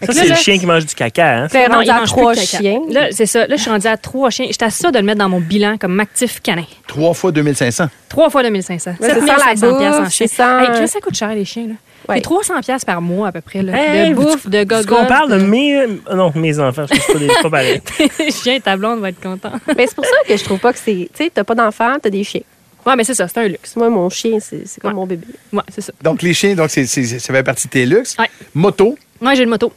Fait 0.02 0.14
Ça, 0.14 0.22
c'est 0.24 0.30
le 0.30 0.36
chien 0.36 0.58
qui 0.58 0.66
mange 0.66 0.86
du 0.86 0.96
caca, 0.96 1.44
hein? 1.44 1.48
Non, 1.54 1.76
rendu 1.76 1.86
il 1.86 1.90
à 1.92 2.00
mange 2.00 2.10
trois 2.10 2.32
plus 2.34 2.42
de 2.42 2.46
caca. 2.46 2.58
chiens. 2.64 2.80
Là, 2.90 3.08
c'est 3.12 3.26
ça. 3.26 3.46
Là, 3.48 3.56
je 3.56 3.62
suis 3.62 3.70
rendue 3.72 3.88
à 3.88 3.98
trois 3.98 4.30
chiens. 4.30 4.48
J'étais 4.50 4.66
à 4.66 4.70
ça 4.70 4.92
de 4.92 4.98
le 4.98 5.04
mettre 5.06 5.20
dans 5.20 5.30
mon 5.30 5.40
bilan 5.40 5.78
comme 5.78 6.00
actif 6.00 6.42
canin. 6.42 6.66
Trois 6.88 7.14
fois 7.14 7.32
2500. 7.32 7.88
Trois 8.10 8.30
fois 8.30 8.44
2500. 8.44 8.92
Ouais, 8.92 8.96
c'est 9.00 9.20
sans 9.20 9.26
la 9.26 9.38
7500 9.56 9.78
piastres 9.78 10.00
en 10.00 10.04
bouffe, 10.04 10.14
chien. 10.14 10.28
c'est 10.28 10.36
sans- 10.36 10.60
Hey, 10.60 10.68
Chris, 10.74 10.88
ça 10.88 11.00
coûte 11.00 11.16
cher, 11.16 11.34
les 11.36 11.46
chiens. 11.46 11.68
Là. 11.68 11.74
Ouais. 12.10 12.16
C'est 12.16 12.22
300 12.22 12.60
piastres 12.62 12.86
par 12.88 13.02
mois, 13.02 13.28
à 13.28 13.32
peu 13.32 13.42
près. 13.42 13.62
Là, 13.62 13.74
Hey, 13.78 14.10
de 14.10 14.16
bouffe, 14.16 14.48
de 14.50 14.58
Est-ce 14.58 14.66
gogo. 14.66 14.96
qu'on 14.96 15.06
parle 15.06 15.32
de 15.32 15.38
mes... 15.46 15.86
Non, 16.14 16.32
mes 16.36 16.60
enfants, 16.60 16.86
c'est 16.92 17.14
pas, 17.14 17.20
des- 17.20 17.28
c'est 17.30 17.42
pas 17.44 17.50
pareil. 17.50 17.82
Les 18.20 18.32
chiens, 18.32 18.60
ta 18.60 18.76
blonde 18.76 19.00
va 19.02 19.10
être 19.10 19.22
content. 19.22 19.52
Mais 19.78 19.86
c'est 19.88 19.96
pour 19.96 20.06
ça 20.06 20.12
que 20.28 20.36
je 20.36 20.44
trouve 20.44 20.60
pas 20.60 20.74
que 20.74 20.80
c'est. 20.80 21.10
Tu 21.16 21.26
sais, 21.26 21.32
t'as 21.34 21.44
pas 21.44 21.54
d'enfant, 21.56 21.98
t'as 22.02 22.10
des 22.10 22.24
chiens. 22.24 22.42
Ouais, 22.86 22.96
mais 22.96 23.04
c'est 23.04 23.14
ça, 23.14 23.28
c'est 23.28 23.38
un 23.40 23.48
luxe. 23.48 23.76
Moi, 23.76 23.90
mon 23.92 24.10
chien, 24.10 24.40
c'est 24.40 24.64
c'est 24.68 24.82
comme 24.82 24.90
Ouais. 24.94 24.96
mon 24.96 25.06
bébé. 25.06 25.28
Ouais, 25.54 25.62
c'est 25.70 25.82
ça. 25.82 25.94
Donc, 26.02 26.24
les 26.24 26.34
chiens, 26.34 26.56
donc 26.56 26.72
c'est, 26.72 26.88
c'est- 26.88 27.20
ça 27.20 27.32
fait 27.34 27.44
partie 27.44 27.68
de 27.68 27.72
tes 27.72 27.86
luxes. 27.86 28.16
Ouais. 28.18 28.26
Moto. 28.56 28.98
Moi, 29.22 29.34
j'ai 29.36 29.44
une 29.44 29.50
moto. 29.50 29.72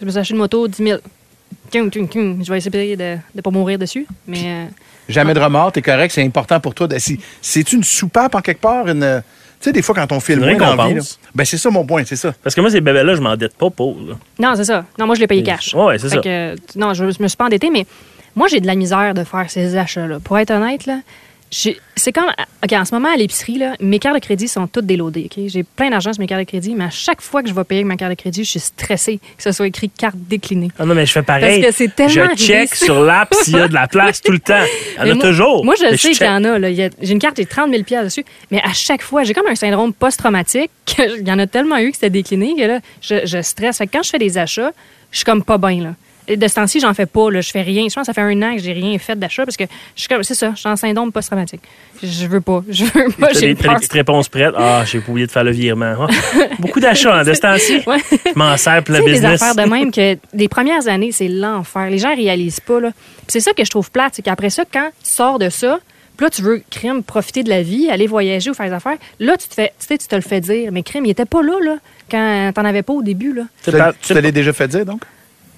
Je 0.00 0.04
me 0.06 0.10
suis 0.10 0.20
acheté 0.20 0.34
une 0.34 0.38
moto, 0.40 0.68
10 0.68 0.82
000. 0.82 0.98
Tung, 1.70 1.90
tung, 1.90 2.08
tung. 2.08 2.42
Je 2.44 2.50
vais 2.50 2.58
essayer 2.58 2.96
de 2.96 3.16
ne 3.34 3.40
pas 3.40 3.50
mourir 3.50 3.78
dessus. 3.78 4.06
Mais 4.26 4.42
euh, 4.46 4.64
Jamais 5.08 5.34
de 5.34 5.40
remords, 5.40 5.72
t'es 5.72 5.82
correct, 5.82 6.10
c'est 6.12 6.22
important 6.22 6.60
pour 6.60 6.74
toi. 6.74 6.86
de- 6.86 6.98
si- 6.98 7.18
C'est 7.40 7.72
une 7.72 7.82
soupape 7.82 8.34
en 8.34 8.40
quelque 8.40 8.60
part, 8.60 8.86
une. 8.88 9.22
Tu 9.60 9.64
sais, 9.66 9.72
des 9.72 9.82
fois, 9.82 9.94
quand 9.94 10.10
on 10.12 10.20
filme 10.20 10.40
Une 10.42 10.46
récompense. 10.58 11.18
ben 11.34 11.44
c'est 11.44 11.58
ça 11.58 11.68
mon 11.70 11.84
point, 11.84 12.02
c'est 12.06 12.16
ça. 12.16 12.32
Parce 12.42 12.54
que 12.54 12.60
moi, 12.62 12.70
ces 12.70 12.80
bébés-là, 12.80 13.14
je 13.14 13.20
m'endette 13.20 13.54
pas 13.54 13.68
pour. 13.68 13.96
là. 14.00 14.14
non, 14.38 14.54
c'est 14.56 14.64
ça. 14.64 14.86
Non, 14.98 15.04
moi, 15.06 15.14
je 15.14 15.20
l'ai 15.20 15.26
payé 15.26 15.42
cash. 15.42 15.74
Ouais, 15.74 15.98
c'est 15.98 16.08
ça. 16.08 16.18
que, 16.18 16.56
non, 16.76 16.94
je, 16.94 17.10
je 17.10 17.22
me 17.22 17.28
suis 17.28 17.36
pas 17.36 17.44
endettée, 17.44 17.68
mais 17.70 17.84
moi, 18.34 18.48
j'ai 18.48 18.60
de 18.60 18.66
la 18.66 18.74
misère 18.74 19.12
de 19.12 19.22
faire 19.24 19.50
ces 19.50 19.76
achats-là. 19.76 20.18
Pour 20.20 20.38
être 20.38 20.50
honnête, 20.50 20.86
là, 20.86 21.00
c'est 21.50 22.12
comme. 22.12 22.30
OK, 22.62 22.72
en 22.72 22.84
ce 22.84 22.94
moment, 22.94 23.12
à 23.12 23.16
l'épicerie, 23.16 23.58
là, 23.58 23.74
mes 23.80 23.98
cartes 23.98 24.14
de 24.14 24.20
crédit 24.20 24.46
sont 24.46 24.66
toutes 24.66 24.86
délodées. 24.86 25.28
OK? 25.30 25.42
J'ai 25.48 25.64
plein 25.64 25.90
d'argent 25.90 26.12
sur 26.12 26.20
mes 26.20 26.26
cartes 26.26 26.42
de 26.42 26.46
crédit, 26.46 26.74
mais 26.74 26.84
à 26.84 26.90
chaque 26.90 27.20
fois 27.20 27.42
que 27.42 27.48
je 27.48 27.54
vais 27.54 27.64
payer 27.64 27.80
avec 27.80 27.88
ma 27.88 27.96
carte 27.96 28.10
de 28.12 28.16
crédit, 28.16 28.44
je 28.44 28.50
suis 28.50 28.60
stressée 28.60 29.18
que 29.36 29.42
ce 29.42 29.50
soit 29.50 29.66
écrit 29.66 29.90
carte 29.90 30.16
déclinée. 30.16 30.70
Ah 30.78 30.84
non, 30.84 30.94
mais 30.94 31.06
je 31.06 31.12
fais 31.12 31.22
pareil. 31.22 31.60
Parce 31.60 31.72
que 31.72 31.76
c'est 31.76 31.94
tellement 31.94 32.28
Je 32.36 32.44
check 32.44 32.74
sur 32.74 33.02
l'app 33.02 33.34
s'il 33.34 33.56
y 33.56 33.60
a 33.60 33.68
de 33.68 33.74
la 33.74 33.88
place 33.88 34.20
tout 34.20 34.32
le 34.32 34.38
temps. 34.38 34.62
Il 35.02 35.08
y 35.08 35.12
en 35.12 35.18
a 35.18 35.22
toujours. 35.22 35.64
Moi, 35.64 35.74
je 35.78 35.86
Mais 35.90 35.96
sais 35.96 36.12
qu'il 36.12 36.26
y 36.26 36.28
en 36.28 36.44
a. 36.44 36.58
Il 36.68 36.90
J'ai 37.00 37.12
une 37.12 37.18
carte, 37.18 37.36
j'ai 37.36 37.46
30 37.46 37.70
000 37.70 37.82
piastres 37.82 38.04
dessus. 38.06 38.24
Mais 38.50 38.60
à 38.62 38.72
chaque 38.72 39.02
fois, 39.02 39.24
j'ai 39.24 39.34
comme 39.34 39.48
un 39.48 39.54
syndrome 39.56 39.92
post-traumatique 39.92 40.70
qu'il 40.84 41.26
y 41.26 41.32
en 41.32 41.38
a 41.38 41.46
tellement 41.46 41.78
eu 41.78 41.90
que 41.90 41.96
c'était 41.96 42.10
décliné 42.10 42.54
que 42.56 42.62
là, 42.62 42.80
je, 43.00 43.26
je 43.26 43.42
stresse. 43.42 43.78
Fait 43.78 43.86
que 43.86 43.92
quand 43.92 44.02
je 44.02 44.10
fais 44.10 44.18
des 44.18 44.38
achats, 44.38 44.70
je 45.10 45.16
suis 45.18 45.24
comme 45.24 45.42
pas 45.42 45.58
bien. 45.58 45.82
Là. 45.82 45.94
De 46.36 46.48
ce 46.48 46.54
temps-ci, 46.54 46.80
j'en 46.80 46.94
fais 46.94 47.06
pas. 47.06 47.30
Là. 47.30 47.40
Je 47.40 47.50
fais 47.50 47.62
rien. 47.62 47.86
Je 47.88 47.94
pense 47.94 48.02
que 48.02 48.06
ça 48.06 48.14
fait 48.14 48.20
un 48.20 48.42
an 48.42 48.56
que 48.56 48.62
j'ai 48.62 48.72
rien 48.72 48.98
fait 48.98 49.18
d'achat 49.18 49.44
parce 49.44 49.56
que 49.56 49.64
je 49.94 50.00
suis 50.00 50.08
comme, 50.08 50.22
c'est 50.22 50.34
ça, 50.34 50.52
je 50.54 50.60
suis 50.60 50.68
en 50.68 50.76
syndrome 50.76 51.12
post-traumatique. 51.12 51.60
Je, 52.02 52.26
veux 52.26 52.40
pas. 52.40 52.62
Je 52.68 52.84
veux 52.84 53.10
pas. 53.18 53.32
J'ai 53.32 53.54
des, 53.54 53.54
des 53.54 53.68
petites 53.68 53.92
réponses 53.92 54.28
prêtes? 54.28 54.54
Ah, 54.56 54.84
j'ai 54.86 54.98
oublié 55.06 55.26
de 55.26 55.32
faire 55.32 55.44
le 55.44 55.52
virement. 55.52 55.94
Ah, 56.08 56.46
beaucoup 56.58 56.80
d'achats 56.80 57.18
hein, 57.18 57.24
de 57.24 57.34
ce 57.34 57.40
temps-ci. 57.40 57.80
Ouais. 57.90 57.98
Je 58.10 58.38
m'en 58.38 58.56
sers 58.56 58.84
pour 58.84 58.94
le 58.94 59.00
sais, 59.00 59.06
des 59.06 59.12
business. 59.12 59.42
affaires 59.42 59.64
de 59.64 59.68
même 59.70 59.90
que 59.90 60.16
les 60.32 60.48
premières 60.48 60.86
années, 60.86 61.12
c'est 61.12 61.28
l'enfer. 61.28 61.90
Les 61.90 61.98
gens 61.98 62.14
réalisent 62.14 62.60
pas. 62.60 62.78
Là. 62.78 62.90
C'est 63.26 63.40
ça 63.40 63.52
que 63.52 63.64
je 63.64 63.70
trouve 63.70 63.90
plate, 63.90 64.12
c'est 64.14 64.22
qu'après 64.22 64.50
ça, 64.50 64.64
quand 64.70 64.90
tu 65.02 65.10
sors 65.10 65.38
de 65.38 65.48
ça, 65.48 65.80
puis 66.16 66.26
là, 66.26 66.30
tu 66.30 66.42
veux, 66.42 66.62
crime, 66.70 67.02
profiter 67.02 67.42
de 67.42 67.48
la 67.48 67.62
vie, 67.62 67.88
aller 67.88 68.06
voyager 68.06 68.50
ou 68.50 68.54
faire 68.54 68.66
des 68.66 68.74
affaires. 68.74 68.98
Là, 69.20 69.38
tu 69.38 69.48
te 69.48 69.54
fais, 69.54 69.72
tu 69.80 69.86
sais, 69.86 69.96
tu 69.96 70.06
te 70.06 70.14
le 70.14 70.20
fais 70.20 70.42
dire. 70.42 70.70
Mais 70.70 70.82
crime, 70.82 71.06
il 71.06 71.10
était 71.10 71.24
pas 71.24 71.42
là, 71.42 71.58
là, 71.64 71.76
quand 72.10 72.52
t'en 72.54 72.64
avais 72.66 72.82
pas 72.82 72.92
au 72.92 73.02
début, 73.02 73.32
là. 73.32 73.44
Tu 73.64 73.70
te 73.72 74.12
l'as 74.12 74.30
déjà 74.30 74.52
fait 74.52 74.68
dire, 74.68 74.84
donc? 74.84 75.00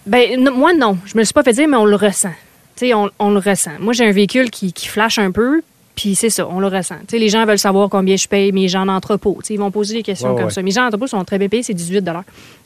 Ben, 0.06 0.42
non, 0.42 0.52
moi, 0.52 0.72
non. 0.74 0.98
Je 1.06 1.14
me 1.14 1.20
le 1.20 1.24
suis 1.24 1.34
pas 1.34 1.42
fait 1.42 1.52
dire, 1.52 1.68
mais 1.68 1.76
on 1.76 1.84
le 1.84 1.96
ressent. 1.96 2.32
Tu 2.76 2.86
sais, 2.88 2.94
on, 2.94 3.10
on 3.18 3.30
le 3.30 3.38
ressent. 3.38 3.72
Moi, 3.80 3.92
j'ai 3.92 4.06
un 4.06 4.12
véhicule 4.12 4.50
qui, 4.50 4.72
qui 4.72 4.88
flash 4.88 5.18
un 5.18 5.30
peu, 5.30 5.62
puis 5.94 6.14
c'est 6.14 6.30
ça, 6.30 6.48
on 6.48 6.58
le 6.58 6.66
ressent. 6.66 6.96
Tu 7.00 7.04
sais, 7.10 7.18
les 7.18 7.28
gens 7.28 7.44
veulent 7.46 7.58
savoir 7.58 7.88
combien 7.88 8.16
je 8.16 8.26
paye 8.26 8.50
mes 8.52 8.66
gens 8.68 8.86
d'entrepôt. 8.86 9.38
Tu 9.42 9.48
sais, 9.48 9.54
ils 9.54 9.60
vont 9.60 9.70
poser 9.70 9.94
des 9.94 10.02
questions 10.02 10.30
Ouais, 10.30 10.36
comme 10.36 10.44
ouais. 10.46 10.50
ça. 10.50 10.62
Mes 10.62 10.70
gens 10.70 10.84
d'entrepôt 10.84 11.06
sont 11.06 11.24
très 11.24 11.38
bien 11.38 11.48
payés, 11.48 11.62
c'est 11.62 11.74
18 11.74 12.08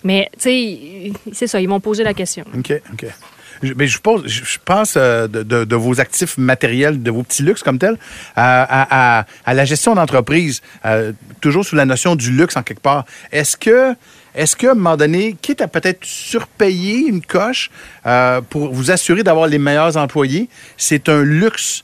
Mais, 0.05 0.29
tu 0.39 0.43
sais, 0.43 1.13
c'est 1.33 1.47
ça, 1.47 1.61
ils 1.61 1.69
vont 1.69 1.81
poser 1.81 2.05
la 2.05 2.15
question. 2.15 2.45
OK, 2.57 2.73
OK. 2.93 3.07
Je, 3.63 3.73
mais 3.75 3.87
je, 3.87 3.99
pose, 3.99 4.23
je, 4.27 4.45
je 4.45 4.59
pense 4.63 4.95
euh, 4.99 5.27
de, 5.29 5.43
de- 5.43 5.65
de 5.65 5.77
vos 5.77 5.99
actifs 5.99 6.37
matériels, 6.37 7.03
de 7.03 7.11
vos 7.11 7.23
petits 7.23 7.43
luxes 7.43 7.63
comme 7.63 7.79
tels, 7.79 7.97
à, 8.37 8.63
à- 8.63 9.21
à- 9.21 9.27
à 9.47 9.55
la 9.55 9.65
gestion 9.65 9.95
d'entreprise, 9.95 10.61
euh, 10.85 11.13
toujours 11.41 11.65
sous 11.65 11.75
la 11.75 11.87
notion 11.87 12.17
du 12.17 12.33
luxe 12.33 12.55
en 12.59 12.63
quelque 12.63 12.83
part. 12.83 13.07
Est-ce 13.33 13.57
que, 13.57 13.95
est-ce 14.37 14.55
qu'à 14.57 14.71
un 14.73 14.75
moment 14.75 14.97
donné, 14.97 15.37
quitte 15.41 15.61
à 15.63 15.69
peut-être 15.69 16.05
surpayer 16.05 17.07
une 17.09 17.23
coche 17.23 17.71
euh, 18.07 18.41
pour 18.49 18.73
vous 18.73 18.91
assurer 18.91 19.23
d'avoir 19.23 19.47
les 19.49 19.59
meilleurs 19.59 19.97
employés, 19.97 20.49
c'est 20.77 21.09
un 21.09 21.23
luxe 21.23 21.83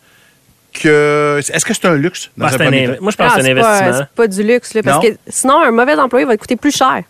que. 0.72 1.38
Est-ce 1.52 1.64
que 1.64 1.74
c'est 1.74 1.86
un 1.86 1.96
luxe 1.96 2.30
dans 2.36 2.46
Ah, 2.46 2.54
un? 2.60 2.70
Moi, 3.00 3.10
je 3.10 3.16
pense 3.16 3.32
Ah, 3.34 3.36
que 3.36 3.42
c'est 3.42 3.50
un 3.52 3.54
pas- 3.60 3.68
investissement. 3.78 4.06
C'est 4.08 4.14
pas 4.16 4.26
du 4.28 4.42
luxe, 4.42 4.74
là, 4.74 4.82
parce 4.82 4.96
Non? 5.04 5.10
que 5.10 5.16
sinon, 5.28 5.60
un 5.62 5.70
mauvais 5.70 5.94
employé 5.96 6.24
va 6.26 6.34
te 6.34 6.40
coûter 6.40 6.56
plus 6.56 6.74
cher, 6.76 7.02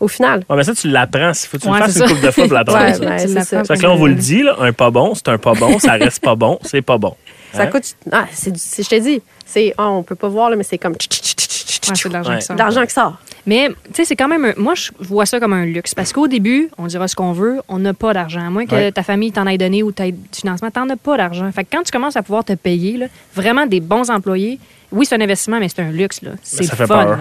au 0.00 0.08
final. 0.08 0.44
Ouais, 0.48 0.56
mais 0.56 0.64
ça, 0.64 0.74
tu 0.74 0.88
l'apprends. 0.88 1.30
Il 1.30 1.34
faut 1.48 1.56
que 1.58 1.62
tu 1.62 1.68
Ouais, 1.68 1.78
le 1.78 1.84
fasses 1.84 1.96
une 1.96 2.02
ça. 2.02 2.08
couple 2.08 2.26
de 2.26 2.30
fois 2.30 2.44
pour 2.44 2.54
l'apprendre. 2.54 2.84
Ouais, 2.84 3.18
ça. 3.18 3.26
c'est 3.28 3.44
ça. 3.44 3.64
Fait 3.64 3.76
que 3.76 3.82
là, 3.82 3.90
on 3.92 3.96
vous 3.96 4.06
le 4.08 4.14
dit, 4.14 4.42
là, 4.42 4.56
un 4.60 4.72
pas 4.72 4.90
bon, 4.90 5.14
c'est 5.14 5.28
un 5.28 5.38
pas 5.38 5.54
bon, 5.54 5.78
ça 5.78 5.92
reste 5.92 6.22
pas 6.22 6.34
bon, 6.34 6.58
c'est 6.64 6.82
pas 6.82 6.98
bon. 6.98 7.14
Ça 7.52 7.62
Hein? 7.62 7.66
coûte. 7.68 7.84
Ah, 8.12 8.26
c'est 8.32 8.52
je 8.54 8.88
te 8.88 8.98
dis, 9.00 9.22
c'est. 9.46 9.72
ah, 9.78 9.88
on 9.88 10.02
peut 10.02 10.14
pas 10.16 10.28
voir, 10.28 10.50
là, 10.50 10.56
mais 10.56 10.64
c'est 10.64 10.78
comme. 10.78 10.94
C'est 11.66 12.08
de 12.08 12.12
l'argent 12.12 12.36
qui 12.36 12.42
sort. 12.44 12.56
L'argent 12.56 12.84
qui 12.86 12.92
sort. 12.94 13.16
Mais, 13.46 13.68
tu 13.68 13.94
sais, 13.94 14.04
c'est 14.04 14.16
quand 14.16 14.28
même. 14.28 14.44
un- 14.44 14.54
moi, 14.56 14.74
je 14.74 14.90
vois 15.00 15.26
ça 15.26 15.38
comme 15.40 15.52
un 15.52 15.66
luxe. 15.66 15.94
Parce 15.94 16.12
qu'au 16.12 16.26
début, 16.28 16.68
on 16.78 16.86
dira 16.86 17.06
ce 17.08 17.14
qu'on 17.16 17.32
veut, 17.32 17.60
on 17.68 17.78
n'a 17.78 17.94
pas 17.94 18.12
d'argent. 18.12 18.44
À 18.46 18.50
moins 18.50 18.66
que 18.66 18.74
Ouais. 18.74 18.92
ta 18.92 19.02
famille 19.02 19.32
t'en 19.32 19.46
ait 19.46 19.58
donné 19.58 19.82
ou 19.82 19.92
t'aies 19.92 20.12
du 20.12 20.18
financement, 20.40 20.70
t'en 20.70 20.88
as 20.90 20.96
pas 20.96 21.16
d'argent. 21.16 21.50
Fait 21.52 21.64
que 21.64 21.68
quand 21.72 21.82
tu 21.82 21.92
commences 21.92 22.16
à 22.16 22.22
pouvoir 22.22 22.44
te 22.44 22.52
payer, 22.54 22.96
là, 22.96 23.06
vraiment 23.34 23.66
des 23.66 23.80
bons 23.80 24.10
employés, 24.10 24.58
oui, 24.92 25.06
c'est 25.06 25.14
un 25.16 25.20
investissement, 25.20 25.58
mais 25.60 25.68
c'est 25.68 25.82
un 25.82 25.90
luxe. 25.90 26.22
là. 26.22 26.30
C'est 26.42 26.64
ça 26.64 26.76
fait 26.76 26.86
fun. 26.86 27.04
là. 27.04 27.16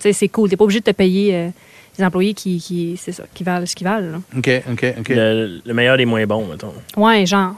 Tu 0.00 0.02
sais, 0.02 0.12
c'est 0.12 0.28
cool. 0.28 0.48
T'es 0.48 0.56
pas 0.56 0.64
obligé 0.64 0.80
de 0.80 0.84
te 0.84 0.90
payer 0.92 1.34
euh, 1.34 1.48
des 1.96 2.04
employés 2.04 2.34
qui, 2.34 2.58
qui 2.60 2.96
c'est 2.96 3.10
ça, 3.12 3.24
qui 3.34 3.42
valent 3.44 3.66
ce 3.66 3.74
qu'ils 3.74 3.86
valent. 3.86 4.12
là. 4.12 4.18
OK, 4.36 4.50
OK, 4.72 4.94
OK. 5.00 5.08
Le, 5.10 5.60
le 5.64 5.74
meilleur 5.74 5.96
des 5.96 6.04
moins 6.06 6.24
bons, 6.26 6.46
mettons. 6.46 6.72
Ouais, 6.96 7.26
genre. 7.26 7.54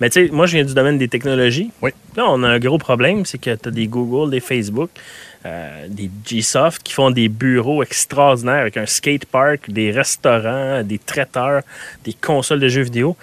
Mais 0.00 0.10
tu 0.10 0.26
sais, 0.26 0.32
moi, 0.32 0.44
je 0.46 0.56
viens 0.56 0.64
du 0.64 0.74
domaine 0.74 0.98
des 0.98 1.08
technologies. 1.08 1.70
Oui. 1.80 1.90
Là, 2.16 2.24
on 2.28 2.42
a 2.42 2.48
un 2.48 2.58
gros 2.58 2.76
problème, 2.78 3.24
c'est 3.24 3.38
que 3.38 3.54
tu 3.54 3.68
as 3.68 3.70
des 3.70 3.86
Google, 3.86 4.30
des 4.30 4.40
Facebook, 4.40 4.90
euh, 5.44 5.86
des 5.88 6.10
Gsoft 6.24 6.82
qui 6.82 6.92
font 6.92 7.10
des 7.10 7.28
bureaux 7.28 7.82
extraordinaires 7.82 8.60
avec 8.60 8.76
un 8.76 8.86
skate 8.86 9.24
park, 9.26 9.70
des 9.70 9.90
restaurants, 9.90 10.82
des 10.84 10.98
traiteurs, 10.98 11.62
des 12.04 12.12
consoles 12.14 12.60
de 12.60 12.68
jeux 12.68 12.82
vidéo. 12.82 13.16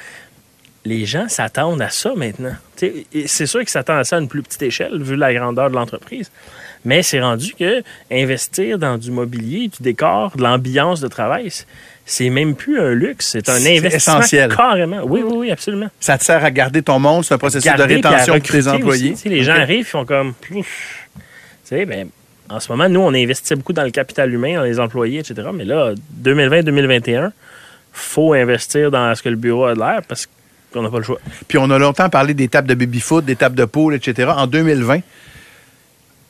Les 0.86 1.06
gens 1.06 1.28
s'attendent 1.28 1.82
à 1.82 1.90
ça 1.90 2.14
maintenant. 2.16 2.56
C'est 2.78 3.46
sûr 3.46 3.60
qu'il 3.60 3.70
s'attend 3.70 3.98
à 3.98 4.04
ça 4.04 4.16
à 4.16 4.20
une 4.20 4.28
plus 4.30 4.42
petite 4.42 4.62
échelle, 4.64 5.02
vu 5.02 5.16
la 5.16 5.34
grandeur 5.34 5.70
de 5.70 5.76
l'entreprise. 5.76 6.32
Mais 6.86 7.04
c'est 7.04 7.20
rendu 7.20 7.54
que 7.60 7.84
investir 8.10 8.80
dans 8.80 8.98
du 8.98 9.12
mobilier, 9.12 9.68
du 9.68 9.82
décor, 9.84 10.32
de 10.38 10.42
l'ambiance 10.42 11.02
de 11.02 11.10
travail, 11.10 11.50
c'est- 12.06 12.30
même 12.30 12.56
plus 12.56 12.80
un 12.80 12.94
luxe, 12.94 13.28
c'est 13.32 13.50
un 13.50 13.56
investissement 13.66 14.20
essentiel. 14.20 14.56
carrément. 14.56 15.02
Oui, 15.04 15.22
oui, 15.22 15.34
oui, 15.36 15.52
absolument. 15.52 15.90
Ça 16.00 16.18
te 16.18 16.24
sert 16.24 16.44
à 16.44 16.50
garder 16.52 16.82
ton 16.82 16.98
monde, 16.98 17.26
c'est 17.26 17.34
un 17.34 17.38
processus 17.38 17.66
Garder 17.66 17.98
de 17.98 18.08
rétention 18.08 18.40
pour 18.40 18.50
tes 18.50 18.68
employés. 18.70 19.12
aussi. 19.14 19.28
Les 19.30 19.44
gens 19.44 19.54
arrivent, 19.56 19.80
ils 19.80 19.84
font 19.84 20.06
comme. 20.06 20.34
Plouf. 20.36 20.99
Sais, 21.70 21.86
ben, 21.86 22.10
en 22.50 22.60
ce 22.60 22.72
moment, 22.72 22.90
nous, 22.90 23.00
on 23.02 23.14
investit 23.14 23.54
beaucoup 23.54 23.74
dans 23.74 23.84
le 23.84 23.92
capital 23.92 24.34
humain, 24.34 24.56
dans 24.56 24.64
les 24.64 24.80
employés, 24.80 25.20
etc. 25.20 25.50
Mais 25.54 25.66
là, 25.66 25.94
2020-2021, 26.24 27.30
faut 27.94 28.34
investir 28.34 28.90
dans 28.90 29.14
ce 29.14 29.22
que 29.22 29.30
le 29.30 29.36
bureau 29.36 29.66
a 29.66 29.76
de 29.76 29.80
l'air 29.80 30.02
parce 30.08 30.28
qu'on 30.74 30.82
n'a 30.82 30.90
pas 30.90 30.98
le 30.98 31.04
choix. 31.04 31.20
Puis 31.48 31.60
on 31.60 31.70
a 31.70 31.78
longtemps 31.78 32.10
parlé 32.10 32.34
des 32.34 32.48
tables 32.48 32.68
de 32.68 32.74
baby-foot, 32.74 33.24
des 33.24 33.36
tables 33.36 33.56
de 33.56 33.66
pool, 33.66 33.94
etc. 33.94 34.32
En 34.36 34.48
2020, 34.48 35.00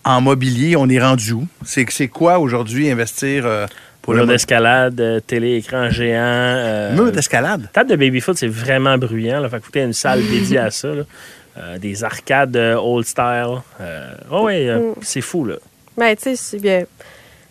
en 0.03 0.21
mobilier, 0.21 0.75
on 0.75 0.89
est 0.89 0.99
rendu 0.99 1.31
où? 1.33 1.47
C'est 1.63 1.85
c'est 1.89 2.07
quoi 2.09 2.39
aujourd'hui 2.39 2.89
investir 2.89 3.45
euh, 3.45 3.65
pour 4.01 4.13
Mur 4.13 4.27
d'escalade, 4.27 4.99
euh, 4.99 5.19
télé-écran 5.19 5.89
géant. 5.89 6.17
euh, 6.19 6.95
mur 6.95 7.11
d'escalade? 7.11 7.69
Table 7.71 7.91
de 7.91 7.95
baby-foot, 7.95 8.37
c'est 8.37 8.47
vraiment 8.47 8.97
bruyant. 8.97 9.39
Là. 9.39 9.49
Fait 9.49 9.59
que 9.61 9.69
t'aies 9.71 9.83
une 9.83 9.93
salle 9.93 10.21
dédiée 10.31 10.57
à 10.59 10.71
ça. 10.71 10.89
là. 10.89 11.03
Euh, 11.61 11.77
des 11.77 12.03
arcades 12.05 12.55
euh, 12.55 12.75
old 12.77 13.05
style. 13.05 13.57
Oh 14.31 14.47
euh, 14.69 14.91
Mm. 14.91 14.95
c'est 15.01 15.21
fou, 15.21 15.43
là. 15.45 15.55
Ben, 15.97 16.15
tu 16.15 16.23
sais, 16.23 16.35
c'est 16.37 16.59
bien. 16.59 16.81
Tu 16.81 16.85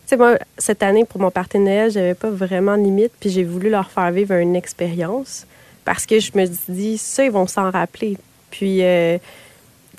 sais, 0.07 0.17
moi, 0.17 0.39
cette 0.57 0.83
année, 0.83 1.05
pour 1.05 1.21
mon 1.21 1.31
Noël, 1.59 1.91
j'avais 1.91 2.15
pas 2.15 2.31
vraiment 2.31 2.79
de 2.79 2.85
limite, 2.85 3.13
puis 3.21 3.29
j'ai 3.29 3.45
voulu 3.45 3.69
leur 3.69 3.91
faire 3.91 4.11
vivre 4.11 4.35
une 4.37 4.57
expérience 4.57 5.47
parce 5.85 6.07
que 6.07 6.21
je 6.21 6.31
me 6.35 6.47
suis 6.47 6.57
dit, 6.69 6.97
ça, 6.99 7.25
ils 7.25 7.31
vont 7.31 7.47
s'en 7.47 7.71
rappeler. 7.71 8.17
Puis, 8.51 8.83
euh, 8.83 9.19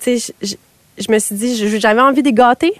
tu 0.00 0.18
sais, 0.18 0.32
je- 0.42 0.56
me 1.12 1.18
suis 1.20 1.36
dit, 1.36 1.78
j'avais 1.78 2.00
envie 2.00 2.22
de 2.22 2.28
les 2.28 2.32
gâter, 2.34 2.72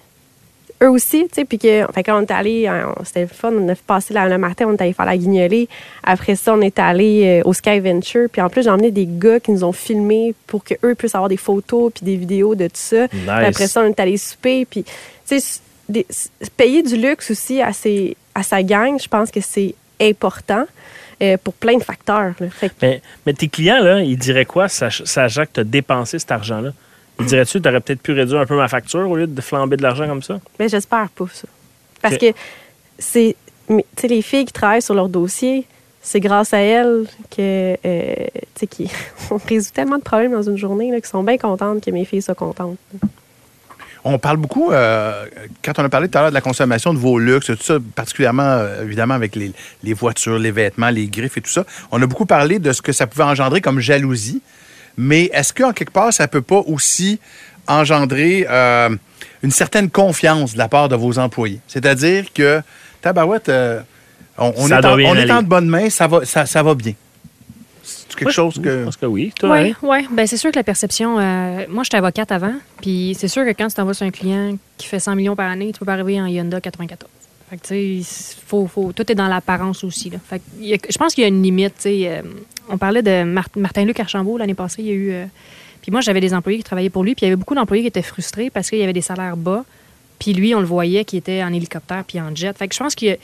eux 0.83 0.89
aussi, 0.91 1.24
tu 1.28 1.35
sais, 1.35 1.45
puis 1.45 1.59
que, 1.59 1.85
fait 1.93 2.03
que 2.03 2.11
là, 2.11 2.16
on 2.16 2.22
est 2.22 2.31
allé, 2.31 2.66
hein, 2.66 2.95
c'était 3.05 3.26
fun, 3.26 3.53
on 3.53 3.68
a 3.68 3.74
passé 3.74 4.14
la- 4.14 4.28
le 4.28 4.39
matin, 4.39 4.64
on 4.68 4.72
est 4.72 4.81
allé 4.83 4.93
faire 4.95 5.05
la 5.07 5.16
guignolée. 5.16 5.68
Après 6.03 6.37
ça, 6.37 6.55
on 6.55 6.61
est 6.62 6.78
allé 6.78 7.41
euh, 7.45 7.49
au 7.49 7.53
Sky 7.53 7.81
Venture, 7.81 8.28
puis 8.33 8.41
en 8.41 8.49
plus, 8.49 8.62
j'ai 8.62 8.70
emmené 8.70 8.91
des 8.91 9.07
gars 9.07 9.41
qui 9.41 9.51
nous 9.53 9.62
ont 9.64 9.72
filmés 9.72 10.35
pour 10.47 10.64
qu'eux 10.64 10.95
puissent 10.95 11.14
avoir 11.14 11.28
des 11.28 11.37
photos 11.37 11.93
puis 11.95 12.05
des 12.05 12.16
vidéos 12.16 12.55
de 12.55 12.64
tout 12.66 12.72
ça. 12.74 13.07
Après 13.49 13.66
ça, 13.66 13.83
on 13.83 13.89
est 13.89 14.01
allé 14.01 14.16
souper. 14.16 14.64
Puis, 14.64 14.85
tu 15.28 15.39
sais, 15.41 15.61
des- 15.89 16.07
payer 16.57 16.83
du 16.83 16.97
luxe 16.97 17.31
aussi 17.31 17.61
à, 17.61 17.72
ses, 17.72 18.16
à 18.35 18.43
sa 18.43 18.62
gang, 18.62 18.99
je 18.99 19.09
pense 19.09 19.31
que 19.31 19.41
c'est 19.41 19.74
important 20.01 20.64
euh, 21.22 21.37
pour 21.45 21.53
plein 21.53 21.76
de 21.76 21.83
facteurs. 21.85 22.33
là. 22.41 22.47
Que, 22.59 22.66
Mais, 22.81 23.03
mais 23.26 23.35
tes 23.35 23.49
clients, 23.49 23.83
là, 23.83 24.01
ils 24.01 24.16
diraient 24.16 24.47
quoi, 24.47 24.68
sach- 24.68 25.03
sachant 25.05 25.43
que 25.45 25.51
tu 25.55 25.61
as 25.61 25.64
dépensé 25.64 26.18
cet 26.18 26.31
argent-là? 26.31 26.70
Que 27.24 27.58
tu 27.58 27.68
aurais 27.68 27.80
peut-être 27.80 28.02
pu 28.02 28.12
réduire 28.12 28.40
un 28.40 28.46
peu 28.46 28.56
ma 28.56 28.68
facture 28.68 29.08
au 29.10 29.16
lieu 29.16 29.26
de 29.26 29.40
flamber 29.40 29.76
de 29.76 29.82
l'argent 29.82 30.06
comme 30.06 30.22
ça? 30.22 30.40
ben, 30.58 30.68
j'espère 30.68 31.08
pas 31.10 31.26
ça. 31.32 31.48
Parce 32.02 32.16
que 32.16 32.26
c'est, 32.98 33.36
mais, 33.68 33.84
tu 33.96 34.02
sais, 34.02 34.08
les 34.08 34.22
filles 34.22 34.44
qui 34.44 34.52
travaillent 34.52 34.82
sur 34.82 34.94
leur 34.94 35.08
dossier, 35.08 35.66
c'est 36.02 36.20
grâce 36.20 36.54
à 36.54 36.58
elles 36.58 37.04
que, 37.30 37.76
euh, 37.84 38.14
tu 38.34 38.60
sais, 38.60 38.66
qui, 38.66 38.90
on 39.30 39.36
résout 39.36 39.70
tellement 39.72 39.98
de 39.98 40.02
problèmes 40.02 40.32
dans 40.32 40.42
une 40.42 40.56
journée, 40.56 40.90
là, 40.90 40.96
qu'ils 40.96 41.06
sont 41.06 41.22
bien 41.22 41.38
contentes 41.38 41.84
que 41.84 41.90
mes 41.90 42.04
filles 42.04 42.22
soient 42.22 42.34
contentes. 42.34 42.78
On 44.02 44.18
parle 44.18 44.38
beaucoup, 44.38 44.72
euh, 44.72 45.26
quand 45.62 45.78
on 45.78 45.84
a 45.84 45.88
parlé 45.90 46.08
tout 46.08 46.16
à 46.16 46.22
l'heure 46.22 46.30
de 46.30 46.34
la 46.34 46.40
consommation 46.40 46.94
de 46.94 46.98
vos 46.98 47.18
luxes, 47.18 47.46
tout 47.46 47.56
ça, 47.60 47.76
particulièrement, 47.94 48.42
euh, 48.42 48.82
évidemment, 48.82 49.12
avec 49.12 49.36
les, 49.36 49.52
les 49.82 49.92
voitures, 49.92 50.38
les 50.38 50.50
vêtements, 50.50 50.88
les 50.88 51.06
griffes 51.06 51.36
et 51.36 51.42
tout 51.42 51.50
ça, 51.50 51.66
on 51.92 52.00
a 52.00 52.06
beaucoup 52.06 52.24
parlé 52.24 52.58
de 52.58 52.72
ce 52.72 52.80
que 52.80 52.92
ça 52.92 53.06
pouvait 53.06 53.24
engendrer 53.24 53.60
comme 53.60 53.78
jalousie. 53.78 54.40
Mais 55.01 55.30
est-ce 55.32 55.53
qu'en 55.53 55.72
quelque 55.72 55.92
part, 55.92 56.12
ça 56.12 56.28
peut 56.28 56.42
pas 56.42 56.62
aussi 56.66 57.18
engendrer 57.66 58.46
euh, 58.48 58.90
une 59.42 59.51
certaine 59.51 59.90
confiance 59.90 60.53
de 60.55 60.59
la 60.59 60.68
part 60.68 60.88
de 60.88 60.96
vos 60.96 61.18
employés? 61.18 61.61
C'est-à-dire 61.66 62.32
que, 62.32 62.61
tabarouette, 63.01 63.48
euh, 63.48 63.80
on, 64.38 64.51
est, 64.70 64.72
en, 64.84 64.92
on 64.94 64.98
est 65.16 65.30
en 65.30 65.42
de 65.42 65.46
bonnes 65.48 65.68
mains, 65.68 65.90
ça 65.90 66.07
va, 66.07 66.24
ça, 66.24 66.46
ça 66.46 66.62
va 66.62 66.74
bien. 66.74 66.94
C'est 67.82 68.14
quelque 68.16 68.28
Oui, 68.28 68.32
chose 68.34 68.55
Je 68.57 68.61
que... 68.61 68.84
pense 68.84 68.96
que 68.96 69.07
oui. 69.07 69.32
Toi, 69.38 69.51
Oui, 69.51 69.70
hein? 69.70 69.74
oui. 69.82 70.09
Ben, 70.12 70.26
c'est 70.26 70.36
sûr 70.36 70.51
que 70.51 70.57
la 70.59 70.62
perception. 70.64 71.18
euh, 71.18 71.64
moi, 71.68 71.82
j'étais 71.84 71.96
avocate 71.96 72.30
avant. 72.32 72.55
Puis 72.82 73.16
c'est 73.18 73.28
sûr 73.28 73.44
que 73.44 73.51
quand 73.51 73.68
tu 73.68 73.74
t'envoies 73.74 73.94
sur 73.94 74.07
un 74.07 74.11
client 74.11 74.57
qui 74.76 74.86
fait 74.86 75.01
100 75.01 75.16
millions 75.16 75.36
par 75.36 75.51
année, 75.51 75.72
tu 75.72 75.78
peux 75.78 75.86
pas 75.86 75.94
arriver 75.94 76.20
en 76.20 76.26
Hyundai 76.26 76.61
94. 76.61 77.11
Fait 77.48 77.57
que, 77.57 77.66
tu 77.66 78.03
sais, 78.05 78.36
faut, 78.46 78.66
faut, 78.68 78.92
tout 78.92 79.11
est 79.11 79.14
dans 79.14 79.26
l'apparence 79.28 79.82
aussi. 79.82 80.11
Là. 80.11 80.18
Fait 80.28 80.38
que, 80.38 80.74
a- 80.74 80.78
je 80.88 80.98
pense 80.98 81.14
qu'il 81.14 81.22
y 81.22 81.24
a 81.24 81.28
une 81.28 81.42
limite. 81.42 81.74
tu 81.76 81.82
sais. 81.82 82.09
Euh, 82.09 82.22
on 82.70 82.78
parlait 82.78 83.02
de 83.02 83.24
Mar- 83.24 83.48
Martin-Luc 83.56 83.98
Archambault 84.00 84.38
l'année 84.38 84.54
passée. 84.54 84.82
Il 84.82 84.88
y 84.88 84.90
a 84.90 84.94
eu. 84.94 85.10
euh, 85.12 85.24
puis 85.82 85.90
moi, 85.90 86.00
j'avais 86.00 86.20
des 86.20 86.34
employés 86.34 86.58
qui 86.58 86.64
travaillaient 86.64 86.90
pour 86.90 87.04
lui. 87.04 87.14
Puis 87.14 87.22
il 87.24 87.28
y 87.28 87.32
avait 87.32 87.36
beaucoup 87.36 87.54
d'employés 87.54 87.82
qui 87.82 87.88
étaient 87.88 88.02
frustrés 88.02 88.50
parce 88.50 88.68
qu'il 88.70 88.78
y 88.78 88.82
avait 88.82 88.92
des 88.92 89.00
salaires 89.00 89.36
bas. 89.36 89.64
Puis 90.18 90.34
lui, 90.34 90.54
on 90.54 90.60
le 90.60 90.66
voyait 90.66 91.04
qui 91.04 91.16
était 91.16 91.42
en 91.42 91.52
hélicoptère 91.52 92.04
puis 92.06 92.20
en 92.20 92.34
jet. 92.34 92.56
Fait 92.56 92.68
que 92.68 92.74
je 92.74 92.78
pense 92.80 92.94
qu'il 92.94 93.08
y 93.08 93.12
a, 93.12 93.16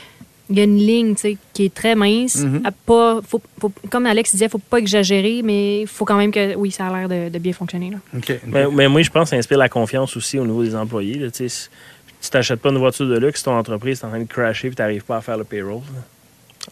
il 0.49 0.57
y 0.57 0.61
a 0.61 0.65
une 0.65 0.79
ligne 0.79 1.15
tu 1.17 1.21
sais, 1.23 1.37
qui 1.53 1.65
est 1.67 1.75
très 1.75 1.95
mince. 1.95 2.37
Mhm. 2.37 2.63
À 2.65 2.71
pas, 2.71 3.21
faut, 3.29 3.43
faut- 3.61 3.73
comme 3.91 4.07
Alex 4.07 4.31
disait, 4.31 4.49
faut 4.49 4.59
pas 4.59 4.79
exagérer, 4.79 5.43
mais 5.45 5.83
il 5.83 5.87
faut 5.87 6.05
quand 6.07 6.17
même 6.17 6.31
que, 6.33 6.55
oui, 6.55 6.71
ça 6.71 6.87
a 6.87 6.97
l'air 6.97 7.09
de, 7.09 7.29
de 7.29 7.39
bien 7.39 7.53
fonctionner. 7.53 7.91
Là. 7.91 7.99
OK. 8.17 8.33
Mais, 8.47 8.67
mais 8.73 8.89
moi, 8.89 9.03
je 9.03 9.11
pense 9.11 9.25
que 9.25 9.31
ça 9.31 9.37
inspire 9.37 9.59
la 9.59 9.69
confiance 9.69 10.17
aussi 10.17 10.39
au 10.39 10.47
niveau 10.47 10.63
des 10.63 10.75
employés. 10.75 11.19
là. 11.19 11.31
Tu 11.31 11.49
t'achètes 12.31 12.61
pas 12.61 12.71
une 12.71 12.79
voiture 12.79 13.07
de 13.07 13.19
luxe, 13.19 13.43
ton 13.43 13.53
entreprise 13.59 14.01
est 14.01 14.07
en 14.07 14.09
train 14.09 14.21
de 14.21 14.25
crasher 14.25 14.69
et 14.69 14.71
tu 14.71 14.81
n'arrives 14.81 15.05
pas 15.05 15.19
à 15.19 15.21
faire 15.21 15.37
le 15.37 15.45
payroll. 15.45 15.83
là. 15.95 16.01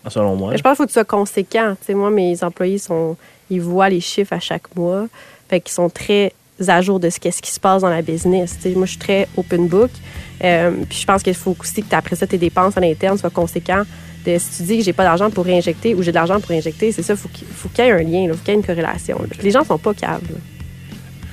Selon 0.09 0.37
moi. 0.37 0.51
Mais 0.51 0.59
je 0.59 0.63
pense 0.63 0.73
qu'il 0.73 0.77
faut 0.77 0.85
que 0.85 0.89
tu 0.89 0.95
sois 0.95 1.05
conséquent. 1.05 1.77
Tu 1.81 1.87
sais, 1.87 1.95
moi, 1.95 2.11
mes 2.11 2.43
employés, 2.43 2.79
sont, 2.79 3.17
ils 3.51 3.61
voient 3.61 3.89
les 3.89 4.01
chiffres 4.01 4.33
à 4.33 4.41
chaque 4.41 4.75
mois. 4.77 5.07
Fait 5.49 5.61
qu'ils 5.61 5.73
sont 5.73 5.89
très 5.89 6.33
à 6.69 6.81
jour 6.81 7.01
de 7.01 7.11
ce, 7.11 7.19
qu'est-ce 7.19 7.43
qui 7.43 7.51
se 7.51 7.61
passe 7.61 7.83
dans 7.83 7.91
la 7.91 8.03
business. 8.03 8.57
Tu 8.57 8.71
sais, 8.71 8.77
moi, 8.77 8.87
je 8.87 8.93
suis 8.93 9.01
très 9.01 9.29
open 9.37 9.67
book. 9.67 9.91
Euh, 10.43 10.71
puis 10.89 10.99
je 10.99 11.07
pense 11.07 11.23
qu'il 11.23 11.35
faut 11.35 11.57
aussi 11.59 11.83
que 11.83 11.95
après 11.95 12.17
ça, 12.17 12.27
tes 12.27 12.39
dépenses 12.39 12.77
à 12.77 12.81
l'interne 12.81 13.19
soient 13.19 13.31
conséquentes. 13.31 13.87
De, 14.25 14.39
si 14.39 14.57
tu 14.57 14.63
dis 14.63 14.79
que 14.79 14.85
j'ai 14.85 14.93
pas 14.95 15.05
d'argent 15.05 15.31
pour 15.31 15.45
réinjecter 15.45 15.95
ou 15.95 16.03
j'ai 16.03 16.11
de 16.11 16.17
l'argent 16.17 16.41
pour 16.41 16.53
injecter, 16.53 16.93
c'est 16.93 17.03
ça, 17.03 17.15
faut 17.15 17.29
qu'il 17.29 17.47
faut 17.47 17.69
qu'il 17.69 17.85
y 17.85 17.89
ait 17.89 17.93
un 17.93 17.99
lien, 17.99 18.23
il 18.23 18.31
faut 18.31 18.39
qu'il 18.39 18.49
y 18.49 18.51
ait 18.53 18.55
une 18.55 18.65
corrélation. 18.65 19.19
là. 19.21 19.29
Les 19.43 19.51
gens 19.51 19.65
sont 19.65 19.77
pas 19.79 19.93
là. 20.01 20.19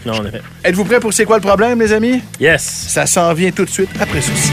Non, 0.06 0.14
en 0.14 0.26
effet. 0.26 0.42
Êtes-vous 0.64 0.84
prêts 0.84 1.00
pour 1.00 1.14
C'est 1.14 1.26
quoi 1.26 1.38
le 1.38 1.44
problème, 1.44 1.80
les 1.80 1.94
amis? 1.94 2.22
Yes! 2.40 2.64
Ça 2.64 3.06
s'en 3.06 3.34
vient 3.34 3.52
tout 3.52 3.66
de 3.66 3.70
suite 3.70 3.90
après 4.00 4.22
ceci. 4.22 4.52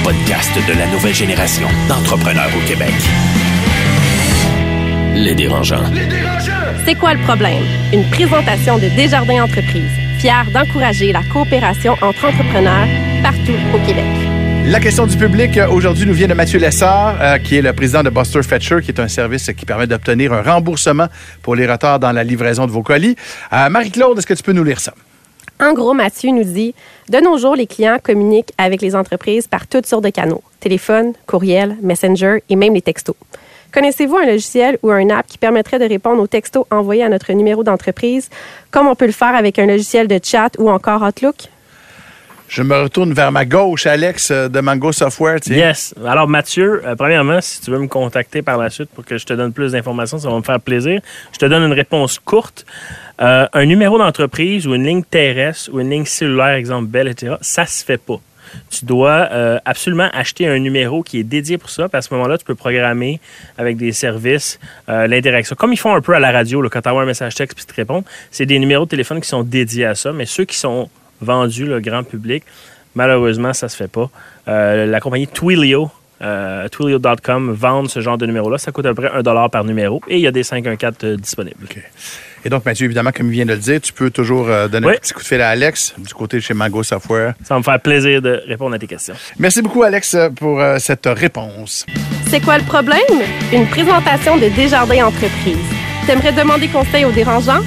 Le 0.00 0.04
podcast 0.04 0.50
de 0.66 0.78
la 0.78 0.86
nouvelle 0.86 1.14
génération 1.14 1.66
d'entrepreneurs 1.88 2.50
au 2.56 2.66
Québec. 2.66 2.92
Les 5.14 5.34
dérangeants. 5.34 5.84
C'est 6.86 6.94
quoi 6.94 7.14
le 7.14 7.20
problème? 7.20 7.62
Une 7.92 8.08
présentation 8.10 8.78
de 8.78 8.88
Desjardins 8.96 9.44
Entreprises, 9.44 9.90
fière 10.18 10.46
d'encourager 10.52 11.12
la 11.12 11.22
coopération 11.32 11.92
entre 12.00 12.24
entrepreneurs 12.24 12.88
partout 13.22 13.58
au 13.74 13.78
Québec. 13.86 14.04
La 14.66 14.80
question 14.80 15.06
du 15.06 15.16
public 15.16 15.58
euh, 15.58 15.68
aujourd'hui 15.68 16.06
nous 16.06 16.14
vient 16.14 16.28
de 16.28 16.34
Mathieu 16.34 16.58
Lessard, 16.58 17.16
euh, 17.20 17.38
qui 17.38 17.56
est 17.56 17.62
le 17.62 17.72
président 17.72 18.02
de 18.02 18.10
Buster 18.10 18.42
Fetcher, 18.42 18.78
qui 18.82 18.92
est 18.92 19.00
un 19.00 19.08
service 19.08 19.50
qui 19.56 19.66
permet 19.66 19.86
d'obtenir 19.86 20.32
un 20.32 20.42
remboursement 20.42 21.08
pour 21.42 21.56
les 21.56 21.66
retards 21.70 21.98
dans 21.98 22.12
la 22.12 22.24
livraison 22.24 22.66
de 22.66 22.70
vos 22.70 22.82
colis. 22.82 23.16
Euh, 23.52 23.68
Marie-Claude, 23.68 24.16
est-ce 24.18 24.26
que 24.26 24.34
tu 24.34 24.42
peux 24.42 24.52
nous 24.52 24.64
lire 24.64 24.80
ça? 24.80 24.94
En 25.60 25.74
gros, 25.74 25.92
Mathieu 25.92 26.30
nous 26.30 26.44
dit 26.44 26.74
De 27.10 27.18
nos 27.18 27.36
jours, 27.36 27.54
les 27.54 27.66
clients 27.66 27.98
communiquent 28.02 28.52
avec 28.56 28.80
les 28.80 28.96
entreprises 28.96 29.46
par 29.46 29.66
toutes 29.66 29.86
sortes 29.86 30.04
de 30.04 30.10
canaux 30.10 30.42
téléphone, 30.60 31.14
courriel, 31.26 31.76
messenger 31.82 32.42
et 32.48 32.56
même 32.56 32.74
les 32.74 32.82
textos. 32.82 33.16
Connaissez-vous 33.72 34.16
un 34.16 34.26
logiciel 34.26 34.78
ou 34.82 34.90
un 34.90 35.08
app 35.10 35.26
qui 35.26 35.38
permettrait 35.38 35.78
de 35.78 35.84
répondre 35.84 36.22
aux 36.22 36.26
textos 36.26 36.66
envoyés 36.70 37.02
à 37.02 37.08
notre 37.08 37.32
numéro 37.32 37.64
d'entreprise, 37.64 38.28
comme 38.70 38.88
on 38.88 38.94
peut 38.94 39.06
le 39.06 39.12
faire 39.12 39.34
avec 39.34 39.58
un 39.58 39.66
logiciel 39.66 40.06
de 40.06 40.20
chat 40.22 40.50
ou 40.58 40.70
encore 40.70 41.02
Outlook? 41.02 41.48
Je 42.50 42.64
me 42.64 42.82
retourne 42.82 43.12
vers 43.12 43.30
ma 43.30 43.44
gauche, 43.44 43.86
Alex, 43.86 44.32
euh, 44.32 44.48
de 44.48 44.58
Mango 44.58 44.90
Software. 44.90 45.40
tiens. 45.40 45.54
Yes. 45.54 45.94
Alors, 46.04 46.26
Mathieu, 46.26 46.82
euh, 46.84 46.96
premièrement, 46.96 47.40
si 47.40 47.60
tu 47.60 47.70
veux 47.70 47.78
me 47.78 47.86
contacter 47.86 48.42
par 48.42 48.58
la 48.58 48.70
suite 48.70 48.90
pour 48.92 49.04
que 49.04 49.18
je 49.18 49.24
te 49.24 49.32
donne 49.32 49.52
plus 49.52 49.70
d'informations, 49.70 50.18
ça 50.18 50.28
va 50.28 50.36
me 50.36 50.42
faire 50.42 50.58
plaisir. 50.58 51.00
Je 51.32 51.38
te 51.38 51.46
donne 51.46 51.62
une 51.62 51.72
réponse 51.72 52.18
courte. 52.18 52.66
Euh, 53.20 53.46
un 53.52 53.66
numéro 53.66 53.98
d'entreprise 53.98 54.66
ou 54.66 54.74
une 54.74 54.86
ligne 54.86 55.02
terrestre 55.02 55.70
ou 55.72 55.80
une 55.80 55.90
ligne 55.90 56.06
cellulaire, 56.06 56.54
exemple 56.54 56.88
Bell, 56.88 57.08
etc., 57.08 57.34
ça 57.42 57.66
se 57.66 57.84
fait 57.84 57.98
pas. 57.98 58.18
Tu 58.70 58.84
dois 58.84 59.28
euh, 59.30 59.58
absolument 59.64 60.08
acheter 60.12 60.48
un 60.48 60.58
numéro 60.58 61.02
qui 61.02 61.20
est 61.20 61.24
dédié 61.24 61.58
pour 61.58 61.70
ça. 61.70 61.88
Puis 61.88 61.98
à 61.98 62.02
ce 62.02 62.12
moment-là, 62.14 62.38
tu 62.38 62.44
peux 62.44 62.54
programmer 62.54 63.20
avec 63.58 63.76
des 63.76 63.92
services 63.92 64.58
euh, 64.88 65.06
l'interaction. 65.06 65.54
Comme 65.54 65.72
ils 65.72 65.78
font 65.78 65.94
un 65.94 66.00
peu 66.00 66.14
à 66.14 66.18
la 66.18 66.32
radio, 66.32 66.62
là, 66.62 66.68
quand 66.68 66.80
tu 66.80 66.88
envoies 66.88 67.02
un 67.02 67.06
message 67.06 67.34
texte 67.34 67.56
puis 67.56 67.66
tu 67.66 67.72
te 67.72 67.76
réponds, 67.76 68.02
c'est 68.30 68.46
des 68.46 68.58
numéros 68.58 68.86
de 68.86 68.90
téléphone 68.90 69.20
qui 69.20 69.28
sont 69.28 69.42
dédiés 69.42 69.84
à 69.84 69.94
ça. 69.94 70.12
Mais 70.12 70.26
ceux 70.26 70.46
qui 70.46 70.56
sont 70.56 70.88
vendus, 71.20 71.66
le 71.66 71.80
grand 71.80 72.02
public, 72.02 72.42
malheureusement, 72.94 73.52
ça 73.52 73.68
se 73.68 73.76
fait 73.76 73.90
pas. 73.90 74.10
La 74.46 75.00
compagnie 75.00 75.28
Twilio, 75.28 75.90
Twilio.com, 76.72 77.52
vendent 77.52 77.88
ce 77.88 78.00
genre 78.00 78.18
de 78.18 78.26
numéro-là. 78.26 78.58
Ça 78.58 78.72
coûte 78.72 78.86
à 78.86 78.94
peu 78.94 79.02
près 79.02 79.12
un 79.12 79.22
dollar 79.22 79.48
par 79.50 79.64
numéro 79.64 80.00
et 80.08 80.16
il 80.16 80.22
y 80.22 80.26
a 80.26 80.32
des 80.32 80.42
514 80.42 80.96
euh, 81.04 81.16
disponibles. 81.16 81.68
Et 82.44 82.48
donc, 82.48 82.64
Mathieu, 82.64 82.86
évidemment, 82.86 83.10
comme 83.14 83.26
il 83.28 83.32
vient 83.32 83.46
de 83.46 83.52
le 83.52 83.58
dire, 83.58 83.80
tu 83.80 83.92
peux 83.92 84.10
toujours 84.10 84.48
euh, 84.48 84.66
donner 84.68 84.86
Oui. 84.86 84.92
un 84.94 84.98
petit 84.98 85.12
coup 85.12 85.20
de 85.20 85.26
fil 85.26 85.40
à 85.40 85.50
Alex 85.50 85.94
du 85.98 86.14
côté 86.14 86.38
de 86.38 86.42
chez 86.42 86.54
Mango 86.54 86.82
Software. 86.82 87.34
Ça 87.44 87.54
va 87.54 87.58
me 87.58 87.64
faire 87.64 87.80
plaisir 87.80 88.22
de 88.22 88.42
répondre 88.48 88.74
à 88.74 88.78
tes 88.78 88.86
questions. 88.86 89.14
Merci 89.38 89.60
beaucoup, 89.62 89.82
Alex, 89.82 90.14
euh, 90.14 90.30
pour 90.30 90.60
euh, 90.60 90.78
cette 90.78 91.06
réponse. 91.06 91.84
C'est 92.28 92.40
quoi 92.40 92.56
le 92.58 92.64
problème? 92.64 93.00
Une 93.52 93.66
présentation 93.66 94.36
de 94.38 94.48
Desjardins 94.48 95.04
Entreprises. 95.06 95.56
T'aimerais 96.06 96.32
demander 96.32 96.68
conseil 96.68 97.04
aux 97.04 97.12
dérangeants? 97.12 97.60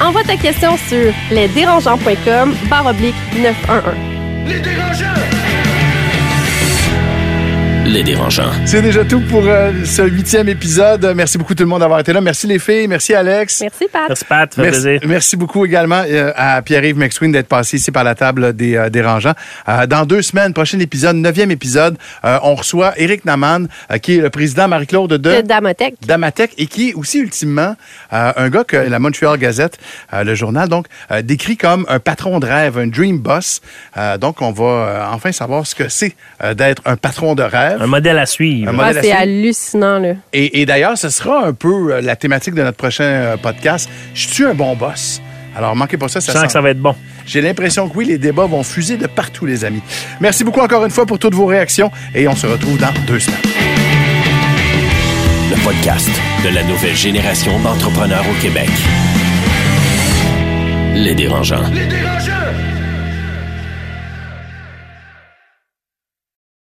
Envoie 0.00 0.22
ta 0.24 0.36
question 0.36 0.76
sur 0.88 1.12
lesdérangeants.com 1.30 2.54
barre 2.70 2.86
oblique 2.86 3.14
911. 3.36 3.82
Les 4.46 4.60
dérangeants. 4.60 5.49
C'est 8.66 8.82
déjà 8.82 9.04
tout 9.04 9.20
pour 9.28 9.42
euh, 9.44 9.72
ce 9.84 10.02
huitième 10.02 10.48
épisode. 10.48 11.12
Merci 11.16 11.38
beaucoup 11.38 11.56
tout 11.56 11.64
le 11.64 11.68
monde 11.68 11.80
d'avoir 11.80 11.98
été 11.98 12.12
là. 12.12 12.20
Merci 12.20 12.46
les 12.46 12.60
filles. 12.60 12.86
Merci 12.86 13.14
Alex. 13.14 13.60
Merci, 13.62 13.88
Pat. 13.92 14.02
Merci, 14.08 14.24
Pat. 14.26 14.54
Fait 14.54 14.62
Merci, 14.62 14.80
plaisir. 14.82 15.00
merci 15.08 15.36
beaucoup 15.36 15.66
également 15.66 16.04
euh, 16.08 16.32
à 16.36 16.62
Pierre-Yves 16.62 16.96
McSween 16.96 17.32
d'être 17.32 17.48
passé 17.48 17.78
ici 17.78 17.90
par 17.90 18.04
la 18.04 18.14
table 18.14 18.54
des 18.54 18.76
euh, 18.76 18.90
dérangeants. 18.90 19.34
Euh, 19.68 19.88
dans 19.88 20.06
deux 20.06 20.22
semaines, 20.22 20.54
prochain 20.54 20.78
épisode, 20.78 21.16
neuvième 21.16 21.50
épisode, 21.50 21.98
euh, 22.24 22.38
on 22.44 22.54
reçoit 22.54 22.92
Éric 22.96 23.24
Naman, 23.24 23.66
euh, 23.90 23.98
qui 23.98 24.18
est 24.18 24.20
le 24.20 24.30
président 24.30 24.68
Marie-Claude 24.68 25.10
de... 25.10 25.16
De 25.18 25.40
Damotech. 25.40 25.94
Damatec 26.06 26.52
et 26.58 26.66
qui 26.66 26.90
est 26.90 26.94
aussi 26.94 27.18
ultimement 27.18 27.74
euh, 28.12 28.32
un 28.36 28.48
gars 28.50 28.62
que 28.62 28.76
la 28.76 29.00
Montreal 29.00 29.36
Gazette, 29.36 29.78
euh, 30.14 30.22
le 30.22 30.36
journal, 30.36 30.68
donc 30.68 30.86
euh, 31.10 31.22
décrit 31.22 31.56
comme 31.56 31.84
un 31.88 31.98
patron 31.98 32.38
de 32.38 32.46
rêve, 32.46 32.78
un 32.78 32.86
dream 32.86 33.18
boss. 33.18 33.60
Euh, 33.96 34.16
donc 34.16 34.40
on 34.42 34.52
va 34.52 34.64
euh, 34.64 35.04
enfin 35.10 35.32
savoir 35.32 35.66
ce 35.66 35.74
que 35.74 35.88
c'est 35.88 36.14
euh, 36.44 36.54
d'être 36.54 36.82
un 36.84 36.94
patron 36.96 37.34
de 37.34 37.42
rêve. 37.42 37.79
Un 37.80 37.86
modèle 37.86 38.18
à 38.18 38.26
suivre. 38.26 38.68
Un 38.68 38.74
Ah, 38.74 38.76
modèle 38.76 38.98
à 38.98 39.00
c'est 39.02 39.08
suivre. 39.08 39.20
hallucinant, 39.22 39.98
là. 39.98 40.12
Et, 40.34 40.60
et 40.60 40.66
d'ailleurs, 40.66 40.96
ce 40.98 41.08
sera 41.08 41.46
un 41.46 41.52
peu 41.54 41.94
euh, 41.94 42.00
la 42.02 42.14
thématique 42.14 42.54
de 42.54 42.62
notre 42.62 42.76
prochain 42.76 43.04
euh, 43.04 43.36
podcast. 43.36 43.88
Je 44.14 44.28
suis 44.28 44.44
un 44.44 44.54
bon 44.54 44.76
boss. 44.76 45.20
Alors, 45.56 45.74
manquez 45.74 45.96
pas 45.96 46.06
ça. 46.08 46.20
Je 46.20 46.26
ça 46.26 46.32
sens 46.32 46.40
sent- 46.42 46.46
que 46.48 46.52
ça 46.52 46.60
va 46.60 46.70
être 46.70 46.78
bon. 46.80 46.94
J'ai 47.26 47.40
l'impression 47.40 47.88
que 47.88 47.96
oui, 47.96 48.04
les 48.04 48.18
débats 48.18 48.44
vont 48.46 48.62
fuser 48.62 48.96
de 48.96 49.06
partout, 49.06 49.46
les 49.46 49.64
amis. 49.64 49.80
Merci 50.20 50.44
beaucoup 50.44 50.60
encore 50.60 50.84
une 50.84 50.90
fois 50.90 51.06
pour 51.06 51.18
toutes 51.18 51.34
vos 51.34 51.46
réactions 51.46 51.90
et 52.14 52.28
on 52.28 52.36
se 52.36 52.46
retrouve 52.46 52.78
dans 52.78 52.92
deux 53.06 53.18
semaines. 53.18 53.40
Le 55.50 55.56
podcast 55.64 56.08
de 56.44 56.50
la 56.54 56.62
nouvelle 56.64 56.94
génération 56.96 57.58
d'entrepreneurs 57.60 58.24
au 58.30 58.42
Québec. 58.42 58.68
Les 60.94 61.14
dérangeants. 61.14 61.62
Les 61.72 61.86
dérangeants! 61.86 61.99